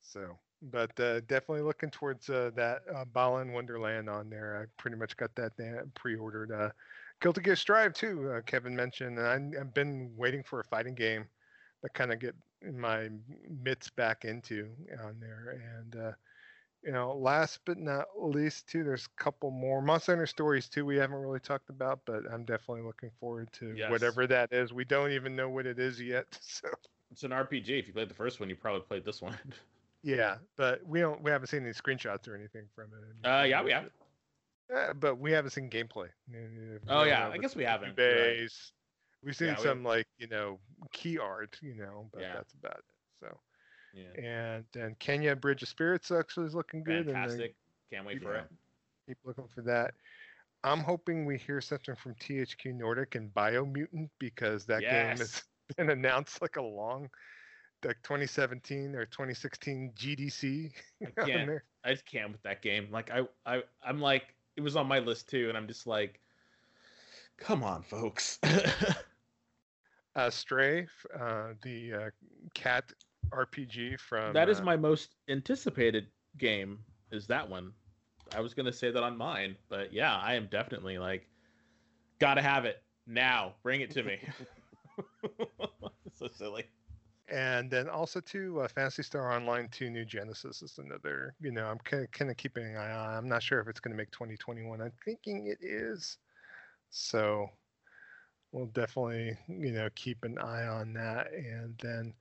So, 0.00 0.38
but 0.62 0.98
uh, 0.98 1.20
definitely 1.20 1.60
looking 1.60 1.90
towards 1.90 2.30
uh, 2.30 2.50
that 2.56 2.82
uh, 2.94 3.04
Balan 3.04 3.52
Wonderland 3.52 4.08
on 4.08 4.30
there. 4.30 4.62
I 4.62 4.66
pretty 4.80 4.96
much 4.96 5.14
got 5.18 5.34
that 5.36 5.52
pre-ordered. 5.94 6.50
Uh, 6.50 6.70
Guilty 7.20 7.40
Gear 7.40 7.56
Strive 7.56 7.94
too. 7.94 8.32
Uh, 8.32 8.40
Kevin 8.42 8.74
mentioned, 8.76 9.18
and 9.18 9.56
I, 9.56 9.60
I've 9.60 9.74
been 9.74 10.12
waiting 10.16 10.42
for 10.42 10.60
a 10.60 10.64
fighting 10.64 10.94
game 10.94 11.26
to 11.82 11.88
kind 11.90 12.12
of 12.12 12.18
get 12.20 12.34
my 12.72 13.08
mitts 13.62 13.90
back 13.90 14.24
into 14.24 14.68
on 15.04 15.16
there. 15.20 15.60
And 15.78 15.96
uh, 15.96 16.12
you 16.82 16.92
know, 16.92 17.16
last 17.16 17.60
but 17.64 17.78
not 17.78 18.06
least, 18.16 18.68
too, 18.68 18.84
there's 18.84 19.06
a 19.06 19.22
couple 19.22 19.50
more 19.50 19.82
Monster 19.82 20.12
Hunter 20.12 20.26
stories 20.26 20.68
too. 20.68 20.84
We 20.86 20.96
haven't 20.96 21.16
really 21.16 21.40
talked 21.40 21.70
about, 21.70 22.00
but 22.06 22.22
I'm 22.32 22.44
definitely 22.44 22.82
looking 22.82 23.10
forward 23.18 23.52
to 23.54 23.74
Yes. 23.76 23.90
whatever 23.90 24.26
that 24.28 24.52
is. 24.52 24.72
We 24.72 24.84
don't 24.84 25.10
even 25.10 25.34
know 25.34 25.48
what 25.48 25.66
it 25.66 25.78
is 25.78 26.00
yet, 26.00 26.26
so. 26.40 26.68
It's 27.10 27.24
an 27.24 27.30
RPG. 27.30 27.70
If 27.70 27.86
you 27.86 27.92
played 27.92 28.10
the 28.10 28.14
first 28.14 28.38
one, 28.38 28.48
you 28.48 28.56
probably 28.56 28.82
played 28.82 29.04
this 29.04 29.20
one. 29.20 29.36
Yeah, 30.04 30.36
but 30.56 30.86
we 30.86 31.00
don't. 31.00 31.20
We 31.22 31.32
haven't 31.32 31.48
seen 31.48 31.64
any 31.64 31.72
screenshots 31.72 32.28
or 32.28 32.36
anything 32.36 32.62
from 32.72 32.84
it. 32.84 33.28
Uh, 33.28 33.42
yeah, 33.42 33.62
we 33.64 33.72
have. 33.72 33.90
Uh, 34.74 34.92
but 34.94 35.18
we 35.18 35.32
haven't 35.32 35.50
seen 35.50 35.70
gameplay. 35.70 36.08
Oh 36.88 37.04
yeah, 37.04 37.28
know 37.28 37.32
I 37.32 37.38
guess 37.38 37.56
we 37.56 37.64
haven't. 37.64 37.96
You're 37.96 38.40
right. 38.42 38.50
We've 39.24 39.34
seen 39.36 39.48
Yeah, 39.48 39.56
we- 39.56 39.62
some 39.62 39.82
like 39.82 40.06
you 40.18 40.26
know 40.28 40.58
key 40.92 41.18
art, 41.18 41.56
you 41.62 41.74
know, 41.74 42.08
but 42.12 42.20
Yeah. 42.22 42.34
that's 42.34 42.54
about 42.54 42.78
it. 42.78 42.84
So 43.18 43.40
Yeah. 43.94 44.12
and 44.22 44.64
and 44.76 44.98
Kena 44.98 45.40
Bridge 45.40 45.62
of 45.62 45.68
Spirits 45.68 46.10
actually 46.10 46.46
is 46.46 46.54
looking 46.54 46.84
good. 46.84 47.06
And 47.06 47.14
Fantastic. 47.14 47.54
Can't 47.90 48.04
wait 48.06 48.22
for 48.22 48.34
it. 48.34 48.44
keep 49.06 49.18
looking 49.24 49.48
for 49.48 49.62
that. 49.62 49.94
I'm 50.64 50.80
hoping 50.80 51.24
we 51.24 51.38
hear 51.38 51.60
something 51.60 51.94
from 51.96 52.14
THQ 52.16 52.74
Nordic 52.74 53.14
and 53.14 53.32
Biomutant 53.32 54.10
because 54.18 54.66
that 54.66 54.80
game 54.82 55.16
has 55.16 55.42
been 55.76 55.90
announced 55.90 56.42
like 56.42 56.56
a 56.56 56.62
long, 56.62 57.08
like 57.84 58.02
2017 58.02 58.94
or 58.94 59.06
2016 59.06 59.92
GDC. 59.96 60.72
I 61.02 61.24
can't. 61.24 61.62
I 61.84 61.92
just 61.92 62.04
can't 62.06 62.32
with 62.32 62.42
that 62.42 62.60
game. 62.60 62.88
Like 62.90 63.10
I, 63.10 63.22
I, 63.46 63.62
I'm 63.82 64.00
like, 64.00 64.34
it 64.58 64.60
was 64.60 64.74
on 64.74 64.88
my 64.88 64.98
list 64.98 65.28
too, 65.28 65.48
and 65.48 65.56
I'm 65.56 65.68
just 65.68 65.86
like, 65.86 66.18
come 67.36 67.62
on, 67.62 67.84
folks. 67.84 68.40
uh, 70.16 70.30
Stray, 70.30 70.88
uh, 71.16 71.50
the 71.62 71.92
uh, 71.94 72.10
cat 72.54 72.92
RPG 73.30 74.00
from. 74.00 74.32
that 74.32 74.48
is 74.48 74.58
uh, 74.58 74.64
my 74.64 74.76
most 74.76 75.14
anticipated 75.28 76.08
game. 76.38 76.80
Is 77.12 77.28
that 77.28 77.48
one? 77.48 77.72
I 78.34 78.40
was 78.40 78.52
gonna 78.52 78.72
say 78.72 78.90
that 78.90 79.02
on 79.02 79.16
mine, 79.16 79.54
but 79.68 79.92
yeah, 79.92 80.16
I 80.16 80.34
am 80.34 80.48
definitely 80.50 80.98
like, 80.98 81.28
gotta 82.18 82.42
have 82.42 82.64
it 82.64 82.82
now. 83.06 83.54
Bring 83.62 83.80
it 83.80 83.92
to 83.92 84.02
me. 84.02 84.18
so 86.14 86.26
silly. 86.26 86.64
And 87.30 87.70
then 87.70 87.88
also 87.88 88.20
too, 88.20 88.60
uh, 88.60 88.68
Phantasy 88.68 89.02
Star 89.02 89.32
Online 89.32 89.68
2 89.70 89.90
New 89.90 90.04
Genesis 90.04 90.62
is 90.62 90.78
another. 90.78 91.34
You 91.40 91.50
know, 91.50 91.66
I'm 91.66 91.78
kind 91.78 92.04
of, 92.04 92.10
kind 92.10 92.30
of 92.30 92.36
keeping 92.36 92.64
an 92.64 92.76
eye 92.76 92.92
on. 92.92 93.14
I'm 93.14 93.28
not 93.28 93.42
sure 93.42 93.60
if 93.60 93.68
it's 93.68 93.80
going 93.80 93.92
to 93.92 93.98
make 93.98 94.10
2021. 94.12 94.80
I'm 94.80 94.92
thinking 95.04 95.46
it 95.46 95.58
is. 95.60 96.16
So 96.90 97.50
we'll 98.52 98.66
definitely, 98.66 99.36
you 99.46 99.72
know, 99.72 99.88
keep 99.94 100.24
an 100.24 100.38
eye 100.38 100.66
on 100.66 100.94
that. 100.94 101.32
And 101.32 101.74
then 101.82 102.14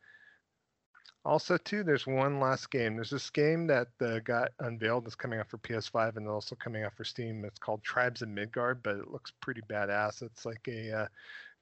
also 1.23 1.57
too, 1.57 1.83
there's 1.83 2.05
one 2.05 2.39
last 2.39 2.69
game. 2.69 2.95
There's 2.95 3.09
this 3.09 3.29
game 3.29 3.67
that 3.67 3.87
uh, 4.01 4.19
got 4.19 4.51
unveiled. 4.59 5.05
That's 5.05 5.15
coming 5.15 5.39
out 5.39 5.49
for 5.49 5.57
PS5 5.57 6.17
and 6.17 6.27
also 6.27 6.55
coming 6.55 6.83
out 6.83 6.95
for 6.95 7.03
Steam. 7.03 7.45
It's 7.45 7.59
called 7.59 7.83
Tribes 7.83 8.21
of 8.21 8.29
Midgard, 8.29 8.83
but 8.83 8.95
it 8.95 9.09
looks 9.09 9.31
pretty 9.41 9.61
badass. 9.69 10.21
It's 10.21 10.45
like 10.45 10.67
a 10.67 10.91
uh, 10.91 11.07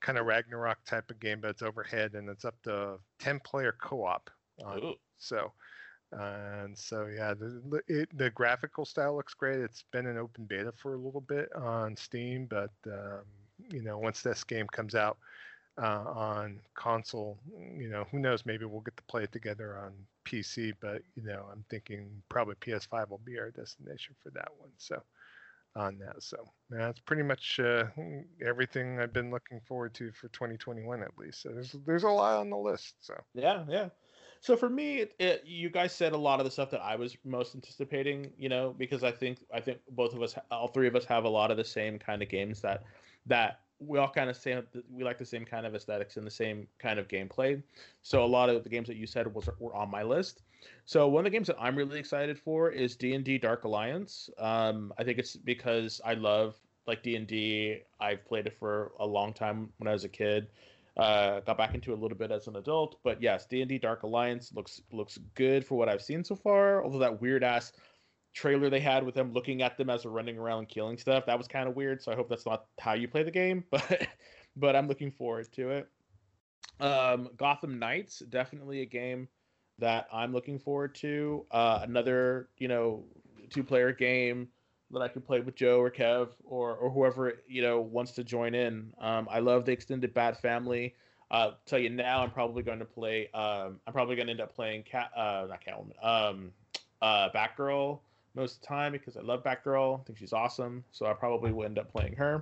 kind 0.06 0.20
of 0.20 0.28
Ragnarok 0.28 0.78
type 0.86 1.10
of 1.10 1.20
game, 1.20 1.39
but 1.41 1.49
it's 1.49 1.64
overhead 1.64 2.14
and 2.14 2.30
it's 2.30 2.45
up 2.45 2.62
to 2.64 2.99
10 3.20 3.39
player 3.39 3.76
it. 3.82 4.30
Ooh. 4.64 4.93
So, 5.18 5.51
and 6.12 6.78
so 6.78 7.08
yeah, 7.08 7.34
the 7.34 7.82
it, 7.88 8.16
the 8.16 8.30
graphical 8.30 8.86
style 8.86 9.16
looks 9.16 9.34
great. 9.34 9.60
It's 9.60 9.84
been 9.91 10.06
in 10.06 10.18
open 10.18 10.45
beta 10.45 10.72
for 10.78 10.93
a 10.93 10.97
little 10.97 11.22
bit 11.22 11.49
on 11.56 11.95
Steam, 11.95 12.45
but 12.45 12.70
um, 12.86 13.24
you 13.72 13.82
know, 13.82 13.97
once 13.97 14.22
this 14.22 14.43
game 14.43 14.68
comes 14.68 14.93
out 14.93 15.18
uh, 15.82 16.03
on 16.06 16.60
console, 16.76 17.39
you 17.76 17.89
know, 17.89 18.06
who 18.12 18.20
knows? 18.20 18.45
Maybe 18.45 18.66
we'll 18.66 18.82
get 18.82 18.95
to 18.97 19.03
play 19.03 19.24
it 19.24 19.32
together 19.32 19.80
on 19.80 19.93
PC. 20.26 20.74
But 20.80 21.01
you 21.16 21.24
know, 21.24 21.47
I'm 21.51 21.66
thinking 21.70 22.08
probably 22.30 22.56
PS5 22.56 23.10
will 23.10 23.22
be 23.26 23.39
our 23.39 23.49
destination 23.49 24.16
for 24.22 24.30
that 24.32 24.49
one. 24.60 24.70
So 24.78 25.01
on 25.76 25.97
that, 25.99 26.23
so 26.23 26.38
that's 26.69 26.99
pretty 26.99 27.23
much 27.23 27.59
uh, 27.59 27.86
everything 28.45 28.99
I've 28.99 29.13
been 29.13 29.32
looking 29.32 29.59
forward 29.67 29.93
to 29.95 30.11
for 30.11 30.28
2021 30.30 31.03
at 31.03 31.17
least. 31.17 31.41
So 31.41 31.49
there's 31.49 31.76
there's 31.86 32.03
a 32.03 32.09
lot 32.09 32.39
on 32.39 32.49
the 32.49 32.57
list. 32.57 32.95
So. 33.01 33.15
Yeah, 33.34 33.63
yeah. 33.67 33.89
So 34.41 34.55
for 34.55 34.69
me, 34.69 34.97
it, 34.99 35.15
it, 35.17 35.43
you 35.45 35.69
guys 35.69 35.91
said 35.91 36.13
a 36.13 36.17
lot 36.17 36.39
of 36.39 36.45
the 36.45 36.51
stuff 36.51 36.69
that 36.71 36.82
I 36.82 36.95
was 36.95 37.17
most 37.26 37.55
anticipating. 37.55 38.32
You 38.38 38.49
know, 38.49 38.76
because 38.78 39.03
I 39.03 39.11
think 39.11 39.39
I 39.53 39.59
think 39.59 39.80
both 39.91 40.13
of 40.13 40.21
us, 40.21 40.36
all 40.51 40.67
three 40.67 40.88
of 40.88 40.95
us, 40.95 41.05
have 41.05 41.23
a 41.23 41.30
lot 41.30 41.51
of 41.51 41.57
the 41.57 41.65
same 41.65 41.97
kind 41.97 42.21
of 42.21 42.30
games 42.30 42.61
that 42.61 42.84
that 43.26 43.61
we 43.80 43.97
all 43.97 44.09
kind 44.09 44.30
of 44.30 44.38
say 44.38 44.61
we 44.89 45.03
like 45.03 45.17
the 45.17 45.26
same 45.26 45.45
kind 45.45 45.65
of 45.65 45.76
aesthetics 45.76 46.17
and 46.17 46.26
the 46.26 46.32
same 46.32 46.67
kind 46.80 46.99
of 46.99 47.07
gameplay. 47.07 47.61
So 48.01 48.23
a 48.23 48.26
lot 48.26 48.49
of 48.49 48.63
the 48.63 48.69
games 48.69 48.88
that 48.88 48.97
you 48.97 49.07
said 49.07 49.34
was 49.34 49.49
were 49.59 49.76
on 49.76 49.89
my 49.89 50.03
list. 50.03 50.43
So 50.86 51.07
one 51.07 51.26
of 51.26 51.32
the 51.32 51.36
games 51.36 51.47
that 51.47 51.57
I'm 51.59 51.76
really 51.76 51.99
excited 51.99 52.38
for 52.38 52.70
is 52.70 52.95
D 52.95 53.13
and 53.13 53.24
D 53.24 53.38
Dark 53.38 53.63
Alliance. 53.63 54.30
Um, 54.38 54.93
I 54.97 55.03
think 55.03 55.18
it's 55.18 55.36
because 55.36 55.99
I 56.05 56.13
love 56.13 56.55
like 56.88 57.03
D 57.03 57.16
and 57.16 57.28
D. 57.28 57.82
I've 57.99 58.26
played 58.26 58.47
it 58.47 58.57
for 58.57 58.91
a 58.99 59.05
long 59.05 59.34
time 59.34 59.70
when 59.78 59.88
I 59.88 59.93
was 59.93 60.03
a 60.03 60.09
kid. 60.09 60.47
Uh, 60.97 61.41
got 61.41 61.57
back 61.57 61.74
into 61.74 61.91
it 61.91 61.97
a 61.97 62.01
little 62.01 62.18
bit 62.18 62.32
as 62.32 62.47
an 62.47 62.55
adult, 62.55 62.97
but 63.03 63.22
yes, 63.22 63.45
D 63.45 63.61
and 63.61 63.70
D 63.70 63.78
Dark 63.78 64.03
Alliance 64.03 64.53
looks 64.53 64.82
looks 64.91 65.18
good 65.34 65.66
for 65.66 65.78
what 65.78 65.89
I've 65.89 66.01
seen 66.01 66.24
so 66.24 66.36
far. 66.36 66.84
Although 66.84 66.99
that 66.99 67.22
weird 67.22 67.43
ass 67.43 67.74
trailer 68.34 68.70
they 68.70 68.80
had 68.80 69.03
with 69.05 69.16
them 69.16 69.34
looking 69.34 69.61
at 69.61 69.78
them 69.78 69.89
as 69.89 70.03
they're 70.03 70.11
running 70.11 70.38
around 70.38 70.59
and 70.59 70.68
killing 70.68 70.97
stuff 70.97 71.26
that 71.26 71.38
was 71.38 71.47
kind 71.47 71.70
of 71.70 71.76
weird. 71.76 72.01
So 72.01 72.11
I 72.11 72.16
hope 72.16 72.28
that's 72.28 72.45
not 72.45 72.66
how 72.80 72.93
you 72.93 73.07
play 73.07 73.24
the 73.24 73.32
game, 73.32 73.63
but 73.72 74.07
but 74.55 74.76
I'm 74.76 74.88
looking 74.88 75.11
forward 75.11 75.51
to 75.53 75.70
it. 75.72 75.89
Um, 76.80 77.30
Gotham 77.38 77.80
Knights 77.80 78.20
definitely 78.20 78.82
a 78.82 78.86
game 78.86 79.28
that 79.80 80.07
I'm 80.11 80.32
looking 80.34 80.59
forward 80.59 80.95
to. 80.95 81.45
Uh, 81.51 81.80
another 81.84 82.49
you 82.57 82.67
know 82.67 83.03
two 83.49 83.63
player 83.63 83.91
game 83.91 84.47
that 84.91 85.01
I 85.01 85.07
could 85.07 85.26
play 85.26 85.39
with 85.39 85.55
Joe 85.55 85.80
or 85.80 85.91
Kev 85.91 86.30
or 86.43 86.76
or 86.76 86.89
whoever 86.89 87.34
you 87.47 87.61
know 87.61 87.82
wants 87.82 88.11
to 88.13 88.23
join 88.23 88.53
in. 88.53 88.93
Um, 88.99 89.28
I 89.32 89.39
love 89.39 89.65
the 89.65 89.71
extended 89.71 90.13
Bat 90.13 90.41
Family. 90.41 90.95
Uh, 91.32 91.51
tell 91.65 91.80
you 91.80 91.89
now, 91.89 92.21
I'm 92.21 92.32
probably 92.32 92.61
going 92.61 92.80
to 92.80 92.86
play. 92.86 93.30
Um, 93.34 93.80
I'm 93.88 93.93
probably 93.93 94.15
going 94.15 94.28
to 94.28 94.32
end 94.32 94.41
up 94.41 94.55
playing 94.55 94.84
Cat, 94.84 95.09
uh, 95.15 95.47
not 95.49 95.59
Catwoman, 95.65 96.05
um, 96.05 96.51
uh, 97.01 97.30
Batgirl 97.30 97.99
most 98.36 98.55
of 98.55 98.61
the 98.61 98.67
time 98.67 98.91
because 98.91 99.17
I 99.17 99.21
love 99.21 99.43
Batgirl. 99.43 100.01
I 100.01 100.03
think 100.03 100.19
she's 100.19 100.34
awesome, 100.34 100.84
so 100.91 101.05
I 101.07 101.13
probably 101.13 101.51
will 101.51 101.65
end 101.65 101.80
up 101.80 101.91
playing 101.91 102.13
her. 102.13 102.41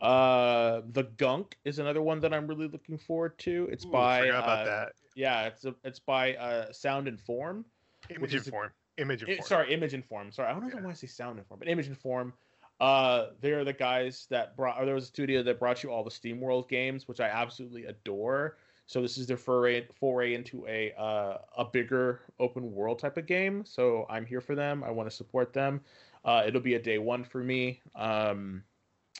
Uh, 0.00 0.82
the 0.92 1.04
Gunk 1.16 1.56
is 1.64 1.78
another 1.78 2.02
one 2.02 2.20
that 2.20 2.34
I'm 2.34 2.46
really 2.46 2.68
looking 2.68 2.98
forward 2.98 3.38
to. 3.38 3.68
It's 3.70 3.84
Ooh, 3.86 3.90
by 3.90 4.28
uh, 4.28 4.64
that. 4.64 4.92
yeah, 5.14 5.44
it's 5.46 5.64
a, 5.64 5.74
it's 5.84 5.98
by 6.00 6.34
uh, 6.34 6.72
Sound 6.72 7.08
and 7.08 7.20
Form. 7.20 7.64
Image 8.10 8.34
is 8.34 8.42
a- 8.42 8.46
inform. 8.46 8.70
Image 8.98 9.22
It- 9.22 9.28
inform. 9.30 9.46
sorry, 9.46 9.72
Image 9.74 9.94
and 9.94 10.04
Form. 10.04 10.30
Sorry, 10.32 10.48
I 10.48 10.52
don't 10.52 10.62
know 10.62 10.70
Yeah. 10.74 10.82
why 10.84 10.90
I 10.90 10.94
say 10.94 11.06
Sound 11.06 11.38
and 11.38 11.46
Form, 11.46 11.58
but 11.58 11.68
Image 11.68 11.86
and 11.86 11.96
Form. 11.98 12.32
Uh, 12.80 13.28
they're 13.40 13.64
the 13.64 13.72
guys 13.72 14.26
that 14.30 14.56
brought. 14.56 14.80
Or 14.80 14.84
there 14.84 14.94
was 14.96 15.04
a 15.04 15.08
studio 15.08 15.42
that 15.44 15.58
brought 15.60 15.82
you 15.82 15.90
all 15.90 16.02
the 16.02 16.10
SteamWorld 16.10 16.68
games, 16.68 17.06
which 17.06 17.20
I 17.20 17.28
absolutely 17.28 17.84
adore. 17.84 18.56
So 18.86 19.00
this 19.00 19.16
is 19.16 19.26
their 19.26 19.36
foray 19.38 19.86
foray 19.98 20.34
into 20.34 20.66
a 20.66 20.92
uh, 20.98 21.38
a 21.56 21.64
bigger 21.64 22.20
open 22.40 22.72
world 22.74 22.98
type 22.98 23.16
of 23.16 23.26
game. 23.26 23.64
So 23.64 24.06
I'm 24.10 24.26
here 24.26 24.40
for 24.40 24.54
them. 24.54 24.82
I 24.84 24.90
want 24.90 25.08
to 25.08 25.14
support 25.14 25.52
them. 25.52 25.80
Uh, 26.24 26.42
it'll 26.46 26.60
be 26.60 26.74
a 26.74 26.78
day 26.82 26.98
one 26.98 27.24
for 27.24 27.42
me. 27.44 27.80
Um, 27.94 28.62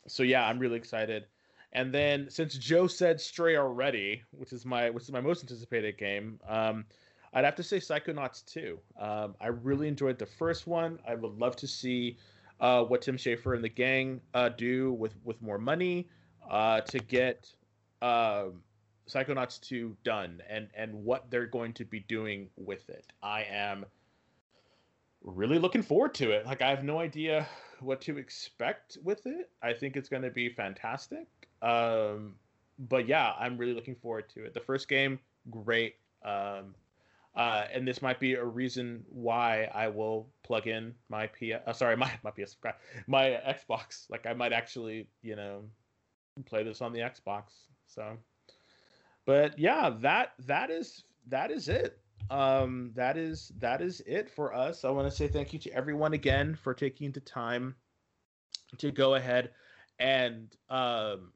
so 0.07 0.23
yeah, 0.23 0.45
I'm 0.45 0.59
really 0.59 0.77
excited. 0.77 1.25
And 1.73 1.93
then 1.93 2.29
since 2.29 2.57
Joe 2.57 2.87
said 2.87 3.19
Stray 3.19 3.57
already, 3.57 4.23
which 4.31 4.53
is 4.53 4.65
my 4.65 4.89
which 4.89 5.03
is 5.03 5.11
my 5.11 5.21
most 5.21 5.43
anticipated 5.43 5.97
game, 5.97 6.39
um, 6.47 6.85
I'd 7.33 7.43
have 7.43 7.55
to 7.55 7.63
say 7.63 7.77
Psychonauts 7.77 8.45
2. 8.45 8.79
Um, 8.97 9.35
I 9.41 9.47
really 9.47 9.89
enjoyed 9.89 10.17
the 10.17 10.25
first 10.25 10.67
one. 10.67 10.99
I 11.05 11.15
would 11.15 11.37
love 11.37 11.57
to 11.57 11.67
see 11.67 12.17
uh, 12.61 12.83
what 12.83 13.01
Tim 13.01 13.17
Schafer 13.17 13.55
and 13.55 13.63
the 13.63 13.69
gang 13.69 14.21
uh, 14.33 14.49
do 14.49 14.93
with 14.93 15.15
with 15.25 15.41
more 15.41 15.57
money 15.57 16.07
uh, 16.49 16.79
to 16.81 16.99
get 16.99 17.53
um, 18.01 18.61
Psychonauts 19.09 19.59
2 19.59 19.97
done 20.05 20.41
and 20.49 20.69
and 20.75 20.93
what 20.93 21.29
they're 21.29 21.45
going 21.45 21.73
to 21.73 21.83
be 21.83 21.99
doing 21.99 22.47
with 22.55 22.89
it. 22.89 23.05
I 23.21 23.43
am 23.43 23.85
really 25.23 25.59
looking 25.59 25.81
forward 25.81 26.13
to 26.15 26.31
it. 26.31 26.45
Like 26.45 26.61
I 26.61 26.69
have 26.69 26.85
no 26.85 26.99
idea 26.99 27.47
what 27.79 28.01
to 28.01 28.17
expect 28.17 28.97
with 29.03 29.25
it. 29.25 29.49
I 29.61 29.73
think 29.73 29.95
it's 29.95 30.09
going 30.09 30.23
to 30.23 30.31
be 30.31 30.49
fantastic. 30.49 31.27
Um, 31.61 32.35
but 32.77 33.07
yeah, 33.07 33.33
I'm 33.39 33.57
really 33.57 33.73
looking 33.73 33.95
forward 33.95 34.29
to 34.29 34.45
it. 34.45 34.53
The 34.53 34.59
first 34.59 34.87
game, 34.87 35.19
great. 35.49 35.95
Um, 36.23 36.75
uh, 37.35 37.65
and 37.73 37.87
this 37.87 38.01
might 38.01 38.19
be 38.19 38.35
a 38.35 38.43
reason 38.43 39.03
why 39.09 39.69
I 39.73 39.89
will 39.89 40.27
plug 40.43 40.67
in 40.67 40.93
my 41.09 41.27
P. 41.27 41.53
Uh, 41.53 41.73
sorry, 41.73 41.97
my 41.97 42.11
my 42.23 42.31
PS, 42.31 42.55
my 43.07 43.41
Xbox. 43.47 44.09
Like 44.09 44.25
I 44.25 44.33
might 44.33 44.53
actually, 44.53 45.07
you 45.21 45.35
know, 45.35 45.63
play 46.45 46.63
this 46.63 46.81
on 46.81 46.93
the 46.93 46.99
Xbox. 46.99 47.43
So, 47.87 48.17
but 49.25 49.59
yeah, 49.59 49.91
that 49.99 50.33
that 50.45 50.71
is 50.71 51.03
that 51.27 51.51
is 51.51 51.67
it. 51.67 51.99
Um, 52.29 52.91
that 52.95 53.17
is 53.17 53.51
that 53.59 53.81
is 53.81 54.01
it 54.07 54.29
for 54.29 54.53
us. 54.53 54.83
I 54.83 54.89
want 54.89 55.09
to 55.09 55.15
say 55.15 55.27
thank 55.27 55.53
you 55.53 55.59
to 55.59 55.71
everyone 55.71 56.13
again 56.13 56.55
for 56.55 56.73
taking 56.73 57.11
the 57.11 57.19
time 57.19 57.75
to 58.77 58.91
go 58.91 59.15
ahead 59.15 59.51
and 59.99 60.55
um 60.69 61.31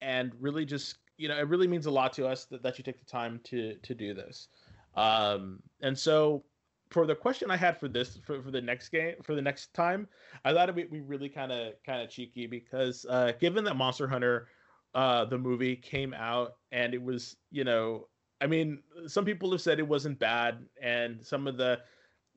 and 0.00 0.32
really 0.40 0.64
just 0.64 0.98
you 1.16 1.28
know 1.28 1.36
it 1.36 1.48
really 1.48 1.66
means 1.66 1.86
a 1.86 1.90
lot 1.90 2.12
to 2.12 2.26
us 2.26 2.44
that, 2.44 2.62
that 2.62 2.78
you 2.78 2.84
take 2.84 2.98
the 2.98 3.04
time 3.04 3.40
to 3.44 3.74
to 3.82 3.94
do 3.94 4.14
this 4.14 4.48
um 4.96 5.60
and 5.82 5.98
so 5.98 6.44
for 6.90 7.06
the 7.06 7.14
question 7.14 7.50
i 7.50 7.56
had 7.56 7.78
for 7.78 7.88
this 7.88 8.18
for, 8.24 8.40
for 8.42 8.50
the 8.50 8.60
next 8.60 8.90
game 8.90 9.14
for 9.22 9.34
the 9.34 9.42
next 9.42 9.74
time 9.74 10.06
i 10.44 10.52
thought 10.52 10.68
it'd 10.68 10.90
be 10.90 11.00
really 11.00 11.28
kind 11.28 11.50
of 11.50 11.72
kind 11.84 12.00
of 12.02 12.08
cheeky 12.08 12.46
because 12.46 13.04
uh 13.08 13.32
given 13.40 13.64
that 13.64 13.74
monster 13.74 14.06
hunter 14.06 14.48
uh 14.94 15.24
the 15.24 15.38
movie 15.38 15.74
came 15.74 16.14
out 16.14 16.56
and 16.70 16.94
it 16.94 17.02
was 17.02 17.36
you 17.50 17.64
know 17.64 18.06
i 18.44 18.46
mean 18.46 18.78
some 19.06 19.24
people 19.24 19.50
have 19.50 19.60
said 19.60 19.78
it 19.78 19.88
wasn't 19.88 20.18
bad 20.18 20.58
and 20.80 21.24
some 21.24 21.48
of 21.48 21.56
the 21.56 21.80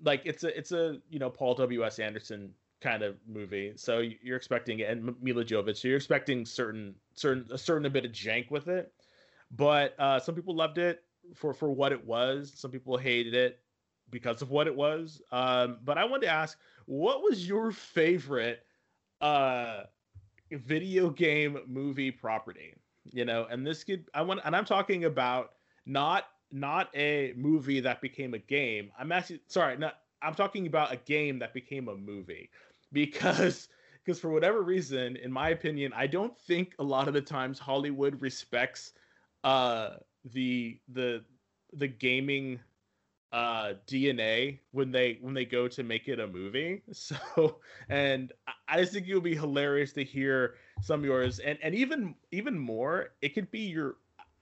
like 0.02 0.22
it's 0.26 0.44
a 0.44 0.58
it's 0.58 0.72
a 0.72 0.98
you 1.10 1.20
know 1.20 1.30
paul 1.30 1.54
w.s 1.54 2.00
anderson 2.00 2.54
kind 2.82 3.04
of 3.04 3.16
movie. 3.28 3.74
So 3.76 4.04
you're 4.22 4.38
expecting 4.38 4.80
it, 4.80 4.90
and 4.90 5.16
Milla 5.22 5.44
Jovovich. 5.44 5.78
So 5.78 5.88
you're 5.88 5.98
expecting 5.98 6.46
certain 6.46 6.96
certain 7.14 7.46
a 7.52 7.58
certain 7.58 7.92
bit 7.92 8.06
of 8.06 8.12
jank 8.12 8.52
with 8.52 8.68
it. 8.68 8.92
But 9.52 9.96
uh, 10.00 10.20
some 10.20 10.36
people 10.36 10.56
loved 10.56 10.78
it 10.78 11.04
for 11.36 11.54
for 11.54 11.72
what 11.72 11.92
it 11.92 12.06
was. 12.06 12.54
Some 12.56 12.72
people 12.72 12.98
hated 12.98 13.34
it 13.34 13.60
because 14.10 14.42
of 14.42 14.52
what 14.52 14.68
it 14.68 14.76
was. 14.76 15.22
Um, 15.32 15.80
but 15.84 15.98
I 15.98 16.06
wanted 16.06 16.28
to 16.28 16.32
ask, 16.32 16.58
what 16.86 17.22
was 17.22 17.48
your 17.48 17.72
favorite 17.72 18.64
uh, 19.22 19.84
video 20.52 21.10
game 21.10 21.60
movie 21.68 22.12
property? 22.12 22.74
You 23.12 23.26
know, 23.26 23.48
and 23.50 23.66
this 23.66 23.84
could 23.84 24.10
I 24.14 24.22
want, 24.22 24.42
and 24.44 24.56
I'm 24.56 24.66
talking 24.66 25.06
about 25.06 25.54
not 25.88 26.26
not 26.52 26.90
a 26.96 27.34
movie 27.38 27.82
that 27.82 28.02
became 28.02 28.34
a 28.36 28.40
game. 28.40 28.92
I'm 29.00 29.12
actually 29.12 29.42
sorry, 29.48 29.78
not 29.78 29.96
I'm 30.22 30.36
talking 30.36 30.68
about 30.68 30.94
a 30.94 30.98
game 30.98 31.40
that 31.40 31.54
became 31.54 31.90
a 31.90 31.96
movie 31.96 32.52
because 32.94 33.70
because 34.06 34.20
for 34.20 34.30
whatever 34.30 34.62
reason, 34.64 35.18
in 35.18 35.32
my 35.32 35.50
opinion, 35.50 35.94
I 35.96 36.08
don't 36.08 36.38
think 36.38 36.76
a 36.80 36.84
lot 36.84 37.08
of 37.08 37.14
the 37.16 37.22
times 37.22 37.60
Hollywood 37.60 38.22
respects 38.22 38.94
uh 39.44 39.98
the 40.26 40.80
the 40.90 41.24
the 41.74 41.88
gaming 41.88 42.60
uh 43.34 43.74
DNA 43.88 44.62
when 44.72 44.92
they 44.92 45.18
when 45.22 45.34
they 45.34 45.46
go 45.46 45.68
to 45.68 45.84
make 45.84 46.08
it 46.08 46.20
a 46.20 46.28
movie. 46.28 46.84
So 46.94 47.60
and 47.90 48.34
I 48.68 48.80
just 48.80 48.94
think 48.94 49.08
it 49.08 49.14
would 49.14 49.24
be 49.24 49.36
hilarious 49.36 49.94
to 49.94 50.04
hear 50.04 50.56
some 50.82 51.02
of 51.02 51.06
yours 51.06 51.40
and 51.40 51.60
and 51.62 51.76
even 51.76 52.16
even 52.32 52.58
more, 52.58 53.12
it 53.22 53.30
could 53.36 53.52
be 53.52 53.62
your 53.62 53.98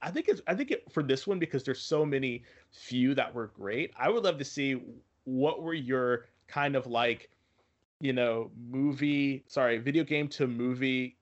I 0.05 0.11
think 0.11 0.29
it's 0.29 0.41
I 0.47 0.53
think 0.53 0.71
it 0.71 0.91
for 0.91 1.01
this 1.01 1.25
one 1.25 1.39
because 1.39 1.63
there's 1.63 1.81
so 1.81 2.05
many 2.05 2.43
few 2.71 3.15
that 3.15 3.33
were 3.33 3.47
great. 3.47 3.91
I 3.97 4.09
would 4.09 4.23
love 4.23 4.37
to 4.37 4.45
see 4.45 4.79
what 5.23 5.63
were 5.63 5.73
your 5.73 6.27
kind 6.47 6.75
of 6.75 6.85
like 6.85 7.29
you 7.99 8.13
know 8.13 8.51
movie 8.69 9.43
sorry 9.47 9.77
video 9.79 10.03
game 10.03 10.27
to 10.27 10.47
movie 10.47 11.17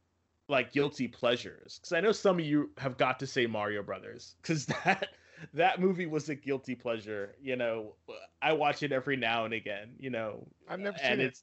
like 0.50 0.74
guilty 0.74 1.08
pleasures 1.08 1.80
because 1.80 1.94
i 1.94 2.02
know 2.02 2.12
some 2.12 2.40
of 2.40 2.46
you 2.46 2.70
have 2.78 2.98
got 2.98 3.20
to 3.20 3.28
say 3.28 3.46
mario 3.46 3.82
brothers 3.82 4.36
because 4.42 4.66
that 4.84 5.10
that 5.54 5.80
movie 5.80 6.06
was 6.06 6.30
a 6.30 6.36
guilty 6.36 6.76
pleasure 6.76 7.36
you 7.42 7.56
know 7.56 7.94
i 8.42 8.52
watch 8.52 8.84
it 8.84 8.92
every 8.92 9.16
now 9.16 9.46
and 9.46 9.54
again 9.54 9.92
you 10.00 10.10
know 10.10 10.46
I've 10.68 10.80
never 10.80 10.98
and 11.02 11.20
seen 11.20 11.28
it. 11.28 11.40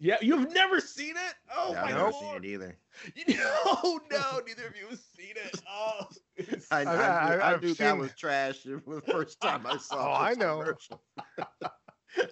It's 0.00 0.06
yeah 0.06 0.16
you've 0.22 0.52
never 0.52 0.80
seen 0.80 1.10
it 1.16 1.34
oh 1.54 1.72
Yeah, 1.72 1.82
my 1.82 1.88
I've 1.88 1.94
never 1.96 2.10
god 2.10 2.20
seen 2.20 2.34
it 2.36 2.44
either. 2.46 2.78
you 3.14 3.34
know 3.36 4.00
no 4.10 4.40
neither 4.46 4.66
of 4.66 4.76
you 4.76 4.86
have 4.88 4.98
seen 5.16 5.34
it 5.36 5.60
oh 5.70 6.06
I, 6.70 6.78
I, 6.78 6.80
I- 6.80 6.84
knew, 6.84 6.90
I- 6.90 7.36
I 7.36 7.52
I've 7.52 7.62
knew 7.62 7.74
that 7.74 7.90
seen- 7.92 7.98
was 7.98 8.14
trash 8.14 8.62
the 8.62 9.02
first 9.10 9.40
time 9.42 9.66
I 9.66 9.76
saw 9.78 10.10
Oh, 10.10 10.22
I 10.22 10.34
know. 10.34 10.60
commercial. 10.60 11.02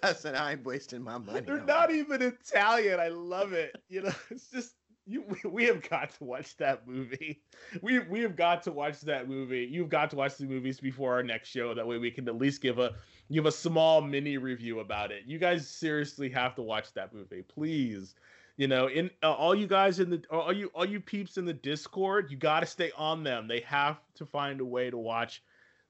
I 0.03 0.11
said 0.13 0.35
I 0.35 0.51
ain't 0.51 0.65
wasting 0.65 1.01
my 1.01 1.17
money. 1.17 1.39
They're 1.41 1.63
not 1.63 1.89
it." 1.89 1.95
even 1.97 2.21
Italian. 2.21 2.99
I 2.99 3.07
love 3.07 3.53
it. 3.53 3.75
You 3.87 4.01
know, 4.01 4.11
it's 4.29 4.49
just 4.49 4.73
you. 5.09 5.23
We, 5.49 5.65
have 5.65 5.87
got 5.89 6.11
to 6.11 6.23
watch 6.23 6.55
that 6.57 6.87
movie. 6.87 7.41
We 7.81 7.99
we 7.99 8.21
have 8.21 8.35
got 8.35 8.63
to 8.63 8.71
watch 8.71 9.01
that 9.01 9.27
movie. 9.27 9.67
You've 9.69 9.89
got 9.89 10.09
to 10.11 10.15
watch 10.15 10.37
the 10.37 10.45
movies 10.45 10.79
before 10.79 11.13
our 11.13 11.23
next 11.23 11.49
show. 11.49 11.73
That 11.73 11.87
way 11.87 11.97
we 11.97 12.11
can 12.11 12.27
at 12.27 12.37
least 12.37 12.61
give 12.61 12.79
a 12.79 12.93
give 13.31 13.45
a 13.45 13.51
small 13.51 14.01
mini 14.01 14.37
review 14.37 14.79
about 14.79 15.11
it. 15.11 15.23
You 15.25 15.39
guys 15.39 15.67
seriously 15.67 16.29
have 16.29 16.55
to 16.55 16.61
watch 16.61 16.93
that 16.93 17.13
movie, 17.13 17.41
please. 17.43 18.15
You 18.57 18.67
know, 18.67 18.87
in 18.87 19.09
uh, 19.23 19.31
all 19.33 19.55
you 19.55 19.67
guys 19.67 19.99
in 19.99 20.09
the 20.09 20.21
all 20.29 20.53
you 20.53 20.67
all 20.73 20.85
you 20.85 20.99
peeps 20.99 21.37
in 21.37 21.45
the 21.45 21.53
Discord, 21.53 22.29
you 22.29 22.37
got 22.37 22.59
to 22.61 22.65
stay 22.65 22.91
on 22.97 23.23
them. 23.23 23.47
They 23.47 23.61
have 23.61 23.99
to 24.15 24.25
find 24.25 24.59
a 24.61 24.65
way 24.65 24.89
to 24.89 24.97
watch 24.97 25.41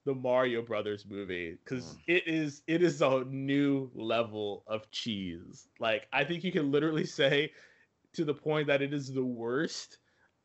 the 0.06 0.14
Mario 0.14 0.62
Brothers 0.62 1.04
movie 1.08 1.58
because 1.64 1.94
Mm. 1.94 1.98
it 2.06 2.22
is 2.26 2.62
it 2.66 2.82
is 2.82 3.02
a 3.02 3.24
new 3.24 3.90
level 3.94 4.62
of 4.66 4.90
cheese. 4.90 5.68
Like 5.78 6.08
I 6.12 6.24
think 6.24 6.44
you 6.44 6.52
can 6.52 6.70
literally 6.70 7.04
say 7.20 7.52
to 8.14 8.24
the 8.24 8.34
point 8.34 8.66
that 8.66 8.82
it 8.82 8.92
is 8.92 9.12
the 9.12 9.24
worst 9.24 9.98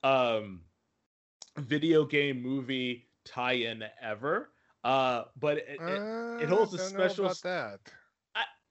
um 0.04 0.62
video 1.58 2.06
game 2.06 2.42
movie 2.42 3.08
tie-in 3.26 3.84
ever. 4.02 4.50
Uh, 4.84 5.24
but 5.40 5.58
it, 5.58 5.80
it, 5.80 6.00
Uh, 6.00 6.48
holds 6.48 6.74
a 6.74 6.78
know 6.78 6.84
special 6.84 7.26
about 7.26 7.42
that. 7.42 7.80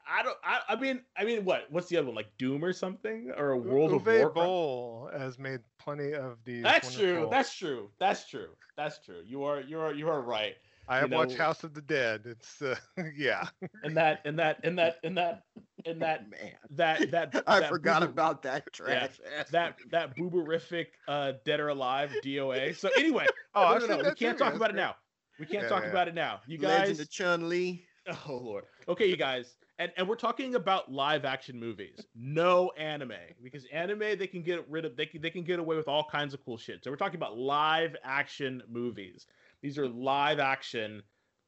I 0.07 0.23
don't. 0.23 0.37
I, 0.45 0.61
I 0.69 0.77
mean, 0.77 1.01
I 1.17 1.25
mean, 1.25 1.45
what? 1.45 1.67
What's 1.71 1.89
the 1.89 1.97
other 1.97 2.07
one? 2.07 2.15
Like 2.15 2.31
Doom 2.39 2.65
or 2.65 2.73
something, 2.73 3.33
or 3.37 3.53
a 3.53 3.57
World 3.59 3.93
of 3.93 4.03
Uwe 4.03 4.21
Warcraft? 4.21 4.35
Boll 4.35 5.11
has 5.17 5.39
made 5.39 5.61
plenty 5.79 6.13
of 6.13 6.39
these. 6.45 6.63
That's 6.63 6.95
true. 6.95 7.29
That's 7.31 7.55
true. 7.55 7.91
That's 7.99 8.29
true. 8.29 8.51
That's 8.77 8.99
true. 9.05 9.23
You 9.27 9.45
are. 9.45 9.61
You 9.61 9.81
are. 9.81 9.95
You 9.95 10.09
are 10.09 10.21
right. 10.21 10.55
I 10.89 10.97
you 10.97 11.01
have 11.03 11.13
watched 11.13 11.37
House 11.37 11.65
of 11.65 11.75
the 11.75 11.81
Dead. 11.81 12.23
It's 12.27 12.61
uh, 12.63 12.75
yeah. 13.17 13.49
And 13.83 13.97
that. 13.97 14.21
And 14.25 14.39
that. 14.39 14.61
And 14.65 14.79
that. 14.79 14.97
And 15.03 15.17
that. 15.17 15.43
And 15.87 16.01
that. 16.03 16.31
Man, 16.31 16.53
That. 16.71 17.11
That. 17.11 17.43
I 17.47 17.61
that 17.61 17.69
forgot 17.71 18.03
boober- 18.03 18.07
about 18.11 18.43
that 18.43 18.71
trash. 18.73 19.21
ass 19.39 19.49
that. 19.51 19.77
That 19.91 20.17
booberific 20.17 20.87
uh, 21.09 21.33
Dead 21.45 21.61
or 21.61 21.69
Alive 21.69 22.13
DOA. 22.25 22.77
So 22.77 22.89
anyway, 22.99 23.27
Oh, 23.55 23.61
no, 23.63 23.67
I've 23.69 23.81
no, 23.83 23.87
no, 24.03 24.09
we 24.11 24.15
can't 24.15 24.37
talk 24.39 24.49
That's 24.49 24.57
about 24.57 24.71
it 24.71 24.77
now. 24.77 24.97
We 25.39 25.47
can't 25.47 25.65
Yeah, 25.65 25.69
talk 25.69 25.83
yeah. 25.85 25.91
about 25.91 26.09
it 26.09 26.15
now. 26.15 26.41
You 26.47 26.59
Legend 26.59 26.89
guys. 26.89 27.01
of 27.01 27.11
Chun 27.11 27.49
Li. 27.49 27.85
Oh 28.27 28.35
lord. 28.37 28.65
Okay, 28.87 29.07
you 29.09 29.17
guys, 29.17 29.57
and 29.79 29.91
and 29.97 30.07
we're 30.07 30.15
talking 30.15 30.55
about 30.57 30.93
live 30.93 31.25
action 31.25 31.59
movies, 31.59 32.05
no 32.15 32.71
anime, 32.77 33.15
because 33.43 33.65
anime 33.73 33.99
they 34.19 34.27
can 34.27 34.43
get 34.43 34.69
rid 34.69 34.85
of 34.85 34.95
they 34.97 35.07
can 35.07 35.23
they 35.23 35.31
can 35.31 35.43
get 35.43 35.59
away 35.59 35.75
with 35.75 35.89
all 35.89 36.05
kinds 36.05 36.35
of 36.35 36.45
cool 36.45 36.59
shit. 36.59 36.85
So 36.85 36.91
we're 36.91 36.97
talking 36.99 37.17
about 37.17 37.39
live 37.39 37.97
action 38.05 38.63
movies. 38.69 39.27
These 39.65 39.79
are 39.79 39.89
live 39.89 40.41
action, 40.41 41.03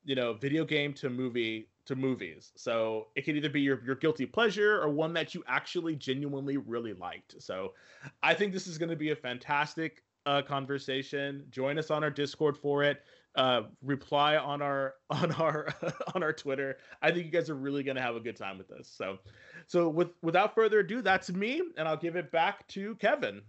you 0.07 0.15
know, 0.15 0.33
video 0.33 0.65
game 0.65 0.95
to 0.95 1.11
movie 1.11 1.69
to 1.85 1.95
movies. 1.95 2.51
So 2.57 3.09
it 3.15 3.27
can 3.27 3.37
either 3.37 3.51
be 3.51 3.61
your 3.61 3.85
your 3.85 3.95
guilty 3.95 4.25
pleasure 4.25 4.81
or 4.81 4.89
one 4.89 5.13
that 5.13 5.35
you 5.35 5.45
actually 5.47 5.97
genuinely 5.97 6.57
really 6.57 6.95
liked. 6.95 7.35
So 7.41 7.75
I 8.23 8.33
think 8.33 8.55
this 8.55 8.67
is 8.67 8.79
going 8.79 8.89
to 8.89 8.97
be 8.97 9.11
a 9.11 9.17
fantastic 9.17 10.03
uh, 10.25 10.41
conversation. 10.41 11.45
Join 11.51 11.79
us 11.79 11.91
on 11.91 12.03
our 12.03 12.09
Discord 12.11 12.57
for 12.57 12.83
it 12.83 13.03
uh 13.35 13.65
reply 13.83 14.37
on 14.37 14.63
our 14.63 14.95
on 15.11 15.31
our 15.33 15.69
on 16.15 16.23
our 16.23 16.33
twitter 16.33 16.79
i 17.03 17.11
think 17.11 17.27
you 17.27 17.31
guys 17.31 17.51
are 17.51 17.55
really 17.55 17.83
gonna 17.83 18.01
have 18.01 18.17
a 18.17 18.21
good 18.21 18.35
time 18.35 18.57
with 18.57 18.67
this 18.67 18.91
so 18.91 19.19
so 19.67 19.91
with 19.91 20.09
without 20.23 20.55
further 20.55 20.79
ado 20.81 21.03
that's 21.03 21.31
me 21.31 21.61
and 21.77 21.87
i'll 21.87 21.99
give 21.99 22.17
it 22.17 22.33
back 22.33 22.67
to 22.67 22.95
kevin 22.97 23.43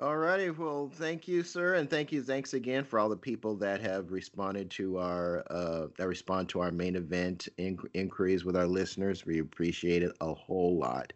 Alrighty, 0.00 0.56
well, 0.56 0.90
thank 0.94 1.28
you, 1.28 1.42
sir, 1.42 1.74
and 1.74 1.88
thank 1.88 2.10
you, 2.10 2.22
thanks 2.22 2.54
again 2.54 2.82
for 2.82 2.98
all 2.98 3.08
the 3.08 3.16
people 3.16 3.54
that 3.56 3.80
have 3.82 4.10
responded 4.10 4.70
to 4.72 4.98
our 4.98 5.44
uh, 5.50 5.88
that 5.96 6.08
respond 6.08 6.48
to 6.48 6.60
our 6.60 6.72
main 6.72 6.96
event 6.96 7.48
inqu- 7.58 7.88
inquiries 7.94 8.44
with 8.44 8.56
our 8.56 8.66
listeners. 8.66 9.26
We 9.26 9.38
appreciate 9.38 10.02
it 10.02 10.12
a 10.20 10.34
whole 10.34 10.78
lot. 10.78 11.12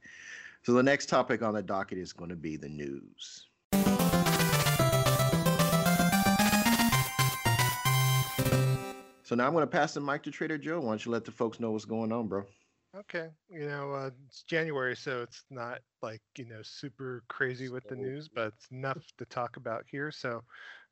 So 0.62 0.72
the 0.72 0.82
next 0.82 1.08
topic 1.08 1.42
on 1.42 1.54
the 1.54 1.62
docket 1.62 1.98
is 1.98 2.12
going 2.12 2.30
to 2.30 2.36
be 2.36 2.56
the 2.56 2.68
news. 2.68 3.46
So 9.22 9.34
now 9.34 9.46
I'm 9.46 9.52
going 9.52 9.62
to 9.62 9.66
pass 9.66 9.94
the 9.94 10.00
mic 10.00 10.22
to 10.24 10.30
Trader 10.30 10.58
Joe. 10.58 10.78
Why 10.78 10.90
don't 10.90 11.04
you 11.04 11.10
let 11.10 11.24
the 11.24 11.32
folks 11.32 11.58
know 11.58 11.72
what's 11.72 11.84
going 11.84 12.12
on, 12.12 12.28
bro? 12.28 12.44
Okay, 13.00 13.28
you 13.50 13.66
know 13.68 13.92
uh, 13.92 14.10
it's 14.26 14.42
January, 14.42 14.96
so 14.96 15.20
it's 15.20 15.44
not 15.50 15.80
like 16.02 16.22
you 16.38 16.46
know 16.46 16.62
super 16.62 17.22
crazy 17.28 17.68
with 17.68 17.86
the 17.88 17.96
news, 17.96 18.28
but 18.28 18.54
it's 18.56 18.68
enough 18.70 19.04
to 19.18 19.26
talk 19.26 19.58
about 19.58 19.84
here. 19.86 20.10
So, 20.10 20.42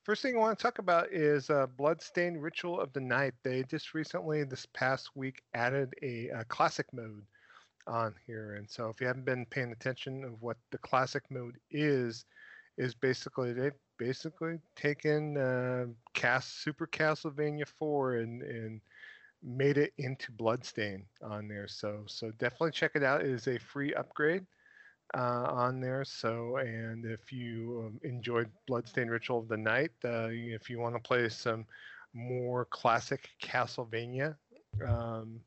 first 0.03 0.21
thing 0.21 0.37
I 0.37 0.41
want 0.41 0.59
to 0.59 0.63
talk 0.63 0.79
about 0.81 1.11
is 1.13 1.49
uh, 1.49 1.67
Bloodstained 1.79 2.43
Ritual 2.43 2.79
of 2.79 2.93
the 2.93 3.01
Night. 3.01 3.33
They 3.43 3.63
just 3.63 3.95
recently, 3.95 4.45
this 4.45 4.67
past 4.75 5.11
week, 5.15 5.41
added 5.55 5.95
a, 6.03 6.31
uh 6.31 6.45
classic 6.49 6.87
mode 6.93 7.25
on 7.87 8.15
here, 8.27 8.57
and 8.57 8.69
so 8.69 8.91
if 8.91 9.01
you 9.01 9.07
haven't 9.07 9.25
been 9.25 9.47
paying 9.47 9.73
attention 9.73 10.25
of 10.25 10.43
what 10.43 10.59
the 10.73 10.79
classic 10.79 11.23
mode 11.31 11.57
is, 11.71 12.27
is 12.77 12.95
basically 12.95 13.55
they've 13.55 13.73
basically 13.99 14.59
taken 14.77 15.39
uh, 15.39 15.87
cast 16.13 16.63
Super 16.63 16.87
Castlevania 16.87 17.67
4 17.67 18.17
and 18.17 18.43
and 18.43 18.81
made 19.45 19.77
it 19.79 19.93
into 19.99 20.33
Bloodstain 20.33 21.05
on 21.23 21.49
there. 21.49 21.69
So 21.69 22.05
so 22.07 22.31
definitely 22.39 22.73
check 22.73 22.93
it 22.95 23.03
out. 23.03 23.21
It 23.21 23.29
is 23.29 23.47
a 23.47 23.59
free 23.59 23.95
upgrade 23.95 24.47
uh, 25.17 25.47
on 25.51 25.81
there. 25.81 26.05
So 26.05 26.57
and 26.57 27.05
if 27.05 27.33
you 27.33 27.85
um, 27.87 28.01
enjoyed 28.03 28.51
Bloodstain 28.67 29.09
Ritual 29.09 29.41
of 29.41 29.49
the 29.49 29.57
Night, 29.57 29.93
uh, 30.05 30.29
if 30.31 30.71
you 30.71 30.81
want 30.81 30.95
to 30.95 31.01
play 31.01 31.29
some 31.29 31.67
more 32.15 32.65
classic 32.67 33.29
Castlevania. 33.43 34.37
Um, 34.87 35.41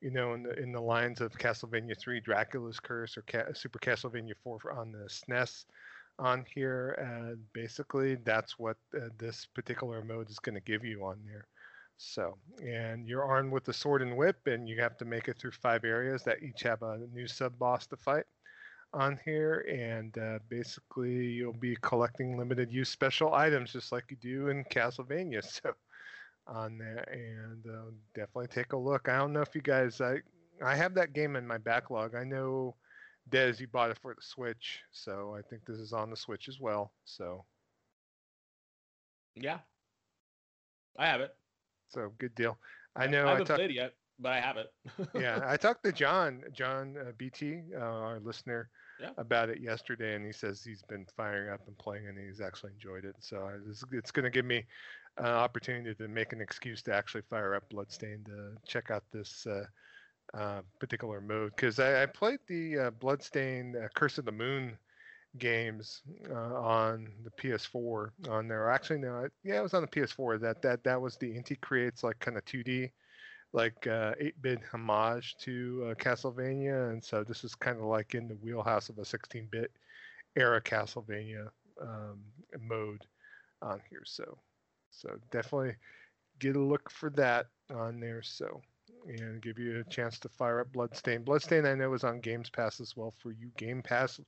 you 0.00 0.10
know, 0.10 0.34
in 0.34 0.42
the 0.44 0.56
in 0.58 0.72
the 0.72 0.80
lines 0.80 1.20
of 1.20 1.32
Castlevania 1.32 1.98
3, 1.98 2.20
Dracula's 2.20 2.78
Curse, 2.78 3.16
or 3.16 3.22
Ca- 3.22 3.52
Super 3.52 3.78
Castlevania 3.78 4.34
4 4.44 4.72
on 4.72 4.92
the 4.92 5.08
SNES, 5.08 5.64
on 6.18 6.44
here. 6.54 6.96
Uh, 7.00 7.36
basically, 7.52 8.16
that's 8.24 8.58
what 8.58 8.76
uh, 8.96 9.08
this 9.18 9.46
particular 9.46 10.04
mode 10.04 10.30
is 10.30 10.38
going 10.38 10.54
to 10.54 10.60
give 10.60 10.84
you 10.84 11.04
on 11.04 11.18
there. 11.24 11.46
So, 11.98 12.38
and 12.62 13.08
you're 13.08 13.24
armed 13.24 13.52
with 13.52 13.64
the 13.64 13.72
sword 13.72 14.02
and 14.02 14.16
whip, 14.16 14.46
and 14.46 14.68
you 14.68 14.80
have 14.80 14.96
to 14.98 15.04
make 15.04 15.28
it 15.28 15.36
through 15.38 15.50
five 15.50 15.84
areas 15.84 16.22
that 16.24 16.42
each 16.42 16.62
have 16.62 16.82
a 16.82 16.98
new 17.12 17.26
sub 17.26 17.58
boss 17.58 17.86
to 17.88 17.96
fight 17.96 18.24
on 18.94 19.18
here. 19.24 19.66
And 19.68 20.16
uh, 20.16 20.38
basically, 20.48 21.26
you'll 21.26 21.52
be 21.52 21.76
collecting 21.82 22.38
limited 22.38 22.72
use 22.72 22.88
special 22.88 23.34
items 23.34 23.72
just 23.72 23.92
like 23.92 24.04
you 24.10 24.16
do 24.16 24.48
in 24.48 24.64
Castlevania. 24.64 25.42
So, 25.62 25.74
on 26.46 26.78
that, 26.78 27.08
and 27.12 27.66
uh, 27.66 27.90
definitely 28.14 28.46
take 28.48 28.72
a 28.72 28.76
look. 28.76 29.08
I 29.08 29.18
don't 29.18 29.34
know 29.34 29.42
if 29.42 29.54
you 29.54 29.60
guys, 29.60 30.00
I 30.00 30.20
I 30.64 30.74
have 30.76 30.94
that 30.94 31.12
game 31.12 31.36
in 31.36 31.46
my 31.46 31.58
backlog. 31.58 32.14
I 32.14 32.24
know 32.24 32.74
Dez, 33.30 33.60
you 33.60 33.68
bought 33.68 33.90
it 33.90 33.98
for 33.98 34.14
the 34.14 34.22
Switch, 34.22 34.80
so 34.90 35.34
I 35.38 35.42
think 35.42 35.66
this 35.66 35.78
is 35.78 35.92
on 35.92 36.10
the 36.10 36.16
Switch 36.16 36.48
as 36.48 36.58
well. 36.58 36.92
So, 37.04 37.44
yeah 39.34 39.58
i 40.98 41.06
have 41.06 41.20
it 41.20 41.37
so 41.88 42.12
good 42.18 42.34
deal. 42.34 42.58
I 42.96 43.06
know. 43.06 43.24
i 43.24 43.28
I, 43.28 43.30
haven't 43.30 43.46
talked. 43.46 43.58
played 43.58 43.70
it 43.70 43.74
yet 43.74 43.92
but 44.18 44.32
i 44.32 44.40
haven't. 44.40 44.68
yeah, 45.14 45.40
I 45.46 45.56
talked 45.56 45.84
to 45.84 45.92
John, 45.92 46.42
John 46.52 46.96
uh, 47.00 47.12
BT, 47.16 47.60
uh, 47.74 47.78
our 47.78 48.20
listener, 48.20 48.68
Yeah. 49.00 49.10
about 49.16 49.48
it 49.48 49.60
yesterday, 49.60 50.16
and 50.16 50.26
he 50.26 50.32
says 50.32 50.62
he's 50.64 50.82
been 50.82 51.06
firing 51.16 51.50
up 51.52 51.60
and 51.66 51.78
playing, 51.78 52.08
and 52.08 52.18
he's 52.18 52.40
actually 52.40 52.72
enjoyed 52.72 53.04
it. 53.04 53.14
So 53.20 53.42
I, 53.42 53.52
it's, 53.68 53.84
it's 53.92 54.10
going 54.10 54.24
to 54.24 54.30
give 54.30 54.44
me 54.44 54.64
an 55.18 55.26
opportunity 55.26 55.94
to 55.94 56.08
make 56.08 56.32
an 56.32 56.40
excuse 56.40 56.82
to 56.82 56.94
actually 56.94 57.22
fire 57.30 57.54
up 57.54 57.68
Bloodstained 57.70 58.26
to 58.26 58.56
check 58.66 58.90
out 58.90 59.04
this 59.12 59.46
uh, 59.46 59.64
uh, 60.34 60.60
particular 60.80 61.20
mode 61.20 61.52
because 61.54 61.78
I, 61.78 62.02
I 62.02 62.06
played 62.06 62.40
the 62.48 62.78
uh, 62.78 62.90
Bloodstained 62.90 63.76
uh, 63.76 63.88
Curse 63.94 64.18
of 64.18 64.24
the 64.24 64.32
Moon 64.32 64.76
games 65.36 66.02
uh, 66.30 66.54
on 66.54 67.08
the 67.24 67.30
PS4 67.30 68.10
on 68.28 68.48
there. 68.48 68.70
Actually, 68.70 68.98
no, 68.98 69.28
yeah, 69.44 69.58
it 69.58 69.62
was 69.62 69.74
on 69.74 69.82
the 69.82 69.88
PS4. 69.88 70.40
That 70.40 70.62
that 70.62 70.82
that 70.84 71.00
was 71.00 71.16
the 71.16 71.26
Inti 71.26 71.60
creates 71.60 72.02
like 72.02 72.18
kind 72.18 72.36
of 72.36 72.44
2D 72.46 72.90
like 73.52 73.86
uh, 73.86 74.12
8-bit 74.20 74.60
homage 74.70 75.36
to 75.38 75.88
uh, 75.90 75.94
Castlevania, 75.94 76.90
and 76.90 77.02
so 77.02 77.24
this 77.24 77.44
is 77.44 77.54
kind 77.54 77.78
of 77.78 77.84
like 77.84 78.14
in 78.14 78.28
the 78.28 78.34
wheelhouse 78.36 78.88
of 78.88 78.98
a 78.98 79.02
16-bit 79.02 79.70
era 80.36 80.60
Castlevania 80.60 81.48
um, 81.80 82.20
mode 82.60 83.06
on 83.62 83.80
here. 83.88 84.02
So, 84.04 84.38
so 84.90 85.16
definitely 85.30 85.76
get 86.38 86.56
a 86.56 86.60
look 86.60 86.90
for 86.90 87.10
that 87.10 87.46
on 87.74 88.00
there. 88.00 88.22
So, 88.22 88.60
and 89.06 89.40
give 89.40 89.58
you 89.58 89.80
a 89.80 89.90
chance 89.90 90.18
to 90.20 90.28
fire 90.28 90.60
up 90.60 90.72
Bloodstain. 90.72 91.22
Bloodstain, 91.22 91.64
I 91.64 91.74
know, 91.74 91.94
is 91.94 92.04
on 92.04 92.20
Games 92.20 92.50
Pass 92.50 92.80
as 92.80 92.96
well 92.96 93.14
for 93.22 93.32
you 93.32 93.50
Game 93.56 93.82
Pass 93.82 94.20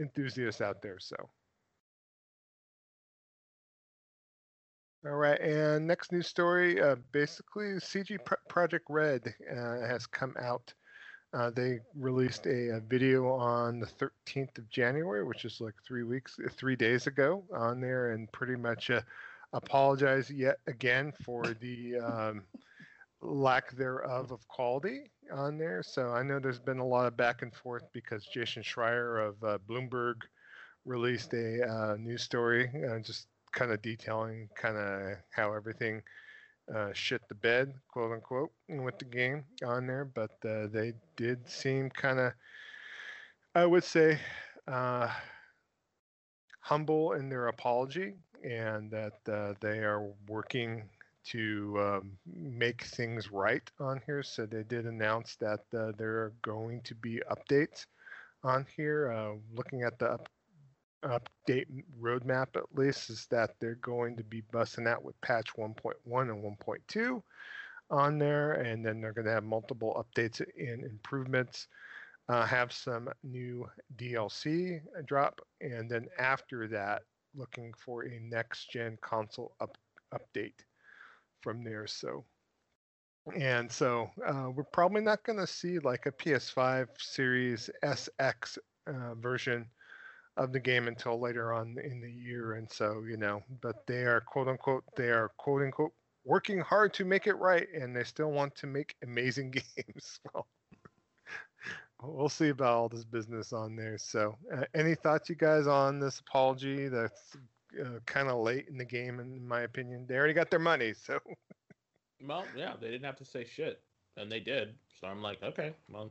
enthusiasts 0.00 0.60
out 0.60 0.82
there. 0.82 0.98
So. 0.98 1.16
All 5.06 5.12
right, 5.12 5.40
and 5.40 5.86
next 5.86 6.10
news 6.10 6.26
story. 6.26 6.82
Uh, 6.82 6.96
basically, 7.12 7.78
CD 7.78 8.18
Pro- 8.18 8.36
Projekt 8.50 8.86
Red 8.88 9.32
uh, 9.50 9.86
has 9.86 10.06
come 10.06 10.34
out. 10.40 10.74
Uh, 11.32 11.50
they 11.50 11.78
released 11.94 12.46
a, 12.46 12.76
a 12.76 12.80
video 12.80 13.28
on 13.28 13.78
the 13.78 13.86
13th 13.86 14.58
of 14.58 14.68
January, 14.70 15.24
which 15.24 15.44
is 15.44 15.60
like 15.60 15.74
three 15.86 16.02
weeks, 16.02 16.36
uh, 16.44 16.48
three 16.50 16.74
days 16.74 17.06
ago, 17.06 17.44
on 17.54 17.80
there, 17.80 18.12
and 18.12 18.30
pretty 18.32 18.56
much 18.56 18.90
uh, 18.90 19.00
apologize 19.52 20.30
yet 20.30 20.58
again 20.66 21.12
for 21.24 21.44
the 21.60 21.96
um, 21.98 22.42
lack 23.20 23.72
thereof 23.76 24.30
of 24.30 24.46
quality 24.48 25.10
on 25.32 25.58
there. 25.58 25.82
So 25.82 26.10
I 26.10 26.22
know 26.22 26.38
there's 26.38 26.58
been 26.58 26.78
a 26.78 26.86
lot 26.86 27.06
of 27.06 27.16
back 27.16 27.42
and 27.42 27.54
forth 27.54 27.84
because 27.92 28.24
Jason 28.26 28.62
Schreier 28.62 29.28
of 29.28 29.42
uh, 29.42 29.58
Bloomberg 29.68 30.22
released 30.84 31.32
a 31.34 31.62
uh, 31.68 31.96
news 31.98 32.22
story 32.22 32.70
uh, 32.88 32.98
just 33.00 33.26
kind 33.52 33.72
of 33.72 33.82
detailing 33.82 34.48
kind 34.54 34.76
of 34.76 35.18
how 35.30 35.52
everything 35.52 36.02
uh, 36.74 36.90
shit 36.92 37.22
the 37.28 37.34
bed, 37.34 37.72
quote 37.88 38.12
unquote, 38.12 38.50
with 38.68 38.98
the 38.98 39.04
game 39.04 39.44
on 39.64 39.86
there. 39.86 40.04
But 40.04 40.32
uh, 40.44 40.66
they 40.72 40.92
did 41.16 41.48
seem 41.48 41.90
kind 41.90 42.20
of, 42.20 42.32
I 43.54 43.66
would 43.66 43.84
say, 43.84 44.18
uh, 44.66 45.10
humble 46.60 47.12
in 47.12 47.28
their 47.28 47.48
apology 47.48 48.14
and 48.44 48.90
that 48.90 49.56
they 49.60 49.78
are 49.78 50.10
working 50.28 50.88
to 51.24 51.76
um, 51.78 52.12
make 52.26 52.84
things 52.84 53.30
right 53.30 53.68
on 53.80 54.00
here. 54.06 54.22
So 54.22 54.46
they 54.46 54.62
did 54.62 54.86
announce 54.86 55.36
that 55.36 55.60
uh, 55.76 55.92
there 55.96 56.16
are 56.22 56.32
going 56.42 56.80
to 56.82 56.94
be 56.94 57.20
updates 57.30 57.86
on 58.42 58.66
here. 58.76 59.12
Uh, 59.12 59.34
looking 59.54 59.82
at 59.82 59.98
the 59.98 60.12
up, 60.12 60.28
update 61.04 61.66
roadmap, 62.00 62.56
at 62.56 62.64
least, 62.74 63.10
is 63.10 63.26
that 63.30 63.54
they're 63.60 63.76
going 63.76 64.16
to 64.16 64.24
be 64.24 64.42
busting 64.52 64.86
out 64.86 65.04
with 65.04 65.20
patch 65.20 65.48
1.1 65.56 65.94
and 66.06 66.58
1.2 66.58 67.22
on 67.90 68.18
there, 68.18 68.52
and 68.52 68.84
then 68.84 69.00
they're 69.00 69.12
going 69.12 69.26
to 69.26 69.32
have 69.32 69.44
multiple 69.44 70.04
updates 70.04 70.40
and 70.58 70.84
improvements. 70.84 71.68
Uh, 72.30 72.44
have 72.44 72.70
some 72.70 73.08
new 73.22 73.66
DLC 73.96 74.82
drop, 75.06 75.40
and 75.62 75.90
then 75.90 76.06
after 76.18 76.68
that, 76.68 77.00
looking 77.34 77.72
for 77.78 78.02
a 78.02 78.20
next 78.20 78.70
gen 78.70 78.98
console 79.00 79.54
up, 79.60 79.78
update 80.12 80.52
from 81.40 81.64
there. 81.64 81.86
So, 81.86 82.24
and 83.36 83.70
so 83.70 84.10
uh, 84.26 84.50
we're 84.54 84.64
probably 84.64 85.02
not 85.02 85.24
going 85.24 85.38
to 85.38 85.46
see 85.46 85.78
like 85.78 86.06
a 86.06 86.12
PS5 86.12 86.88
Series 86.98 87.70
SX 87.84 88.58
uh, 88.86 89.14
version 89.14 89.66
of 90.36 90.52
the 90.52 90.60
game 90.60 90.88
until 90.88 91.20
later 91.20 91.52
on 91.52 91.76
in 91.82 92.00
the 92.00 92.10
year. 92.10 92.54
And 92.54 92.70
so, 92.70 93.02
you 93.08 93.16
know, 93.16 93.42
but 93.60 93.86
they 93.86 94.04
are 94.04 94.20
quote 94.20 94.48
unquote, 94.48 94.84
they 94.96 95.10
are 95.10 95.30
quote 95.36 95.62
unquote 95.62 95.92
working 96.24 96.60
hard 96.60 96.92
to 96.94 97.04
make 97.04 97.26
it 97.26 97.34
right, 97.34 97.66
and 97.74 97.96
they 97.96 98.04
still 98.04 98.30
want 98.30 98.54
to 98.54 98.66
make 98.66 98.94
amazing 99.02 99.50
games. 99.76 100.20
well, 100.32 100.46
we'll 102.02 102.28
see 102.28 102.50
about 102.50 102.74
all 102.74 102.88
this 102.88 103.04
business 103.04 103.52
on 103.52 103.74
there. 103.74 103.98
So, 103.98 104.36
uh, 104.54 104.64
any 104.74 104.94
thoughts, 104.94 105.28
you 105.28 105.34
guys, 105.34 105.66
on 105.66 105.98
this 105.98 106.20
apology? 106.20 106.88
That's 106.88 107.36
uh, 107.80 108.00
kind 108.06 108.28
of 108.28 108.38
late 108.38 108.66
in 108.68 108.78
the 108.78 108.84
game, 108.84 109.20
in 109.20 109.46
my 109.46 109.62
opinion. 109.62 110.06
They 110.06 110.16
already 110.16 110.34
got 110.34 110.50
their 110.50 110.58
money, 110.58 110.94
so. 110.94 111.18
well, 112.26 112.44
yeah, 112.56 112.74
they 112.80 112.90
didn't 112.90 113.04
have 113.04 113.16
to 113.16 113.24
say 113.24 113.44
shit, 113.44 113.80
and 114.16 114.30
they 114.30 114.40
did. 114.40 114.74
So 115.00 115.06
I'm 115.06 115.22
like, 115.22 115.42
okay, 115.42 115.74
well, 115.90 116.10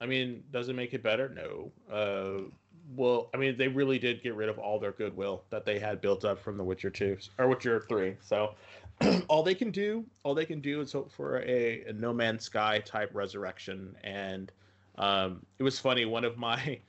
I 0.00 0.06
mean, 0.06 0.44
does 0.50 0.68
it 0.68 0.74
make 0.74 0.92
it 0.92 1.02
better? 1.02 1.28
No. 1.28 1.72
Uh, 1.90 2.50
well, 2.96 3.30
I 3.32 3.36
mean, 3.36 3.56
they 3.56 3.68
really 3.68 3.98
did 3.98 4.22
get 4.22 4.34
rid 4.34 4.48
of 4.48 4.58
all 4.58 4.78
their 4.78 4.92
goodwill 4.92 5.44
that 5.50 5.64
they 5.64 5.78
had 5.78 6.00
built 6.00 6.24
up 6.24 6.38
from 6.38 6.56
The 6.56 6.64
Witcher 6.64 6.90
Two 6.90 7.16
or 7.38 7.48
Witcher 7.48 7.80
Three. 7.88 8.16
So 8.20 8.54
all 9.28 9.42
they 9.42 9.54
can 9.54 9.70
do, 9.70 10.04
all 10.22 10.34
they 10.34 10.44
can 10.44 10.60
do 10.60 10.80
is 10.80 10.92
hope 10.92 11.10
for 11.10 11.38
a, 11.40 11.84
a 11.88 11.92
No 11.92 12.12
Man's 12.12 12.44
Sky 12.44 12.80
type 12.80 13.10
resurrection. 13.14 13.96
And 14.04 14.52
um, 14.96 15.44
it 15.58 15.62
was 15.62 15.78
funny. 15.78 16.04
One 16.04 16.24
of 16.24 16.36
my 16.36 16.80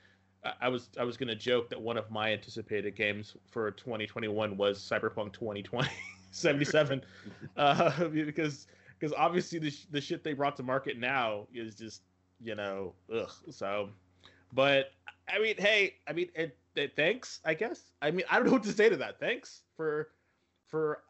I 0.60 0.68
was 0.68 0.88
I 0.98 1.04
was 1.04 1.16
gonna 1.16 1.34
joke 1.34 1.68
that 1.70 1.80
one 1.80 1.96
of 1.96 2.10
my 2.10 2.32
anticipated 2.32 2.96
games 2.96 3.36
for 3.50 3.70
2021 3.72 4.56
was 4.56 4.78
Cyberpunk 4.78 5.32
2020 5.32 5.88
77, 6.30 7.02
uh, 7.56 8.08
because 8.08 8.66
because 8.98 9.14
obviously 9.16 9.58
the 9.58 9.74
the 9.90 10.00
shit 10.00 10.22
they 10.22 10.32
brought 10.32 10.56
to 10.56 10.62
market 10.62 10.98
now 10.98 11.46
is 11.54 11.74
just 11.74 12.02
you 12.40 12.54
know 12.54 12.92
ugh. 13.12 13.30
So, 13.50 13.90
but 14.52 14.92
I 15.28 15.38
mean, 15.38 15.56
hey, 15.58 15.94
I 16.06 16.12
mean, 16.12 16.28
it, 16.34 16.56
it, 16.74 16.94
thanks. 16.96 17.40
I 17.44 17.54
guess. 17.54 17.90
I 18.02 18.10
mean, 18.10 18.24
I 18.30 18.36
don't 18.36 18.46
know 18.46 18.52
what 18.52 18.62
to 18.64 18.72
say 18.72 18.88
to 18.88 18.96
that. 18.98 19.18
Thanks 19.18 19.62
for 19.76 20.10
for 20.66 21.02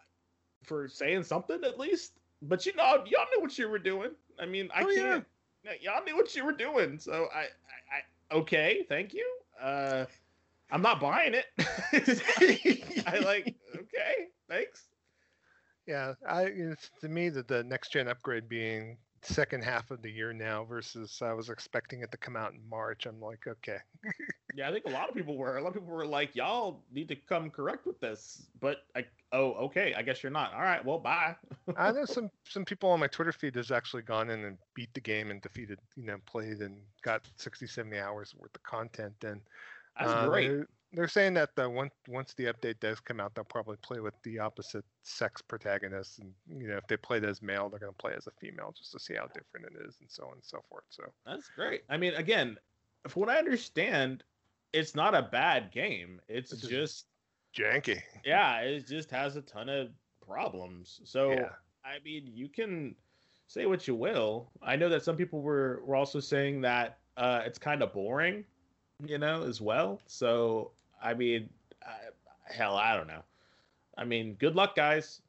for 0.64 0.88
saying 0.88 1.24
something 1.24 1.62
at 1.64 1.78
least. 1.78 2.12
But 2.42 2.66
you 2.66 2.74
know, 2.74 3.04
y'all 3.06 3.26
knew 3.34 3.40
what 3.40 3.58
you 3.58 3.68
were 3.68 3.78
doing. 3.78 4.10
I 4.38 4.46
mean, 4.46 4.68
I 4.74 4.82
oh, 4.82 4.94
can't. 4.94 5.24
Yeah. 5.64 5.72
Y'all 5.80 6.04
knew 6.04 6.16
what 6.16 6.34
you 6.36 6.44
were 6.44 6.52
doing. 6.52 6.98
So 6.98 7.28
I, 7.34 7.46
okay, 8.32 8.84
thank 8.88 9.14
you. 9.14 9.26
Uh, 9.60 10.06
I'm 10.70 10.82
not 10.82 11.00
buying 11.00 11.34
it. 11.34 11.46
I 13.06 13.18
like 13.20 13.54
okay, 13.76 14.28
thanks. 14.48 14.88
Yeah, 15.86 16.14
I 16.28 16.44
it's 16.44 16.90
to 17.00 17.08
me 17.08 17.28
that 17.30 17.48
the 17.48 17.62
next 17.64 17.92
gen 17.92 18.08
upgrade 18.08 18.48
being 18.48 18.98
second 19.26 19.64
half 19.64 19.90
of 19.90 20.02
the 20.02 20.10
year 20.10 20.32
now 20.32 20.64
versus 20.64 21.20
I 21.22 21.32
was 21.32 21.48
expecting 21.48 22.02
it 22.02 22.10
to 22.12 22.18
come 22.18 22.36
out 22.36 22.52
in 22.52 22.60
March. 22.68 23.06
I'm 23.06 23.20
like, 23.20 23.46
okay. 23.46 23.78
yeah, 24.54 24.68
I 24.68 24.72
think 24.72 24.86
a 24.86 24.90
lot 24.90 25.08
of 25.08 25.14
people 25.14 25.36
were. 25.36 25.56
A 25.56 25.62
lot 25.62 25.68
of 25.68 25.74
people 25.74 25.88
were 25.88 26.06
like, 26.06 26.34
y'all 26.34 26.82
need 26.92 27.08
to 27.08 27.16
come 27.16 27.50
correct 27.50 27.86
with 27.86 28.00
this. 28.00 28.46
But 28.60 28.84
I, 28.94 29.04
oh, 29.32 29.52
okay, 29.66 29.94
I 29.96 30.02
guess 30.02 30.22
you're 30.22 30.32
not. 30.32 30.54
All 30.54 30.62
right, 30.62 30.84
well, 30.84 30.98
bye. 30.98 31.36
I 31.76 31.92
know 31.92 32.04
some 32.06 32.30
some 32.44 32.64
people 32.64 32.90
on 32.90 33.00
my 33.00 33.08
Twitter 33.08 33.32
feed 33.32 33.56
has 33.56 33.70
actually 33.70 34.02
gone 34.02 34.30
in 34.30 34.44
and 34.44 34.58
beat 34.74 34.92
the 34.94 35.00
game 35.00 35.30
and 35.30 35.40
defeated, 35.42 35.78
you 35.96 36.04
know, 36.04 36.18
played 36.26 36.58
and 36.58 36.78
got 37.02 37.22
60, 37.36 37.66
70 37.66 37.98
hours 37.98 38.34
worth 38.36 38.54
of 38.54 38.62
content. 38.62 39.14
And 39.24 39.40
that's 39.98 40.12
uh, 40.12 40.28
great. 40.28 40.50
They're, 40.92 41.08
saying 41.08 41.34
that 41.34 41.54
the 41.56 41.68
once 41.68 41.92
once 42.08 42.34
the 42.34 42.44
update 42.46 42.80
does 42.80 43.00
come 43.00 43.20
out, 43.20 43.34
they'll 43.34 43.44
probably 43.44 43.76
play 43.82 44.00
with 44.00 44.14
the 44.22 44.38
opposite 44.38 44.84
sex 45.02 45.42
protagonists, 45.42 46.18
and 46.18 46.32
you 46.48 46.68
know, 46.68 46.76
if 46.76 46.86
they 46.86 46.96
played 46.96 47.24
as 47.24 47.42
male, 47.42 47.68
they're 47.68 47.80
going 47.80 47.92
to 47.92 47.98
play 47.98 48.14
as 48.16 48.26
a 48.26 48.30
female 48.40 48.74
just 48.76 48.92
to 48.92 48.98
see 48.98 49.14
how 49.14 49.26
different 49.26 49.66
it 49.66 49.86
is, 49.86 49.96
and 50.00 50.10
so 50.10 50.24
on 50.24 50.34
and 50.34 50.44
so 50.44 50.62
forth. 50.68 50.84
So 50.90 51.04
that's 51.24 51.48
great. 51.54 51.82
I 51.88 51.96
mean, 51.96 52.14
again, 52.14 52.56
from 53.08 53.20
what 53.20 53.28
I 53.28 53.38
understand, 53.38 54.24
it's 54.72 54.94
not 54.94 55.14
a 55.14 55.22
bad 55.22 55.70
game. 55.72 56.20
It's, 56.28 56.52
it's 56.52 56.62
just 56.62 57.06
janky. 57.56 58.00
Yeah, 58.24 58.60
it 58.60 58.86
just 58.86 59.10
has 59.10 59.36
a 59.36 59.42
ton 59.42 59.68
of 59.68 59.88
problems. 60.26 61.00
So 61.04 61.32
yeah. 61.32 61.50
I 61.84 61.98
mean, 62.04 62.30
you 62.32 62.48
can 62.48 62.94
say 63.46 63.66
what 63.66 63.86
you 63.86 63.94
will. 63.94 64.50
I 64.62 64.76
know 64.76 64.88
that 64.88 65.04
some 65.04 65.16
people 65.16 65.40
were 65.40 65.82
were 65.84 65.96
also 65.96 66.20
saying 66.20 66.60
that 66.62 66.98
uh, 67.16 67.42
it's 67.44 67.58
kind 67.58 67.82
of 67.82 67.92
boring, 67.92 68.44
you 69.04 69.18
know, 69.18 69.42
as 69.44 69.60
well. 69.60 70.00
So 70.06 70.72
I 71.02 71.14
mean, 71.14 71.48
I, 71.84 72.52
hell, 72.52 72.76
I 72.76 72.96
don't 72.96 73.06
know. 73.06 73.22
I 73.96 74.04
mean, 74.04 74.34
good 74.34 74.54
luck, 74.54 74.76
guys. 74.76 75.22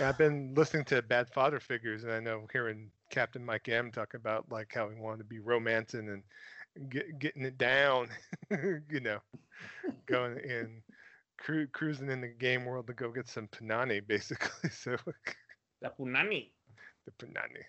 I've 0.00 0.18
been 0.18 0.54
listening 0.56 0.84
to 0.86 1.02
Bad 1.02 1.28
Father 1.30 1.60
Figures, 1.60 2.04
and 2.04 2.12
I 2.12 2.20
know 2.20 2.46
hearing 2.52 2.90
Captain 3.10 3.44
Mike 3.44 3.68
M 3.68 3.90
talk 3.90 4.14
about 4.14 4.50
like 4.50 4.72
how 4.74 4.88
he 4.88 4.96
wanted 4.96 5.18
to 5.18 5.24
be 5.24 5.38
romancing 5.38 6.08
and 6.08 6.90
get, 6.90 7.18
getting 7.18 7.44
it 7.44 7.58
down, 7.58 8.08
you 8.90 9.00
know, 9.00 9.18
going 10.06 10.38
in 10.38 10.82
cru- 11.38 11.68
cruising 11.68 12.10
in 12.10 12.20
the 12.20 12.28
game 12.28 12.64
world 12.64 12.86
to 12.88 12.94
go 12.94 13.10
get 13.10 13.28
some 13.28 13.48
panani, 13.48 14.06
basically. 14.06 14.70
So 14.70 14.96
the 15.82 15.92
punani, 15.98 16.50
the 17.04 17.12
punani. 17.24 17.62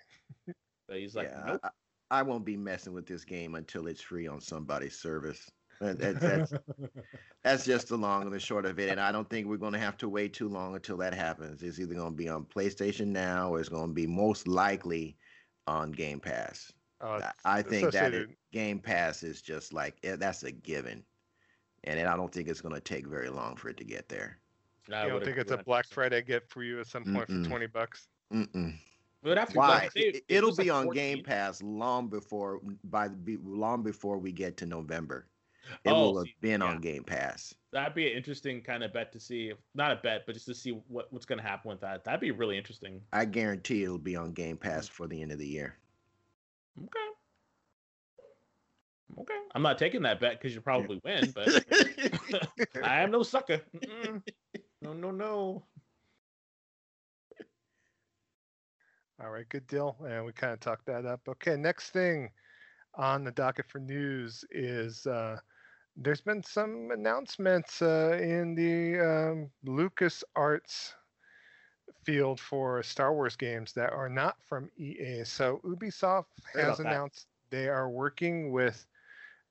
so 0.87 0.95
he's 0.95 1.15
like, 1.15 1.29
yeah, 1.31 1.43
nope. 1.45 1.59
I, 1.63 1.69
I, 2.19 2.21
won't 2.23 2.45
be 2.45 2.57
messing 2.57 2.93
with 2.93 3.05
this 3.05 3.23
game 3.23 3.55
until 3.55 3.87
it's 3.87 4.01
free 4.01 4.27
on 4.27 4.39
somebody's 4.41 4.97
service. 4.97 5.51
That, 5.79 6.19
that's 6.19 6.53
that's 7.43 7.65
just 7.65 7.89
the 7.89 7.97
long 7.97 8.23
and 8.23 8.33
the 8.33 8.39
short 8.39 8.65
of 8.65 8.79
it, 8.79 8.89
and 8.89 8.99
I 8.99 9.11
don't 9.11 9.29
think 9.29 9.47
we're 9.47 9.57
going 9.57 9.73
to 9.73 9.79
have 9.79 9.97
to 9.97 10.09
wait 10.09 10.33
too 10.33 10.49
long 10.49 10.75
until 10.75 10.97
that 10.97 11.13
happens. 11.13 11.61
It's 11.61 11.79
either 11.79 11.93
going 11.93 12.11
to 12.11 12.17
be 12.17 12.29
on 12.29 12.45
PlayStation 12.45 13.07
now, 13.07 13.53
or 13.53 13.59
it's 13.59 13.69
going 13.69 13.89
to 13.89 13.93
be 13.93 14.07
most 14.07 14.47
likely 14.47 15.17
on 15.67 15.91
Game 15.91 16.19
Pass. 16.19 16.71
Uh, 16.99 17.21
I 17.45 17.61
think 17.61 17.91
that 17.91 18.13
it, 18.13 18.29
Game 18.51 18.79
Pass 18.79 19.21
is 19.21 19.41
just 19.41 19.71
like 19.71 19.97
eh, 20.03 20.15
that's 20.15 20.43
a 20.43 20.51
given 20.51 21.03
and 21.83 22.07
I 22.07 22.15
don't 22.15 22.31
think 22.31 22.47
it's 22.47 22.61
going 22.61 22.75
to 22.75 22.81
take 22.81 23.07
very 23.07 23.29
long 23.29 23.55
for 23.55 23.69
it 23.69 23.77
to 23.77 23.83
get 23.83 24.09
there. 24.09 24.37
I 24.91 25.03
you 25.03 25.09
don't 25.09 25.23
think 25.23 25.37
it's 25.37 25.51
a 25.51 25.57
Black 25.57 25.85
Friday 25.87 26.21
gift 26.21 26.51
for 26.51 26.63
you 26.63 26.79
at 26.79 26.87
some 26.87 27.03
point 27.03 27.27
Mm-mm. 27.29 27.43
for 27.43 27.49
twenty 27.49 27.67
bucks? 27.67 28.07
Mm-mm. 28.33 28.73
Why? 29.53 29.89
it, 29.95 30.43
will 30.43 30.55
be 30.55 30.69
on 30.69 30.85
14. 30.85 30.93
Game 30.93 31.23
Pass 31.23 31.61
long 31.61 32.07
before 32.07 32.61
by 32.85 33.09
long 33.43 33.83
before 33.83 34.17
we 34.17 34.31
get 34.31 34.55
to 34.57 34.65
November. 34.65 35.27
It 35.83 35.89
oh, 35.89 36.11
will 36.11 36.17
have 36.19 36.27
been 36.41 36.61
yeah. 36.61 36.67
on 36.67 36.81
Game 36.81 37.03
Pass. 37.03 37.53
That'd 37.71 37.95
be 37.95 38.09
an 38.09 38.17
interesting 38.17 38.61
kind 38.61 38.83
of 38.83 38.93
bet 38.93 39.11
to 39.13 39.19
see. 39.19 39.53
Not 39.75 39.91
a 39.91 39.95
bet, 39.97 40.25
but 40.25 40.33
just 40.33 40.45
to 40.47 40.55
see 40.55 40.71
what, 40.87 41.11
what's 41.11 41.25
going 41.25 41.39
to 41.39 41.47
happen 41.47 41.69
with 41.69 41.81
that. 41.81 42.03
That'd 42.03 42.21
be 42.21 42.31
really 42.31 42.57
interesting. 42.57 43.01
I 43.13 43.25
guarantee 43.25 43.83
it'll 43.83 43.97
be 43.97 44.15
on 44.15 44.33
Game 44.33 44.57
Pass 44.57 44.87
for 44.87 45.07
the 45.07 45.21
end 45.21 45.31
of 45.31 45.39
the 45.39 45.47
year. 45.47 45.75
Okay. 46.77 46.99
Okay, 49.19 49.33
I'm 49.55 49.63
not 49.63 49.79
taking 49.79 50.01
that 50.03 50.19
bet 50.19 50.33
because 50.33 50.53
you 50.53 50.61
probably 50.61 51.01
win, 51.03 51.33
but 51.33 51.47
I 52.83 53.01
am 53.01 53.09
no 53.09 53.23
sucker. 53.23 53.61
Mm-mm. 53.75 54.21
No, 54.81 54.93
no, 54.93 55.11
no. 55.11 55.63
All 59.19 59.31
right, 59.31 59.49
good 59.49 59.65
deal. 59.65 59.95
And 60.07 60.25
we 60.25 60.33
kind 60.33 60.53
of 60.53 60.59
talked 60.59 60.85
that 60.85 61.05
up. 61.05 61.21
Okay, 61.27 61.55
next 61.55 61.89
thing 61.89 62.29
on 62.93 63.23
the 63.23 63.31
docket 63.31 63.65
for 63.67 63.79
news 63.79 64.45
is 64.51 65.07
uh, 65.07 65.37
there's 65.97 66.21
been 66.21 66.43
some 66.43 66.89
announcements 66.91 67.81
uh, 67.81 68.17
in 68.21 68.55
the 68.55 68.99
um, 68.99 69.49
Lucas 69.65 70.23
Arts 70.35 70.93
field 72.03 72.39
for 72.39 72.81
Star 72.83 73.13
Wars 73.13 73.35
games 73.35 73.73
that 73.73 73.91
are 73.91 74.07
not 74.07 74.37
from 74.47 74.69
EA. 74.77 75.23
So 75.23 75.59
Ubisoft 75.65 76.25
has 76.53 76.79
announced 76.79 77.25
that. 77.49 77.57
they 77.57 77.67
are 77.67 77.89
working 77.89 78.51
with 78.51 78.85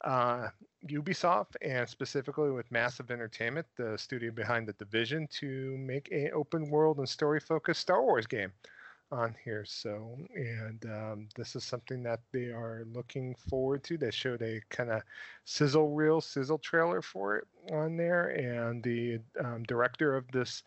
uh, 0.04 0.48
Ubisoft 0.88 1.56
and 1.62 1.88
specifically 1.88 2.50
with 2.50 2.70
Massive 2.70 3.10
Entertainment, 3.10 3.66
the 3.76 3.98
studio 3.98 4.30
behind 4.30 4.68
the 4.68 4.72
Division, 4.74 5.26
to 5.38 5.76
make 5.78 6.08
an 6.12 6.30
open 6.32 6.70
world 6.70 6.98
and 6.98 7.08
story 7.08 7.40
focused 7.40 7.80
Star 7.80 8.02
Wars 8.02 8.26
game 8.26 8.52
on 9.12 9.34
here. 9.44 9.64
So, 9.64 10.18
and 10.34 10.84
um, 10.86 11.28
this 11.36 11.56
is 11.56 11.64
something 11.64 12.02
that 12.02 12.20
they 12.32 12.46
are 12.46 12.86
looking 12.92 13.34
forward 13.48 13.84
to. 13.84 13.96
They 13.96 14.10
showed 14.10 14.42
a 14.42 14.60
kind 14.68 14.90
of 14.90 15.02
sizzle 15.44 15.90
reel, 15.90 16.20
sizzle 16.20 16.58
trailer 16.58 17.02
for 17.02 17.36
it 17.36 17.46
on 17.72 17.96
there, 17.96 18.28
and 18.28 18.82
the 18.82 19.20
um, 19.42 19.62
director 19.64 20.16
of 20.16 20.24
this 20.32 20.62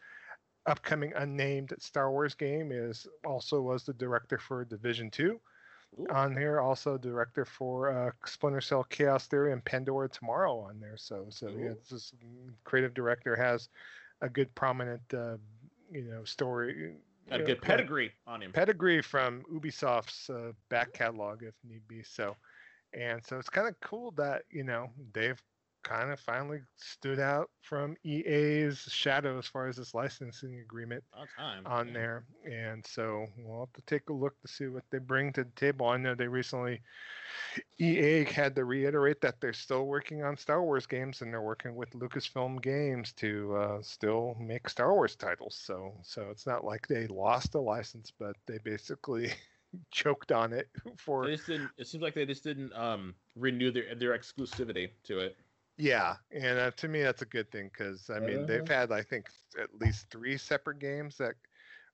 upcoming 0.66 1.14
unnamed 1.16 1.74
Star 1.80 2.12
Wars 2.12 2.36
game 2.36 2.72
is 2.72 3.08
also 3.26 3.62
was 3.62 3.84
the 3.84 3.94
director 3.94 4.38
for 4.38 4.66
Division 4.66 5.10
Two. 5.10 5.40
On 6.12 6.36
there, 6.36 6.62
also 6.62 7.00
director 7.00 7.46
for 7.46 7.90
uh, 7.92 8.12
Splinter 8.24 8.62
Cell, 8.62 8.84
Chaos 8.84 9.26
Theory, 9.26 9.54
and 9.54 9.66
Pandora 9.66 10.08
Tomorrow 10.08 10.60
on 10.60 10.80
there. 10.80 10.98
So, 10.98 11.26
so 11.30 11.48
yeah, 11.50 11.72
Ooh. 11.72 11.78
this 11.90 12.14
creative 12.64 12.94
director 12.94 13.36
has 13.36 13.70
a 14.22 14.30
good 14.30 14.54
prominent, 14.54 15.02
uh, 15.14 15.38
you 15.92 16.04
know, 16.04 16.24
story. 16.26 16.94
Got 17.30 17.42
a 17.42 17.44
good 17.44 17.62
pedigree 17.62 18.12
on 18.26 18.42
him. 18.42 18.52
pedigree 18.52 19.02
from 19.02 19.44
Ubisoft's 19.52 20.30
uh, 20.30 20.52
back 20.70 20.94
catalog, 20.94 21.44
if 21.44 21.54
need 21.64 21.88
be. 21.88 22.04
So, 22.04 22.36
and 22.94 23.24
so 23.26 23.38
it's 23.38 23.50
kind 23.50 23.68
of 23.68 23.80
cool 23.82 24.12
that 24.18 24.44
you 24.50 24.64
know 24.64 24.90
they've 25.14 25.42
kind 25.84 26.12
of 26.12 26.20
finally 26.20 26.60
stood 26.78 27.20
out 27.20 27.50
from 27.62 27.96
EA's 28.04 28.80
shadow 28.90 29.38
as 29.38 29.48
far 29.48 29.68
as 29.68 29.78
this 29.78 29.94
licensing 29.94 30.60
agreement 30.60 31.04
time. 31.38 31.66
on 31.66 31.88
yeah. 31.88 31.94
there. 31.94 32.24
And 32.46 32.86
so 32.86 33.28
we'll 33.38 33.62
have 33.62 33.74
to 33.74 33.82
take 33.84 34.10
a 34.10 34.14
look 34.14 34.40
to 34.42 34.48
see 34.48 34.68
what 34.68 34.84
they 34.92 35.00
bring 35.00 35.34
to 35.34 35.44
the 35.44 35.52
table. 35.52 35.88
I 35.88 35.98
know 35.98 36.16
they 36.16 36.28
recently 36.28 36.82
EA 37.80 38.24
had 38.26 38.56
to 38.56 38.66
reiterate 38.66 39.22
that 39.22 39.40
they're 39.40 39.54
still 39.54 39.86
working 39.86 40.24
on 40.24 40.38
Star 40.38 40.64
Wars 40.64 40.86
games 40.86 41.22
and 41.22 41.34
they're 41.34 41.42
working 41.42 41.76
with 41.76 41.90
Lucasfilm 41.92 42.62
Games 42.62 43.14
to 43.14 43.56
uh, 43.56 43.82
still 43.82 44.36
make 44.40 44.70
Star 44.70 44.94
Wars 44.94 45.16
titles. 45.16 45.60
So 45.62 45.94
so 46.04 46.28
it's 46.30 46.46
not 46.46 46.64
like 46.64 46.88
they 46.88 47.08
lost 47.08 47.56
a 47.56 47.60
license, 47.60 48.12
but 48.18 48.36
they 48.46 48.58
basically 48.64 49.32
choked 49.92 50.32
on 50.32 50.54
it 50.54 50.70
for 50.98 51.26
They 51.26 51.36
just 51.36 51.48
didn't. 51.48 51.70
It 51.78 51.88
seems 51.88 52.02
like 52.02 52.14
they 52.14 52.26
just 52.26 52.44
didn't 52.44 52.74
um 52.74 53.16
renew 53.36 53.72
their 53.72 53.96
their 53.96 54.18
exclusivity 54.18 54.90
to 55.06 55.20
it. 55.20 55.38
Yeah, 55.80 56.18
and 56.32 56.60
uh, 56.60 56.72
to 56.72 56.88
me 56.90 57.02
that's 57.02 57.22
a 57.22 57.26
good 57.26 57.50
thing 57.52 57.72
because 57.72 58.10
I 58.10 58.20
mean 58.20 58.46
they've 58.46 58.68
had 58.68 58.92
I 58.92 59.02
think 59.02 59.30
at 59.60 59.74
least 59.80 60.10
three 60.12 60.38
separate 60.38 60.80
games 60.80 61.18
that 61.18 61.36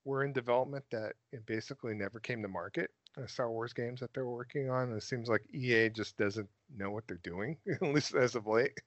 were 0.06 0.24
in 0.24 0.34
development 0.34 0.86
that 0.92 1.14
basically 1.46 1.94
never 1.94 2.20
came 2.20 2.42
to 2.42 2.48
market. 2.48 2.92
Uh, 3.18 3.28
Star 3.28 3.52
Wars 3.52 3.74
games 3.74 4.00
that 4.02 4.14
they're 4.14 4.26
working 4.26 4.70
on. 4.70 4.90
And 4.90 4.98
it 4.98 5.04
seems 5.04 5.30
like 5.30 5.42
EA 5.54 5.90
just 5.90 6.18
doesn't 6.18 6.50
know 6.76 6.92
what 6.92 7.08
they're 7.08 7.18
doing, 7.24 7.58
at 7.72 7.82
least 7.82 8.16
as 8.16 8.36
of 8.36 8.48
late. 8.48 8.80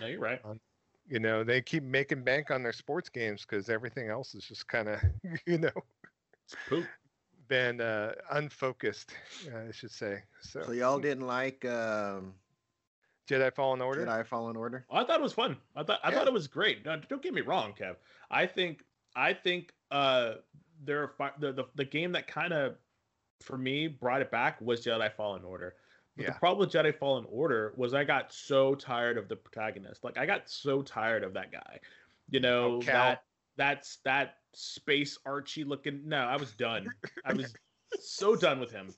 No, 0.00 0.06
you're 0.06 0.20
right. 0.20 0.40
You 1.08 1.18
know, 1.18 1.44
they 1.44 1.60
keep 1.60 1.82
making 1.82 2.24
bank 2.24 2.50
on 2.50 2.62
their 2.62 2.72
sports 2.72 3.08
games 3.08 3.44
because 3.44 3.68
everything 3.68 4.08
else 4.08 4.34
is 4.34 4.44
just 4.44 4.68
kind 4.68 4.88
of, 4.88 5.00
you 5.46 5.58
know, 5.58 5.70
poop. 6.68 6.86
been 7.48 7.80
uh, 7.80 8.14
unfocused, 8.30 9.12
uh, 9.52 9.68
I 9.68 9.72
should 9.72 9.90
say. 9.90 10.22
So, 10.40 10.62
So 10.62 10.72
y'all 10.72 11.00
didn't 11.00 11.26
like 11.26 11.64
um, 11.64 12.34
Jedi 13.28 13.54
Fallen 13.54 13.80
Order. 13.80 14.06
Jedi 14.06 14.26
Fallen 14.26 14.56
Order? 14.56 14.84
I 14.90 15.04
thought 15.04 15.20
it 15.20 15.22
was 15.22 15.32
fun. 15.32 15.56
I 15.76 15.82
thought 15.82 16.00
I 16.02 16.10
Yeah. 16.10 16.16
thought 16.18 16.26
it 16.26 16.32
was 16.32 16.48
great. 16.48 16.84
No, 16.84 16.96
don't 17.08 17.22
get 17.22 17.34
me 17.34 17.40
wrong, 17.42 17.72
Kev. 17.78 17.96
I 18.30 18.46
think 18.46 18.84
I 19.16 19.32
think 19.34 19.72
uh 19.90 20.34
there 20.82 21.02
are 21.02 21.08
fi- 21.08 21.32
the, 21.38 21.52
the 21.52 21.64
the 21.74 21.84
game 21.84 22.12
that 22.12 22.26
kind 22.26 22.52
of 22.52 22.76
for 23.40 23.56
me 23.58 23.86
brought 23.88 24.20
it 24.20 24.30
back 24.30 24.60
was 24.60 24.84
Jedi 24.84 25.12
Fallen 25.14 25.44
Order. 25.44 25.74
But 26.16 26.24
Yeah. 26.24 26.32
the 26.32 26.38
problem 26.38 26.58
with 26.66 26.74
Jedi 26.74 26.96
Fallen 26.98 27.24
Order 27.30 27.72
was 27.76 27.94
I 27.94 28.04
got 28.04 28.32
so 28.32 28.74
tired 28.74 29.16
of 29.18 29.28
the 29.28 29.36
protagonist. 29.36 30.02
Like 30.04 30.18
I 30.18 30.26
got 30.26 30.48
so 30.50 30.82
tired 30.82 31.22
of 31.24 31.32
that 31.34 31.52
guy. 31.52 31.78
You 32.30 32.40
know 32.40 32.76
Oh, 32.76 32.80
Cal. 32.80 32.92
that 33.10 33.24
that's 33.56 33.96
that 34.04 34.36
space 34.54 35.18
Archie 35.24 35.64
looking. 35.64 36.02
No, 36.08 36.18
I 36.18 36.36
was 36.36 36.52
done. 36.52 36.88
I 37.24 37.32
was 37.32 37.54
so 38.00 38.34
done 38.36 38.58
with 38.60 38.70
him. 38.72 38.92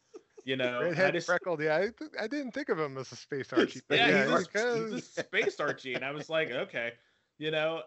You 0.44 0.56
know, 0.56 0.80
I 0.80 0.84
Redhead 0.84 1.14
just 1.14 1.26
freckled. 1.26 1.62
Yeah, 1.62 1.76
I, 1.76 1.80
th- 1.96 2.10
I 2.20 2.26
didn't 2.26 2.52
think 2.52 2.68
of 2.68 2.78
him 2.78 2.98
as 2.98 3.12
a 3.12 3.16
space 3.16 3.52
Archie. 3.56 3.80
but 3.88 3.98
yeah, 3.98 4.08
yeah, 4.08 4.38
he's, 4.38 4.54
a, 4.54 4.88
he's 4.90 4.92
a 4.92 5.00
space 5.22 5.60
Archie, 5.60 5.94
and 5.94 6.04
I 6.04 6.10
was 6.10 6.28
like, 6.28 6.50
okay, 6.50 6.92
you 7.38 7.50
know, 7.50 7.82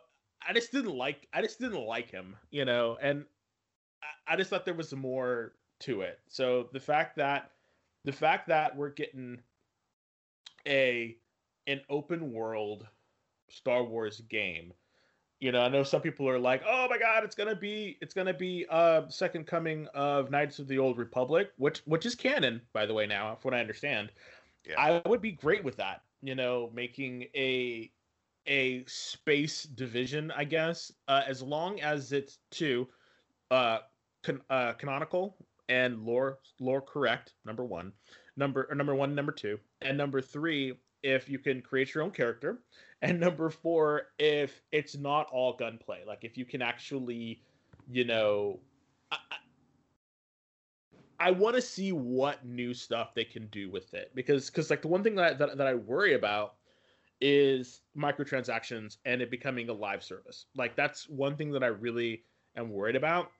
I 0.47 0.53
just 0.53 0.71
didn't 0.71 0.95
like, 0.95 1.27
I 1.33 1.41
just 1.41 1.59
didn't 1.59 1.83
like 1.83 2.09
him, 2.09 2.35
you 2.51 2.65
know, 2.65 2.97
and 3.01 3.25
I, 4.27 4.33
I 4.33 4.35
just 4.37 4.49
thought 4.49 4.65
there 4.65 4.73
was 4.73 4.93
more 4.93 5.53
to 5.81 6.01
it. 6.01 6.19
So 6.27 6.69
the 6.71 6.79
fact 6.79 7.17
that, 7.17 7.51
the 8.05 8.13
fact 8.13 8.47
that 8.47 8.75
we're 8.75 8.89
getting 8.91 9.41
a 10.67 11.17
an 11.67 11.81
open 11.89 12.31
world 12.31 12.87
Star 13.49 13.83
Wars 13.83 14.21
game. 14.29 14.73
You 15.41 15.51
know, 15.51 15.61
I 15.61 15.67
know 15.69 15.83
some 15.83 16.01
people 16.01 16.27
are 16.29 16.39
like, 16.39 16.63
"Oh 16.65 16.87
my 16.89 16.97
God, 16.97 17.23
it's 17.23 17.35
gonna 17.35 17.55
be, 17.55 17.97
it's 18.01 18.13
gonna 18.13 18.33
be 18.33 18.65
uh 18.69 19.07
second 19.09 19.45
coming 19.47 19.87
of 19.93 20.31
Knights 20.31 20.59
of 20.59 20.67
the 20.67 20.77
Old 20.79 20.97
Republic," 20.97 21.51
which 21.57 21.79
which 21.85 22.05
is 22.05 22.15
canon, 22.15 22.61
by 22.73 22.85
the 22.85 22.93
way. 22.93 23.05
Now, 23.05 23.35
from 23.35 23.51
what 23.51 23.57
I 23.57 23.61
understand, 23.61 24.11
Yeah. 24.65 24.75
I 24.79 25.07
would 25.07 25.21
be 25.21 25.31
great 25.33 25.63
with 25.63 25.75
that. 25.77 26.03
You 26.21 26.35
know, 26.35 26.71
making 26.73 27.23
a 27.35 27.91
a 28.47 28.85
space 28.85 29.63
division, 29.63 30.31
I 30.31 30.43
guess, 30.45 30.91
uh, 31.07 31.23
as 31.27 31.41
long 31.41 31.81
as 31.81 32.11
it's 32.11 32.39
two, 32.51 32.87
uh, 33.51 33.79
can, 34.23 34.41
uh, 34.49 34.73
canonical 34.73 35.37
and 35.67 36.03
lore 36.05 36.39
lore 36.59 36.81
correct. 36.81 37.33
Number 37.43 37.65
one, 37.65 37.91
number 38.37 38.67
or 38.69 38.75
number 38.75 38.95
one, 38.95 39.13
number 39.15 39.31
two, 39.31 39.59
and 39.81 39.97
number 39.97 40.21
three, 40.21 40.79
if 41.03 41.29
you 41.29 41.39
can 41.39 41.61
create 41.61 41.93
your 41.93 42.03
own 42.03 42.11
character, 42.11 42.63
and 43.05 43.19
number 43.19 43.49
four, 43.49 44.07
if 44.17 44.61
it's 44.71 44.95
not 44.97 45.27
all 45.31 45.53
gunplay, 45.53 46.03
like 46.05 46.23
if 46.23 46.37
you 46.37 46.45
can 46.45 46.61
actually, 46.61 47.41
you 47.87 48.03
know, 48.05 48.59
I, 49.11 49.17
I- 51.19 51.31
want 51.31 51.55
to 51.55 51.61
see 51.61 51.91
what 51.91 52.45
new 52.45 52.73
stuff 52.73 53.13
they 53.13 53.23
can 53.25 53.47
do 53.47 53.69
with 53.69 53.93
it 53.93 54.11
because 54.15 54.49
because 54.49 54.69
like 54.69 54.81
the 54.81 54.87
one 54.87 55.03
thing 55.03 55.15
that, 55.15 55.37
that 55.39 55.57
that 55.57 55.67
I 55.67 55.75
worry 55.75 56.13
about 56.13 56.55
is 57.21 57.81
microtransactions 57.97 58.97
and 59.05 59.21
it 59.21 59.31
becoming 59.31 59.69
a 59.69 59.73
live 59.73 60.03
service. 60.03 60.47
Like 60.55 60.75
that's 60.75 61.07
one 61.09 61.35
thing 61.37 61.51
that 61.51 61.63
I 61.63 61.67
really 61.67 62.23
am 62.57 62.69
worried 62.69 62.95
about 62.95 63.31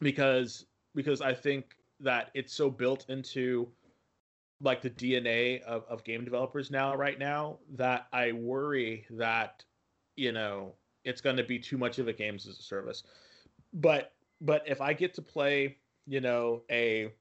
because 0.00 0.66
because 0.94 1.20
I 1.20 1.34
think 1.34 1.76
that 2.00 2.30
it's 2.34 2.52
so 2.54 2.70
built 2.70 3.06
into 3.08 3.68
like 4.64 4.82
the 4.82 4.90
DNA 4.90 5.62
of, 5.62 5.84
of 5.88 6.02
game 6.04 6.24
developers 6.24 6.70
now 6.70 6.94
right 6.96 7.18
now 7.18 7.58
that 7.76 8.06
I 8.12 8.32
worry 8.32 9.06
that 9.10 9.62
you 10.16 10.32
know 10.32 10.74
it's 11.04 11.20
going 11.20 11.36
to 11.36 11.44
be 11.44 11.58
too 11.58 11.78
much 11.78 11.98
of 11.98 12.08
a 12.08 12.12
games 12.12 12.46
as 12.46 12.58
a 12.58 12.62
service. 12.62 13.04
But 13.72 14.12
but 14.40 14.62
if 14.66 14.80
I 14.80 14.92
get 14.92 15.14
to 15.14 15.22
play, 15.22 15.76
you 16.06 16.20
know, 16.20 16.62
a 16.70 17.12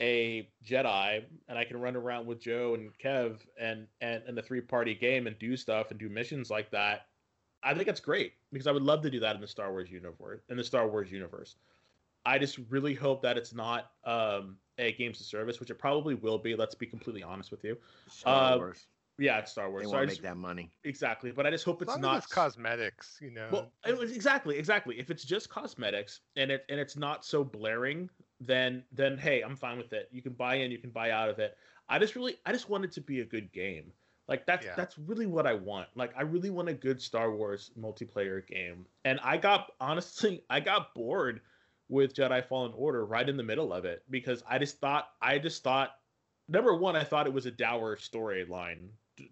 a 0.00 0.48
Jedi 0.64 1.24
and 1.48 1.58
I 1.58 1.64
can 1.64 1.80
run 1.80 1.96
around 1.96 2.26
with 2.26 2.40
Joe 2.40 2.74
and 2.74 2.90
Kev 2.98 3.38
and 3.60 3.86
and 4.00 4.22
and 4.26 4.36
the 4.36 4.42
three 4.42 4.60
party 4.60 4.94
game 4.94 5.26
and 5.26 5.38
do 5.38 5.56
stuff 5.56 5.90
and 5.90 5.98
do 6.00 6.08
missions 6.08 6.50
like 6.50 6.70
that, 6.70 7.06
I 7.62 7.74
think 7.74 7.86
that's 7.86 8.00
great 8.00 8.32
because 8.52 8.66
I 8.66 8.72
would 8.72 8.82
love 8.82 9.02
to 9.02 9.10
do 9.10 9.20
that 9.20 9.34
in 9.34 9.40
the 9.40 9.46
Star 9.46 9.70
Wars 9.70 9.90
universe. 9.90 10.40
In 10.48 10.56
the 10.56 10.64
Star 10.64 10.88
Wars 10.88 11.10
universe, 11.10 11.56
I 12.24 12.38
just 12.38 12.58
really 12.68 12.94
hope 12.94 13.22
that 13.22 13.36
it's 13.36 13.54
not 13.54 13.90
um, 14.04 14.56
a 14.78 14.92
games 14.92 15.20
of 15.20 15.26
service, 15.26 15.60
which 15.60 15.70
it 15.70 15.76
probably 15.78 16.14
will 16.14 16.38
be. 16.38 16.54
Let's 16.54 16.74
be 16.74 16.86
completely 16.86 17.22
honest 17.22 17.50
with 17.50 17.64
you. 17.64 17.76
Star 18.08 18.52
Uh, 18.54 18.56
Wars. 18.58 18.86
Yeah, 19.18 19.38
it's 19.38 19.50
Star 19.52 19.70
Wars. 19.70 19.84
They 19.84 19.88
so 19.90 19.96
I 19.96 20.00
want 20.00 20.10
to 20.10 20.14
just- 20.14 20.22
make 20.22 20.30
that 20.30 20.36
money. 20.36 20.70
exactly, 20.84 21.30
but 21.30 21.46
I 21.46 21.50
just 21.50 21.64
hope 21.64 21.80
as 21.80 21.86
it's 21.86 21.92
long 21.94 22.00
not 22.02 22.16
as 22.18 22.24
it's 22.24 22.32
cosmetics, 22.34 23.18
you 23.22 23.30
know. 23.30 23.48
well, 23.50 23.72
it 23.86 23.96
was 23.96 24.12
exactly, 24.14 24.58
exactly. 24.58 24.98
If 24.98 25.10
it's 25.10 25.24
just 25.24 25.48
cosmetics 25.48 26.20
and 26.36 26.50
it 26.50 26.66
and 26.68 26.78
it's 26.78 26.96
not 26.96 27.24
so 27.24 27.42
blaring, 27.42 28.10
then 28.40 28.84
then 28.92 29.16
hey, 29.16 29.40
I'm 29.40 29.56
fine 29.56 29.78
with 29.78 29.92
it. 29.94 30.08
You 30.12 30.20
can 30.20 30.34
buy 30.34 30.56
in, 30.56 30.70
you 30.70 30.78
can 30.78 30.90
buy 30.90 31.12
out 31.12 31.30
of 31.30 31.38
it. 31.38 31.56
I 31.88 31.98
just 31.98 32.14
really, 32.14 32.36
I 32.44 32.52
just 32.52 32.68
want 32.68 32.84
it 32.84 32.92
to 32.92 33.00
be 33.00 33.20
a 33.20 33.24
good 33.24 33.50
game. 33.52 33.90
Like 34.28 34.44
that's 34.44 34.66
Yeah. 34.66 34.74
that's 34.76 34.98
really 34.98 35.26
what 35.26 35.46
I 35.46 35.54
want. 35.54 35.88
Like 35.94 36.12
I 36.14 36.20
really 36.22 36.50
want 36.50 36.68
a 36.68 36.74
good 36.74 37.00
Star 37.00 37.30
Wars 37.32 37.70
multiplayer 37.78 38.46
game. 38.46 38.84
And 39.06 39.18
I 39.22 39.38
got 39.38 39.72
honestly, 39.80 40.42
I 40.50 40.60
got 40.60 40.94
bored 40.94 41.40
with 41.88 42.14
Jedi 42.14 42.44
Fallen 42.46 42.72
Order 42.74 43.04
right 43.06 43.28
in 43.28 43.36
the 43.36 43.42
middle 43.42 43.72
of 43.72 43.84
it 43.84 44.02
because 44.10 44.42
I 44.48 44.58
just 44.58 44.78
thought, 44.78 45.08
I 45.20 45.38
just 45.38 45.62
thought, 45.62 45.92
number 46.48 46.74
one, 46.74 46.96
I 46.96 47.04
thought 47.04 47.26
it 47.26 47.32
was 47.32 47.46
a 47.46 47.50
dour 47.50 47.96
storyline. 47.96 48.88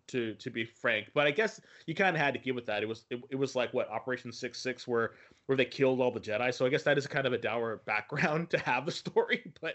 To 0.09 0.33
to 0.37 0.49
be 0.49 0.65
frank, 0.65 1.11
but 1.13 1.27
I 1.27 1.31
guess 1.31 1.61
you 1.85 1.95
kind 1.95 2.17
of 2.17 2.23
had 2.23 2.33
to 2.33 2.41
give 2.41 2.57
it 2.57 2.65
that. 2.65 2.83
It 2.83 2.87
was 2.87 3.05
it, 3.11 3.21
it 3.29 3.37
was 3.37 3.55
like 3.55 3.75
what 3.75 3.91
Operation 3.91 4.33
Six 4.33 4.63
Six, 4.63 4.89
where 4.89 5.11
where 5.45 5.59
they 5.59 5.67
killed 5.67 6.01
all 6.01 6.11
the 6.11 6.21
Jedi. 6.21 6.55
So 6.55 6.65
I 6.65 6.71
guess 6.71 6.85
that 6.85 6.97
is 6.97 7.07
kind 7.07 7.27
of 7.27 7.35
a 7.35 7.39
dour 7.39 7.83
background 7.87 8.49
to 8.49 8.59
have 8.61 8.87
the 8.87 8.93
story. 8.93 9.53
But 9.61 9.75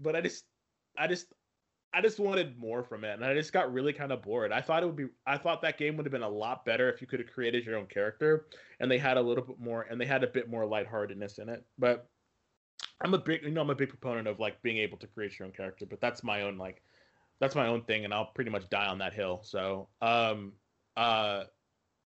but 0.00 0.16
I 0.16 0.20
just 0.20 0.46
I 0.98 1.06
just 1.06 1.32
I 1.96 2.02
just 2.02 2.20
wanted 2.20 2.58
more 2.58 2.84
from 2.84 3.04
it, 3.04 3.14
and 3.14 3.24
I 3.24 3.32
just 3.32 3.54
got 3.54 3.72
really 3.72 3.94
kind 3.94 4.12
of 4.12 4.20
bored. 4.20 4.52
I 4.52 4.60
thought 4.60 4.82
it 4.82 4.86
would 4.86 4.96
be 4.96 5.06
I 5.26 5.38
thought 5.38 5.62
that 5.62 5.78
game 5.78 5.96
would 5.96 6.04
have 6.04 6.12
been 6.12 6.22
a 6.22 6.28
lot 6.28 6.66
better 6.66 6.92
if 6.92 7.00
you 7.00 7.06
could 7.06 7.20
have 7.20 7.32
created 7.32 7.64
your 7.64 7.78
own 7.78 7.86
character, 7.86 8.48
and 8.80 8.90
they 8.90 8.98
had 8.98 9.16
a 9.16 9.22
little 9.22 9.42
bit 9.42 9.58
more, 9.58 9.86
and 9.88 9.98
they 9.98 10.04
had 10.04 10.22
a 10.22 10.26
bit 10.26 10.50
more 10.50 10.66
lightheartedness 10.66 11.38
in 11.38 11.48
it. 11.48 11.64
But 11.78 12.10
I'm 13.00 13.14
a 13.14 13.18
big 13.18 13.44
you 13.44 13.50
know 13.50 13.62
I'm 13.62 13.70
a 13.70 13.74
big 13.74 13.88
proponent 13.88 14.28
of 14.28 14.38
like 14.38 14.60
being 14.62 14.76
able 14.76 14.98
to 14.98 15.06
create 15.06 15.38
your 15.38 15.46
own 15.46 15.52
character, 15.52 15.86
but 15.86 16.02
that's 16.02 16.22
my 16.22 16.42
own 16.42 16.58
like 16.58 16.82
that's 17.40 17.54
my 17.54 17.66
own 17.66 17.80
thing, 17.84 18.04
and 18.04 18.12
I'll 18.12 18.26
pretty 18.26 18.50
much 18.50 18.68
die 18.68 18.86
on 18.86 18.98
that 18.98 19.14
hill. 19.14 19.40
So 19.42 19.88
um 20.02 20.52
uh 20.98 21.44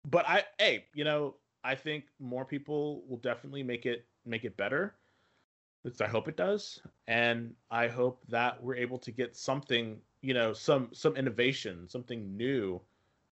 but 0.03 0.27
I 0.27 0.43
hey, 0.59 0.87
you 0.95 1.05
know, 1.05 1.35
I 1.63 1.75
think 1.75 2.05
more 2.19 2.43
people 2.43 3.05
will 3.07 3.19
definitely 3.19 3.63
make 3.63 3.85
it 3.85 4.05
make 4.25 4.43
it 4.43 4.57
better. 4.57 4.95
I 6.01 6.07
hope 6.07 6.27
it 6.27 6.35
does, 6.35 6.81
and 7.07 7.53
I 7.71 7.87
hope 7.87 8.21
that 8.29 8.61
we're 8.61 8.75
able 8.75 8.97
to 8.99 9.11
get 9.11 9.35
something, 9.35 10.01
you 10.21 10.33
know, 10.33 10.53
some 10.53 10.89
some 10.93 11.15
innovation, 11.15 11.87
something 11.87 12.35
new 12.35 12.81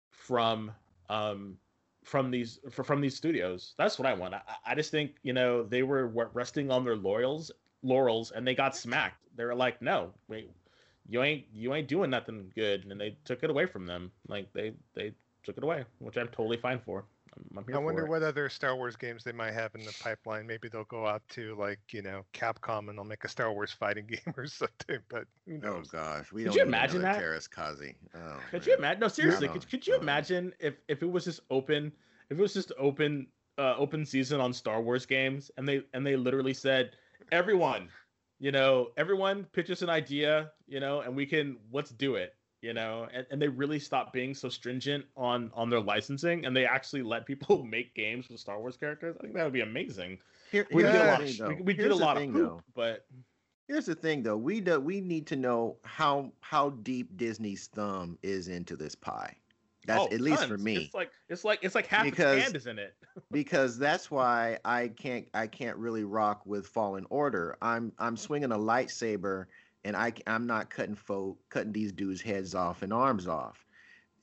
from 0.09 0.71
um 1.09 1.57
from 2.03 2.31
these 2.31 2.59
from 2.71 3.01
these 3.01 3.15
studios. 3.15 3.75
That's 3.77 3.99
what 3.99 4.07
I 4.07 4.13
want. 4.13 4.33
I, 4.33 4.41
I 4.65 4.75
just 4.75 4.91
think 4.91 5.17
you 5.23 5.33
know 5.33 5.63
they 5.63 5.83
were 5.83 6.07
resting 6.33 6.71
on 6.71 6.83
their 6.83 6.95
laurels 6.95 7.51
laurels 7.83 8.31
and 8.31 8.45
they 8.45 8.55
got 8.55 8.75
smacked. 8.75 9.23
They 9.35 9.45
were 9.45 9.55
like, 9.55 9.81
no, 9.81 10.11
wait, 10.27 10.51
you 11.07 11.23
ain't 11.23 11.45
you 11.53 11.73
ain't 11.73 11.87
doing 11.87 12.09
nothing 12.09 12.51
good, 12.55 12.85
and 12.85 12.99
they 12.99 13.17
took 13.25 13.43
it 13.43 13.49
away 13.49 13.65
from 13.65 13.85
them. 13.85 14.11
Like 14.27 14.51
they 14.53 14.73
they 14.95 15.13
took 15.43 15.57
it 15.57 15.63
away, 15.63 15.85
which 15.99 16.17
I'm 16.17 16.27
totally 16.29 16.57
fine 16.57 16.79
for. 16.79 17.05
I'm, 17.35 17.65
I'm 17.69 17.75
i 17.75 17.77
wonder 17.77 18.05
what 18.05 18.23
other 18.23 18.49
Star 18.49 18.75
Wars 18.75 18.95
games 18.95 19.23
they 19.23 19.31
might 19.31 19.53
have 19.53 19.73
in 19.75 19.81
the 19.81 19.95
pipeline. 20.01 20.47
Maybe 20.47 20.69
they'll 20.69 20.83
go 20.85 21.05
out 21.05 21.21
to 21.29 21.55
like 21.55 21.79
you 21.91 22.01
know 22.01 22.23
Capcom 22.33 22.89
and 22.89 22.97
they'll 22.97 23.05
make 23.05 23.23
a 23.23 23.29
Star 23.29 23.51
Wars 23.53 23.71
fighting 23.71 24.07
game 24.09 24.33
or 24.37 24.47
something. 24.47 24.99
But 25.09 25.25
oh 25.63 25.81
gosh, 25.91 26.31
we 26.31 26.43
could 26.43 26.55
you 26.55 26.63
imagine 26.63 27.01
that 27.01 27.21
Teräs 27.21 27.49
Käsi? 27.49 27.95
Oh, 28.15 28.39
could 28.51 28.61
man. 28.61 28.67
you 28.67 28.75
imagine? 28.75 28.99
No, 28.99 29.07
seriously, 29.07 29.47
no, 29.47 29.53
could, 29.53 29.69
could 29.69 29.87
you 29.87 29.95
imagine 29.95 30.53
if 30.59 30.75
if 30.87 31.03
it 31.03 31.11
was 31.11 31.25
just 31.25 31.41
open, 31.49 31.91
if 32.29 32.37
it 32.37 32.41
was 32.41 32.53
just 32.53 32.71
open 32.77 33.27
uh, 33.57 33.75
open 33.77 34.05
season 34.05 34.39
on 34.39 34.53
Star 34.53 34.81
Wars 34.81 35.05
games, 35.05 35.51
and 35.57 35.67
they 35.67 35.83
and 35.93 36.05
they 36.05 36.15
literally 36.15 36.53
said 36.53 36.91
everyone, 37.31 37.89
you 38.39 38.51
know, 38.51 38.89
everyone 38.97 39.45
pitch 39.51 39.69
us 39.69 39.81
an 39.81 39.89
idea, 39.89 40.51
you 40.67 40.79
know, 40.79 41.01
and 41.01 41.15
we 41.15 41.25
can 41.25 41.57
let's 41.71 41.91
do 41.91 42.15
it 42.15 42.33
you 42.61 42.73
know 42.73 43.07
and, 43.13 43.25
and 43.31 43.41
they 43.41 43.47
really 43.47 43.79
stopped 43.79 44.13
being 44.13 44.33
so 44.33 44.49
stringent 44.49 45.05
on 45.15 45.51
on 45.53 45.69
their 45.69 45.79
licensing 45.79 46.45
and 46.45 46.55
they 46.55 46.65
actually 46.65 47.01
let 47.01 47.25
people 47.25 47.63
make 47.69 47.93
games 47.95 48.29
with 48.29 48.39
star 48.39 48.59
wars 48.59 48.77
characters. 48.77 49.15
I 49.19 49.23
think 49.23 49.35
that 49.35 49.43
would 49.43 49.53
be 49.53 49.61
amazing. 49.61 50.17
Here, 50.51 50.65
we 50.71 50.81
did 50.81 50.95
a 50.95 51.05
lot, 51.05 51.21
of, 51.21 51.57
we, 51.57 51.61
we 51.61 51.73
did 51.73 51.91
a 51.91 51.95
lot 51.95 52.17
thing, 52.17 52.29
of 52.29 52.35
poop, 52.35 52.63
but 52.73 53.05
here's 53.67 53.85
the 53.85 53.95
thing 53.95 54.23
though. 54.23 54.37
We 54.37 54.59
do 54.61 54.79
we 54.79 54.99
need 54.99 55.27
to 55.27 55.35
know 55.35 55.77
how 55.83 56.31
how 56.41 56.71
deep 56.71 57.15
disney's 57.17 57.67
thumb 57.67 58.17
is 58.23 58.47
into 58.47 58.75
this 58.75 58.95
pie. 58.95 59.35
That's 59.85 60.01
oh, 60.01 60.13
at 60.13 60.19
least 60.19 60.45
for 60.45 60.57
me. 60.57 60.75
It's 60.75 60.93
like 60.93 61.11
it's 61.29 61.45
like 61.45 61.59
it's 61.61 61.75
like 61.75 61.87
half 61.87 62.03
because, 62.03 62.35
the 62.35 62.41
hand 62.41 62.55
is 62.55 62.67
in 62.67 62.79
it. 62.79 62.95
because 63.31 63.77
that's 63.77 64.11
why 64.11 64.59
i 64.65 64.89
can't 64.89 65.27
i 65.33 65.47
can't 65.47 65.77
really 65.77 66.03
rock 66.03 66.45
with 66.45 66.67
fallen 66.67 67.05
order. 67.09 67.57
I'm 67.61 67.93
i'm 67.97 68.17
swinging 68.17 68.51
a 68.51 68.57
lightsaber 68.57 69.45
and 69.83 69.95
I 69.95 70.13
I'm 70.27 70.47
not 70.47 70.69
cutting 70.69 70.95
fo- 70.95 71.37
cutting 71.49 71.71
these 71.71 71.91
dudes' 71.91 72.21
heads 72.21 72.55
off 72.55 72.81
and 72.81 72.93
arms 72.93 73.27
off. 73.27 73.65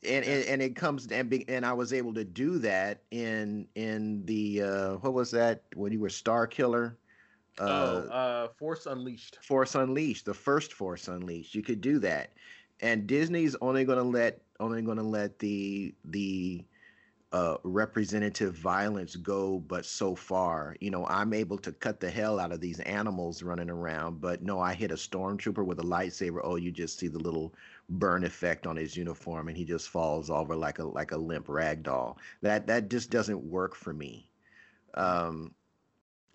And, 0.07 0.25
and, 0.25 0.45
and 0.45 0.63
it 0.63 0.77
comes 0.77 1.07
and 1.11 1.29
be, 1.29 1.49
and 1.49 1.65
I 1.65 1.73
was 1.73 1.93
able 1.93 2.15
to 2.15 2.25
do 2.25 2.59
that 2.59 3.03
in 3.11 3.67
in 3.75 4.25
the 4.27 4.63
uh, 4.63 4.93
what 4.97 5.15
was 5.15 5.31
that 5.33 5.63
when 5.75 5.93
you 5.93 6.01
were 6.01 6.11
Star 6.11 6.47
Killer? 6.47 6.99
Uh, 7.59 7.65
oh, 7.65 8.09
uh, 8.11 8.49
Force 8.59 8.87
Unleashed. 8.87 9.39
Force 9.43 9.75
Unleashed, 9.75 10.27
the 10.27 10.35
first 10.35 10.75
Force 10.75 11.09
Unleashed. 11.09 11.55
You 11.55 11.63
could 11.63 11.81
do 11.81 11.99
that, 12.01 12.33
and 12.81 13.07
Disney's 13.07 13.57
only 13.61 13.85
going 13.85 13.99
to 13.99 14.05
let 14.05 14.43
only 14.61 14.83
going 14.83 14.99
to 14.99 15.03
let 15.03 15.39
the 15.39 15.95
the 16.05 16.65
uh, 17.33 17.57
representative 17.65 18.55
violence 18.55 19.17
go 19.17 19.59
but 19.59 19.85
so 19.85 20.15
far. 20.15 20.77
You 20.81 20.91
know, 20.91 21.07
I'm 21.07 21.33
able 21.33 21.59
to 21.59 21.73
cut 21.73 22.01
the 22.01 22.11
hell 22.11 22.39
out 22.39 22.53
of 22.53 22.61
these 22.61 22.81
animals 22.81 23.43
running 23.43 23.71
around, 23.71 24.21
but 24.21 24.43
no, 24.43 24.61
I 24.61 24.75
hit 24.75 24.91
a 24.91 24.95
stormtrooper 24.95 25.65
with 25.65 25.81
a 25.81 25.85
lightsaber. 25.85 26.41
Oh, 26.43 26.57
you 26.57 26.71
just 26.71 26.99
see 26.99 27.09
the 27.09 27.19
little 27.19 27.53
burn 27.89 28.25
effect 28.25 28.67
on 28.67 28.77
his 28.77 28.97
uniform, 28.97 29.49
and 29.49 29.57
he 29.57 29.65
just 29.65 29.89
falls 29.89 30.31
over 30.31 30.55
like 30.55 30.79
a 30.79 30.85
like 30.85 31.13
a 31.13 31.17
limp 31.17 31.49
rag 31.49 31.83
doll. 31.83 32.19
That 32.43 32.67
that 32.69 32.89
just 32.89 33.11
doesn't 33.11 33.43
work 33.43 33.75
for 33.75 33.93
me. 33.93 34.31
Um, 34.95 35.53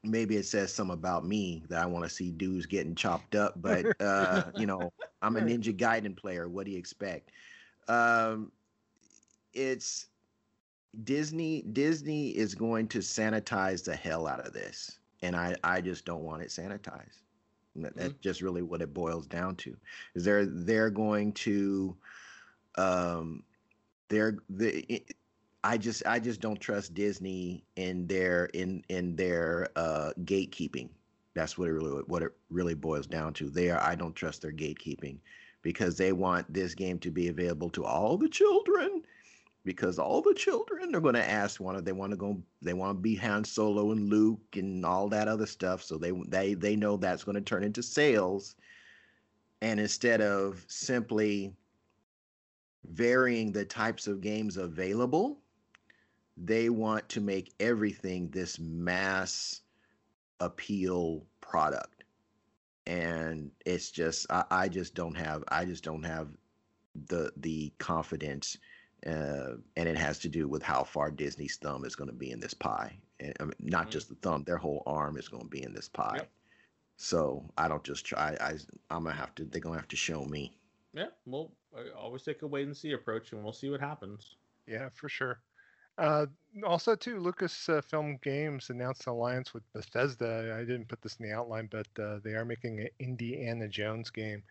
maybe 0.03 0.35
it 0.35 0.45
says 0.45 0.73
something 0.73 0.93
about 0.93 1.25
me 1.25 1.63
that 1.69 1.81
I 1.81 1.85
want 1.85 2.03
to 2.03 2.09
see 2.09 2.31
dudes 2.31 2.65
getting 2.65 2.95
chopped 2.95 3.35
up, 3.35 3.53
but 3.61 3.85
uh, 4.01 4.43
you 4.57 4.65
know, 4.65 4.91
I'm 5.21 5.37
a 5.37 5.41
Ninja 5.41 5.75
Gaiden 5.75 6.17
player. 6.17 6.49
What 6.49 6.65
do 6.65 6.71
you 6.73 6.77
expect? 6.77 7.31
Um, 7.87 8.51
it's 9.53 10.07
Disney 11.03 11.61
Disney 11.61 12.29
is 12.29 12.53
going 12.53 12.87
to 12.89 12.99
sanitize 12.99 13.83
the 13.83 13.95
hell 13.95 14.27
out 14.27 14.45
of 14.45 14.53
this, 14.53 14.99
and 15.21 15.35
I 15.35 15.55
I 15.63 15.81
just 15.81 16.05
don't 16.05 16.23
want 16.23 16.41
it 16.41 16.49
sanitized. 16.49 17.21
That's 17.75 17.95
mm-hmm. 17.97 18.21
just 18.21 18.41
really 18.41 18.61
what 18.61 18.81
it 18.81 18.93
boils 18.93 19.27
down 19.27 19.55
to. 19.57 19.75
Is 20.15 20.25
they're 20.25 20.45
they're 20.45 20.89
going 20.89 21.31
to, 21.33 21.95
um, 22.75 23.43
they're 24.09 24.37
the. 24.49 25.03
I 25.63 25.77
just 25.77 26.05
I 26.05 26.19
just 26.19 26.41
don't 26.41 26.59
trust 26.59 26.93
Disney 26.93 27.63
in 27.77 28.07
their 28.07 28.45
in 28.47 28.83
in 28.89 29.15
their 29.15 29.69
uh, 29.77 30.11
gatekeeping. 30.23 30.89
That's 31.33 31.57
what 31.57 31.69
it 31.69 31.73
really 31.73 32.01
what 32.07 32.23
it 32.23 32.33
really 32.49 32.73
boils 32.73 33.07
down 33.07 33.33
to. 33.35 33.49
There, 33.49 33.81
I 33.81 33.95
don't 33.95 34.15
trust 34.15 34.41
their 34.41 34.51
gatekeeping 34.51 35.19
because 35.61 35.97
they 35.97 36.11
want 36.11 36.51
this 36.51 36.75
game 36.75 36.99
to 36.99 37.11
be 37.11 37.29
available 37.29 37.69
to 37.69 37.85
all 37.85 38.17
the 38.17 38.27
children 38.27 39.03
because 39.63 39.99
all 39.99 40.21
the 40.21 40.33
children 40.33 40.95
are 40.95 41.01
going 41.01 41.15
to 41.15 41.29
ask 41.29 41.59
one 41.59 41.75
of 41.75 41.85
they 41.85 41.91
want 41.91 42.11
to 42.11 42.17
go 42.17 42.41
they 42.61 42.73
want 42.73 42.97
to 42.97 43.01
be 43.01 43.15
Han 43.15 43.43
Solo 43.43 43.91
and 43.91 44.09
Luke 44.09 44.55
and 44.55 44.85
all 44.85 45.07
that 45.09 45.27
other 45.27 45.45
stuff. 45.45 45.83
So 45.83 45.97
they 45.97 46.11
they 46.27 46.53
they 46.53 46.75
know 46.75 46.97
that's 46.97 47.23
going 47.23 47.35
to 47.35 47.41
turn 47.41 47.63
into 47.63 47.83
sales. 47.83 48.55
And 49.61 49.79
instead 49.79 50.21
of 50.21 50.65
simply 50.67 51.53
varying 52.85 53.51
the 53.51 53.63
types 53.63 54.07
of 54.07 54.21
games 54.21 54.57
available 54.57 55.37
they 56.37 56.69
want 56.69 57.07
to 57.09 57.21
make 57.21 57.53
everything 57.59 58.29
this 58.29 58.59
mass 58.59 59.61
appeal 60.39 61.23
product. 61.39 62.03
And 62.87 63.51
it's 63.65 63.91
just 63.91 64.25
I, 64.31 64.43
I 64.49 64.67
just 64.67 64.95
don't 64.95 65.15
have 65.15 65.43
I 65.49 65.65
just 65.65 65.83
don't 65.83 66.03
have 66.03 66.29
the 67.07 67.31
the 67.37 67.71
confidence 67.77 68.57
uh, 69.07 69.55
and 69.75 69.89
it 69.89 69.97
has 69.97 70.19
to 70.19 70.29
do 70.29 70.47
with 70.47 70.63
how 70.63 70.83
far 70.83 71.11
Disney's 71.11 71.57
thumb 71.57 71.85
is 71.85 71.95
going 71.95 72.09
to 72.09 72.15
be 72.15 72.31
in 72.31 72.39
this 72.39 72.53
pie. 72.53 72.95
And, 73.19 73.33
I 73.39 73.43
mean, 73.43 73.53
not 73.59 73.83
mm-hmm. 73.83 73.91
just 73.91 74.09
the 74.09 74.15
thumb; 74.15 74.43
their 74.43 74.57
whole 74.57 74.83
arm 74.85 75.17
is 75.17 75.27
going 75.27 75.43
to 75.43 75.49
be 75.49 75.63
in 75.63 75.73
this 75.73 75.89
pie. 75.89 76.17
Yep. 76.17 76.29
So 76.97 77.43
I 77.57 77.67
don't 77.67 77.83
just 77.83 78.05
try. 78.05 78.37
I 78.39 78.51
I'm 78.91 79.05
gonna 79.05 79.15
have 79.15 79.33
to. 79.35 79.45
They're 79.45 79.59
gonna 79.59 79.77
have 79.77 79.87
to 79.87 79.95
show 79.95 80.23
me. 80.25 80.53
Yeah, 80.93 81.07
well, 81.25 81.51
I 81.75 81.89
always 81.97 82.21
take 82.21 82.43
a 82.43 82.47
wait 82.47 82.67
and 82.67 82.77
see 82.77 82.91
approach, 82.91 83.31
and 83.31 83.43
we'll 83.43 83.53
see 83.53 83.71
what 83.71 83.79
happens. 83.79 84.35
Yeah, 84.67 84.89
for 84.93 85.09
sure. 85.09 85.39
Uh, 85.97 86.27
also, 86.63 86.95
too, 86.95 87.17
Lucasfilm 87.17 88.15
uh, 88.15 88.17
Games 88.21 88.69
announced 88.69 89.07
an 89.07 89.13
alliance 89.13 89.53
with 89.53 89.63
Bethesda. 89.73 90.55
I 90.55 90.59
didn't 90.59 90.89
put 90.89 91.01
this 91.01 91.15
in 91.15 91.27
the 91.27 91.33
outline, 91.33 91.69
but 91.71 91.87
uh, 91.99 92.19
they 92.23 92.31
are 92.31 92.45
making 92.45 92.81
an 92.81 92.89
Indiana 92.99 93.67
Jones 93.67 94.11
game 94.11 94.43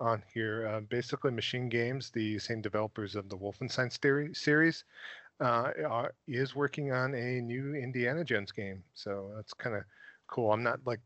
on 0.00 0.22
here. 0.32 0.66
Uh, 0.66 0.80
basically, 0.80 1.30
Machine 1.30 1.68
Games, 1.68 2.10
the 2.10 2.38
same 2.38 2.60
developers 2.60 3.14
of 3.14 3.28
the 3.28 3.36
Wolfenstein 3.36 3.90
series, 4.36 4.84
uh, 5.40 5.70
are, 5.88 6.14
is 6.26 6.54
working 6.54 6.92
on 6.92 7.14
a 7.14 7.40
new 7.40 7.74
Indiana 7.74 8.24
Jones 8.24 8.52
game. 8.52 8.82
So 8.94 9.32
that's 9.34 9.52
kind 9.52 9.76
of 9.76 9.82
cool. 10.26 10.52
I'm 10.52 10.62
not 10.62 10.80
like, 10.84 11.00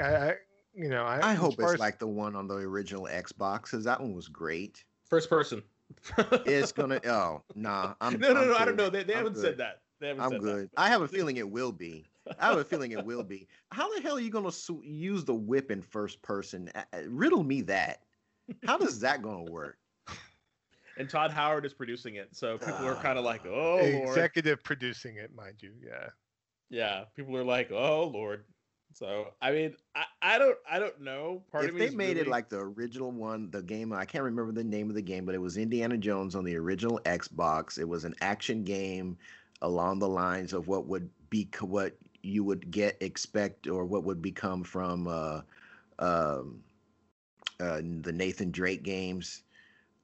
I, 0.00 0.14
I 0.14 0.34
you 0.74 0.88
know, 0.88 1.04
I, 1.04 1.30
I 1.30 1.34
hope 1.34 1.54
it's 1.58 1.74
as, 1.74 1.80
like 1.80 1.98
the 1.98 2.06
one 2.06 2.34
on 2.34 2.48
the 2.48 2.54
original 2.54 3.04
Xbox 3.04 3.62
because 3.62 3.84
that 3.84 4.00
one 4.00 4.14
was 4.14 4.28
great. 4.28 4.84
First 5.08 5.28
person. 5.28 5.62
it's 6.46 6.72
gonna. 6.72 7.00
Oh 7.06 7.42
nah. 7.54 7.94
I'm, 8.00 8.18
no, 8.18 8.32
no, 8.32 8.40
I'm 8.40 8.48
no. 8.48 8.56
I 8.56 8.64
don't 8.64 8.76
know. 8.76 8.88
They, 8.88 9.02
they 9.02 9.12
haven't 9.12 9.34
good. 9.34 9.42
said 9.42 9.58
that. 9.58 9.80
They 10.00 10.08
haven't 10.08 10.22
I'm 10.24 10.38
good. 10.38 10.70
That. 10.74 10.80
I 10.80 10.88
have 10.88 11.02
a 11.02 11.08
feeling 11.08 11.36
it 11.36 11.48
will 11.48 11.72
be. 11.72 12.06
I 12.38 12.46
have 12.46 12.58
a 12.58 12.64
feeling 12.64 12.92
it 12.92 13.04
will 13.04 13.22
be. 13.22 13.46
How 13.70 13.94
the 13.94 14.00
hell 14.00 14.16
are 14.16 14.20
you 14.20 14.30
gonna 14.30 14.50
su- 14.50 14.82
use 14.82 15.24
the 15.24 15.34
whip 15.34 15.70
in 15.70 15.82
first 15.82 16.22
person? 16.22 16.70
riddle 17.06 17.42
me 17.42 17.60
that. 17.62 18.00
How 18.66 18.76
does 18.78 19.00
that 19.00 19.22
going 19.22 19.46
to 19.46 19.52
work? 19.52 19.78
And 20.98 21.08
Todd 21.08 21.30
Howard 21.30 21.64
is 21.64 21.72
producing 21.72 22.16
it, 22.16 22.36
so 22.36 22.58
people 22.58 22.86
are 22.86 22.96
kind 22.96 23.18
of 23.18 23.24
like, 23.24 23.46
"Oh, 23.46 23.78
executive 23.78 24.58
Lord. 24.58 24.64
producing 24.64 25.16
it, 25.16 25.34
mind 25.34 25.54
you." 25.60 25.72
Yeah. 25.82 26.08
Yeah, 26.68 27.04
people 27.16 27.34
are 27.34 27.44
like, 27.44 27.72
"Oh 27.72 28.08
Lord." 28.08 28.44
So 28.94 29.28
I 29.40 29.52
mean, 29.52 29.74
I, 29.94 30.04
I 30.20 30.38
don't 30.38 30.56
I 30.70 30.78
don't 30.78 31.00
know. 31.00 31.42
Part 31.50 31.64
if 31.64 31.76
they 31.76 31.90
made 31.90 32.08
really... 32.16 32.20
it 32.20 32.28
like 32.28 32.48
the 32.48 32.58
original 32.58 33.10
one, 33.10 33.50
the 33.50 33.62
game 33.62 33.92
I 33.92 34.04
can't 34.04 34.24
remember 34.24 34.52
the 34.52 34.64
name 34.64 34.88
of 34.88 34.94
the 34.94 35.02
game, 35.02 35.24
but 35.24 35.34
it 35.34 35.40
was 35.40 35.56
Indiana 35.56 35.96
Jones 35.96 36.34
on 36.34 36.44
the 36.44 36.56
original 36.56 37.00
Xbox. 37.04 37.78
It 37.78 37.88
was 37.88 38.04
an 38.04 38.14
action 38.20 38.64
game 38.64 39.16
along 39.62 39.98
the 39.98 40.08
lines 40.08 40.52
of 40.52 40.68
what 40.68 40.86
would 40.86 41.08
be 41.30 41.48
what 41.60 41.96
you 42.22 42.44
would 42.44 42.70
get 42.70 42.96
expect 43.00 43.66
or 43.66 43.84
what 43.84 44.04
would 44.04 44.20
become 44.20 44.62
from 44.62 45.08
uh, 45.08 45.40
um, 45.98 46.62
uh, 47.62 47.80
the 48.02 48.12
Nathan 48.12 48.50
Drake 48.50 48.82
games. 48.82 49.44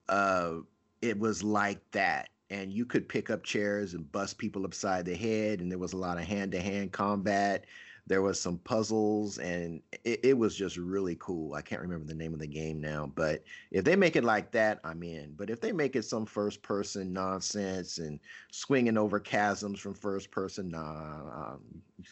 Uh, 0.09 0.59
it 1.02 1.18
was 1.18 1.43
like 1.43 1.80
that, 1.90 2.28
and 2.51 2.72
you 2.72 2.86
could 2.86 3.09
pick 3.09 3.30
up 3.30 3.43
chairs 3.43 3.94
and 3.94 4.10
bust 4.12 4.39
people 4.39 4.64
upside 4.64 5.05
the 5.05 5.14
head, 5.14 5.60
and 5.60 5.70
there 5.70 5.78
was 5.78 5.93
a 5.93 5.98
lot 5.98 6.18
of 6.18 6.24
hand-to-hand 6.24 6.93
combat. 6.93 7.66
There 8.06 8.22
was 8.22 8.40
some 8.40 8.56
puzzles, 8.59 9.36
and 9.36 9.82
it, 10.05 10.20
it 10.24 10.39
was 10.39 10.56
just 10.56 10.78
really 10.78 11.16
cool. 11.20 11.52
I 11.52 11.60
can't 11.60 11.82
remember 11.82 12.06
the 12.06 12.14
name 12.14 12.32
of 12.32 12.40
the 12.40 12.47
game 12.47 12.80
now, 12.80 13.12
but 13.14 13.44
if 13.70 13.85
they 13.85 13.97
make 13.97 14.16
it 14.16 14.24
like 14.24 14.51
that, 14.52 14.80
I'm 14.82 15.02
in. 15.02 15.35
But 15.36 15.51
if 15.51 15.60
they 15.60 15.72
make 15.72 15.94
it 15.94 16.06
some 16.06 16.24
first-person 16.24 17.12
nonsense 17.12 17.98
and 17.98 18.18
swinging 18.51 18.97
over 18.97 19.20
chasms 19.20 19.78
from 19.78 19.93
first 19.93 20.30
person, 20.30 20.70
nah, 20.70 21.51
um, 21.52 21.60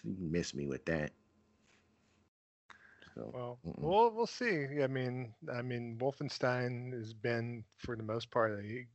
you 0.04 0.28
miss 0.30 0.54
me 0.54 0.66
with 0.66 0.84
that. 0.84 1.12
So, 3.16 3.30
well, 3.32 3.58
mm-mm. 3.66 3.78
we'll 3.78 4.10
we'll 4.10 4.26
see. 4.26 4.82
I 4.82 4.86
mean, 4.86 5.32
I 5.52 5.62
mean, 5.62 5.96
Wolfenstein 5.98 6.92
has 6.92 7.14
been 7.14 7.64
for 7.78 7.96
the 7.96 8.02
most 8.02 8.30
part 8.30 8.52
a 8.52 8.86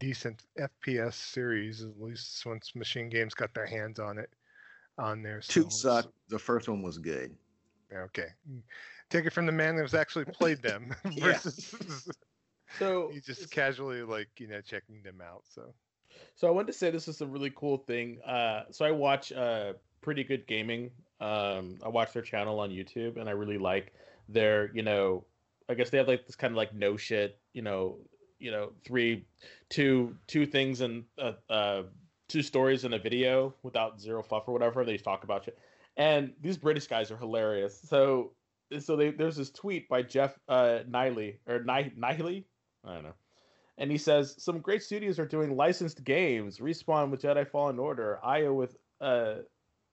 decent 0.00 0.42
FPS 0.58 1.14
series, 1.14 1.82
at 1.84 2.00
least 2.00 2.44
once 2.44 2.74
Machine 2.74 3.08
Games 3.08 3.32
got 3.32 3.54
their 3.54 3.66
hands 3.66 4.00
on 4.00 4.18
it 4.18 4.30
on 4.98 5.22
there. 5.22 5.40
Two 5.40 5.62
so- 5.62 5.68
sucked. 5.68 6.12
The 6.28 6.38
first 6.38 6.68
one 6.68 6.82
was 6.82 6.98
good. 6.98 7.34
Okay. 7.94 8.28
Take 9.08 9.26
it 9.26 9.32
from 9.32 9.46
the 9.46 9.52
man 9.52 9.76
who's 9.76 9.94
actually 9.94 10.24
played 10.24 10.60
them 10.62 10.92
Yeah. 11.12 11.34
versus 11.34 12.08
So 12.78 13.10
he's 13.12 13.24
just 13.24 13.52
casually 13.52 14.02
like, 14.02 14.28
you 14.38 14.48
know, 14.48 14.60
checking 14.60 15.00
them 15.02 15.20
out. 15.20 15.44
So 15.48 15.72
So 16.34 16.48
I 16.48 16.50
wanted 16.50 16.68
to 16.68 16.72
say 16.72 16.90
this 16.90 17.06
is 17.06 17.20
a 17.20 17.26
really 17.26 17.52
cool 17.54 17.78
thing. 17.78 18.20
Uh, 18.22 18.64
so 18.72 18.84
I 18.84 18.90
watch 18.90 19.30
uh, 19.30 19.74
Pretty 20.00 20.24
Good 20.24 20.46
Gaming. 20.48 20.90
Um, 21.24 21.78
I 21.82 21.88
watch 21.88 22.12
their 22.12 22.22
channel 22.22 22.60
on 22.60 22.68
YouTube, 22.68 23.16
and 23.18 23.30
I 23.30 23.32
really 23.32 23.56
like 23.56 23.94
their, 24.28 24.70
you 24.74 24.82
know, 24.82 25.24
I 25.70 25.74
guess 25.74 25.88
they 25.88 25.96
have 25.96 26.06
like 26.06 26.26
this 26.26 26.36
kind 26.36 26.52
of 26.52 26.56
like 26.56 26.74
no 26.74 26.98
shit, 26.98 27.38
you 27.54 27.62
know, 27.62 27.96
you 28.38 28.50
know, 28.50 28.72
three, 28.84 29.24
two, 29.70 30.14
two 30.26 30.44
things 30.44 30.82
and 30.82 31.04
uh, 31.18 31.32
uh, 31.48 31.82
two 32.28 32.42
stories 32.42 32.84
in 32.84 32.92
a 32.92 32.98
video 32.98 33.54
without 33.62 33.98
zero 33.98 34.22
fluff 34.22 34.44
or 34.48 34.52
whatever. 34.52 34.84
They 34.84 34.98
talk 34.98 35.24
about 35.24 35.46
shit, 35.46 35.58
and 35.96 36.34
these 36.42 36.58
British 36.58 36.86
guys 36.88 37.10
are 37.10 37.16
hilarious. 37.16 37.80
So, 37.88 38.32
so 38.78 38.94
they, 38.94 39.10
there's 39.10 39.36
this 39.36 39.50
tweet 39.50 39.88
by 39.88 40.02
Jeff 40.02 40.38
uh, 40.46 40.80
Niley 40.86 41.36
or 41.48 41.60
Ni- 41.60 41.94
Niley, 41.98 42.44
I 42.84 42.94
don't 42.94 43.04
know 43.04 43.14
and 43.78 43.90
he 43.90 43.98
says 43.98 44.36
some 44.38 44.60
great 44.60 44.84
studios 44.84 45.18
are 45.18 45.26
doing 45.26 45.56
licensed 45.56 46.04
games 46.04 46.58
respawn 46.58 47.10
with 47.10 47.22
jedi 47.22 47.44
fallen 47.44 47.76
order 47.76 48.20
io 48.22 48.54
with 48.54 48.76
uh 49.00 49.34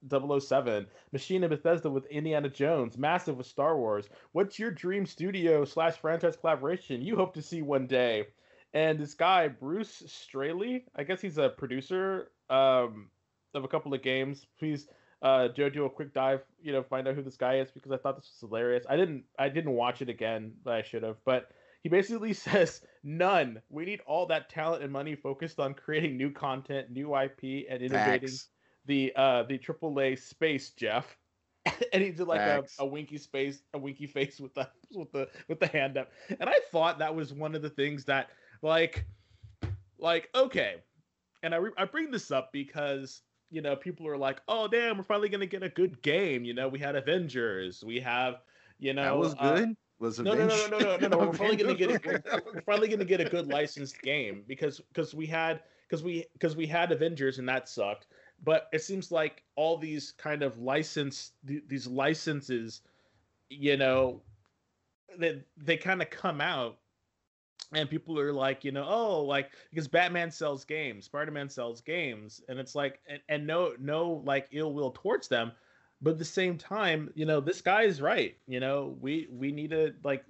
007 0.10 0.88
machine 1.12 1.44
and 1.44 1.50
bethesda 1.50 1.90
with 1.90 2.06
indiana 2.08 2.50
jones 2.50 2.98
massive 2.98 3.38
with 3.38 3.48
star 3.48 3.78
wars 3.78 4.10
what's 4.32 4.58
your 4.58 4.72
dream 4.72 5.06
studio 5.06 5.66
slash 5.66 5.96
franchise 5.98 6.36
collaboration 6.36 7.02
you 7.02 7.16
hope 7.16 7.34
to 7.34 7.42
see 7.42 7.62
one 7.62 7.88
day 7.88 8.26
and 8.74 9.00
this 9.00 9.14
guy 9.14 9.48
bruce 9.48 10.04
straley 10.08 10.86
i 10.96 11.04
guess 11.04 11.22
he's 11.22 11.38
a 11.38 11.50
producer 11.50 12.32
um 12.50 13.10
of 13.54 13.64
a 13.64 13.68
couple 13.68 13.94
of 13.94 14.02
games 14.02 14.46
please 14.60 14.88
uh 15.22 15.48
joe 15.50 15.70
do 15.70 15.86
a 15.86 15.90
quick 15.90 16.14
dive 16.14 16.42
you 16.62 16.72
know 16.72 16.82
find 16.84 17.08
out 17.08 17.16
who 17.16 17.22
this 17.22 17.38
guy 17.38 17.60
is 17.60 17.70
because 17.72 17.92
i 17.92 17.98
thought 17.98 18.16
this 18.16 18.32
was 18.32 18.50
hilarious 18.50 18.86
i 18.90 18.96
didn't 18.96 19.24
i 19.38 19.50
didn't 19.50 19.72
watch 19.74 20.02
it 20.02 20.10
again 20.10 20.52
but 20.64 20.74
i 20.74 20.82
should 20.82 21.04
have 21.04 21.18
but 21.26 21.52
he 21.82 21.90
basically 21.90 22.34
says 22.48 22.82
none. 23.04 23.62
We 23.70 23.86
need 23.86 24.02
all 24.06 24.28
that 24.28 24.50
talent 24.50 24.84
and 24.84 24.92
money 24.92 25.16
focused 25.16 25.60
on 25.60 25.74
creating 25.74 26.18
new 26.18 26.32
content, 26.32 26.92
new 26.92 27.16
IP, 27.16 27.66
and 27.70 27.82
innovating 27.82 28.30
Facts. 28.30 28.48
The 28.86 29.14
uh 29.16 29.44
the 29.44 29.58
AAA 29.58 30.20
space, 30.20 30.72
Jeff. 30.72 31.18
and 31.94 32.02
he 32.02 32.10
did 32.10 32.28
like 32.28 32.42
a, 32.42 32.64
a 32.80 32.86
winky 32.86 33.18
space, 33.18 33.62
a 33.74 33.78
winky 33.78 34.08
face 34.08 34.40
with 34.40 34.54
the 34.56 34.68
with 34.96 35.12
the 35.12 35.30
with 35.48 35.60
the 35.60 35.68
hand 35.68 35.98
up. 35.98 36.12
And 36.40 36.50
I 36.50 36.60
thought 36.72 37.00
that 37.00 37.14
was 37.14 37.34
one 37.34 37.56
of 37.56 37.62
the 37.62 37.70
things 37.70 38.06
that 38.06 38.30
like 38.62 39.06
like 40.00 40.30
okay. 40.36 40.76
And 41.44 41.54
I 41.54 41.58
re- 41.58 41.72
I 41.78 41.86
bring 41.86 42.12
this 42.12 42.32
up 42.32 42.52
because 42.52 43.22
you 43.50 43.62
know 43.62 43.76
people 43.76 44.08
are 44.08 44.18
like, 44.18 44.42
oh 44.48 44.68
damn, 44.68 44.98
we're 44.98 45.04
finally 45.04 45.30
gonna 45.30 45.46
get 45.46 45.64
a 45.64 45.70
good 45.70 46.02
game. 46.02 46.44
You 46.44 46.54
know, 46.54 46.68
we 46.68 46.80
had 46.80 46.96
Avengers, 46.96 47.84
we 47.86 48.00
have 48.00 48.42
you 48.80 48.94
know 48.94 49.04
that 49.04 49.18
was 49.18 49.36
uh, 49.40 49.56
good. 49.56 49.78
was 50.00 50.20
no, 50.20 50.34
no, 50.34 50.48
no, 50.48 50.68
no, 50.68 50.80
no, 50.80 50.98
no, 50.98 51.08
no. 51.08 51.18
We're 51.18 51.34
finally 51.34 51.58
gonna 51.58 51.76
get 51.76 52.04
We're, 52.04 52.22
we're 52.54 52.62
finally 52.62 52.88
gonna 52.88 53.06
get 53.06 53.22
a 53.22 53.26
good 53.26 53.48
licensed 53.48 54.02
game 54.02 54.44
because 54.48 54.82
because 54.94 55.14
we 55.14 55.28
had 55.28 55.62
because 55.88 56.04
we 56.04 56.26
because 56.34 56.56
we 56.56 56.66
had 56.66 56.92
Avengers 56.92 57.38
and 57.38 57.48
that 57.50 57.70
sucked. 57.70 58.08
But 58.44 58.70
it 58.74 58.82
seems 58.82 59.12
like 59.12 59.44
all 59.56 59.78
these 59.78 60.12
kind 60.14 60.42
of 60.44 60.58
license 60.60 61.32
th- 61.48 61.64
these 61.68 61.88
licenses, 61.88 62.82
you 63.50 63.78
know, 63.78 64.22
they 65.18 65.44
they 65.58 65.78
kind 65.78 66.02
of 66.02 66.10
come 66.10 66.42
out, 66.42 66.78
and 67.74 67.90
people 67.90 68.20
are 68.20 68.34
like, 68.34 68.64
you 68.66 68.72
know, 68.72 68.86
oh, 68.88 69.22
like 69.24 69.52
because 69.70 69.88
Batman 69.88 70.32
sells 70.32 70.66
games, 70.66 71.06
Spider 71.06 71.32
Man 71.32 71.50
sells 71.50 71.82
games, 71.82 72.42
and 72.50 72.60
it's 72.60 72.76
like, 72.76 73.00
and, 73.08 73.22
and 73.30 73.48
no 73.48 73.74
no 73.80 74.22
like 74.26 74.48
ill 74.52 74.74
will 74.74 74.92
towards 74.92 75.28
them, 75.28 75.52
but 76.02 76.12
at 76.12 76.18
the 76.20 76.26
same 76.26 76.58
time, 76.58 77.12
you 77.16 77.26
know, 77.26 77.40
this 77.40 77.62
guy 77.62 77.84
is 77.84 78.02
right. 78.02 78.36
You 78.48 78.60
know, 78.60 78.98
we 79.00 79.28
we 79.32 79.52
need 79.52 79.70
to 79.72 79.94
like 80.04 80.26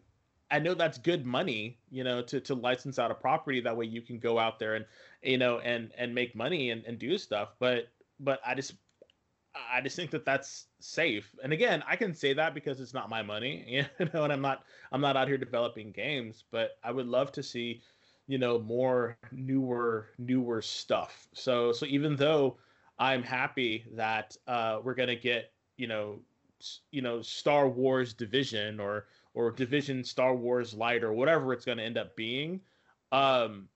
I 0.51 0.59
know 0.59 0.73
that's 0.73 0.97
good 0.97 1.25
money, 1.25 1.79
you 1.89 2.03
know, 2.03 2.21
to 2.23 2.41
to 2.41 2.55
license 2.55 2.99
out 2.99 3.09
a 3.11 3.15
property 3.15 3.61
that 3.61 3.75
way 3.77 3.85
you 3.85 4.01
can 4.01 4.19
go 4.19 4.37
out 4.37 4.59
there 4.59 4.75
and 4.75 4.85
you 5.23 5.37
know 5.37 5.59
and 5.59 5.91
and 5.97 6.13
make 6.13 6.35
money 6.35 6.71
and, 6.71 6.83
and 6.85 6.99
do 6.99 7.17
stuff. 7.17 7.53
But 7.59 7.87
but 8.21 8.39
I 8.45 8.55
just 8.55 8.73
I 9.73 9.81
just 9.81 9.95
think 9.95 10.11
that 10.11 10.25
that's 10.25 10.67
safe. 10.79 11.35
And 11.43 11.51
again, 11.51 11.83
I 11.85 11.95
can 11.95 12.13
say 12.13 12.33
that 12.33 12.53
because 12.53 12.79
it's 12.79 12.93
not 12.93 13.09
my 13.09 13.21
money, 13.21 13.65
you 13.99 14.09
know, 14.13 14.23
and 14.23 14.31
I'm 14.31 14.41
not 14.41 14.63
I'm 14.91 15.01
not 15.01 15.17
out 15.17 15.27
here 15.27 15.37
developing 15.37 15.91
games, 15.91 16.45
but 16.51 16.77
I 16.83 16.91
would 16.91 17.07
love 17.07 17.31
to 17.33 17.43
see, 17.43 17.81
you 18.27 18.37
know, 18.37 18.59
more 18.59 19.17
newer 19.31 20.07
newer 20.17 20.61
stuff. 20.61 21.27
So 21.33 21.71
so 21.71 21.85
even 21.85 22.15
though 22.15 22.57
I'm 22.99 23.23
happy 23.23 23.85
that 23.93 24.37
uh, 24.47 24.79
we're 24.83 24.93
gonna 24.93 25.15
get 25.15 25.51
you 25.77 25.87
know 25.87 26.19
you 26.91 27.01
know 27.01 27.21
Star 27.21 27.67
Wars 27.67 28.13
Division 28.13 28.79
or 28.79 29.07
or 29.33 29.51
Division 29.51 30.03
Star 30.03 30.35
Wars 30.35 30.73
Light 30.73 31.03
or 31.03 31.11
whatever 31.13 31.53
it's 31.53 31.65
gonna 31.65 31.83
end 31.83 31.97
up 31.97 32.15
being. 32.15 32.61
Um, 33.11 33.67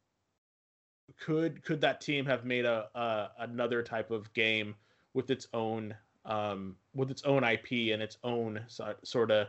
could 1.19 1.63
could 1.63 1.81
that 1.81 2.01
team 2.01 2.25
have 2.25 2.45
made 2.45 2.65
a, 2.65 2.87
a 2.95 3.29
another 3.39 3.81
type 3.83 4.11
of 4.11 4.31
game 4.33 4.75
with 5.13 5.29
its 5.31 5.47
own 5.53 5.95
um, 6.25 6.75
with 6.93 7.11
its 7.11 7.23
own 7.23 7.43
IP 7.43 7.93
and 7.93 8.01
its 8.01 8.17
own 8.23 8.59
so, 8.67 8.93
sort 9.03 9.31
of 9.31 9.47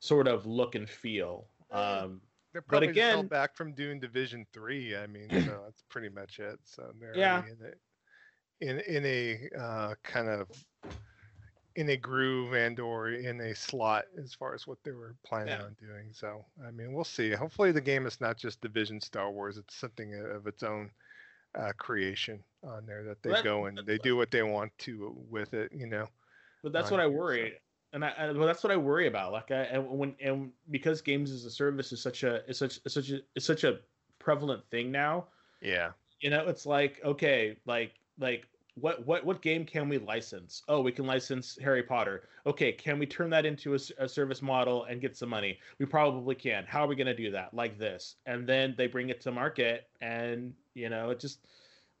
sort 0.00 0.28
of 0.28 0.46
look 0.46 0.74
and 0.74 0.88
feel? 0.88 1.46
Um, 1.70 2.20
they're 2.52 2.62
But 2.62 2.68
probably 2.68 2.86
held 2.88 2.96
again- 2.96 3.26
back 3.28 3.56
from 3.56 3.72
doing 3.72 4.00
Division 4.00 4.46
Three. 4.52 4.96
I 4.96 5.06
mean, 5.06 5.28
so 5.30 5.36
that's 5.64 5.82
pretty 5.88 6.08
much 6.08 6.38
it. 6.38 6.58
So 6.64 6.92
they're 7.00 7.16
Yeah. 7.16 7.42
in 7.44 7.66
it 7.66 7.78
in 8.60 8.80
in 8.80 9.04
a 9.06 9.48
uh, 9.58 9.94
kind 10.02 10.28
of 10.28 10.48
in 11.78 11.90
a 11.90 11.96
groove 11.96 12.54
and 12.54 12.80
or 12.80 13.10
in 13.10 13.40
a 13.40 13.54
slot 13.54 14.04
as 14.20 14.34
far 14.34 14.52
as 14.52 14.66
what 14.66 14.78
they 14.82 14.90
were 14.90 15.14
planning 15.24 15.54
Yeah. 15.58 15.66
on 15.66 15.76
doing. 15.80 16.12
So 16.12 16.44
I 16.66 16.72
mean, 16.72 16.92
we'll 16.92 17.04
see. 17.04 17.30
Hopefully, 17.32 17.70
the 17.70 17.80
game 17.80 18.04
is 18.06 18.20
not 18.20 18.36
just 18.36 18.60
Division 18.60 19.00
Star 19.00 19.30
Wars. 19.30 19.56
It's 19.58 19.76
something 19.76 20.12
of 20.36 20.46
its 20.48 20.62
own 20.64 20.90
uh, 21.54 21.72
creation 21.78 22.42
on 22.64 22.84
there 22.84 23.04
that 23.04 23.22
they 23.22 23.30
That- 23.30 23.44
go 23.44 23.66
and 23.66 23.78
they 23.78 23.98
do 23.98 24.16
what 24.16 24.30
they 24.32 24.42
want 24.42 24.76
to 24.78 25.16
with 25.30 25.54
it. 25.54 25.70
You 25.72 25.86
know. 25.86 26.08
But 26.64 26.72
that's 26.72 26.90
what 26.90 26.98
I 27.00 27.04
here, 27.04 27.12
so- 27.12 27.18
worry, 27.18 27.54
and 27.92 28.04
I, 28.04 28.10
I 28.18 28.32
well, 28.32 28.46
that's 28.48 28.64
what 28.64 28.72
I 28.72 28.76
worry 28.76 29.06
about. 29.06 29.30
Like 29.32 29.52
I 29.52 29.62
and 29.74 29.88
when 29.88 30.16
and 30.20 30.50
because 30.70 31.00
games 31.00 31.30
as 31.30 31.44
a 31.44 31.50
service 31.50 31.92
is 31.92 32.02
such 32.02 32.24
a 32.24 32.44
is 32.50 32.58
such 32.58 32.80
is 32.84 32.92
such 32.92 33.10
a 33.10 33.20
is 33.36 33.44
such 33.44 33.62
a 33.62 33.78
prevalent 34.18 34.62
thing 34.72 34.90
now. 34.90 35.28
Yeah. 35.62 35.92
You 36.20 36.30
know, 36.30 36.48
it's 36.48 36.66
like 36.66 37.00
okay, 37.04 37.56
like 37.66 37.92
like 38.18 38.48
what 38.80 39.06
what 39.06 39.24
what 39.24 39.42
game 39.42 39.64
can 39.64 39.88
we 39.88 39.98
license? 39.98 40.62
Oh, 40.68 40.80
we 40.80 40.92
can 40.92 41.06
license 41.06 41.58
Harry 41.60 41.82
Potter. 41.82 42.28
Okay, 42.46 42.72
can 42.72 42.98
we 42.98 43.06
turn 43.06 43.30
that 43.30 43.46
into 43.46 43.74
a 43.74 44.08
service 44.08 44.42
model 44.42 44.84
and 44.84 45.00
get 45.00 45.16
some 45.16 45.28
money? 45.28 45.58
We 45.78 45.86
probably 45.86 46.34
can. 46.34 46.64
How 46.66 46.84
are 46.84 46.86
we 46.88 46.96
going 46.96 47.06
to 47.06 47.14
do 47.14 47.30
that? 47.30 47.54
Like 47.54 47.78
this, 47.78 48.16
and 48.26 48.46
then 48.48 48.74
they 48.76 48.86
bring 48.86 49.08
it 49.10 49.20
to 49.22 49.32
market, 49.32 49.88
and 50.00 50.54
you 50.74 50.88
know, 50.88 51.10
it 51.10 51.20
just 51.20 51.46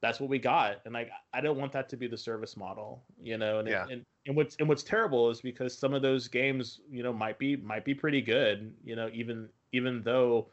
that's 0.00 0.20
what 0.20 0.28
we 0.30 0.38
got. 0.38 0.80
And 0.84 0.94
like, 0.94 1.10
I 1.32 1.40
don't 1.40 1.58
want 1.58 1.72
that 1.72 1.88
to 1.90 1.96
be 1.96 2.06
the 2.06 2.16
service 2.18 2.56
model, 2.56 3.04
you 3.20 3.36
know. 3.38 3.58
And 3.58 3.68
Yeah. 3.68 3.86
and 3.90 4.04
and 4.26 4.36
what's 4.36 4.56
and 4.56 4.68
what's 4.68 4.82
terrible 4.82 5.30
is 5.30 5.40
because 5.40 5.76
some 5.76 5.94
of 5.94 6.02
those 6.02 6.28
games, 6.28 6.80
you 6.88 7.02
know, 7.02 7.12
might 7.12 7.38
be 7.38 7.56
might 7.56 7.84
be 7.84 7.94
pretty 7.94 8.22
good, 8.22 8.74
you 8.84 8.96
know, 8.96 9.10
even 9.12 9.48
even 9.72 10.02
though 10.02 10.50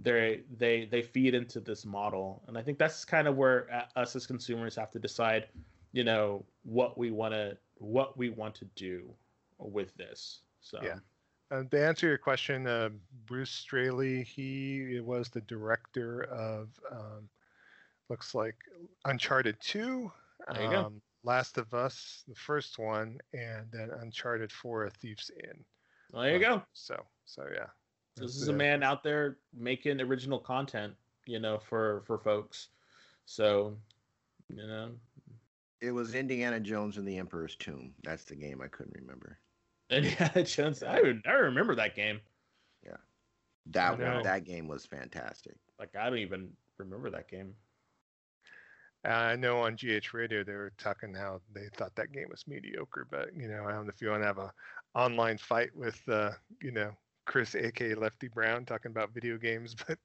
they 0.00 0.42
they 0.56 0.84
they 0.86 1.02
feed 1.02 1.34
into 1.34 1.58
this 1.60 1.84
model 1.84 2.42
and 2.46 2.56
i 2.56 2.62
think 2.62 2.78
that's 2.78 3.04
kind 3.04 3.26
of 3.26 3.36
where 3.36 3.66
uh, 3.72 4.00
us 4.00 4.14
as 4.14 4.26
consumers 4.26 4.76
have 4.76 4.90
to 4.90 4.98
decide 4.98 5.48
you 5.92 6.04
know 6.04 6.44
what 6.62 6.96
we 6.96 7.10
want 7.10 7.32
to 7.34 7.56
what 7.78 8.16
we 8.16 8.28
want 8.30 8.54
to 8.54 8.64
do 8.76 9.10
with 9.58 9.94
this 9.96 10.40
so 10.60 10.78
Yeah. 10.82 10.98
Uh, 11.50 11.62
to 11.70 11.82
answer 11.82 12.06
your 12.06 12.18
question, 12.18 12.66
uh, 12.66 12.90
Bruce 13.24 13.50
Straley, 13.50 14.22
he 14.22 15.00
was 15.00 15.30
the 15.30 15.40
director 15.40 16.24
of, 16.24 16.68
um, 16.92 17.26
looks 18.10 18.34
like 18.34 18.54
Uncharted 19.06 19.56
2, 19.62 20.12
There 20.52 20.62
you 20.62 20.70
go. 20.70 20.80
um, 20.84 21.00
Last 21.24 21.56
of 21.56 21.72
Us, 21.72 22.22
the 22.28 22.34
first 22.34 22.78
one, 22.78 23.16
and 23.32 23.66
then 23.72 23.88
Uncharted 24.02 24.52
4, 24.52 24.84
A 24.84 24.90
Thief's 24.90 25.30
End. 25.42 25.64
well, 26.12 26.22
there 26.24 26.36
you 26.38 26.46
Uh, 26.46 26.56
go 26.58 26.62
So, 26.74 27.02
so 27.24 27.46
yeah. 27.50 27.68
This 28.18 28.34
that's 28.34 28.42
is 28.42 28.48
a 28.48 28.52
man 28.52 28.82
out 28.82 29.02
there 29.02 29.38
making 29.54 30.00
original 30.00 30.38
content 30.38 30.94
you 31.26 31.38
know 31.38 31.58
for 31.58 32.02
for 32.06 32.18
folks 32.18 32.68
so 33.26 33.76
you 34.48 34.56
know 34.66 34.90
It 35.80 35.92
was 35.92 36.14
Indiana 36.14 36.60
Jones 36.60 36.96
and 36.98 37.06
the 37.06 37.18
Emperor's 37.18 37.56
Tomb. 37.56 37.94
That's 38.02 38.24
the 38.24 38.34
game 38.36 38.60
I 38.62 38.68
couldn't 38.68 38.96
remember. 38.96 39.38
Indiana 39.90 40.42
Jones. 40.44 40.82
I, 40.82 40.98
re- 40.98 41.22
I 41.26 41.32
remember 41.32 41.74
that 41.76 41.94
game. 41.94 42.20
Yeah, 42.84 42.96
that 43.66 43.98
one, 43.98 44.22
that 44.22 44.44
game 44.44 44.68
was 44.68 44.86
fantastic. 44.86 45.56
Like 45.78 45.94
I 45.96 46.08
don't 46.10 46.18
even 46.18 46.50
remember 46.78 47.10
that 47.10 47.28
game. 47.28 47.54
Uh, 49.06 49.10
I 49.12 49.36
know 49.36 49.58
on 49.60 49.76
GH 49.76 50.12
Radio 50.12 50.42
they 50.44 50.54
were 50.54 50.72
talking 50.78 51.14
how 51.14 51.40
they 51.54 51.68
thought 51.76 51.94
that 51.96 52.12
game 52.12 52.26
was 52.30 52.46
mediocre, 52.48 53.06
but 53.10 53.30
you 53.36 53.48
know 53.48 53.64
I 53.66 53.72
don't 53.72 53.86
know 53.86 53.92
if 53.94 54.00
you 54.02 54.10
want 54.10 54.22
to 54.22 54.26
have 54.26 54.38
a 54.38 54.52
online 54.94 55.38
fight 55.38 55.70
with 55.74 56.00
uh, 56.08 56.32
you 56.62 56.72
know 56.72 56.90
Chris, 57.28 57.54
aka 57.54 57.94
Lefty 57.94 58.28
Brown, 58.28 58.66
talking 58.66 58.90
about 58.90 59.14
video 59.14 59.38
games, 59.38 59.76
but 59.88 59.98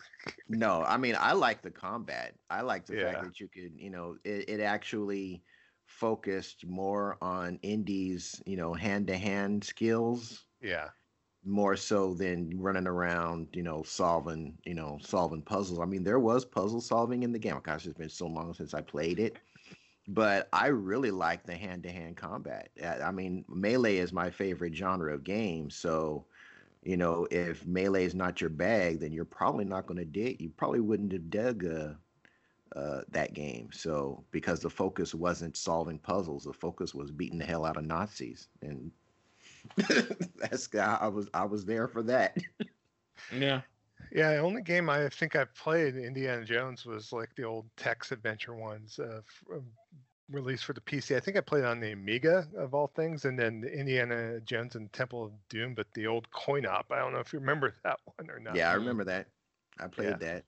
no, 0.47 0.83
I 0.83 0.97
mean 0.97 1.15
I 1.19 1.33
like 1.33 1.61
the 1.61 1.71
combat. 1.71 2.37
I 2.49 2.61
like 2.61 2.87
the 2.87 2.95
Yeah. 2.95 3.07
fact 3.07 3.21
that 3.21 3.39
you 3.39 3.47
could, 3.49 3.79
you 3.79 3.89
know, 3.89 4.17
it, 4.23 4.49
it 4.49 4.59
actually 4.61 5.43
focused 5.85 6.65
more 6.65 7.17
on 7.21 7.59
Indy's, 7.63 8.41
you 8.45 8.57
know, 8.57 8.73
hand 8.73 9.07
to 9.07 9.17
hand 9.17 9.63
skills 9.63 10.45
yeah, 10.61 10.91
more 11.43 11.75
so 11.77 12.13
than 12.15 12.59
running 12.61 12.87
around, 12.87 13.49
you 13.53 13.63
know, 13.63 13.83
solving, 13.83 14.59
you 14.65 14.73
know, 14.75 14.99
solving 15.01 15.41
puzzles. 15.43 15.79
I 15.79 15.85
mean, 15.85 16.03
there 16.03 16.19
was 16.19 16.45
puzzle 16.45 16.81
solving 16.81 17.23
in 17.23 17.33
the 17.33 17.39
game. 17.39 17.59
Gosh, 17.63 17.85
it's 17.85 17.97
been 17.97 18.09
so 18.09 18.27
long 18.27 18.53
since 18.53 18.73
I 18.73 18.81
played 18.81 19.19
it. 19.19 19.39
But 20.07 20.49
I 20.53 20.67
really 20.67 21.11
like 21.11 21.45
the 21.45 21.55
hand 21.57 21.83
to 21.83 21.91
hand 21.91 22.17
combat. 22.17 22.71
I 22.83 23.11
mean, 23.11 23.45
melee 23.49 23.97
is 23.97 24.13
my 24.13 24.31
favorite 24.31 24.75
genre 24.75 25.13
of 25.15 25.23
game. 25.23 25.69
So, 25.71 26.27
you 26.85 26.97
know, 26.97 27.27
if 27.31 27.65
melee 27.65 28.05
is 28.05 28.15
not 28.15 28.41
your 28.41 28.49
bag, 28.49 28.99
then 28.99 29.11
you're 29.11 29.25
probably 29.25 29.65
not 29.65 29.85
going 29.85 29.97
to 29.97 30.05
dig. 30.05 30.41
You 30.41 30.49
probably 30.49 30.81
wouldn't 30.81 31.11
have 31.13 31.29
dug 31.29 31.65
uh, 31.65 31.93
uh, 32.77 33.01
that 33.09 33.33
game. 33.33 33.69
So, 33.71 34.23
because 34.31 34.59
the 34.59 34.69
focus 34.69 35.15
wasn't 35.15 35.57
solving 35.57 35.99
puzzles, 35.99 36.43
the 36.43 36.53
focus 36.53 36.93
was 36.93 37.11
beating 37.11 37.37
the 37.39 37.45
hell 37.45 37.65
out 37.65 37.77
of 37.77 37.85
Nazis. 37.85 38.47
And 38.61 38.91
that's 40.37 40.73
I 40.75 41.07
was 41.07 41.29
I 41.33 41.45
was 41.45 41.65
there 41.65 41.87
for 41.87 42.03
that. 42.03 42.37
Yeah. 43.31 43.61
yeah. 44.11 44.33
The 44.33 44.39
only 44.39 44.61
game 44.61 44.89
I 44.89 45.07
think 45.09 45.35
I 45.35 45.45
played 45.45 45.95
Indiana 45.95 46.43
Jones 46.43 46.85
was 46.85 47.13
like 47.13 47.33
the 47.35 47.43
old 47.43 47.65
text 47.77 48.11
adventure 48.11 48.55
ones, 48.55 48.99
uh, 48.99 49.19
f- 49.19 49.43
um, 49.53 49.65
released 50.31 50.65
for 50.65 50.73
the 50.73 50.81
PC. 50.81 51.15
I 51.15 51.19
think 51.19 51.37
I 51.37 51.41
played 51.41 51.63
on 51.63 51.79
the 51.79 51.91
Amiga 51.91 52.47
of 52.57 52.73
all 52.73 52.87
things, 52.87 53.25
and 53.25 53.37
then 53.37 53.61
the 53.61 53.71
Indiana 53.71 54.39
Jones 54.41 54.75
and 54.75 54.91
Temple 54.93 55.25
of 55.25 55.31
Doom, 55.49 55.73
but 55.75 55.87
the 55.93 56.07
old 56.07 56.29
coin 56.31 56.65
op. 56.65 56.91
I 56.91 56.99
don't 56.99 57.13
know 57.13 57.19
if 57.19 57.33
you 57.33 57.39
remember 57.39 57.75
that 57.83 57.99
one 58.17 58.29
or 58.29 58.39
not. 58.39 58.55
Yeah, 58.55 58.71
I 58.71 58.73
remember 58.75 59.03
that. 59.05 59.27
I 59.79 59.87
played 59.87 60.09
Yeah. 60.09 60.15
that. 60.17 60.43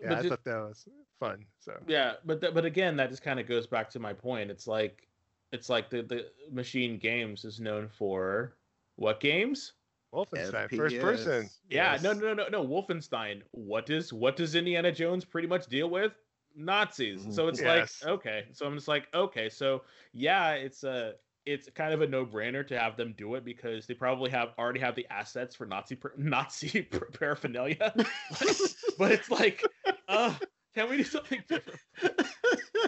yeah, 0.00 0.08
But 0.08 0.18
I 0.18 0.22
ju- 0.22 0.28
thought 0.30 0.44
that 0.44 0.56
was 0.56 0.88
fun. 1.18 1.44
So 1.58 1.78
Yeah, 1.86 2.14
but 2.24 2.40
th- 2.40 2.54
but 2.54 2.64
again, 2.64 2.96
that 2.96 3.10
just 3.10 3.22
kind 3.22 3.38
of 3.40 3.46
goes 3.46 3.66
back 3.66 3.90
to 3.90 3.98
my 3.98 4.12
point. 4.12 4.50
It's 4.50 4.66
like 4.66 5.06
it's 5.52 5.68
like 5.68 5.90
the 5.90 6.02
the 6.02 6.26
Machine 6.50 6.96
Games 6.98 7.44
is 7.44 7.60
known 7.60 7.88
for 7.88 8.56
what 8.96 9.20
games? 9.20 9.72
Wolfenstein, 10.14 10.74
first 10.76 10.98
person. 10.98 11.44
FPS. 11.44 11.58
Yeah, 11.68 11.98
no, 12.02 12.10
Yes. 12.10 12.20
no, 12.20 12.34
no, 12.34 12.34
no, 12.34 12.48
no. 12.48 12.66
Wolfenstein. 12.66 13.42
What 13.52 13.86
does 13.86 14.12
what 14.12 14.36
does 14.36 14.54
Indiana 14.56 14.90
Jones 14.90 15.24
pretty 15.24 15.46
much 15.48 15.66
deal 15.66 15.88
with? 15.90 16.12
Nazis. 16.54 17.26
Mhm. 17.26 17.32
So 17.32 17.48
it's 17.48 17.60
Yes. 17.60 18.02
like 18.02 18.10
okay. 18.10 18.48
So 18.52 18.66
I'm 18.66 18.74
just 18.74 18.88
like 18.88 19.08
okay. 19.14 19.48
So 19.48 19.84
yeah, 20.12 20.52
it's 20.52 20.84
a 20.84 21.14
it's 21.46 21.68
kind 21.70 21.94
of 21.94 22.02
a 22.02 22.06
no 22.06 22.26
brainer 22.26 22.66
to 22.66 22.78
have 22.78 22.96
them 22.96 23.14
do 23.16 23.34
it 23.34 23.44
because 23.44 23.86
they 23.86 23.94
probably 23.94 24.30
have 24.30 24.50
already 24.58 24.80
have 24.80 24.94
the 24.94 25.06
assets 25.10 25.54
for 25.56 25.66
Nazi 25.66 25.96
par- 25.96 26.14
Nazi 26.18 26.82
paraphernalia. 27.12 27.92
but 28.98 29.12
it's 29.12 29.30
like, 29.30 29.64
uh, 30.08 30.34
can 30.74 30.88
we 30.90 30.98
do 30.98 31.04
something 31.04 31.42
different? 31.48 31.80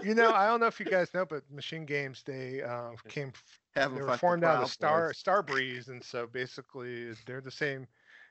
You 0.03 0.15
know, 0.15 0.33
I 0.33 0.47
don't 0.47 0.61
know 0.61 0.67
if 0.67 0.81
you 0.81 0.87
guys 0.87 1.15
know, 1.15 1.25
but 1.25 1.49
Machine 1.51 1.87
Games 1.87 2.23
they 2.25 2.63
uh, 2.63 2.91
came 3.09 3.33
Have 3.75 3.95
they 3.95 4.03
were 4.03 4.09
fuck 4.09 4.17
the 4.17 4.19
formed 4.19 4.45
out 4.45 4.63
of 4.63 4.69
Star 4.69 5.09
Boys. 5.09 5.23
Starbreeze, 5.23 5.89
and 5.89 6.03
so 6.03 6.27
basically 6.27 7.13
they're 7.27 7.41
the 7.41 7.51
same, 7.51 7.87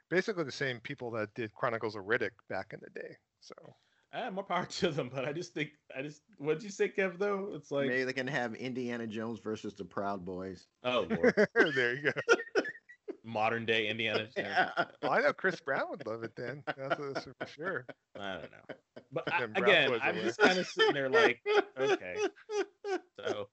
basically 0.09 0.43
the 0.43 0.51
same 0.51 0.79
people 0.81 1.11
that 1.11 1.33
did 1.33 1.53
Chronicles 1.53 1.95
of 1.95 2.03
Riddick 2.05 2.31
back 2.49 2.73
in 2.73 2.79
the 2.81 2.89
day. 2.99 3.15
So 3.39 3.53
Eh, 4.13 4.29
more 4.29 4.43
power 4.43 4.65
to 4.69 4.89
them, 4.89 5.09
but 5.13 5.25
I 5.25 5.31
just 5.31 5.53
think 5.53 5.71
I 5.95 6.01
just 6.01 6.21
what'd 6.37 6.63
you 6.63 6.69
say, 6.69 6.89
Kev? 6.89 7.17
Though 7.17 7.51
it's 7.53 7.71
like, 7.71 7.87
Maybe 7.87 8.03
they 8.03 8.13
can 8.13 8.27
have 8.27 8.55
Indiana 8.55 9.07
Jones 9.07 9.39
versus 9.39 9.73
the 9.73 9.85
Proud 9.85 10.25
Boys. 10.25 10.67
oh 10.83 11.07
lord, 11.09 11.47
there 11.75 11.95
you 11.95 12.11
go. 12.11 12.63
modern 13.23 13.65
day 13.65 13.87
Indiana. 13.87 14.27
Jones. 14.35 14.49
Well, 15.01 15.11
I 15.11 15.21
know 15.21 15.31
Chris 15.31 15.59
Brown 15.61 15.85
would 15.91 16.05
love 16.05 16.23
it 16.23 16.35
then. 16.35 16.63
That's, 16.65 16.99
that's 17.13 17.23
for 17.23 17.47
sure. 17.47 17.85
I 18.19 18.33
don't 18.33 18.51
know, 18.51 18.75
but 19.13 19.31
I, 19.31 19.43
again, 19.43 19.97
I'm 20.01 20.15
just 20.15 20.39
kind 20.39 20.57
of 20.57 20.67
sitting 20.67 20.93
there 20.93 21.09
like, 21.09 21.39
okay, 21.79 22.15
so, 23.17 23.47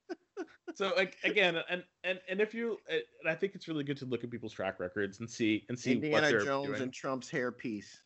so 0.74 0.93
like 0.97 1.16
again, 1.22 1.56
and 1.70 1.85
and 2.02 2.18
and 2.28 2.40
if 2.40 2.52
you, 2.52 2.78
uh, 2.90 2.94
and 3.20 3.30
I 3.30 3.36
think 3.36 3.55
it's 3.55 3.68
really 3.68 3.85
good 3.85 3.98
to 3.98 4.06
look 4.06 4.24
at 4.24 4.30
people's 4.30 4.55
track 4.55 4.80
records 4.80 5.20
and 5.20 5.30
see 5.30 5.64
and 5.68 5.78
see 5.78 5.90
what 5.97 6.05
Indiana 6.05 6.28
they're 6.30 6.44
Jones 6.44 6.66
doing. 6.68 6.82
and 6.82 6.93
Trump's 6.93 7.30
hairpiece. 7.30 7.98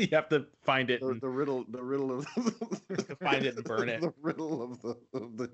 You 0.00 0.08
have 0.12 0.28
to 0.30 0.46
find 0.64 0.90
it. 0.90 1.00
The, 1.00 1.08
and- 1.08 1.20
the 1.20 1.28
riddle, 1.28 1.64
the 1.68 1.82
riddle 1.82 2.18
of 2.18 2.26
Find 3.22 3.44
it 3.44 3.56
and 3.56 3.64
burn 3.64 3.88
it. 3.88 4.00
The 4.00 4.12
riddle 4.22 4.62
of 4.62 4.80
the 4.82 4.96
of 5.14 5.36
the 5.36 5.50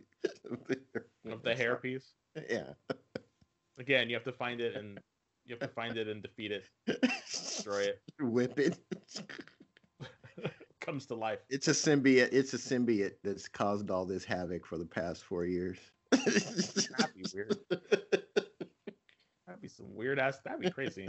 of 0.50 0.66
the, 0.68 1.32
of 1.32 1.42
the 1.42 1.54
hairpiece. 1.54 2.04
Yeah. 2.48 2.72
Again, 3.78 4.08
you 4.08 4.14
have 4.16 4.24
to 4.24 4.32
find 4.32 4.60
it 4.60 4.76
and 4.76 4.98
you 5.44 5.54
have 5.54 5.60
to 5.60 5.74
find 5.74 5.96
it 5.96 6.08
and 6.08 6.22
defeat 6.22 6.52
it. 6.52 6.64
Destroy 7.30 7.82
it. 7.82 8.00
Whip 8.20 8.58
it. 8.58 8.78
Comes 10.80 11.06
to 11.06 11.14
life. 11.14 11.40
It's 11.50 11.68
a 11.68 11.72
symbiote. 11.72 12.28
It's 12.32 12.54
a 12.54 12.58
symbiote 12.58 13.14
that's 13.24 13.48
caused 13.48 13.90
all 13.90 14.04
this 14.06 14.24
havoc 14.24 14.64
for 14.66 14.78
the 14.78 14.84
past 14.84 15.24
four 15.24 15.44
years. 15.44 15.78
That'd 16.12 17.14
be 17.16 17.24
weird. 17.34 17.56
That'd 19.46 19.60
be 19.60 19.68
some 19.68 19.94
weird 19.94 20.18
ass. 20.18 20.38
That'd 20.44 20.60
be 20.60 20.70
crazy. 20.70 21.08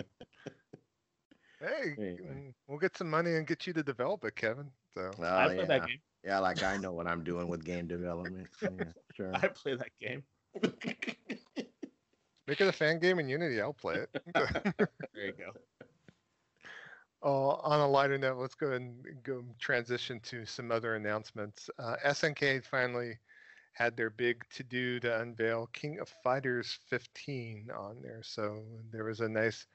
Hey, 1.59 1.95
Anyway. 1.97 2.53
we'll 2.67 2.77
get 2.77 2.95
some 2.97 3.09
money 3.09 3.35
and 3.35 3.47
get 3.47 3.65
you 3.65 3.73
to 3.73 3.83
develop 3.83 4.23
it, 4.25 4.35
Kevin. 4.35 4.69
So 4.93 5.11
Oh, 5.19 5.23
I 5.23 5.47
play 5.47 5.57
yeah. 5.57 5.65
that 5.65 5.87
game. 5.87 5.99
yeah, 6.23 6.39
like 6.39 6.61
I 6.63 6.77
know 6.77 6.91
what 6.93 7.07
I'm 7.07 7.23
doing 7.23 7.47
with 7.47 7.63
game 7.65 7.87
development. 7.87 8.47
Yeah, 8.61 8.69
sure. 9.15 9.31
I 9.35 9.47
play 9.47 9.75
that 9.75 9.91
game. 9.99 10.23
make 12.47 12.61
it 12.61 12.67
a 12.67 12.71
fan 12.71 12.99
game 12.99 13.19
in 13.19 13.27
Unity. 13.27 13.59
I'll 13.61 13.73
play 13.73 13.95
it. 13.95 14.09
There 15.13 15.25
you 15.25 15.33
go. 15.33 15.51
Uh, 17.23 17.55
on 17.63 17.79
a 17.79 17.87
lighter 17.87 18.17
note, 18.19 18.37
let's 18.37 18.53
go 18.55 18.73
and 18.73 19.03
go 19.23 19.43
transition 19.59 20.19
to 20.21 20.45
some 20.45 20.71
other 20.71 20.95
announcements. 20.95 21.69
Uh, 21.79 21.95
SNK 22.05 22.63
finally 22.63 23.17
had 23.73 23.97
their 23.97 24.11
big 24.11 24.43
to 24.51 24.63
do 24.63 24.99
to 24.99 25.21
unveil 25.21 25.67
King 25.73 25.99
of 25.99 26.09
Fighters 26.23 26.77
15 26.89 27.69
on 27.75 28.01
there. 28.03 28.21
So 28.23 28.63
there 28.91 29.03
was 29.05 29.19
a 29.21 29.27
nice 29.29 29.65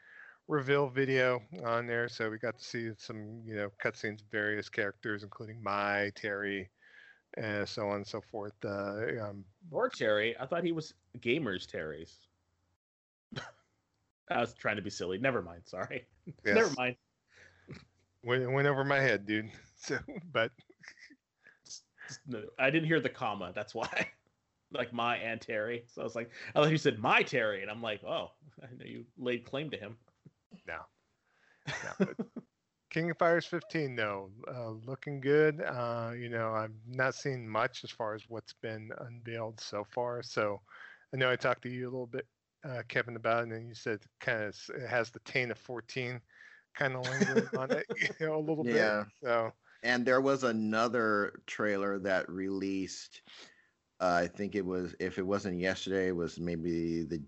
reveal 0.49 0.89
video 0.89 1.41
on 1.65 1.87
there. 1.87 2.09
So 2.09 2.31
we 2.31 2.39
got 2.39 2.59
to 2.59 2.65
see 2.65 2.91
some, 2.97 3.43
you 3.45 3.55
know, 3.55 3.71
cutscenes 3.83 4.21
of 4.23 4.27
various 4.31 4.69
characters, 4.69 5.23
including 5.23 5.63
Mai, 5.63 6.13
Terry, 6.15 6.71
and 7.37 7.69
so 7.69 7.89
on 7.89 7.97
and 7.97 8.07
so 8.07 8.21
forth. 8.21 8.53
Uh, 8.65 9.23
um, 9.23 9.45
Or 9.71 9.89
Terry. 9.89 10.37
I 10.39 10.47
thought 10.47 10.65
he 10.65 10.73
was 10.73 10.95
gamers 11.21 11.67
Terry's. 11.67 12.19
I 14.31 14.41
was 14.41 14.55
trying 14.55 14.77
to 14.77 14.83
be 14.83 14.91
silly. 14.91 15.19
Never 15.19 15.43
mind. 15.43 15.63
Sorry. 15.65 16.07
Never 16.45 16.71
mind. 16.77 16.97
Went, 18.25 18.51
went 18.53 18.69
over 18.69 18.85
my 18.85 19.01
head, 19.01 19.27
dude. 19.27 19.51
So, 19.85 19.99
but 20.33 20.53
no, 22.29 22.45
I 22.57 22.71
didn't 22.71 22.87
hear 22.87 23.01
the 23.01 23.09
comma. 23.09 23.51
That's 23.53 23.75
why. 23.75 24.07
like 24.73 24.93
my 24.93 25.17
and 25.17 25.41
Terry. 25.41 25.85
So 25.89 26.03
I 26.03 26.05
was 26.05 26.15
like, 26.15 26.31
I 26.55 26.61
thought 26.61 26.71
you 26.71 26.79
said 26.79 27.01
my 27.01 27.23
Terry, 27.23 27.63
and 27.63 27.71
I'm 27.71 27.83
like, 27.83 28.05
oh, 28.05 28.31
I 28.63 28.67
know 28.79 28.85
you 28.87 29.05
laid 29.19 29.45
claim 29.45 29.71
to 29.71 29.77
him. 29.77 29.97
No. 30.67 30.79
no 31.83 31.91
King 32.91 33.11
of 33.11 33.19
Fighters 33.19 33.47
15, 33.47 33.97
though, 33.97 34.31
uh, 34.49 34.71
looking 34.71 35.21
good. 35.21 35.61
Uh, 35.63 36.13
you 36.17 36.29
know, 36.29 36.53
I've 36.53 36.75
not 36.87 37.15
seen 37.15 37.49
much 37.49 37.85
as 37.85 37.91
far 37.91 38.15
as 38.15 38.29
what's 38.29 38.53
been 38.53 38.91
unveiled 38.99 39.61
so 39.61 39.85
far. 39.85 40.23
So 40.23 40.61
I 41.13 41.17
know 41.17 41.31
I 41.31 41.37
talked 41.37 41.63
to 41.63 41.71
you 41.71 41.85
a 41.85 41.91
little 41.91 42.07
bit, 42.07 42.27
uh, 42.65 42.83
Kevin, 42.89 43.17
about 43.17 43.49
it, 43.49 43.53
and 43.53 43.69
you 43.69 43.75
said 43.75 44.01
kind 44.21 44.45
of 44.45 44.57
it 44.75 44.89
has 44.89 45.11
the 45.11 45.21
taint 45.21 45.51
of 45.51 45.59
14 45.59 46.21
kind 46.75 46.95
of 46.95 47.09
lingering 47.09 47.49
on 47.57 47.73
it, 47.73 47.87
you 48.21 48.27
know, 48.27 48.37
a 48.37 48.41
little 48.41 48.65
Yeah. 48.65 49.05
bit. 49.05 49.07
So 49.23 49.53
and 49.83 50.07
there 50.07 50.21
was 50.21 50.45
another 50.45 51.43
trailer 51.47 51.99
that 52.01 52.29
released. 52.31 53.23
Uh, 54.01 54.21
I 54.25 54.27
think 54.29 54.55
it 54.55 54.65
was 54.65 54.95
if 55.01 55.19
it 55.19 55.27
wasn't 55.27 55.61
yesterday, 55.61 56.09
it 56.09 56.17
was 56.17 56.39
maybe 56.39 57.05
the. 57.05 57.23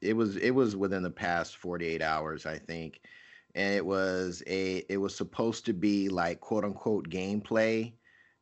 It 0.00 0.14
was 0.14 0.36
it 0.36 0.50
was 0.52 0.76
within 0.76 1.02
the 1.02 1.10
past 1.10 1.56
forty 1.56 1.86
eight 1.86 2.02
hours, 2.02 2.46
I 2.46 2.58
think, 2.58 3.06
and 3.54 3.74
it 3.74 3.84
was 3.86 4.42
a 4.46 4.78
it 4.88 4.98
was 4.98 5.16
supposed 5.16 5.66
to 5.66 5.72
be 5.72 6.08
like 6.08 6.40
quote 6.40 6.64
unquote 6.64 7.08
gameplay, 7.10 7.98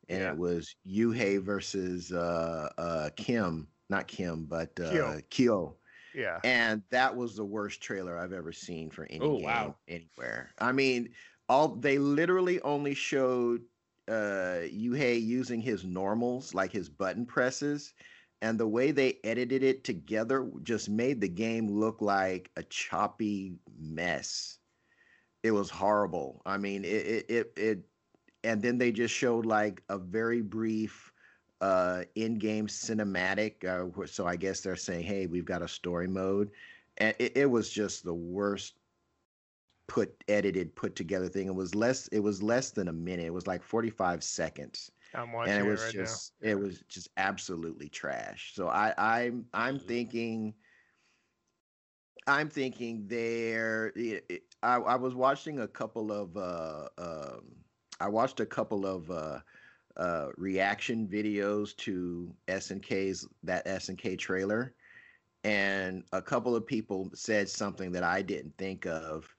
and 0.09 0.21
Yeah. 0.21 0.23
it 0.23 0.37
was 0.37 0.75
Yuhei 0.85 1.41
versus 1.41 2.11
uh, 2.13 2.71
uh, 2.77 3.09
Kim, 3.17 3.71
not 3.89 4.07
Kim, 4.07 4.45
but 4.45 4.79
uh, 4.79 5.17
Kyo. 5.17 5.21
Kyo. 5.29 5.79
yeah, 6.13 6.41
and 6.43 6.83
that 6.89 7.15
was 7.15 7.35
the 7.35 7.45
worst 7.45 7.81
trailer 7.81 8.17
I've 8.17 8.33
ever 8.33 8.51
seen 8.51 8.89
for 8.91 9.05
any 9.05 9.29
Oh, 9.29 9.33
game 9.33 9.73
wow. 9.73 9.79
anywhere. 9.87 10.53
I 10.59 10.71
mean, 10.71 11.13
all 11.49 11.69
they 11.69 11.97
literally 11.99 12.61
only 12.61 12.93
showed 12.93 13.65
uh 14.07 14.63
Yuhei 14.71 15.21
using 15.21 15.61
his 15.61 15.83
normals, 15.85 16.53
like 16.53 16.71
his 16.71 16.89
button 16.89 17.25
presses, 17.25 17.93
and 18.41 18.59
the 18.59 18.67
way 18.67 18.91
they 18.91 19.19
edited 19.23 19.63
it 19.63 19.83
together 19.83 20.49
just 20.63 20.89
made 20.89 21.21
the 21.21 21.27
game 21.27 21.67
look 21.67 22.01
like 22.01 22.51
a 22.55 22.63
choppy 22.63 23.55
mess. 23.79 24.59
It 25.43 25.51
was 25.51 25.69
horrible. 25.69 26.41
I 26.45 26.57
mean, 26.57 26.83
it 26.83 26.87
it 26.87 27.25
it, 27.29 27.53
it 27.57 27.79
and 28.43 28.61
then 28.61 28.77
they 28.77 28.91
just 28.91 29.13
showed 29.13 29.45
like 29.45 29.83
a 29.89 29.97
very 29.97 30.41
brief 30.41 31.11
uh 31.61 32.03
in-game 32.15 32.67
cinematic 32.67 33.65
uh, 33.65 34.05
so 34.05 34.27
i 34.27 34.35
guess 34.35 34.61
they're 34.61 34.75
saying 34.75 35.03
hey 35.03 35.25
we've 35.25 35.43
got 35.43 35.63
a 35.63 35.67
story 35.67 36.07
mode 36.07 36.51
and 36.97 37.15
it, 37.17 37.35
it 37.35 37.45
was 37.49 37.67
just 37.67 38.03
the 38.03 38.13
worst 38.13 38.75
put 39.87 40.23
edited 40.27 40.75
put 40.75 40.95
together 40.95 41.29
thing. 41.29 41.47
It 41.47 41.55
was 41.55 41.73
less 41.73 42.07
it 42.09 42.19
was 42.19 42.43
less 42.43 42.71
than 42.71 42.87
a 42.89 42.93
minute. 42.93 43.25
It 43.25 43.33
was 43.33 43.47
like 43.47 43.63
45 43.63 44.23
seconds. 44.23 44.91
I'm 45.17 45.33
watching 45.33 45.59
and 45.59 45.59
it 45.59 45.63
it 45.65 45.69
was 45.69 45.85
right 45.85 45.95
just 45.95 46.33
now. 46.33 46.33
it 46.41 46.55
was 46.55 46.81
just 46.89 47.09
absolutely 47.17 47.89
trash. 47.89 48.53
So 48.55 48.67
I 48.67 48.93
I'm 48.97 49.47
I'm 49.53 49.79
Mhm. 49.79 49.79
thinking 49.79 50.55
I'm 52.27 52.49
thinking 52.49 53.07
there 53.07 53.87
it, 53.95 54.25
it- 54.29 54.43
I 54.63 54.75
I 54.77 54.95
was 54.95 55.15
watching 55.15 55.59
a 55.59 55.67
couple 55.67 56.11
of 56.11 56.37
uh 56.37 56.89
um 56.97 57.63
I 57.99 58.09
watched 58.09 58.39
a 58.39 58.45
couple 58.45 58.85
of 58.85 59.09
uh 59.11 59.39
uh 59.97 60.29
reaction 60.37 61.07
videos 61.07 61.75
to 61.77 62.35
SNK's 62.47 63.27
that 63.43 63.67
SNK 63.67 64.15
trailer 64.15 64.75
and 65.43 66.03
a 66.13 66.21
couple 66.21 66.55
of 66.55 66.65
people 66.67 67.09
said 67.13 67.49
something 67.49 67.91
that 67.93 68.03
I 68.03 68.21
didn't 68.21 68.57
think 68.57 68.85
of 68.85 69.35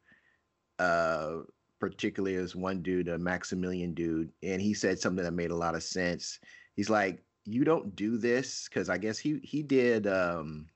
uh 0.78 1.38
particularly 1.78 2.36
as 2.36 2.56
one 2.56 2.82
dude 2.82 3.08
a 3.08 3.18
Maximilian 3.18 3.94
dude 3.94 4.32
and 4.42 4.60
he 4.60 4.74
said 4.74 4.98
something 4.98 5.24
that 5.24 5.32
made 5.32 5.50
a 5.50 5.56
lot 5.56 5.74
of 5.74 5.82
sense. 5.82 6.40
He's 6.74 6.90
like 6.90 7.22
you 7.44 7.64
don't 7.64 7.94
do 7.96 8.18
this 8.18 8.68
cuz 8.68 8.88
I 8.88 8.98
guess 8.98 9.18
he 9.18 9.38
he 9.42 9.62
did 9.62 10.06
um 10.06 10.68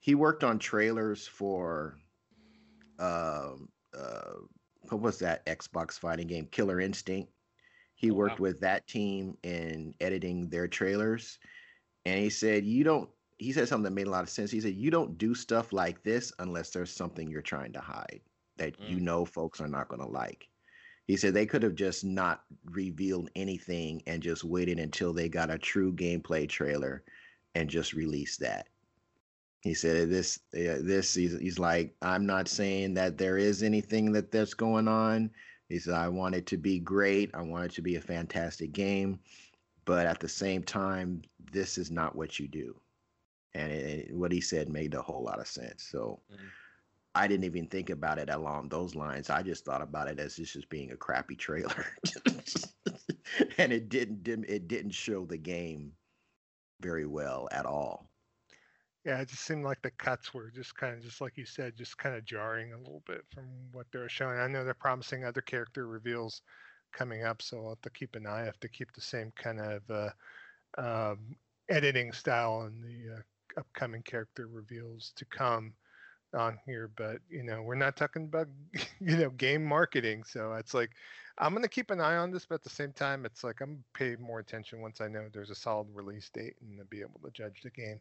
he 0.00 0.14
worked 0.14 0.44
on 0.44 0.58
trailers 0.58 1.26
for 1.26 1.98
um 2.98 3.68
uh 3.94 4.34
what 4.88 5.00
was 5.00 5.18
that 5.20 5.44
Xbox 5.46 5.98
fighting 5.98 6.26
game? 6.26 6.46
Killer 6.46 6.80
Instinct. 6.80 7.32
He 7.94 8.10
Oh, 8.10 8.14
worked 8.14 8.40
wow. 8.40 8.44
with 8.44 8.60
that 8.60 8.86
team 8.86 9.36
in 9.42 9.94
editing 10.00 10.48
their 10.48 10.66
trailers 10.68 11.38
and 12.06 12.18
he 12.18 12.30
said 12.30 12.64
you 12.64 12.84
don't 12.84 13.10
he 13.38 13.52
said 13.52 13.68
something 13.68 13.84
that 13.84 13.92
made 13.92 14.06
a 14.06 14.10
lot 14.10 14.22
of 14.22 14.30
sense. 14.30 14.50
He 14.50 14.60
said 14.60 14.74
you 14.74 14.90
don't 14.90 15.18
do 15.18 15.34
stuff 15.34 15.72
like 15.72 16.02
this 16.02 16.32
unless 16.38 16.70
there's 16.70 16.90
something 16.92 17.30
you're 17.30 17.42
trying 17.42 17.72
to 17.74 17.80
hide 17.80 18.20
that 18.60 18.76
you 18.78 18.98
Mm. 18.98 19.02
know 19.02 19.24
folks 19.24 19.60
are 19.60 19.68
not 19.68 19.88
going 19.88 20.00
to 20.02 20.06
like. 20.06 20.48
He 21.06 21.16
said 21.16 21.34
they 21.34 21.46
could 21.46 21.62
have 21.64 21.74
just 21.74 22.04
not 22.04 22.44
revealed 22.66 23.30
anything 23.34 24.02
and 24.06 24.22
just 24.22 24.44
waited 24.44 24.78
until 24.78 25.12
they 25.12 25.28
got 25.28 25.50
a 25.50 25.58
true 25.58 25.92
gameplay 25.92 26.48
trailer 26.48 27.02
and 27.56 27.68
just 27.68 27.94
released 27.94 28.38
that. 28.40 28.68
He 29.62 29.74
said 29.74 30.08
this 30.08 30.38
uh, 30.54 30.80
this 30.82 31.14
he's, 31.14 31.38
he's 31.38 31.58
like 31.58 31.94
i'm 32.00 32.24
not 32.24 32.48
saying 32.48 32.94
that 32.94 33.18
there 33.18 33.36
is 33.36 33.62
anything 33.62 34.12
that 34.12 34.30
that's 34.30 34.54
going 34.54 34.88
on. 34.88 35.30
He 35.68 35.78
said 35.78 35.94
i 35.94 36.08
want 36.08 36.34
it 36.34 36.46
to 36.46 36.56
be 36.56 36.78
great. 36.78 37.30
I 37.34 37.42
want 37.42 37.64
it 37.66 37.72
to 37.72 37.82
be 37.82 37.96
a 37.96 38.00
fantastic 38.00 38.72
game 38.72 39.18
but 39.86 40.06
at 40.06 40.20
the 40.20 40.28
same 40.28 40.62
time 40.62 41.22
this 41.50 41.76
is 41.78 41.90
not 41.90 42.14
what 42.14 42.38
you 42.38 42.46
do. 42.46 42.80
And 43.54 43.72
it, 43.72 44.08
it- 44.10 44.14
what 44.14 44.30
he 44.32 44.40
said 44.40 44.68
made 44.68 44.94
a 44.94 45.02
whole 45.02 45.24
lot 45.24 45.40
of 45.40 45.48
sense. 45.48 45.82
So 45.90 46.20
Mhm. 46.30 46.50
I 47.14 47.26
didn't 47.26 47.44
even 47.44 47.66
think 47.66 47.90
about 47.90 48.18
it 48.18 48.30
along 48.30 48.68
those 48.68 48.94
lines 48.94 49.30
i 49.30 49.42
just 49.42 49.64
thought 49.64 49.82
about 49.82 50.08
it 50.08 50.20
as 50.20 50.36
this 50.36 50.52
just 50.52 50.68
being 50.68 50.92
a 50.92 50.96
crappy 50.96 51.36
trailer 51.36 51.86
and 53.58 53.72
it 53.72 53.88
didn't, 53.88 54.26
it 54.48 54.68
didn't 54.68 54.92
show 54.92 55.24
the 55.24 55.38
game 55.38 55.92
very 56.80 57.06
well 57.06 57.48
at 57.52 57.66
all 57.66 58.10
Yeah, 59.04 59.20
it 59.20 59.28
just 59.28 59.44
seemed 59.44 59.64
like 59.64 59.80
the 59.82 59.90
cuts 59.92 60.34
were 60.34 60.50
just 60.50 60.74
kind 60.76 60.94
of 60.94 61.02
just 61.02 61.20
like 61.20 61.36
you 61.36 61.46
said, 61.46 61.76
just 61.76 61.96
kind 61.96 62.14
of 62.14 62.24
jarring 62.24 62.72
a 62.72 62.78
little 62.78 63.02
bit 63.06 63.22
from 63.32 63.46
what 63.72 63.86
they 63.92 63.98
were 63.98 64.08
showing. 64.10 64.38
I 64.38 64.46
know 64.46 64.62
they're 64.64 64.74
promising 64.74 65.24
other 65.24 65.40
character 65.40 65.86
reveals 65.86 66.42
coming 66.92 67.24
up, 67.24 67.40
so 67.40 67.58
I'll 67.58 67.68
have 67.70 67.80
to 67.82 67.90
keep 67.90 68.14
an 68.14 68.26
eye. 68.26 68.42
I 68.42 68.44
have 68.44 68.60
to 68.60 68.68
keep 68.68 68.92
the 68.92 69.00
same 69.00 69.32
kind 69.36 69.60
of 69.60 69.90
uh, 69.90 70.10
um, 70.78 71.36
editing 71.68 72.12
style 72.12 72.64
in 72.66 72.80
the 72.82 73.16
uh, 73.16 73.60
upcoming 73.60 74.02
character 74.02 74.48
reveals 74.48 75.12
to 75.16 75.24
come 75.26 75.74
on 76.34 76.58
here. 76.64 76.90
But 76.96 77.18
you 77.28 77.42
know, 77.42 77.62
we're 77.62 77.74
not 77.74 77.96
talking 77.96 78.24
about 78.24 78.48
you 79.00 79.16
know 79.16 79.30
game 79.30 79.64
marketing, 79.64 80.24
so 80.24 80.54
it's 80.54 80.74
like 80.74 80.90
I'm 81.38 81.54
gonna 81.54 81.68
keep 81.68 81.90
an 81.90 82.00
eye 82.00 82.16
on 82.16 82.30
this, 82.30 82.46
but 82.46 82.56
at 82.56 82.62
the 82.62 82.70
same 82.70 82.92
time, 82.92 83.24
it's 83.24 83.44
like 83.44 83.60
I'm 83.60 83.82
pay 83.94 84.16
more 84.16 84.38
attention 84.38 84.80
once 84.80 85.00
I 85.00 85.08
know 85.08 85.28
there's 85.32 85.50
a 85.50 85.54
solid 85.54 85.88
release 85.94 86.28
date 86.30 86.54
and 86.60 86.78
to 86.78 86.84
be 86.84 87.00
able 87.00 87.20
to 87.24 87.30
judge 87.30 87.60
the 87.62 87.70
game 87.70 88.00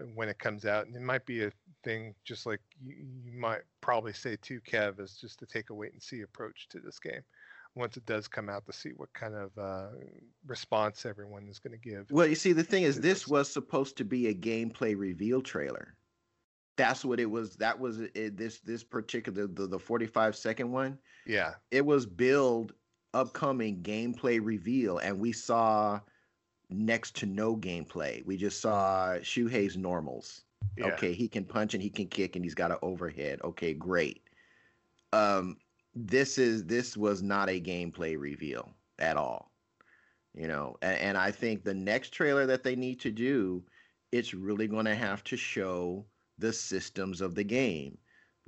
uh, 0.00 0.04
when 0.14 0.28
it 0.28 0.38
comes 0.38 0.64
out. 0.64 0.86
And 0.86 0.96
it 0.96 1.02
might 1.02 1.26
be 1.26 1.44
a 1.44 1.52
thing, 1.84 2.14
just 2.24 2.46
like 2.46 2.60
you, 2.84 2.96
you 3.24 3.32
might 3.32 3.62
probably 3.80 4.12
say 4.12 4.36
too, 4.40 4.60
Kev, 4.60 5.00
is 5.00 5.16
just 5.20 5.38
to 5.40 5.46
take 5.46 5.70
a 5.70 5.74
wait 5.74 5.92
and 5.92 6.02
see 6.02 6.22
approach 6.22 6.68
to 6.70 6.80
this 6.80 6.98
game 6.98 7.22
once 7.74 7.96
it 7.96 8.04
does 8.06 8.28
come 8.28 8.48
out 8.48 8.66
to 8.66 8.72
see 8.72 8.90
what 8.90 9.12
kind 9.14 9.34
of 9.34 9.50
uh, 9.58 9.88
response 10.46 11.06
everyone 11.06 11.48
is 11.48 11.58
going 11.58 11.72
to 11.72 11.88
give. 11.88 12.10
Well, 12.10 12.26
you 12.26 12.34
see, 12.34 12.52
the 12.52 12.62
thing 12.62 12.82
is, 12.82 13.00
this 13.00 13.26
was 13.26 13.50
supposed 13.50 13.96
to 13.96 14.04
be 14.04 14.28
a 14.28 14.34
gameplay 14.34 14.96
reveal 14.96 15.40
trailer. 15.40 15.94
That's 16.76 17.04
what 17.04 17.20
it 17.20 17.30
was. 17.30 17.56
That 17.56 17.78
was 17.78 18.00
it, 18.00 18.36
this 18.36 18.60
this 18.60 18.82
particular 18.82 19.46
the, 19.46 19.66
the 19.66 19.78
45 19.78 20.34
second 20.36 20.72
one. 20.72 20.98
Yeah, 21.26 21.54
It 21.70 21.84
was 21.84 22.06
build 22.06 22.72
upcoming 23.14 23.82
gameplay 23.82 24.40
reveal, 24.42 24.98
and 24.98 25.18
we 25.18 25.32
saw 25.32 26.00
next 26.70 27.14
to 27.16 27.26
no 27.26 27.54
gameplay. 27.56 28.24
We 28.24 28.36
just 28.36 28.60
saw 28.60 29.16
Shun'ei's 29.20 29.76
normals. 29.76 30.42
yeah. 30.76 30.86
Okay, 30.86 31.12
he 31.12 31.28
can 31.28 31.44
punch 31.44 31.74
and 31.74 31.82
he 31.82 31.90
can 31.90 32.06
kick 32.06 32.36
and 32.36 32.44
he's 32.44 32.54
got 32.54 32.70
an 32.70 32.78
overhead. 32.82 33.40
Okay, 33.44 33.74
great. 33.74 34.22
Um, 35.12 35.58
this 35.94 36.38
is 36.38 36.64
this 36.64 36.96
was 36.96 37.22
not 37.22 37.50
a 37.50 37.60
gameplay 37.60 38.18
reveal 38.18 38.70
at 38.98 39.18
all. 39.18 39.50
You 40.34 40.48
know, 40.48 40.76
and, 40.80 40.98
and 40.98 41.18
I 41.18 41.30
think 41.30 41.62
the 41.62 41.74
next 41.74 42.10
trailer 42.14 42.46
that 42.46 42.62
they 42.62 42.74
need 42.74 43.00
to 43.00 43.10
do, 43.10 43.62
it's 44.12 44.32
really 44.32 44.66
going 44.66 44.86
to 44.86 44.94
have 44.94 45.22
to 45.24 45.36
show 45.36 46.06
the 46.42 46.52
systems 46.52 47.20
of 47.20 47.34
the 47.34 47.44
game. 47.44 47.96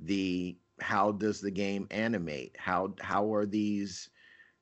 The 0.01 0.57
how 0.81 1.13
does 1.13 1.39
the 1.39 1.51
game 1.51 1.87
animate? 1.89 2.55
How 2.59 2.93
how 2.99 3.33
are 3.33 3.45
these 3.45 4.09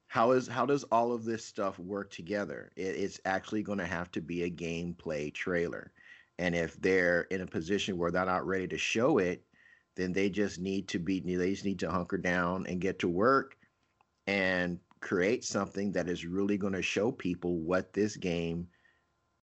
how 0.07 0.31
is 0.31 0.47
how 0.47 0.67
does 0.67 0.83
all 0.85 1.11
of 1.11 1.25
this 1.25 1.43
stuff 1.43 1.79
work 1.79 2.11
together? 2.11 2.71
It, 2.77 2.95
it's 2.95 3.19
actually 3.25 3.63
going 3.63 3.79
to 3.79 3.87
have 3.87 4.11
to 4.11 4.21
be 4.21 4.43
a 4.43 4.51
gameplay 4.51 5.33
trailer. 5.33 5.91
And 6.37 6.55
if 6.55 6.79
they're 6.79 7.23
in 7.31 7.41
a 7.41 7.47
position 7.47 7.97
where 7.97 8.11
they're 8.11 8.25
not 8.25 8.45
ready 8.45 8.67
to 8.67 8.77
show 8.77 9.17
it, 9.17 9.43
then 9.95 10.13
they 10.13 10.29
just 10.29 10.59
need 10.59 10.87
to 10.89 10.99
be 10.99 11.19
they 11.19 11.49
just 11.49 11.65
need 11.65 11.79
to 11.79 11.91
hunker 11.91 12.17
down 12.17 12.67
and 12.67 12.79
get 12.79 12.99
to 12.99 13.07
work 13.07 13.57
and 14.27 14.79
create 15.01 15.43
something 15.43 15.91
that 15.93 16.07
is 16.07 16.25
really 16.25 16.57
going 16.57 16.73
to 16.73 16.81
show 16.83 17.11
people 17.11 17.57
what 17.57 17.93
this 17.93 18.15
game 18.15 18.67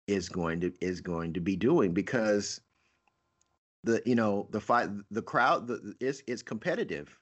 is 0.07 0.31
going 0.31 0.61
to 0.61 0.73
is 0.81 1.03
going 1.03 1.35
to 1.35 1.41
be 1.41 1.57
doing 1.57 1.93
because 1.93 2.61
the 3.85 4.03
you 4.05 4.15
know 4.15 4.49
the 4.51 4.61
fight 4.61 4.89
the 5.11 5.23
crowd 5.23 5.67
the 5.67 5.95
it's 6.01 6.23
it's 6.27 6.43
competitive 6.43 7.21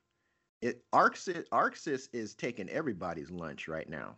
it 0.60 0.84
ArcSys 0.92 1.44
ArcSys 1.52 2.08
is 2.12 2.34
taking 2.34 2.70
everybody's 2.70 3.30
lunch 3.30 3.68
right 3.68 3.88
now 3.88 4.16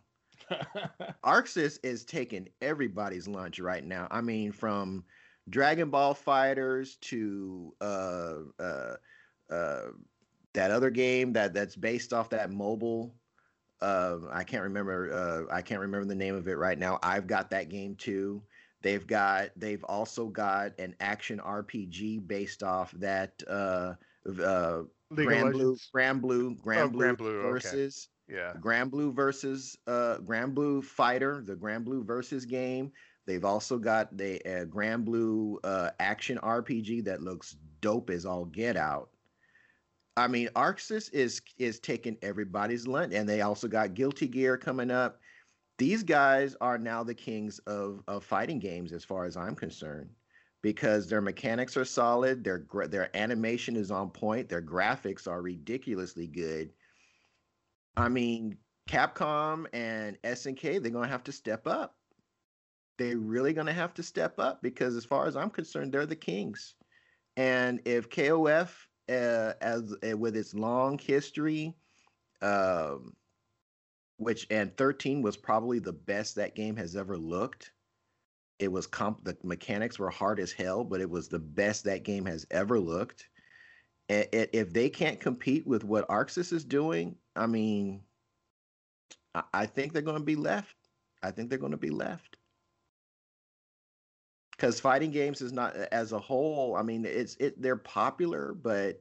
ArcSys 1.23 1.79
is 1.83 2.05
taking 2.05 2.47
everybody's 2.61 3.27
lunch 3.27 3.59
right 3.59 3.83
now. 3.83 4.07
I 4.11 4.21
mean, 4.21 4.51
from 4.51 5.03
Dragon 5.49 5.89
Ball 5.89 6.13
FighterZ 6.15 6.99
to 7.01 7.73
uh, 7.81 8.35
uh, 8.59 8.95
uh, 9.49 9.87
that 10.53 10.71
other 10.71 10.89
game 10.89 11.33
that 11.33 11.53
that's 11.53 11.75
based 11.75 12.13
off 12.13 12.29
that 12.29 12.51
mobile. 12.51 13.15
Uh, 13.81 14.17
I 14.31 14.43
can't 14.43 14.63
remember. 14.63 15.11
Uh, 15.49 15.53
I 15.53 15.61
can't 15.61 15.81
remember 15.81 16.07
the 16.07 16.15
name 16.15 16.35
of 16.35 16.47
it 16.47 16.57
right 16.57 16.79
now. 16.79 16.99
I've 17.03 17.27
got 17.27 17.49
that 17.51 17.69
game 17.69 17.95
too. 17.95 18.41
They've 18.85 19.07
got. 19.07 19.49
They've 19.55 19.83
also 19.85 20.27
got 20.27 20.79
an 20.79 20.93
action 20.99 21.39
RPG 21.39 22.27
based 22.27 22.61
off 22.61 22.91
that. 22.91 23.31
Uh, 23.49 23.93
uh, 24.43 24.83
Granblue. 25.11 25.75
Grand 25.91 26.21
Blue, 26.21 26.55
Granblue, 26.55 26.97
Grand 26.97 27.17
Blue, 27.17 27.39
okay. 27.39 27.49
versus 27.49 28.09
Yeah, 28.27 28.53
Granblue 28.59 29.11
versus 29.15 29.75
uh 29.87 30.17
Granblue 30.19 30.83
Fighter, 30.83 31.41
the 31.43 31.55
Granblue 31.55 32.05
versus 32.05 32.45
game. 32.45 32.91
They've 33.25 33.43
also 33.43 33.79
got 33.79 34.15
the 34.15 34.39
uh, 34.45 34.65
Granblue 34.65 35.57
uh, 35.63 35.89
action 35.99 36.37
RPG 36.43 37.05
that 37.05 37.23
looks 37.23 37.55
dope 37.81 38.11
as 38.11 38.23
all 38.23 38.45
get 38.45 38.77
out. 38.77 39.09
I 40.15 40.27
mean, 40.27 40.49
ArcSys 40.55 41.11
is 41.11 41.41
is 41.57 41.79
taking 41.79 42.17
everybody's 42.21 42.85
lunch, 42.85 43.15
and 43.15 43.27
they 43.27 43.41
also 43.41 43.67
got 43.67 43.95
Guilty 43.95 44.27
Gear 44.27 44.59
coming 44.59 44.91
up. 44.91 45.19
These 45.77 46.03
guys 46.03 46.55
are 46.61 46.77
now 46.77 47.03
the 47.03 47.13
kings 47.13 47.59
of 47.59 48.01
of 48.07 48.23
fighting 48.23 48.59
games, 48.59 48.93
as 48.93 49.03
far 49.03 49.25
as 49.25 49.35
I'm 49.35 49.55
concerned, 49.55 50.09
because 50.61 51.07
their 51.07 51.21
mechanics 51.21 51.75
are 51.75 51.85
solid, 51.85 52.43
their 52.43 52.65
their 52.87 53.15
animation 53.15 53.75
is 53.75 53.91
on 53.91 54.09
point, 54.09 54.47
their 54.47 54.61
graphics 54.61 55.27
are 55.27 55.41
ridiculously 55.41 56.27
good. 56.27 56.71
I 57.97 58.09
mean, 58.09 58.57
Capcom 58.89 59.65
and 59.73 60.17
SNK, 60.23 60.81
they're 60.81 60.91
gonna 60.91 61.07
have 61.07 61.23
to 61.25 61.31
step 61.31 61.67
up. 61.67 61.95
They're 62.97 63.17
really 63.17 63.53
gonna 63.53 63.73
have 63.73 63.93
to 63.95 64.03
step 64.03 64.39
up 64.39 64.61
because, 64.61 64.95
as 64.95 65.05
far 65.05 65.27
as 65.27 65.35
I'm 65.35 65.49
concerned, 65.49 65.91
they're 65.91 66.05
the 66.05 66.15
kings. 66.15 66.75
And 67.35 67.81
if 67.85 68.09
KOF, 68.09 68.69
uh, 69.09 69.53
as 69.59 69.93
uh, 70.09 70.17
with 70.17 70.37
its 70.37 70.53
long 70.53 70.97
history, 70.97 71.75
um, 72.41 73.13
which 74.17 74.47
and 74.49 74.75
13 74.77 75.21
was 75.21 75.37
probably 75.37 75.79
the 75.79 75.93
best 75.93 76.35
that 76.35 76.55
game 76.55 76.75
has 76.77 76.95
ever 76.95 77.17
looked. 77.17 77.71
It 78.59 78.71
was 78.71 78.87
comp. 78.87 79.23
The 79.23 79.37
mechanics 79.43 79.99
were 79.99 80.09
hard 80.09 80.39
as 80.39 80.51
hell, 80.51 80.83
but 80.83 81.01
it 81.01 81.09
was 81.09 81.27
the 81.27 81.39
best 81.39 81.83
that 81.85 82.03
game 82.03 82.25
has 82.25 82.45
ever 82.51 82.79
looked. 82.79 83.27
if 84.07 84.71
they 84.71 84.89
can't 84.89 85.19
compete 85.19 85.65
with 85.65 85.83
what 85.83 86.07
ArcSys 86.07 86.53
is 86.53 86.63
doing, 86.63 87.15
I 87.35 87.47
mean, 87.47 88.01
I 89.53 89.65
think 89.65 89.91
they're 89.91 90.01
going 90.01 90.19
to 90.19 90.23
be 90.23 90.35
left. 90.35 90.75
I 91.23 91.31
think 91.31 91.49
they're 91.49 91.59
going 91.59 91.71
to 91.71 91.77
be 91.77 91.89
left 91.89 92.37
because 94.55 94.79
fighting 94.79 95.11
games 95.11 95.41
is 95.41 95.51
not 95.51 95.75
as 95.75 96.11
a 96.11 96.19
whole. 96.19 96.75
I 96.75 96.81
mean, 96.81 97.05
it's 97.05 97.35
it 97.39 97.61
they're 97.61 97.75
popular, 97.75 98.53
but 98.53 98.99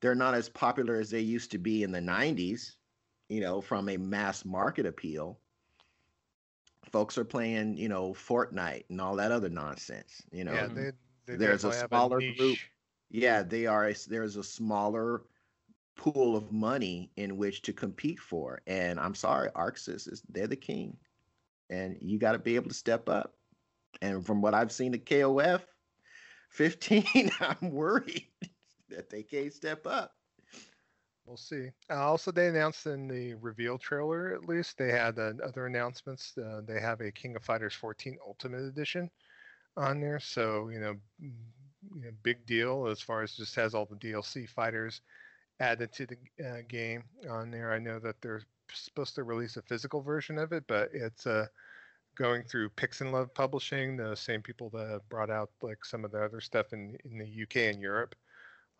they're 0.00 0.14
not 0.14 0.34
as 0.34 0.48
popular 0.48 0.96
as 0.96 1.10
they 1.10 1.20
used 1.20 1.50
to 1.52 1.58
be 1.58 1.82
in 1.82 1.92
the 1.92 2.00
'90s. 2.00 2.72
You 3.30 3.40
know, 3.40 3.60
from 3.62 3.88
a 3.88 3.96
mass 3.96 4.44
market 4.44 4.84
appeal. 4.84 5.38
Folks 6.90 7.16
are 7.16 7.24
playing, 7.24 7.76
you 7.76 7.88
know, 7.88 8.12
Fortnite 8.12 8.84
and 8.90 9.00
all 9.00 9.16
that 9.16 9.30
other 9.30 9.48
nonsense. 9.48 10.22
You 10.32 10.44
know, 10.44 10.52
yeah, 10.52 10.64
mm-hmm. 10.64 10.74
they, 10.74 10.90
they 11.26 11.36
there's 11.36 11.64
a 11.64 11.72
smaller 11.72 12.18
a 12.18 12.34
group. 12.34 12.58
Yeah, 13.10 13.42
they 13.42 13.66
are. 13.66 13.88
A, 13.88 13.94
there's 14.08 14.36
a 14.36 14.44
smaller 14.44 15.22
pool 15.96 16.36
of 16.36 16.50
money 16.50 17.10
in 17.16 17.36
which 17.36 17.62
to 17.62 17.72
compete 17.72 18.18
for, 18.18 18.62
and 18.66 18.98
I'm 18.98 19.14
sorry, 19.14 19.50
ArcSys 19.50 20.10
is 20.10 20.22
they're 20.28 20.46
the 20.46 20.56
king, 20.56 20.96
and 21.68 21.96
you 22.00 22.18
got 22.18 22.32
to 22.32 22.38
be 22.38 22.56
able 22.56 22.68
to 22.68 22.74
step 22.74 23.08
up. 23.08 23.34
And 24.02 24.24
from 24.24 24.40
what 24.40 24.54
I've 24.54 24.72
seen 24.72 24.94
at 24.94 25.04
KOF 25.04 25.62
15, 26.50 27.30
I'm 27.40 27.70
worried 27.70 28.26
that 28.88 29.10
they 29.10 29.22
can't 29.22 29.52
step 29.52 29.86
up. 29.86 30.14
We'll 31.30 31.36
see. 31.36 31.70
Uh, 31.88 31.94
also, 31.94 32.32
they 32.32 32.48
announced 32.48 32.86
in 32.86 33.06
the 33.06 33.34
reveal 33.34 33.78
trailer, 33.78 34.34
at 34.34 34.48
least, 34.48 34.76
they 34.76 34.90
had 34.90 35.16
uh, 35.16 35.34
other 35.44 35.66
announcements. 35.66 36.36
Uh, 36.36 36.60
they 36.66 36.80
have 36.80 37.00
a 37.00 37.12
King 37.12 37.36
of 37.36 37.44
Fighters 37.44 37.72
14 37.72 38.18
Ultimate 38.26 38.64
Edition 38.64 39.08
on 39.76 40.00
there. 40.00 40.18
So, 40.18 40.70
you 40.70 40.80
know, 40.80 40.96
you 41.20 41.30
know, 42.02 42.10
big 42.24 42.44
deal 42.46 42.88
as 42.88 43.00
far 43.00 43.22
as 43.22 43.36
just 43.36 43.54
has 43.54 43.76
all 43.76 43.86
the 43.86 43.94
DLC 43.94 44.48
fighters 44.48 45.02
added 45.60 45.92
to 45.92 46.06
the 46.08 46.16
uh, 46.44 46.62
game 46.68 47.04
on 47.30 47.52
there. 47.52 47.72
I 47.72 47.78
know 47.78 48.00
that 48.00 48.20
they're 48.20 48.42
supposed 48.72 49.14
to 49.14 49.22
release 49.22 49.56
a 49.56 49.62
physical 49.62 50.02
version 50.02 50.36
of 50.36 50.50
it, 50.50 50.64
but 50.66 50.90
it's 50.92 51.28
uh, 51.28 51.46
going 52.16 52.42
through 52.42 52.70
Pix'n 52.70 53.12
Love 53.12 53.32
Publishing, 53.34 53.96
the 53.96 54.16
same 54.16 54.42
people 54.42 54.68
that 54.70 55.02
brought 55.08 55.30
out 55.30 55.50
like 55.62 55.84
some 55.84 56.04
of 56.04 56.10
the 56.10 56.24
other 56.24 56.40
stuff 56.40 56.72
in 56.72 56.98
in 57.04 57.18
the 57.18 57.42
UK 57.44 57.72
and 57.72 57.80
Europe. 57.80 58.16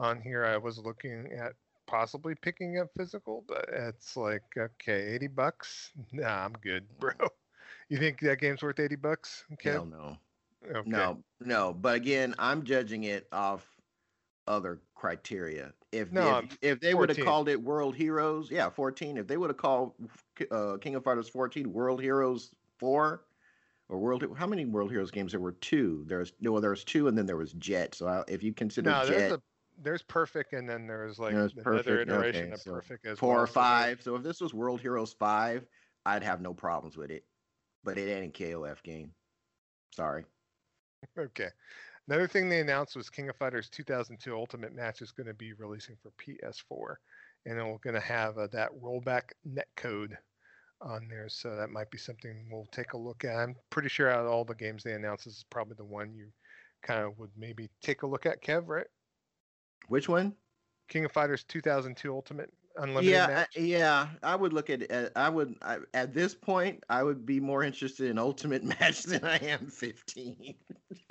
On 0.00 0.20
here, 0.20 0.44
I 0.44 0.56
was 0.56 0.76
looking 0.78 1.30
at 1.30 1.52
possibly 1.90 2.34
picking 2.34 2.78
up 2.78 2.88
physical, 2.96 3.44
but 3.48 3.68
it's 3.72 4.16
like 4.16 4.44
okay, 4.56 5.12
eighty 5.12 5.26
bucks. 5.26 5.90
Nah, 6.12 6.44
I'm 6.44 6.52
good, 6.62 6.86
bro. 7.00 7.12
You 7.88 7.98
think 7.98 8.20
that 8.20 8.40
game's 8.40 8.62
worth 8.62 8.78
eighty 8.78 8.96
bucks? 8.96 9.44
Okay. 9.54 9.72
Hell 9.72 9.86
no. 9.86 10.16
Okay. 10.68 10.88
No, 10.88 11.18
no. 11.40 11.72
But 11.72 11.96
again, 11.96 12.34
I'm 12.38 12.62
judging 12.64 13.04
it 13.04 13.26
off 13.32 13.66
other 14.46 14.80
criteria. 14.94 15.72
If 15.90 16.12
no, 16.12 16.38
if, 16.38 16.58
if, 16.60 16.80
they 16.80 16.94
would 16.94 17.08
have 17.08 17.18
called 17.18 17.48
it 17.48 17.60
World 17.60 17.96
Heroes, 17.96 18.50
yeah, 18.50 18.68
14. 18.68 19.16
If 19.16 19.26
they 19.26 19.38
would 19.38 19.50
have 19.50 19.56
called 19.56 19.94
uh, 20.50 20.76
King 20.80 20.94
of 20.96 21.02
Fighters 21.02 21.28
14 21.30 21.72
World 21.72 22.00
Heroes 22.00 22.50
4, 22.78 23.22
or 23.90 23.98
World. 23.98 24.24
How 24.36 24.46
many 24.46 24.64
World 24.66 24.90
Heroes 24.90 25.10
games 25.10 25.32
there 25.32 25.40
were? 25.40 25.52
Two. 25.52 26.04
There's 26.06 26.32
no. 26.40 26.60
There 26.60 26.70
was 26.70 26.84
two, 26.84 27.08
and 27.08 27.18
then 27.18 27.26
there 27.26 27.36
was 27.36 27.52
Jet. 27.54 27.94
So 27.94 28.06
I, 28.06 28.22
if 28.28 28.42
you 28.42 28.52
consider 28.52 28.90
no, 28.90 29.04
Jet, 29.04 29.08
there's, 29.08 29.32
a, 29.32 29.42
there's 29.82 30.02
perfect, 30.02 30.52
and 30.52 30.68
then 30.68 30.86
there's 30.86 31.18
like 31.18 31.32
there's 31.32 31.52
another 31.52 31.64
perfect, 31.64 32.10
iteration 32.10 32.44
okay, 32.46 32.52
of 32.52 32.60
so 32.60 32.72
perfect 32.72 33.06
as 33.06 33.18
four 33.18 33.34
well. 33.34 33.42
or 33.42 33.46
five. 33.46 34.02
So 34.02 34.16
if 34.16 34.22
this 34.22 34.40
was 34.40 34.54
World 34.54 34.80
Heroes 34.80 35.12
five, 35.12 35.66
I'd 36.06 36.22
have 36.22 36.40
no 36.40 36.54
problems 36.54 36.96
with 36.96 37.10
it. 37.10 37.24
But 37.82 37.98
it 37.98 38.10
ain't 38.10 38.38
a 38.38 38.42
KOF 38.42 38.82
game. 38.82 39.12
Sorry. 39.94 40.24
Okay. 41.18 41.48
Another 42.08 42.28
thing 42.28 42.48
they 42.48 42.60
announced 42.60 42.96
was 42.96 43.08
King 43.08 43.28
of 43.28 43.36
Fighters 43.36 43.68
2002 43.70 44.34
Ultimate 44.34 44.74
Match 44.74 45.00
is 45.00 45.12
going 45.12 45.28
to 45.28 45.34
be 45.34 45.52
releasing 45.52 45.96
for 46.02 46.10
PS4, 46.20 46.96
and 47.46 47.58
then 47.58 47.68
we're 47.68 47.78
going 47.78 47.94
to 47.94 48.00
have 48.00 48.36
uh, 48.36 48.48
that 48.48 48.70
rollback 48.82 49.30
netcode 49.48 50.16
on 50.82 51.06
there. 51.08 51.28
So 51.28 51.56
that 51.56 51.70
might 51.70 51.90
be 51.90 51.98
something 51.98 52.48
we'll 52.50 52.66
take 52.72 52.94
a 52.94 52.98
look 52.98 53.24
at. 53.24 53.36
I'm 53.36 53.54
pretty 53.70 53.88
sure 53.88 54.10
out 54.10 54.26
of 54.26 54.30
all 54.30 54.44
the 54.44 54.54
games 54.54 54.82
they 54.82 54.94
announced, 54.94 55.24
this 55.24 55.34
is 55.34 55.44
probably 55.50 55.76
the 55.76 55.84
one 55.84 56.12
you 56.12 56.26
kind 56.82 57.00
of 57.04 57.18
would 57.18 57.30
maybe 57.36 57.70
take 57.82 58.02
a 58.02 58.06
look 58.06 58.26
at, 58.26 58.42
Kev, 58.42 58.66
right? 58.66 58.86
Which 59.90 60.08
one? 60.08 60.34
King 60.88 61.04
of 61.04 61.10
Fighters 61.10 61.42
2002 61.44 62.14
Ultimate 62.14 62.52
Unlimited 62.76 63.10
yeah, 63.10 63.26
match? 63.26 63.48
I, 63.56 63.60
yeah. 63.60 64.08
I 64.22 64.36
would 64.36 64.52
look 64.52 64.70
at 64.70 64.82
it. 64.82 65.12
I 65.16 65.28
would 65.28 65.56
I, 65.62 65.78
at 65.94 66.14
this 66.14 66.32
point. 66.32 66.84
I 66.88 67.02
would 67.02 67.26
be 67.26 67.40
more 67.40 67.64
interested 67.64 68.08
in 68.08 68.16
Ultimate 68.16 68.62
Match 68.80 69.02
than 69.02 69.24
I 69.24 69.38
am 69.38 69.66
15. 69.66 70.54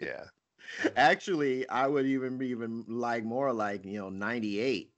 yeah. 0.02 0.24
Actually, 0.96 1.68
I 1.68 1.88
would 1.88 2.06
even 2.06 2.38
be 2.38 2.48
even 2.48 2.86
like 2.88 3.26
more 3.26 3.52
like 3.52 3.84
you 3.84 4.00
know 4.00 4.10
98 4.10 4.94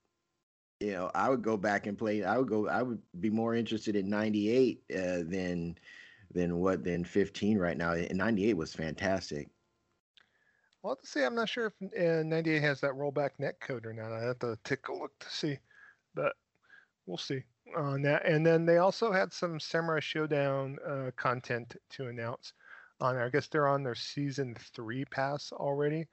you 0.80 0.94
know, 0.94 1.12
I 1.14 1.30
would 1.30 1.42
go 1.42 1.58
back 1.58 1.88
and 1.88 1.98
play. 1.98 2.24
I 2.24 2.38
would 2.38 2.50
go. 2.50 2.68
I 2.68 2.82
would 2.82 3.00
be 3.20 3.30
more 3.30 3.56
interested 3.56 3.96
in 3.96 4.10
'98 4.10 4.84
uh, 4.94 5.00
than 5.26 5.78
than 6.34 6.58
what 6.58 6.84
than 6.84 7.04
15 7.04 7.58
right 7.58 7.78
now. 7.78 7.94
And 7.94 8.18
'98 8.18 8.58
was 8.58 8.74
fantastic. 8.74 9.50
Well, 10.84 10.96
to 10.96 11.06
see, 11.06 11.24
I'm 11.24 11.36
not 11.36 11.50
sure 11.50 11.68
if 11.68 12.20
uh, 12.20 12.24
98 12.24 12.62
has 12.62 12.82
that 12.82 12.94
rollback 12.94 13.32
net 13.38 13.60
code 13.60 13.86
or 13.86 13.94
not. 13.94 14.12
I 14.12 14.24
have 14.26 14.40
to 14.40 14.58
take 14.64 14.88
a 14.88 14.94
look 14.94 15.18
to 15.20 15.30
see, 15.30 15.60
but 16.16 16.34
we'll 17.06 17.18
see 17.18 17.44
on 17.78 18.02
that. 18.02 18.26
And 18.26 18.46
then 18.46 18.66
they 18.66 18.78
also 18.78 19.12
had 19.12 19.32
some 19.32 19.60
Samurai 19.60 20.00
Shodown 20.00 20.78
uh, 20.88 21.12
content 21.16 21.76
to 21.92 22.08
announce 22.08 22.54
on. 23.00 23.18
I 23.18 23.30
guess 23.30 23.48
they're 23.48 23.68
on 23.68 23.84
their 23.84 23.96
season 23.96 24.56
three 24.74 25.06
pass 25.06 25.52
already 25.52 26.08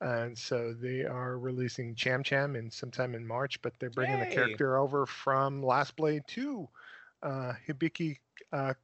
and 0.00 0.36
so 0.36 0.74
they 0.80 1.04
are 1.04 1.38
releasing 1.38 1.94
Cham 1.94 2.22
Cham 2.22 2.54
in 2.56 2.70
sometime 2.70 3.14
in 3.14 3.26
March, 3.26 3.60
but 3.62 3.72
they're 3.78 3.90
bringing 3.90 4.18
Yay. 4.18 4.28
the 4.28 4.34
character 4.34 4.78
over 4.78 5.06
from 5.06 5.62
Last 5.62 5.96
Blade 5.96 6.22
2, 6.28 6.68
uh, 7.24 7.52
Hibiki 7.66 8.18
uh, 8.52 8.74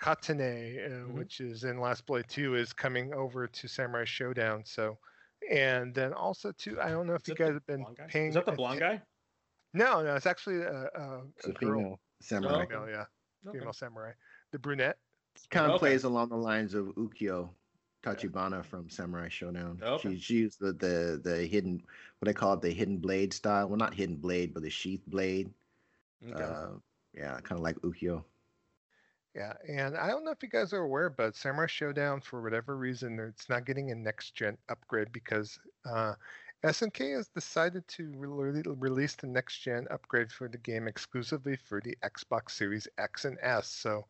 Katane, 0.00 0.86
uh, 0.86 0.90
mm-hmm. 0.90 1.18
which 1.18 1.40
is 1.40 1.64
in 1.64 1.78
Last 1.80 2.06
Blade 2.06 2.26
2, 2.28 2.56
is 2.56 2.72
coming 2.72 3.14
over 3.14 3.46
to 3.46 3.68
Samurai 3.68 4.04
Shodown. 4.04 4.66
So, 4.66 4.98
and 5.50 5.94
then 5.94 6.12
also 6.12 6.52
too, 6.52 6.78
I 6.80 6.90
don't 6.90 7.06
know 7.06 7.14
if 7.14 7.22
is 7.22 7.28
you 7.28 7.34
guys 7.34 7.52
have 7.52 7.66
been 7.66 7.84
paying. 8.08 8.28
Is 8.28 8.34
that 8.34 8.46
the 8.46 8.52
blonde 8.52 8.80
guy? 8.80 9.00
No, 9.72 10.02
no, 10.02 10.14
it's 10.14 10.26
actually 10.26 10.62
a, 10.62 10.88
a, 10.94 11.22
a, 11.44 11.48
a 11.48 11.52
girl. 11.52 11.98
samurai. 12.20 12.64
Oh, 12.74 12.86
yeah, 12.86 13.04
okay. 13.46 13.58
female 13.58 13.72
samurai. 13.72 14.12
The 14.52 14.58
brunette. 14.58 14.96
Kind 15.50 15.66
of 15.66 15.72
okay. 15.72 15.78
plays 15.80 16.04
along 16.04 16.28
the 16.28 16.36
lines 16.36 16.74
of 16.74 16.86
Ukyo. 16.94 17.50
Tachibana 18.04 18.62
from 18.62 18.90
Samurai 18.90 19.28
Shodown. 19.28 19.82
Okay. 19.82 20.14
She, 20.14 20.20
she 20.20 20.34
used 20.34 20.60
the, 20.60 20.74
the 20.74 21.20
the 21.24 21.46
hidden 21.46 21.82
what 22.18 22.26
they 22.26 22.34
call 22.34 22.52
it 22.52 22.60
the 22.60 22.70
hidden 22.70 22.98
blade 22.98 23.32
style. 23.32 23.66
Well, 23.66 23.78
not 23.78 23.94
hidden 23.94 24.16
blade, 24.16 24.52
but 24.52 24.62
the 24.62 24.68
sheath 24.68 25.02
blade. 25.06 25.50
Okay. 26.30 26.42
Uh, 26.42 26.68
yeah, 27.14 27.38
kind 27.42 27.52
of 27.52 27.60
like 27.60 27.76
Ukyo. 27.80 28.22
Yeah, 29.34 29.54
and 29.68 29.96
I 29.96 30.08
don't 30.08 30.24
know 30.24 30.30
if 30.30 30.42
you 30.44 30.48
guys 30.48 30.72
are 30.72 30.82
aware, 30.82 31.10
but 31.10 31.34
Samurai 31.34 31.66
Shodown, 31.66 32.22
for 32.22 32.40
whatever 32.40 32.76
reason, 32.76 33.18
it's 33.18 33.48
not 33.48 33.64
getting 33.66 33.90
a 33.90 33.94
next 33.94 34.36
gen 34.36 34.56
upgrade 34.68 35.10
because 35.10 35.58
uh, 35.84 36.14
SNK 36.62 37.14
has 37.14 37.28
decided 37.28 37.86
to 37.88 38.12
re- 38.16 38.62
release 38.64 39.16
the 39.16 39.26
next 39.26 39.58
gen 39.58 39.88
upgrade 39.90 40.30
for 40.30 40.48
the 40.48 40.58
game 40.58 40.86
exclusively 40.86 41.56
for 41.56 41.80
the 41.80 41.96
Xbox 42.04 42.52
Series 42.52 42.86
X 42.96 43.24
and 43.24 43.36
S. 43.42 43.66
So 43.66 44.06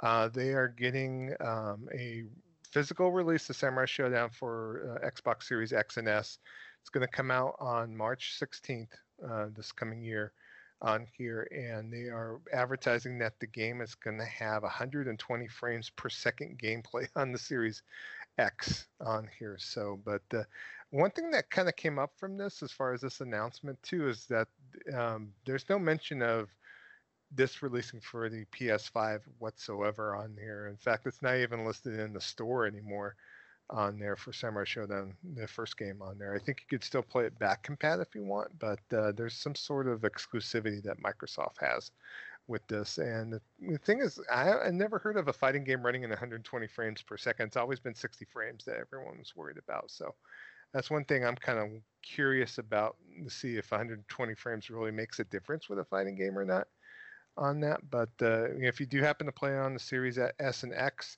uh, 0.00 0.28
they 0.28 0.54
are 0.54 0.68
getting 0.68 1.34
um, 1.40 1.88
a 1.94 2.24
physical 2.72 3.12
release 3.12 3.48
of 3.50 3.56
Samurai 3.56 3.86
Shodown 3.86 4.32
for 4.34 4.98
uh, 5.00 5.08
Xbox 5.08 5.44
Series 5.44 5.72
X 5.72 5.98
and 5.98 6.08
S. 6.08 6.38
It's 6.80 6.90
going 6.90 7.06
to 7.06 7.12
come 7.12 7.30
out 7.30 7.54
on 7.60 7.96
March 7.96 8.34
16th 8.38 8.90
uh, 9.26 9.46
this 9.54 9.70
coming 9.70 10.02
year 10.02 10.32
on 10.84 11.06
here, 11.16 11.48
and 11.50 11.92
they 11.92 12.10
are 12.10 12.40
advertising 12.52 13.18
that 13.18 13.40
the 13.40 13.46
game 13.46 13.80
is 13.80 13.94
going 13.94 14.18
to 14.18 14.24
have 14.24 14.62
120 14.62 15.48
frames 15.48 15.90
per 15.90 16.08
second 16.08 16.58
gameplay 16.58 17.08
on 17.16 17.32
the 17.32 17.38
Series 17.38 17.82
X 18.38 18.86
on 19.00 19.28
here. 19.38 19.56
So, 19.58 19.98
but 20.04 20.22
uh, 20.32 20.42
one 20.90 21.10
thing 21.10 21.30
that 21.30 21.50
kind 21.50 21.68
of 21.68 21.76
came 21.76 21.98
up 21.98 22.12
from 22.16 22.36
this, 22.36 22.62
as 22.62 22.70
far 22.70 22.92
as 22.92 23.00
this 23.00 23.20
announcement 23.20 23.82
too, 23.82 24.08
is 24.08 24.26
that 24.26 24.48
um, 24.94 25.32
there's 25.46 25.68
no 25.68 25.78
mention 25.78 26.22
of 26.22 26.48
this 27.32 27.62
releasing 27.62 28.00
for 28.00 28.28
the 28.28 28.44
PS5 28.56 29.20
whatsoever 29.38 30.14
on 30.14 30.36
here. 30.38 30.68
In 30.68 30.76
fact, 30.76 31.06
it's 31.06 31.22
not 31.22 31.36
even 31.36 31.64
listed 31.64 31.98
in 31.98 32.12
the 32.12 32.20
store 32.20 32.66
anymore 32.66 33.16
on 33.70 33.98
there 33.98 34.16
for 34.16 34.32
Samurai 34.32 34.64
Shodown, 34.64 35.12
the 35.34 35.46
first 35.46 35.76
game 35.76 36.02
on 36.02 36.18
there. 36.18 36.34
I 36.34 36.38
think 36.38 36.60
you 36.60 36.78
could 36.78 36.84
still 36.84 37.02
play 37.02 37.24
it 37.24 37.38
back 37.38 37.66
compat 37.66 38.00
if 38.00 38.14
you 38.14 38.24
want, 38.24 38.58
but 38.58 38.80
uh, 38.96 39.12
there's 39.12 39.34
some 39.34 39.54
sort 39.54 39.88
of 39.88 40.02
exclusivity 40.02 40.82
that 40.82 41.02
Microsoft 41.02 41.58
has 41.60 41.90
with 42.46 42.66
this. 42.66 42.98
And 42.98 43.40
the, 43.60 43.78
thing 43.78 44.00
is, 44.00 44.20
I, 44.30 44.52
I, 44.52 44.70
never 44.70 44.98
heard 44.98 45.16
of 45.16 45.28
a 45.28 45.32
fighting 45.32 45.64
game 45.64 45.84
running 45.84 46.02
in 46.02 46.10
120 46.10 46.66
frames 46.66 47.02
per 47.02 47.16
second. 47.16 47.46
It's 47.46 47.56
always 47.56 47.80
been 47.80 47.94
60 47.94 48.26
frames 48.26 48.64
that 48.64 48.76
everyone 48.76 49.18
was 49.18 49.34
worried 49.34 49.58
about. 49.58 49.90
So 49.90 50.14
that's 50.72 50.90
one 50.90 51.04
thing 51.04 51.24
I'm 51.24 51.36
kind 51.36 51.58
of 51.58 51.68
curious 52.02 52.58
about 52.58 52.96
to 53.22 53.30
see 53.30 53.56
if 53.56 53.70
120 53.70 54.34
frames 54.34 54.68
really 54.68 54.90
makes 54.90 55.20
a 55.20 55.24
difference 55.24 55.68
with 55.68 55.78
a 55.78 55.84
fighting 55.84 56.16
game 56.16 56.36
or 56.36 56.44
not 56.44 56.66
on 57.36 57.60
that. 57.60 57.80
But 57.90 58.10
uh, 58.20 58.48
if 58.58 58.78
you 58.78 58.86
do 58.86 59.00
happen 59.00 59.26
to 59.26 59.32
play 59.32 59.56
on 59.56 59.72
the 59.72 59.80
Series 59.80 60.18
S 60.38 60.64
and 60.64 60.74
X, 60.74 61.16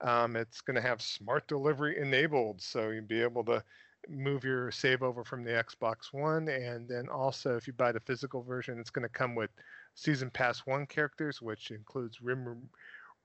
um, 0.00 0.36
it's 0.36 0.60
going 0.60 0.76
to 0.76 0.82
have 0.82 1.02
smart 1.02 1.46
delivery 1.48 1.98
enabled, 2.00 2.60
so 2.60 2.90
you'll 2.90 3.04
be 3.04 3.22
able 3.22 3.44
to 3.44 3.62
move 4.08 4.44
your 4.44 4.70
save 4.70 5.02
over 5.02 5.24
from 5.24 5.44
the 5.44 5.50
Xbox 5.50 6.12
One, 6.12 6.48
and 6.48 6.88
then 6.88 7.08
also 7.08 7.56
if 7.56 7.66
you 7.66 7.72
buy 7.72 7.92
the 7.92 8.00
physical 8.00 8.42
version, 8.42 8.78
it's 8.78 8.90
going 8.90 9.02
to 9.02 9.08
come 9.08 9.34
with 9.34 9.50
season 9.94 10.30
pass 10.30 10.60
one 10.60 10.86
characters, 10.86 11.42
which 11.42 11.70
includes 11.70 12.20
Rim, 12.20 12.68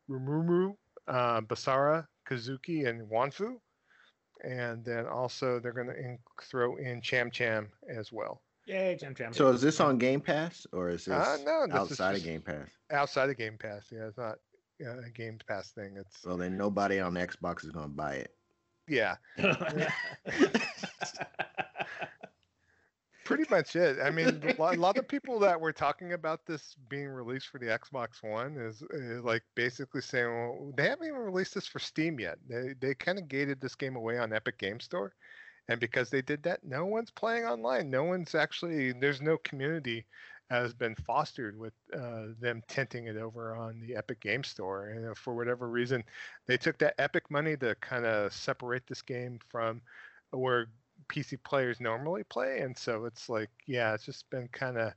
Rimuru, 0.09 0.75
uh, 1.07 1.41
Basara, 1.41 2.07
Kazuki, 2.27 2.87
and 2.87 3.07
Wanfu, 3.09 3.55
and 4.43 4.83
then 4.83 5.05
also 5.05 5.59
they're 5.59 5.73
going 5.73 5.87
to 5.87 5.97
in- 5.97 6.19
throw 6.41 6.75
in 6.77 7.01
Cham 7.01 7.29
Cham 7.29 7.69
as 7.87 8.11
well. 8.11 8.41
Yay, 8.65 8.97
Cham 8.99 9.13
Cham. 9.13 9.33
So 9.33 9.49
is 9.49 9.61
this 9.61 9.79
on 9.79 9.97
Game 9.97 10.21
Pass 10.21 10.65
or 10.71 10.89
is 10.89 11.05
this 11.05 11.13
Uh, 11.13 11.37
no, 11.45 11.67
this 11.67 11.91
is 11.91 11.99
outside 11.99 12.15
of 12.15 12.23
Game 12.23 12.41
Pass? 12.41 12.67
Outside 12.91 13.29
of 13.29 13.37
Game 13.37 13.57
Pass, 13.57 13.87
yeah, 13.91 14.07
it's 14.07 14.17
not 14.17 14.37
uh, 14.85 14.99
a 15.05 15.09
Game 15.09 15.37
Pass 15.47 15.71
thing. 15.71 15.95
It's 15.97 16.25
Well, 16.25 16.37
then 16.37 16.57
nobody 16.57 16.99
on 16.99 17.13
Xbox 17.13 17.63
is 17.63 17.71
going 17.71 17.85
to 17.85 17.95
buy 17.95 18.15
it. 18.15 18.35
yeah, 18.87 19.15
pretty 23.23 23.45
much 23.49 23.75
it. 23.75 23.97
I 24.03 24.09
mean, 24.09 24.41
a 24.43 24.61
lot, 24.61 24.75
a 24.75 24.79
lot 24.79 24.97
of 24.97 25.07
people 25.07 25.39
that 25.39 25.59
were 25.59 25.71
talking 25.71 26.13
about 26.13 26.45
this 26.45 26.75
being 26.89 27.07
released 27.07 27.47
for 27.47 27.59
the 27.59 27.67
Xbox 27.67 28.21
One 28.21 28.57
is, 28.57 28.83
is 28.91 29.23
like 29.23 29.43
basically 29.55 30.01
saying, 30.01 30.27
well, 30.27 30.73
they 30.75 30.89
haven't 30.89 31.07
even 31.07 31.19
released 31.19 31.55
this 31.55 31.67
for 31.67 31.79
Steam 31.79 32.19
yet. 32.19 32.37
They 32.47 32.73
they 32.79 32.93
kind 32.93 33.17
of 33.17 33.27
gated 33.27 33.61
this 33.61 33.75
game 33.75 33.95
away 33.95 34.17
on 34.17 34.33
Epic 34.33 34.57
Game 34.57 34.79
Store, 34.79 35.13
and 35.69 35.79
because 35.79 36.09
they 36.09 36.21
did 36.21 36.43
that, 36.43 36.63
no 36.63 36.85
one's 36.85 37.11
playing 37.11 37.45
online. 37.45 37.89
No 37.89 38.03
one's 38.03 38.35
actually 38.35 38.91
there's 38.91 39.21
no 39.21 39.37
community 39.37 40.05
has 40.49 40.73
been 40.73 40.95
fostered 40.95 41.57
with 41.57 41.73
uh, 41.95 42.27
them 42.39 42.61
tenting 42.67 43.07
it 43.07 43.17
over 43.17 43.55
on 43.55 43.79
the 43.79 43.95
Epic 43.95 44.19
Game 44.19 44.43
Store, 44.43 44.89
and 44.89 45.09
uh, 45.09 45.13
for 45.15 45.33
whatever 45.33 45.69
reason, 45.69 46.03
they 46.47 46.57
took 46.57 46.77
that 46.79 46.95
Epic 46.97 47.29
money 47.31 47.55
to 47.57 47.75
kind 47.75 48.05
of 48.05 48.33
separate 48.33 48.85
this 48.87 49.01
game 49.01 49.39
from 49.49 49.81
where 50.31 50.67
PC 51.09 51.41
players 51.43 51.79
normally 51.79 52.23
play, 52.23 52.59
and 52.59 52.77
so 52.77 53.05
it's 53.05 53.29
like, 53.29 53.49
yeah, 53.65 53.93
it's 53.93 54.05
just 54.05 54.29
been 54.29 54.47
kind 54.49 54.77
of 54.77 54.93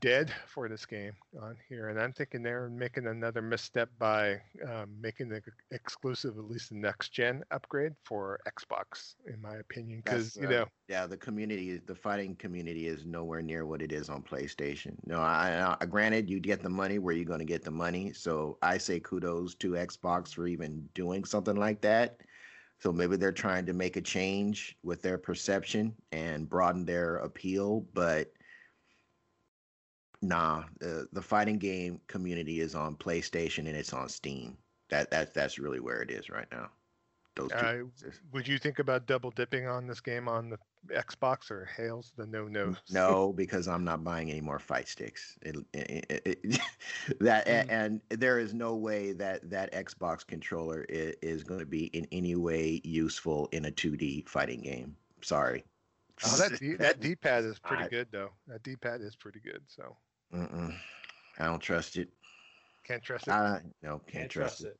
dead 0.00 0.32
for 0.46 0.68
this 0.68 0.86
game 0.86 1.12
on 1.40 1.56
here. 1.68 1.88
And 1.88 2.00
I'm 2.00 2.12
thinking 2.12 2.42
they're 2.42 2.68
making 2.68 3.06
another 3.06 3.42
misstep 3.42 3.90
by 3.98 4.40
um, 4.68 4.88
making 5.00 5.28
the 5.28 5.42
exclusive, 5.70 6.38
at 6.38 6.44
least 6.44 6.70
the 6.70 6.76
next 6.76 7.10
gen 7.10 7.42
upgrade 7.50 7.92
for 8.04 8.40
Xbox, 8.48 9.14
in 9.26 9.40
my 9.40 9.56
opinion, 9.56 10.02
because 10.04 10.36
you 10.36 10.46
uh, 10.46 10.50
know, 10.50 10.64
yeah, 10.88 11.06
the 11.06 11.16
community, 11.16 11.80
the 11.86 11.94
fighting 11.94 12.34
community, 12.36 12.86
is 12.86 13.06
nowhere 13.06 13.42
near 13.42 13.66
what 13.66 13.82
it 13.82 13.92
is 13.92 14.08
on 14.08 14.22
PlayStation. 14.22 14.94
No, 15.06 15.20
I, 15.20 15.76
I 15.80 15.86
granted 15.86 16.30
you 16.30 16.40
get 16.40 16.62
the 16.62 16.70
money 16.70 16.98
where 16.98 17.14
you're 17.14 17.24
going 17.24 17.38
to 17.38 17.44
get 17.44 17.64
the 17.64 17.70
money. 17.70 18.12
So 18.12 18.58
I 18.62 18.78
say 18.78 19.00
kudos 19.00 19.54
to 19.56 19.72
Xbox 19.72 20.34
for 20.34 20.46
even 20.46 20.88
doing 20.94 21.24
something 21.24 21.56
like 21.56 21.80
that. 21.82 22.20
So 22.78 22.92
maybe 22.92 23.16
they're 23.16 23.30
trying 23.30 23.64
to 23.66 23.72
make 23.72 23.96
a 23.96 24.00
change 24.00 24.76
with 24.82 25.02
their 25.02 25.16
perception 25.16 25.94
and 26.10 26.48
broaden 26.48 26.84
their 26.84 27.18
appeal, 27.18 27.86
but 27.94 28.32
nah, 30.22 30.64
the 30.78 31.08
the 31.12 31.22
fighting 31.22 31.58
game 31.58 32.00
community 32.06 32.60
is 32.60 32.74
on 32.74 32.96
PlayStation 32.96 33.66
and 33.66 33.76
it's 33.76 33.92
on 33.92 34.08
Steam. 34.08 34.56
That 34.90 35.10
that 35.10 35.34
that's 35.34 35.58
really 35.58 35.80
where 35.80 36.00
it 36.02 36.10
is 36.10 36.30
right 36.30 36.46
now. 36.52 36.70
Those 37.34 37.50
two. 37.50 37.56
Uh, 38.06 38.10
would 38.32 38.46
you 38.46 38.58
think 38.58 38.78
about 38.78 39.06
double 39.06 39.30
dipping 39.30 39.66
on 39.66 39.86
this 39.86 40.00
game 40.02 40.28
on 40.28 40.50
the 40.50 40.58
Xbox 40.94 41.50
or 41.50 41.64
hails 41.64 42.12
the 42.18 42.26
no 42.26 42.46
no? 42.46 42.76
No, 42.90 43.32
because 43.32 43.68
I'm 43.68 43.84
not 43.84 44.04
buying 44.04 44.30
any 44.30 44.42
more 44.42 44.58
fight 44.58 44.86
sticks. 44.86 45.38
It, 45.40 45.56
it, 45.72 46.04
it, 46.10 46.38
it- 46.44 46.60
that 47.20 47.46
Mm. 47.46 47.66
and 47.70 48.00
there 48.10 48.38
is 48.38 48.52
no 48.52 48.76
way 48.76 49.12
that 49.14 49.48
that 49.48 49.72
Xbox 49.72 50.26
controller 50.26 50.82
is, 50.90 51.14
is 51.22 51.42
going 51.42 51.60
to 51.60 51.64
be 51.66 51.86
in 51.86 52.06
any 52.12 52.34
way 52.36 52.82
useful 52.84 53.48
in 53.52 53.64
a 53.64 53.70
2D 53.70 54.28
fighting 54.28 54.60
game. 54.60 54.94
Sorry. 55.22 55.64
Oh, 56.26 56.36
that 56.36 56.60
D, 56.60 56.74
that 56.74 57.00
D 57.00 57.16
pad 57.16 57.44
is 57.44 57.58
pretty 57.64 57.84
I- 57.84 57.88
good 57.88 58.08
though. 58.12 58.28
That 58.46 58.62
D 58.62 58.76
pad 58.76 59.00
is 59.00 59.16
pretty 59.16 59.40
good. 59.40 59.62
So 59.68 59.96
Mm-mm. 60.34 60.74
I 61.38 61.44
don't 61.44 61.60
trust 61.60 61.96
it. 61.96 62.08
can't 62.84 63.02
trust 63.02 63.28
it. 63.28 63.32
I 63.32 63.60
no 63.82 64.00
can't, 64.06 64.30
trust, 64.30 64.64
it. 64.64 64.78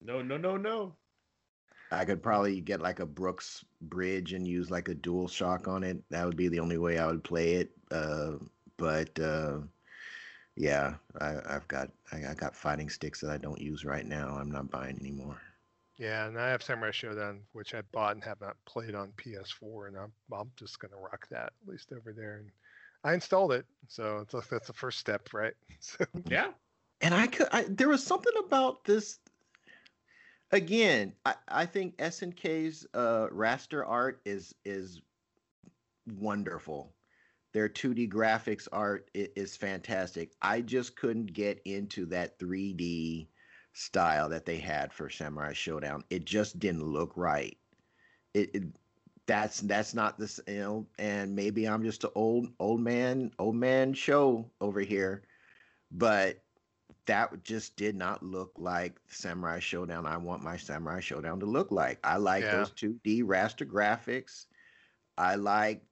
No, 0.00 0.22
no, 0.22 0.36
no, 0.36 0.56
no. 0.56 0.94
I 1.92 2.04
could 2.04 2.22
probably 2.22 2.60
get 2.60 2.80
like 2.80 3.00
a 3.00 3.06
Brooks 3.06 3.64
bridge 3.80 4.32
and 4.32 4.46
use 4.46 4.70
like 4.70 4.88
a 4.88 4.94
DualShock 4.94 5.68
on 5.68 5.84
it. 5.84 6.02
That 6.10 6.26
would 6.26 6.36
be 6.36 6.48
the 6.48 6.60
only 6.60 6.78
way 6.78 6.98
I 6.98 7.06
would 7.06 7.22
play 7.22 7.54
it. 7.54 7.70
Uh, 7.90 8.32
but 8.76 9.18
uh, 9.20 9.58
yeah, 10.56 10.94
I, 11.20 11.36
I've 11.48 11.68
got 11.68 11.90
I, 12.12 12.30
I 12.30 12.34
got 12.34 12.56
fighting 12.56 12.88
sticks 12.88 13.20
that 13.20 13.30
I 13.30 13.36
don't 13.36 13.60
use 13.60 13.84
right 13.84 14.06
now. 14.06 14.36
I'm 14.36 14.50
not 14.50 14.70
buying 14.70 14.98
anymore. 14.98 15.40
Yeah, 15.98 16.26
and 16.26 16.38
I 16.38 16.50
have 16.50 16.62
Samurai 16.62 16.90
Shodown, 16.90 17.38
which 17.52 17.74
I 17.74 17.80
bought 17.92 18.16
and 18.16 18.24
have 18.24 18.40
not 18.40 18.56
played 18.66 18.94
on 18.94 19.12
PS4, 19.16 19.88
and 19.88 19.96
I'm 19.96 20.12
I'm 20.32 20.50
just 20.56 20.78
gonna 20.80 20.96
rock 20.96 21.26
that 21.30 21.52
at 21.62 21.68
least 21.68 21.92
over 21.92 22.12
there. 22.12 22.38
And 22.38 22.50
I 23.06 23.14
installed 23.14 23.52
it, 23.52 23.64
so 23.86 24.18
it's 24.18 24.34
like 24.34 24.48
that's 24.48 24.66
the 24.66 24.72
first 24.72 24.98
step, 24.98 25.32
right? 25.32 25.54
So 25.80 26.04
Yeah. 26.28 26.48
And 27.00 27.14
I 27.14 27.28
could 27.28 27.46
I, 27.52 27.64
there 27.68 27.88
was 27.88 28.02
something 28.02 28.32
about 28.44 28.84
this. 28.84 29.20
Again, 30.50 31.12
I, 31.24 31.34
I 31.46 31.66
think 31.66 31.96
SNK's 31.98 32.84
uh, 32.94 33.28
raster 33.32 33.84
art 33.86 34.20
is 34.24 34.54
is 34.64 35.00
wonderful. 36.18 36.92
Their 37.52 37.68
2D 37.68 38.08
graphics 38.08 38.66
art 38.72 39.08
i- 39.16 39.28
is 39.36 39.56
fantastic. 39.56 40.32
I 40.42 40.60
just 40.60 40.96
couldn't 40.96 41.32
get 41.32 41.60
into 41.64 42.06
that 42.06 42.38
3D 42.40 43.28
style 43.72 44.28
that 44.30 44.44
they 44.46 44.58
had 44.58 44.92
for 44.92 45.08
Samurai 45.08 45.52
Shodown. 45.52 46.02
It 46.10 46.24
just 46.24 46.58
didn't 46.58 46.82
look 46.84 47.12
right. 47.16 47.56
It, 48.34 48.50
it 48.54 48.64
that's 49.26 49.60
that's 49.60 49.94
not 49.94 50.18
this 50.18 50.40
you 50.46 50.58
know. 50.60 50.86
And 50.98 51.34
maybe 51.36 51.66
I'm 51.68 51.82
just 51.82 52.04
an 52.04 52.10
old 52.14 52.48
old 52.58 52.80
man 52.80 53.32
old 53.38 53.56
man 53.56 53.94
show 53.94 54.50
over 54.60 54.80
here, 54.80 55.22
but 55.90 56.42
that 57.06 57.42
just 57.44 57.76
did 57.76 57.94
not 57.96 58.22
look 58.22 58.52
like 58.58 58.98
Samurai 59.08 59.58
Shodown. 59.60 60.06
I 60.06 60.16
want 60.18 60.42
my 60.42 60.56
Samurai 60.56 61.00
Shodown 61.00 61.40
to 61.40 61.46
look 61.46 61.70
like. 61.70 61.98
I 62.04 62.16
like 62.16 62.48
Yeah. 62.48 62.50
those 62.50 62.70
2D 62.70 63.22
raster 63.22 63.66
graphics. 63.66 64.46
I 65.18 65.36
like 65.36 65.84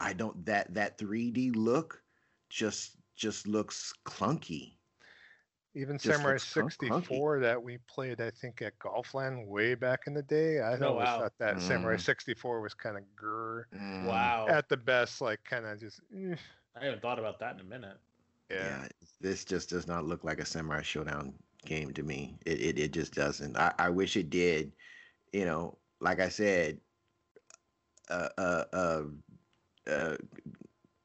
I 0.00 0.12
don't 0.12 0.44
that 0.46 0.74
that 0.74 0.98
3D 0.98 1.50
look 1.50 2.02
just 2.48 2.96
just 3.16 3.46
looks 3.46 3.92
clunky. 4.04 4.73
Even 5.76 5.98
Just 5.98 6.16
Samurai 6.18 6.34
looks 6.34 6.52
clunk- 6.52 6.72
64 6.72 7.40
that 7.40 7.60
we 7.60 7.78
played, 7.88 8.20
I 8.20 8.30
think 8.30 8.62
at 8.62 8.78
Golfland 8.78 9.46
way 9.46 9.74
back 9.74 10.06
in 10.06 10.14
the 10.14 10.22
day, 10.22 10.60
I 10.60 10.76
Oh, 10.78 10.90
always 10.92 11.06
wow. 11.06 11.18
thought 11.20 11.38
that 11.38 11.60
Samurai 11.60 11.96
Mm. 11.96 12.00
64 12.00 12.60
was 12.60 12.74
kind 12.74 12.96
of 12.96 13.02
grr. 13.16 13.64
Mm, 13.74 14.04
Wow. 14.04 14.46
At 14.48 14.68
the 14.68 14.76
best, 14.76 15.20
like 15.20 15.42
kind 15.44 15.66
of 15.66 15.80
just 15.80 16.00
eh, 16.16 16.36
I 16.76 16.84
haven't 16.84 17.02
thought 17.02 17.18
about 17.18 17.40
that 17.40 17.54
in 17.54 17.60
a 17.60 17.64
minute. 17.64 17.98
yeah. 18.50 18.82
Yeah, 18.82 18.88
this 19.20 19.44
just 19.44 19.68
does 19.70 19.86
not 19.88 20.04
look 20.04 20.22
like 20.22 20.38
a 20.38 20.44
Samurai 20.46 20.82
Shodown 20.82 21.34
game 21.64 21.92
to 21.94 22.02
me. 22.04 22.38
It 22.46 22.60
it, 22.60 22.78
it 22.78 22.92
just 22.92 23.12
doesn't. 23.14 23.56
I, 23.56 23.72
I 23.78 23.88
wish 23.88 24.16
it 24.16 24.30
did. 24.30 24.70
You 25.32 25.44
know, 25.44 25.78
like 26.00 26.20
I 26.20 26.28
said, 26.28 26.78
uh, 28.10 28.28
uh, 28.38 28.64
uh, 28.72 29.02
uh, 29.90 30.16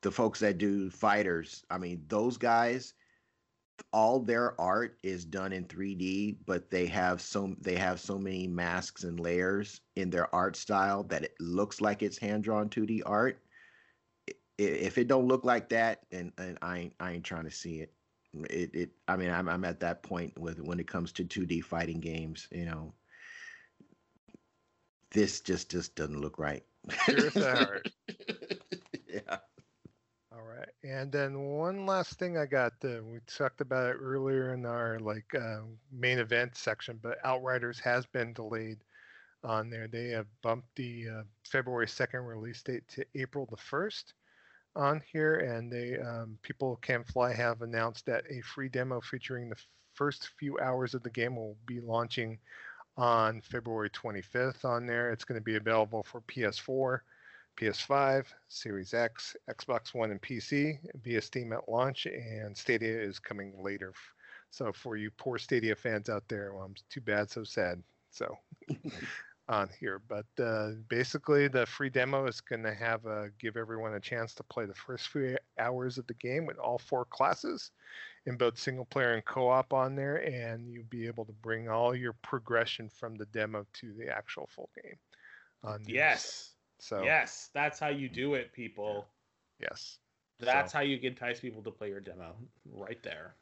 the 0.01 0.11
folks 0.11 0.39
that 0.41 0.57
do 0.59 0.89
fighters. 0.91 1.63
I 1.71 1.79
mean, 1.79 2.05
those 2.07 2.37
guys. 2.37 2.93
All 3.91 4.19
their 4.19 4.59
art 4.59 4.97
is 5.03 5.25
done 5.25 5.53
in 5.53 5.65
3D, 5.65 6.37
but 6.45 6.69
they 6.69 6.85
have 6.87 7.21
so 7.21 7.55
they 7.61 7.75
have 7.75 7.99
so 7.99 8.17
many 8.17 8.47
masks 8.47 9.03
and 9.03 9.19
layers 9.19 9.81
in 9.95 10.09
their 10.09 10.33
art 10.33 10.55
style 10.55 11.03
that 11.03 11.23
it 11.23 11.35
looks 11.39 11.81
like 11.81 12.03
it's 12.03 12.17
hand 12.17 12.43
drawn 12.43 12.69
2D 12.69 13.01
art 13.05 13.41
if 14.59 14.97
it 14.97 15.07
don't 15.07 15.27
look 15.27 15.45
like 15.45 15.69
that, 15.69 16.01
and, 16.11 16.33
then 16.37 16.57
I 16.61 16.79
ain't 16.79 16.93
I 16.99 17.13
ain't 17.13 17.23
trying 17.23 17.45
to 17.45 17.51
see 17.51 17.79
it. 17.79 17.93
It 18.49 18.75
it 18.75 18.89
I 19.07 19.15
mean 19.15 19.31
I'm 19.31 19.47
I'm 19.47 19.65
at 19.65 19.79
that 19.79 20.03
point 20.03 20.37
with 20.37 20.59
when 20.61 20.79
it 20.79 20.87
comes 20.87 21.11
to 21.13 21.23
2D 21.23 21.63
fighting 21.63 21.99
games, 21.99 22.47
you 22.51 22.65
know. 22.65 22.93
This 25.11 25.41
just 25.41 25.71
just 25.71 25.95
doesn't 25.95 26.19
look 26.19 26.37
right. 26.37 26.63
Here's 27.07 27.33
the 27.33 27.81
yeah. 29.07 29.37
And 30.83 31.11
then 31.11 31.39
one 31.39 31.85
last 31.85 32.17
thing 32.19 32.37
I 32.37 32.45
got. 32.45 32.73
Uh, 32.83 33.01
we 33.03 33.19
talked 33.27 33.59
about 33.61 33.89
it 33.89 33.97
earlier 33.99 34.53
in 34.53 34.65
our 34.65 34.97
like 34.99 35.33
uh, 35.35 35.59
main 35.91 36.19
event 36.19 36.55
section, 36.55 36.99
but 37.01 37.17
Outriders 37.25 37.79
has 37.79 38.05
been 38.05 38.33
delayed 38.33 38.77
on 39.43 39.69
there. 39.69 39.87
They 39.87 40.09
have 40.09 40.27
bumped 40.41 40.73
the 40.75 41.07
uh, 41.09 41.23
February 41.45 41.87
second 41.87 42.21
release 42.21 42.61
date 42.63 42.87
to 42.89 43.05
April 43.15 43.45
the 43.49 43.57
first 43.57 44.13
on 44.75 45.01
here, 45.11 45.35
and 45.35 45.71
they 45.71 45.97
um, 45.99 46.37
people 46.43 46.77
can 46.81 47.03
fly 47.03 47.33
have 47.33 47.61
announced 47.61 48.05
that 48.05 48.23
a 48.29 48.41
free 48.41 48.69
demo 48.69 49.01
featuring 49.01 49.49
the 49.49 49.61
first 49.95 50.29
few 50.39 50.57
hours 50.59 50.93
of 50.93 51.03
the 51.03 51.09
game 51.09 51.35
will 51.35 51.57
be 51.65 51.81
launching 51.81 52.39
on 52.95 53.41
February 53.41 53.89
25th 53.89 54.63
on 54.63 54.85
there. 54.85 55.11
It's 55.11 55.25
going 55.25 55.39
to 55.39 55.43
be 55.43 55.55
available 55.55 56.03
for 56.03 56.21
PS4. 56.21 56.99
PS5, 57.57 58.25
Series 58.47 58.93
X, 58.93 59.35
Xbox 59.49 59.93
One, 59.93 60.11
and 60.11 60.21
PC 60.21 60.79
via 61.03 61.21
Steam 61.21 61.53
at 61.53 61.67
launch, 61.67 62.05
and 62.05 62.55
Stadia 62.55 63.01
is 63.01 63.19
coming 63.19 63.53
later. 63.61 63.93
So 64.49 64.71
for 64.73 64.97
you 64.97 65.11
poor 65.11 65.37
Stadia 65.37 65.75
fans 65.75 66.09
out 66.09 66.23
there, 66.27 66.53
well, 66.53 66.63
I'm 66.63 66.75
too 66.89 67.01
bad, 67.01 67.29
so 67.29 67.43
sad. 67.43 67.83
So 68.11 68.37
on 69.49 69.69
here. 69.79 70.01
But 70.07 70.27
uh, 70.41 70.71
basically, 70.87 71.47
the 71.47 71.65
free 71.65 71.89
demo 71.89 72.27
is 72.27 72.39
going 72.39 72.63
to 72.63 72.73
have 72.73 73.05
uh, 73.05 73.25
give 73.39 73.57
everyone 73.57 73.95
a 73.95 73.99
chance 73.99 74.33
to 74.35 74.43
play 74.43 74.65
the 74.65 74.73
first 74.73 75.07
few 75.09 75.37
hours 75.57 75.97
of 75.97 76.07
the 76.07 76.13
game 76.13 76.45
with 76.45 76.57
all 76.57 76.77
four 76.77 77.05
classes 77.05 77.71
in 78.25 78.37
both 78.37 78.57
single 78.57 78.85
player 78.85 79.13
and 79.13 79.25
co-op 79.25 79.73
on 79.73 79.95
there, 79.95 80.17
and 80.17 80.71
you'll 80.71 80.83
be 80.85 81.07
able 81.07 81.25
to 81.25 81.33
bring 81.33 81.67
all 81.67 81.95
your 81.95 82.13
progression 82.21 82.89
from 82.89 83.15
the 83.15 83.25
demo 83.27 83.65
to 83.73 83.93
the 83.93 84.07
actual 84.07 84.47
full 84.53 84.69
game. 84.81 84.95
On 85.63 85.81
yes. 85.85 86.51
So 86.79 87.03
yes, 87.03 87.49
that's 87.53 87.79
how 87.79 87.89
you 87.89 88.09
do 88.09 88.33
it, 88.33 88.53
people. 88.53 89.07
Yes. 89.59 89.99
That's 90.39 90.71
so. 90.71 90.77
how 90.77 90.83
you 90.83 90.97
entice 91.03 91.39
people 91.39 91.61
to 91.63 91.71
play 91.71 91.89
your 91.89 91.99
demo, 91.99 92.35
right 92.71 93.01
there 93.03 93.35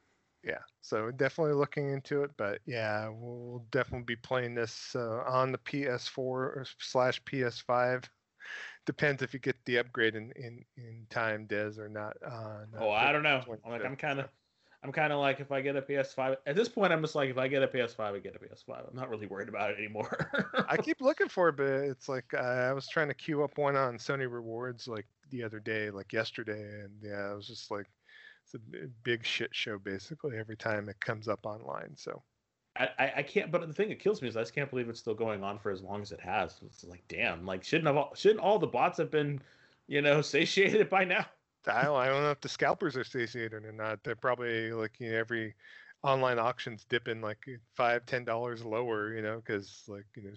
yeah 0.44 0.60
so 0.82 1.12
definitely 1.12 1.54
looking 1.54 1.92
into 1.92 2.24
it 2.24 2.32
but 2.38 2.60
yeah 2.66 3.10
we'll 3.10 3.66
definitely 3.72 4.06
be 4.06 4.16
playing 4.16 4.56
this 4.56 4.96
uh, 4.96 5.24
on 5.28 5.52
the 5.52 5.58
ps4 5.60 6.68
slash 6.80 7.22
ps5 7.24 8.04
depends 8.86 9.22
if 9.22 9.34
you 9.34 9.40
get 9.40 9.56
the 9.66 9.78
upgrade 9.78 10.16
in 10.16 10.32
in, 10.36 10.64
in 10.78 11.06
time 11.10 11.46
Dez 11.48 11.78
or 11.78 11.90
not, 11.90 12.16
uh, 12.26 12.66
not 12.72 12.82
oh 12.82 12.92
i 12.92 13.12
don't 13.12 13.24
know 13.24 13.44
I'm 13.66 13.72
like 13.72 13.86
i'm 13.86 13.96
kind 13.96 14.20
of 14.20 14.30
i'm 14.84 14.92
kind 14.92 15.12
of 15.12 15.20
like 15.20 15.40
if 15.40 15.52
i 15.52 15.62
get 15.62 15.76
a 15.76 15.82
ps5 15.82 16.38
at 16.46 16.56
this 16.56 16.70
point 16.70 16.94
i'm 16.94 17.02
just 17.02 17.16
like 17.16 17.30
if 17.30 17.38
i 17.38 17.48
get 17.48 17.64
a 17.64 17.68
ps5 17.68 18.00
i 18.00 18.20
get 18.20 18.36
a 18.36 18.40
ps5 18.40 18.90
i'm 18.90 18.96
not 18.96 19.10
really 19.10 19.28
worried 19.28 19.50
about 19.50 19.72
it 19.72 19.78
anymore 19.78 20.30
i 20.70 20.78
keep 20.82 21.02
looking 21.02 21.28
for 21.28 21.50
it 21.50 21.58
but 21.58 21.68
it's 21.68 22.08
like 22.08 22.32
uh, 22.34 22.38
i 22.38 22.74
was 22.74 22.88
trying 22.88 23.08
to 23.08 23.14
queue 23.14 23.44
up 23.44 23.58
one 23.58 23.76
on 23.76 23.98
sony 23.98 24.32
rewards 24.32 24.88
like 24.88 25.06
the 25.30 25.44
other 25.44 25.60
day 25.60 25.90
like 25.90 26.14
yesterday 26.14 26.82
and 26.84 26.92
yeah 27.02 27.30
i 27.30 27.34
was 27.34 27.48
just 27.48 27.70
like 27.72 27.88
it's 28.48 28.54
a 28.54 28.88
big 29.04 29.26
shit 29.26 29.54
show 29.54 29.78
basically 29.78 30.38
every 30.38 30.56
time 30.56 30.88
it 30.88 31.00
comes 31.00 31.28
up 31.28 31.46
online. 31.46 31.92
So 31.96 32.24
I, 32.78 33.12
I 33.18 33.24
can't. 33.24 33.52
But 33.52 33.68
the 33.68 33.74
thing 33.74 33.90
that 33.90 34.00
kills 34.00 34.22
me 34.22 34.28
is 34.28 34.38
I 34.38 34.42
just 34.42 34.54
can't 34.54 34.70
believe 34.70 34.88
it's 34.88 35.00
still 35.00 35.16
going 35.16 35.44
on 35.44 35.58
for 35.60 35.72
as 35.72 35.82
long 35.82 36.02
as 36.02 36.12
it 36.12 36.22
has. 36.22 36.60
It's 36.66 36.84
like 36.84 37.04
damn. 37.08 37.46
Like 37.46 37.64
shouldn't 37.64 37.88
have 37.88 37.98
all, 37.98 38.16
shouldn't 38.16 38.40
all 38.40 38.60
the 38.60 38.68
bots 38.68 39.00
have 39.00 39.12
been, 39.12 39.42
you 39.88 40.02
know, 40.02 40.22
satiated 40.22 40.90
by 40.90 41.04
now? 41.04 41.26
I 41.68 41.84
don't, 41.84 41.96
I 41.96 42.08
don't 42.08 42.24
know 42.24 42.32
if 42.32 42.42
the 42.42 42.50
scalpers 42.50 42.96
are 42.98 43.04
satiated 43.04 43.66
or 43.66 43.72
not. 43.72 44.04
They're 44.04 44.16
probably 44.16 44.72
like 44.72 45.00
you 45.00 45.12
know, 45.12 45.18
every 45.18 45.56
online 46.04 46.40
auctions 46.40 46.86
dipping 46.88 47.22
like 47.22 47.46
five 47.76 48.06
ten 48.06 48.24
dollars 48.26 48.64
lower. 48.64 49.14
You 49.14 49.22
know, 49.22 49.38
because 49.38 49.84
like 49.88 50.06
you 50.16 50.24
know 50.24 50.32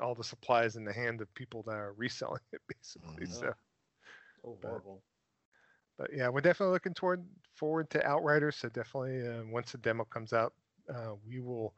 all 0.00 0.14
the 0.14 0.24
supplies 0.24 0.76
in 0.76 0.84
the 0.84 0.92
hand 0.92 1.20
of 1.20 1.34
people 1.34 1.62
that 1.66 1.74
are 1.74 1.94
reselling 1.96 2.40
it 2.52 2.60
basically. 2.68 3.26
Mm-hmm. 3.26 3.32
So. 3.32 3.54
Oh, 4.44 4.58
horrible 4.60 5.02
but 5.98 6.10
yeah, 6.12 6.28
we're 6.28 6.40
definitely 6.40 6.72
looking 6.72 6.94
toward 6.94 7.24
forward 7.54 7.88
to 7.90 8.04
Outriders. 8.04 8.56
So 8.56 8.68
definitely, 8.68 9.26
uh, 9.26 9.42
once 9.50 9.72
the 9.72 9.78
demo 9.78 10.04
comes 10.04 10.32
out, 10.32 10.52
uh, 10.92 11.12
we 11.26 11.40
will, 11.40 11.74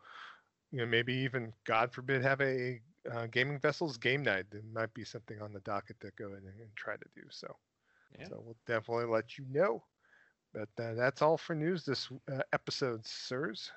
you 0.73 0.79
know, 0.79 0.87
maybe 0.87 1.13
even 1.13 1.53
God 1.65 1.93
forbid 1.93 2.23
have 2.23 2.41
a 2.41 2.81
uh, 3.13 3.27
gaming 3.27 3.59
vessels 3.59 3.99
game 3.99 4.23
night. 4.23 4.47
There 4.51 4.63
might 4.73 4.95
be 4.95 5.05
something 5.05 5.41
on 5.43 5.53
the 5.53 5.61
docket 5.61 6.01
to 6.01 6.11
go 6.19 6.29
in 6.29 6.39
and, 6.39 6.61
and 6.61 6.77
try 6.77 6.95
to 6.95 7.05
do 7.15 7.23
so. 7.31 7.55
Yeah. 8.19 8.29
So 8.29 8.43
we'll 8.45 8.57
definitely 8.67 9.07
let 9.07 9.39
you 9.39 9.45
know. 9.51 9.83
But 10.53 10.69
uh, 10.83 10.95
that's 10.95 11.21
all 11.21 11.37
for 11.37 11.55
news 11.55 11.85
this 11.85 12.09
uh, 12.33 12.43
episode, 12.53 13.05
sirs. 13.05 13.71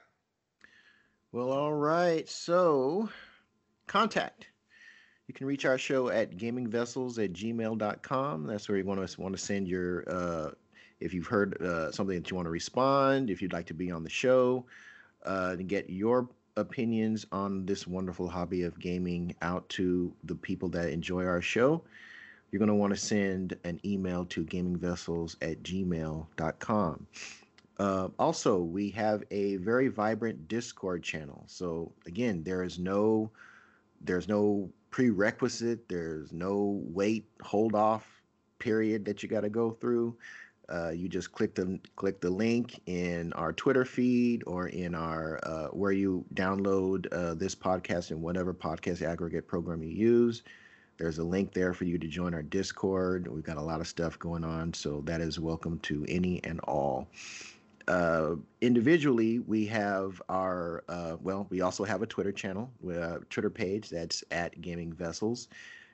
Well, 1.31 1.51
all 1.51 1.73
right. 1.73 2.27
So, 2.29 3.09
contact 3.87 4.47
you 5.27 5.33
can 5.33 5.45
reach 5.45 5.65
our 5.65 5.77
show 5.77 6.09
at 6.09 6.37
gamingvessels 6.37 7.21
at 7.23 7.33
gmail.com. 7.33 8.47
That's 8.47 8.69
where 8.69 8.77
you 8.77 8.85
want 8.85 9.07
to 9.07 9.21
want 9.21 9.35
to 9.35 9.41
send 9.41 9.67
your 9.67 10.03
uh, 10.07 10.51
if 10.99 11.13
you've 11.13 11.27
heard 11.27 11.61
uh, 11.61 11.91
something 11.91 12.15
that 12.15 12.31
you 12.31 12.35
want 12.35 12.47
to 12.47 12.51
respond, 12.51 13.29
if 13.29 13.41
you'd 13.41 13.53
like 13.53 13.67
to 13.67 13.73
be 13.73 13.91
on 13.91 14.03
the 14.03 14.09
show, 14.09 14.65
uh, 15.25 15.55
to 15.55 15.63
get 15.63 15.89
your 15.89 16.29
opinions 16.55 17.25
on 17.31 17.65
this 17.65 17.85
wonderful 17.85 18.27
hobby 18.27 18.63
of 18.63 18.79
gaming 18.79 19.35
out 19.41 19.67
to 19.69 20.11
the 20.23 20.33
people 20.33 20.69
that 20.69 20.89
enjoy 20.89 21.23
our 21.25 21.41
show. 21.41 21.83
You're 22.51 22.59
going 22.59 22.69
to 22.69 22.75
want 22.75 22.93
to 22.93 22.99
send 22.99 23.57
an 23.63 23.79
email 23.83 24.25
to 24.25 24.45
gamingvessels 24.45 25.35
at 25.41 25.63
gmail.com. 25.63 27.07
Uh, 27.79 28.07
also, 28.17 28.59
we 28.59 28.89
have 28.91 29.23
a 29.31 29.57
very 29.57 29.87
vibrant 29.87 30.47
Discord 30.47 31.03
channel. 31.03 31.43
So 31.47 31.91
again, 32.05 32.43
there 32.43 32.63
is 32.63 32.79
no 32.79 33.31
there's 34.01 34.27
no 34.27 34.69
prerequisite. 34.91 35.87
There's 35.89 36.31
no 36.31 36.81
wait, 36.85 37.25
hold 37.41 37.75
off 37.75 38.21
period 38.59 39.05
that 39.05 39.21
you 39.21 39.29
got 39.29 39.41
to 39.41 39.49
go 39.49 39.71
through. 39.71 40.17
Uh, 40.69 40.89
you 40.89 41.07
just 41.07 41.31
click 41.31 41.55
the 41.55 41.79
click 41.95 42.19
the 42.19 42.29
link 42.29 42.81
in 42.87 43.31
our 43.33 43.53
Twitter 43.53 43.85
feed 43.85 44.43
or 44.45 44.67
in 44.67 44.93
our 44.93 45.39
uh, 45.43 45.67
where 45.67 45.93
you 45.93 46.25
download 46.33 47.07
uh, 47.13 47.33
this 47.35 47.55
podcast 47.55 48.11
in 48.11 48.21
whatever 48.21 48.53
podcast 48.53 49.01
aggregate 49.01 49.47
program 49.47 49.81
you 49.81 49.89
use. 49.89 50.43
There's 50.97 51.19
a 51.19 51.23
link 51.23 51.53
there 51.53 51.73
for 51.73 51.85
you 51.85 51.97
to 51.97 52.07
join 52.07 52.33
our 52.33 52.41
Discord. 52.41 53.27
We've 53.27 53.43
got 53.43 53.57
a 53.57 53.61
lot 53.61 53.81
of 53.81 53.87
stuff 53.87 54.17
going 54.17 54.43
on, 54.43 54.73
so 54.73 55.01
that 55.05 55.21
is 55.21 55.39
welcome 55.39 55.79
to 55.79 56.05
any 56.07 56.43
and 56.43 56.59
all 56.61 57.07
uh, 57.87 58.35
individually, 58.59 59.39
we 59.39 59.65
have 59.65 60.21
our 60.27 60.83
uh, 60.89 61.15
well, 61.21 61.47
we 61.49 61.61
also 61.61 61.83
have 61.85 62.01
a 62.01 62.05
Twitter 62.05 62.31
channel, 62.31 62.69
a 62.89 63.19
Twitter 63.29 63.49
page 63.49 63.89
that's 63.89 64.23
at 64.31 64.59
Gaming 64.61 64.91
Vessels, 64.91 65.47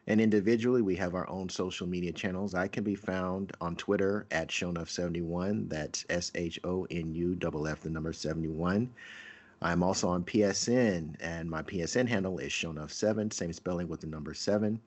and 0.07 0.19
individually, 0.19 0.81
we 0.81 0.95
have 0.95 1.13
our 1.13 1.29
own 1.29 1.47
social 1.49 1.87
media 1.87 2.11
channels. 2.11 2.55
I 2.55 2.67
can 2.67 2.83
be 2.83 2.95
found 2.95 3.51
on 3.61 3.75
Twitter 3.75 4.25
at 4.31 4.49
Shonuff71. 4.49 5.69
That's 5.69 6.05
S 6.09 6.31
H 6.35 6.59
O 6.63 6.87
N 6.89 7.13
U 7.13 7.35
the 7.35 7.89
number 7.89 8.11
71. 8.11 8.89
I'm 9.61 9.83
also 9.83 10.09
on 10.09 10.25
PSN, 10.25 11.15
and 11.21 11.49
my 11.49 11.61
PSN 11.61 12.07
handle 12.07 12.39
is 12.39 12.51
Shonuff7, 12.51 13.31
same 13.31 13.53
spelling 13.53 13.87
with 13.87 14.01
the 14.01 14.07
number 14.07 14.33
7. 14.33 14.77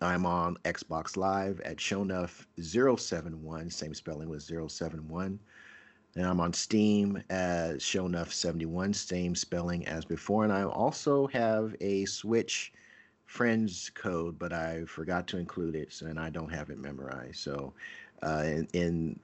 I'm 0.00 0.26
on 0.26 0.56
Xbox 0.64 1.16
Live 1.16 1.60
at 1.60 1.76
Shonuff071, 1.78 3.72
same 3.72 3.94
spelling 3.94 4.28
with 4.28 4.42
071. 4.42 5.38
And 6.14 6.26
I'm 6.26 6.40
on 6.40 6.52
Steam 6.52 7.22
as 7.30 7.78
Shonuff71, 7.78 8.94
same 8.94 9.34
spelling 9.34 9.86
as 9.86 10.04
before. 10.04 10.44
And 10.44 10.52
I 10.52 10.62
also 10.64 11.26
have 11.28 11.74
a 11.80 12.04
Switch 12.04 12.72
friends 13.26 13.90
code, 13.94 14.38
but 14.38 14.52
I 14.52 14.84
forgot 14.86 15.26
to 15.28 15.38
include 15.38 15.76
it, 15.76 16.00
and 16.00 16.18
I 16.18 16.30
don't 16.30 16.52
have 16.52 16.70
it 16.70 16.78
memorized. 16.78 17.36
So, 17.36 17.74
uh, 18.22 18.42
in, 18.44 18.68
in, 18.72 19.20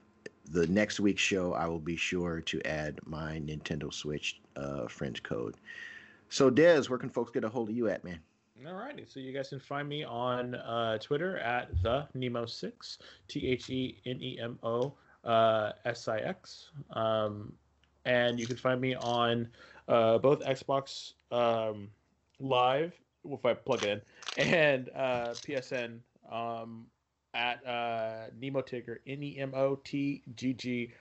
the 0.51 0.67
next 0.67 1.01
week's 1.01 1.23
show, 1.23 1.55
I 1.55 1.67
will 1.67 1.79
be 1.79 1.97
sure 1.97 2.43
to 2.43 2.61
add 2.67 3.01
my 3.07 3.41
Nintendo 3.47 3.91
Switch 3.91 4.43
uh, 4.57 4.87
friends 4.89 5.19
code. 5.19 5.55
So, 6.29 6.51
Dez, 6.51 6.91
where 6.91 6.99
can 6.99 7.09
folks 7.09 7.31
get 7.31 7.45
a 7.45 7.49
hold 7.49 7.71
of 7.71 7.75
you 7.75 7.89
at, 7.89 8.05
man? 8.05 8.21
All 8.67 8.75
righty. 8.75 9.05
So 9.07 9.19
you 9.19 9.33
guys 9.33 9.49
can 9.49 9.59
find 9.59 9.89
me 9.89 10.05
on 10.05 10.55
uh, 10.55 10.97
Twitter 10.99 11.39
at 11.39 11.71
the 11.83 12.07
Nemo6, 12.17 12.99
T 13.27 13.49
H 13.49 13.69
E 13.69 14.01
N 14.07 14.23
E 14.23 14.39
M 14.41 14.59
O 14.63 14.95
uh, 15.25 15.73
SIX. 15.93 16.71
Um, 16.93 17.53
and 18.05 18.39
you 18.39 18.47
can 18.47 18.57
find 18.57 18.81
me 18.81 18.95
on 18.95 19.49
uh, 19.89 20.19
both 20.19 20.41
Xbox 20.41 21.15
um, 21.33 21.89
Live, 22.39 22.95
if 23.29 23.45
I 23.45 23.55
plug 23.55 23.85
it 23.85 24.05
in, 24.39 24.47
and 24.47 24.89
uh, 24.95 25.31
PSN 25.35 25.99
um, 26.31 26.87
at 27.35 27.67
uh, 27.67 28.27
Nemo 28.41 28.63
Tigger, 28.63 28.99
N 29.07 29.23
E 29.23 29.37
M 29.39 29.53
O 29.55 29.81
T 29.85 30.23
G 30.37 30.53
G 30.53 30.93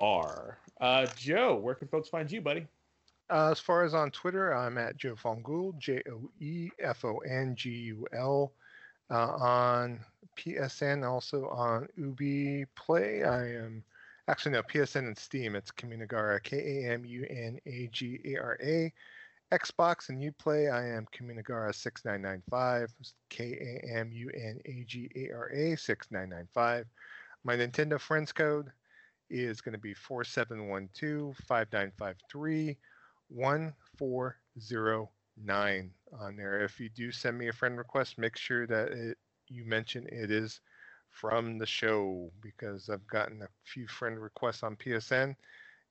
R. 0.00 0.58
Uh, 0.80 1.06
Joe, 1.16 1.56
where 1.56 1.74
can 1.74 1.88
folks 1.88 2.08
find 2.08 2.30
you, 2.30 2.40
buddy? 2.40 2.66
Uh, 3.30 3.50
as 3.50 3.60
far 3.60 3.84
as 3.84 3.92
on 3.92 4.10
Twitter, 4.10 4.54
I'm 4.54 4.78
at 4.78 4.96
Joe 4.96 5.14
Fongul, 5.14 5.76
J 5.78 6.02
O 6.10 6.30
E 6.40 6.70
F 6.80 7.04
O 7.04 7.18
N 7.18 7.54
G 7.54 7.70
U 7.70 8.06
L. 8.12 8.52
Uh, 9.10 9.32
on 9.40 10.00
PSN, 10.36 11.06
also 11.06 11.48
on 11.48 11.88
Ubi 11.96 12.66
Play. 12.74 13.24
I 13.24 13.54
am 13.54 13.82
actually 14.28 14.52
no 14.52 14.62
PSN 14.62 15.06
and 15.06 15.18
Steam. 15.18 15.56
It's 15.56 15.70
Kamunagara, 15.70 16.42
K 16.42 16.84
A 16.84 16.92
M 16.92 17.04
U 17.04 17.26
N 17.28 17.58
A 17.66 17.88
G 17.92 18.20
A 18.24 18.36
R 18.36 18.58
A. 18.62 18.92
Xbox 19.52 20.10
and 20.10 20.22
Uplay, 20.22 20.70
I 20.70 20.86
am 20.88 21.06
Kamunagara 21.06 21.74
6995, 21.74 22.92
K 23.30 23.80
A 23.82 23.98
M 23.98 24.10
U 24.12 24.30
N 24.34 24.60
A 24.66 24.84
G 24.86 25.10
A 25.16 25.34
R 25.34 25.50
A 25.50 25.76
6995. 25.76 26.86
My 27.44 27.56
Nintendo 27.56 27.98
Friends 27.98 28.30
code 28.30 28.70
is 29.30 29.62
going 29.62 29.72
to 29.72 29.78
be 29.78 29.94
4712 29.94 31.34
5953 31.46 32.76
1409 33.28 35.90
on 36.18 36.36
there. 36.36 36.64
If 36.64 36.80
you 36.80 36.88
do 36.88 37.12
send 37.12 37.38
me 37.38 37.48
a 37.48 37.52
friend 37.52 37.76
request, 37.76 38.18
make 38.18 38.36
sure 38.36 38.66
that 38.66 38.88
it, 38.88 39.18
you 39.48 39.64
mention 39.64 40.06
it 40.10 40.30
is 40.30 40.60
from 41.10 41.58
the 41.58 41.66
show 41.66 42.30
because 42.42 42.88
I've 42.88 43.06
gotten 43.06 43.42
a 43.42 43.48
few 43.64 43.86
friend 43.88 44.20
requests 44.20 44.62
on 44.62 44.76
PSN. 44.76 45.34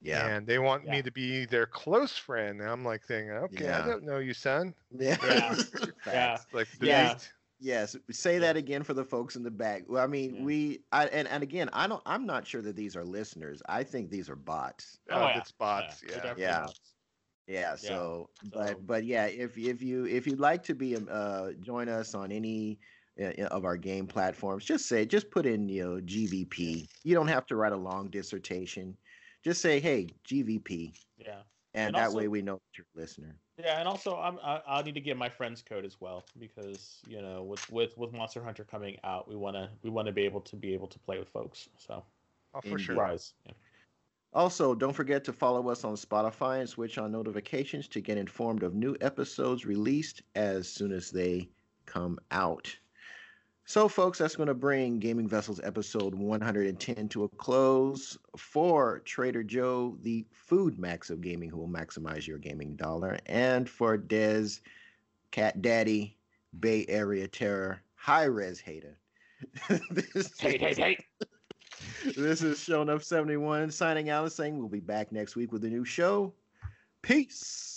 Yeah. 0.01 0.27
And 0.27 0.45
they 0.45 0.59
want 0.59 0.85
yeah. 0.85 0.91
me 0.91 1.01
to 1.01 1.11
be 1.11 1.45
their 1.45 1.65
close 1.65 2.17
friend. 2.17 2.61
And 2.61 2.69
I'm 2.69 2.85
like 2.85 3.03
thinking, 3.03 3.31
okay, 3.31 3.65
yeah. 3.65 3.83
I 3.83 3.87
don't 3.87 4.03
know 4.03 4.19
you, 4.19 4.33
son. 4.33 4.73
Yeah. 4.97 5.17
Yeah. 5.23 5.55
yeah. 6.07 6.37
Like 6.53 6.67
yeah. 6.81 7.15
Yes, 7.59 7.95
say 8.11 8.37
that 8.37 8.55
again 8.55 8.83
for 8.83 8.93
the 8.93 9.03
folks 9.03 9.35
in 9.35 9.41
the 9.41 9.49
back. 9.49 9.85
Well, 9.87 10.03
I 10.03 10.07
mean, 10.07 10.35
yeah. 10.35 10.43
we 10.43 10.79
I, 10.91 11.07
and 11.07 11.27
and 11.27 11.41
again, 11.41 11.71
I 11.73 11.87
don't. 11.87 12.03
I'm 12.05 12.27
not 12.27 12.45
sure 12.45 12.61
that 12.61 12.75
these 12.75 12.95
are 12.95 13.03
listeners. 13.03 13.63
I 13.67 13.83
think 13.83 14.11
these 14.11 14.29
are 14.29 14.35
bots. 14.35 14.99
Oh, 15.09 15.15
oh 15.15 15.19
yeah. 15.21 15.37
it's 15.39 15.51
bots. 15.51 16.03
Yeah, 16.07 16.21
yeah. 16.23 16.33
Yeah, 16.37 16.67
so, 17.47 17.53
yeah, 17.53 17.75
so. 17.75 18.29
but 18.53 18.85
but 18.85 19.05
yeah, 19.05 19.25
if 19.25 19.57
if 19.57 19.81
you 19.81 20.05
if 20.05 20.27
you'd 20.27 20.39
like 20.39 20.63
to 20.63 20.75
be 20.75 20.95
um, 20.95 21.07
uh 21.09 21.51
join 21.61 21.87
us 21.87 22.13
on 22.13 22.31
any 22.31 22.77
uh, 23.21 23.31
of 23.45 23.63
our 23.63 23.77
game 23.77 24.05
platforms, 24.05 24.65
just 24.65 24.87
say 24.87 25.05
just 25.05 25.31
put 25.31 25.45
in 25.45 25.69
you 25.69 25.83
know 25.83 26.01
GVP. 26.01 26.87
You 27.03 27.15
don't 27.15 27.27
have 27.27 27.45
to 27.47 27.55
write 27.55 27.71
a 27.71 27.77
long 27.77 28.09
dissertation. 28.09 28.97
Just 29.43 29.61
say 29.61 29.79
hey 29.79 30.09
GVP. 30.27 30.93
Yeah. 31.17 31.41
And, 31.73 31.87
and 31.87 31.95
that 31.95 32.05
also, 32.05 32.17
way 32.17 32.27
we 32.27 32.41
know 32.41 32.55
that 32.55 32.77
you're 32.77 32.87
a 32.95 32.99
listener. 32.99 33.35
Yeah, 33.57 33.79
and 33.79 33.87
also 33.87 34.17
I'm 34.17 34.39
I, 34.43 34.61
I'll 34.67 34.83
need 34.83 34.95
to 34.95 35.01
get 35.01 35.15
my 35.15 35.29
friend's 35.29 35.61
code 35.61 35.85
as 35.85 36.01
well 36.01 36.25
because 36.37 36.99
you 37.07 37.21
know 37.21 37.43
with 37.43 37.69
with 37.71 37.97
with 37.97 38.11
Monster 38.11 38.43
Hunter 38.43 38.65
coming 38.65 38.97
out, 39.03 39.27
we 39.27 39.35
wanna 39.35 39.69
we 39.83 39.89
wanna 39.89 40.11
be 40.11 40.25
able 40.25 40.41
to 40.41 40.55
be 40.55 40.73
able 40.73 40.87
to 40.87 40.99
play 40.99 41.17
with 41.17 41.29
folks. 41.29 41.69
So. 41.77 42.03
Oh, 42.53 42.61
for 42.61 42.79
sure. 42.79 42.95
Rise. 42.95 43.33
Yeah. 43.45 43.51
Also, 44.33 44.75
don't 44.75 44.93
forget 44.93 45.23
to 45.23 45.33
follow 45.33 45.69
us 45.69 45.83
on 45.83 45.95
Spotify 45.95 46.59
and 46.59 46.69
switch 46.69 46.97
on 46.97 47.11
notifications 47.11 47.87
to 47.87 48.01
get 48.01 48.17
informed 48.17 48.63
of 48.63 48.75
new 48.75 48.95
episodes 49.01 49.65
released 49.65 50.21
as 50.35 50.67
soon 50.67 50.91
as 50.91 51.09
they 51.09 51.49
come 51.85 52.19
out. 52.31 52.75
So, 53.65 53.89
folks, 53.89 54.17
that's 54.17 54.37
going 54.37 54.47
to 54.47 54.53
bring 54.53 54.97
Gaming 54.97 55.27
Vessels 55.27 55.59
episode 55.61 56.15
110 56.15 57.09
to 57.09 57.25
a 57.25 57.29
close. 57.29 58.17
For 58.37 58.99
Trader 58.99 59.43
Joe, 59.43 59.97
the 60.03 60.25
food 60.31 60.79
max 60.79 61.09
of 61.09 61.19
gaming 61.19 61.49
who 61.49 61.57
will 61.57 61.67
maximize 61.67 62.25
your 62.25 62.37
gaming 62.37 62.77
dollar, 62.77 63.19
and 63.25 63.69
for 63.69 63.97
Dez, 63.97 64.61
Cat 65.31 65.61
Daddy, 65.61 66.15
Bay 66.57 66.85
Area 66.87 67.27
Terror, 67.27 67.81
High 67.95 68.23
Res 68.23 68.61
Hater. 68.61 68.97
hate, 69.67 70.61
hate, 70.61 70.77
hate. 70.77 71.05
This 72.15 72.41
is 72.41 72.57
Shonuff 72.59 73.03
71 73.03 73.69
signing 73.71 74.09
out 74.09 74.23
and 74.23 74.31
saying 74.31 74.57
we'll 74.57 74.69
be 74.69 74.79
back 74.79 75.11
next 75.11 75.35
week 75.35 75.51
with 75.51 75.65
a 75.65 75.67
new 75.67 75.83
show. 75.83 76.33
Peace. 77.01 77.76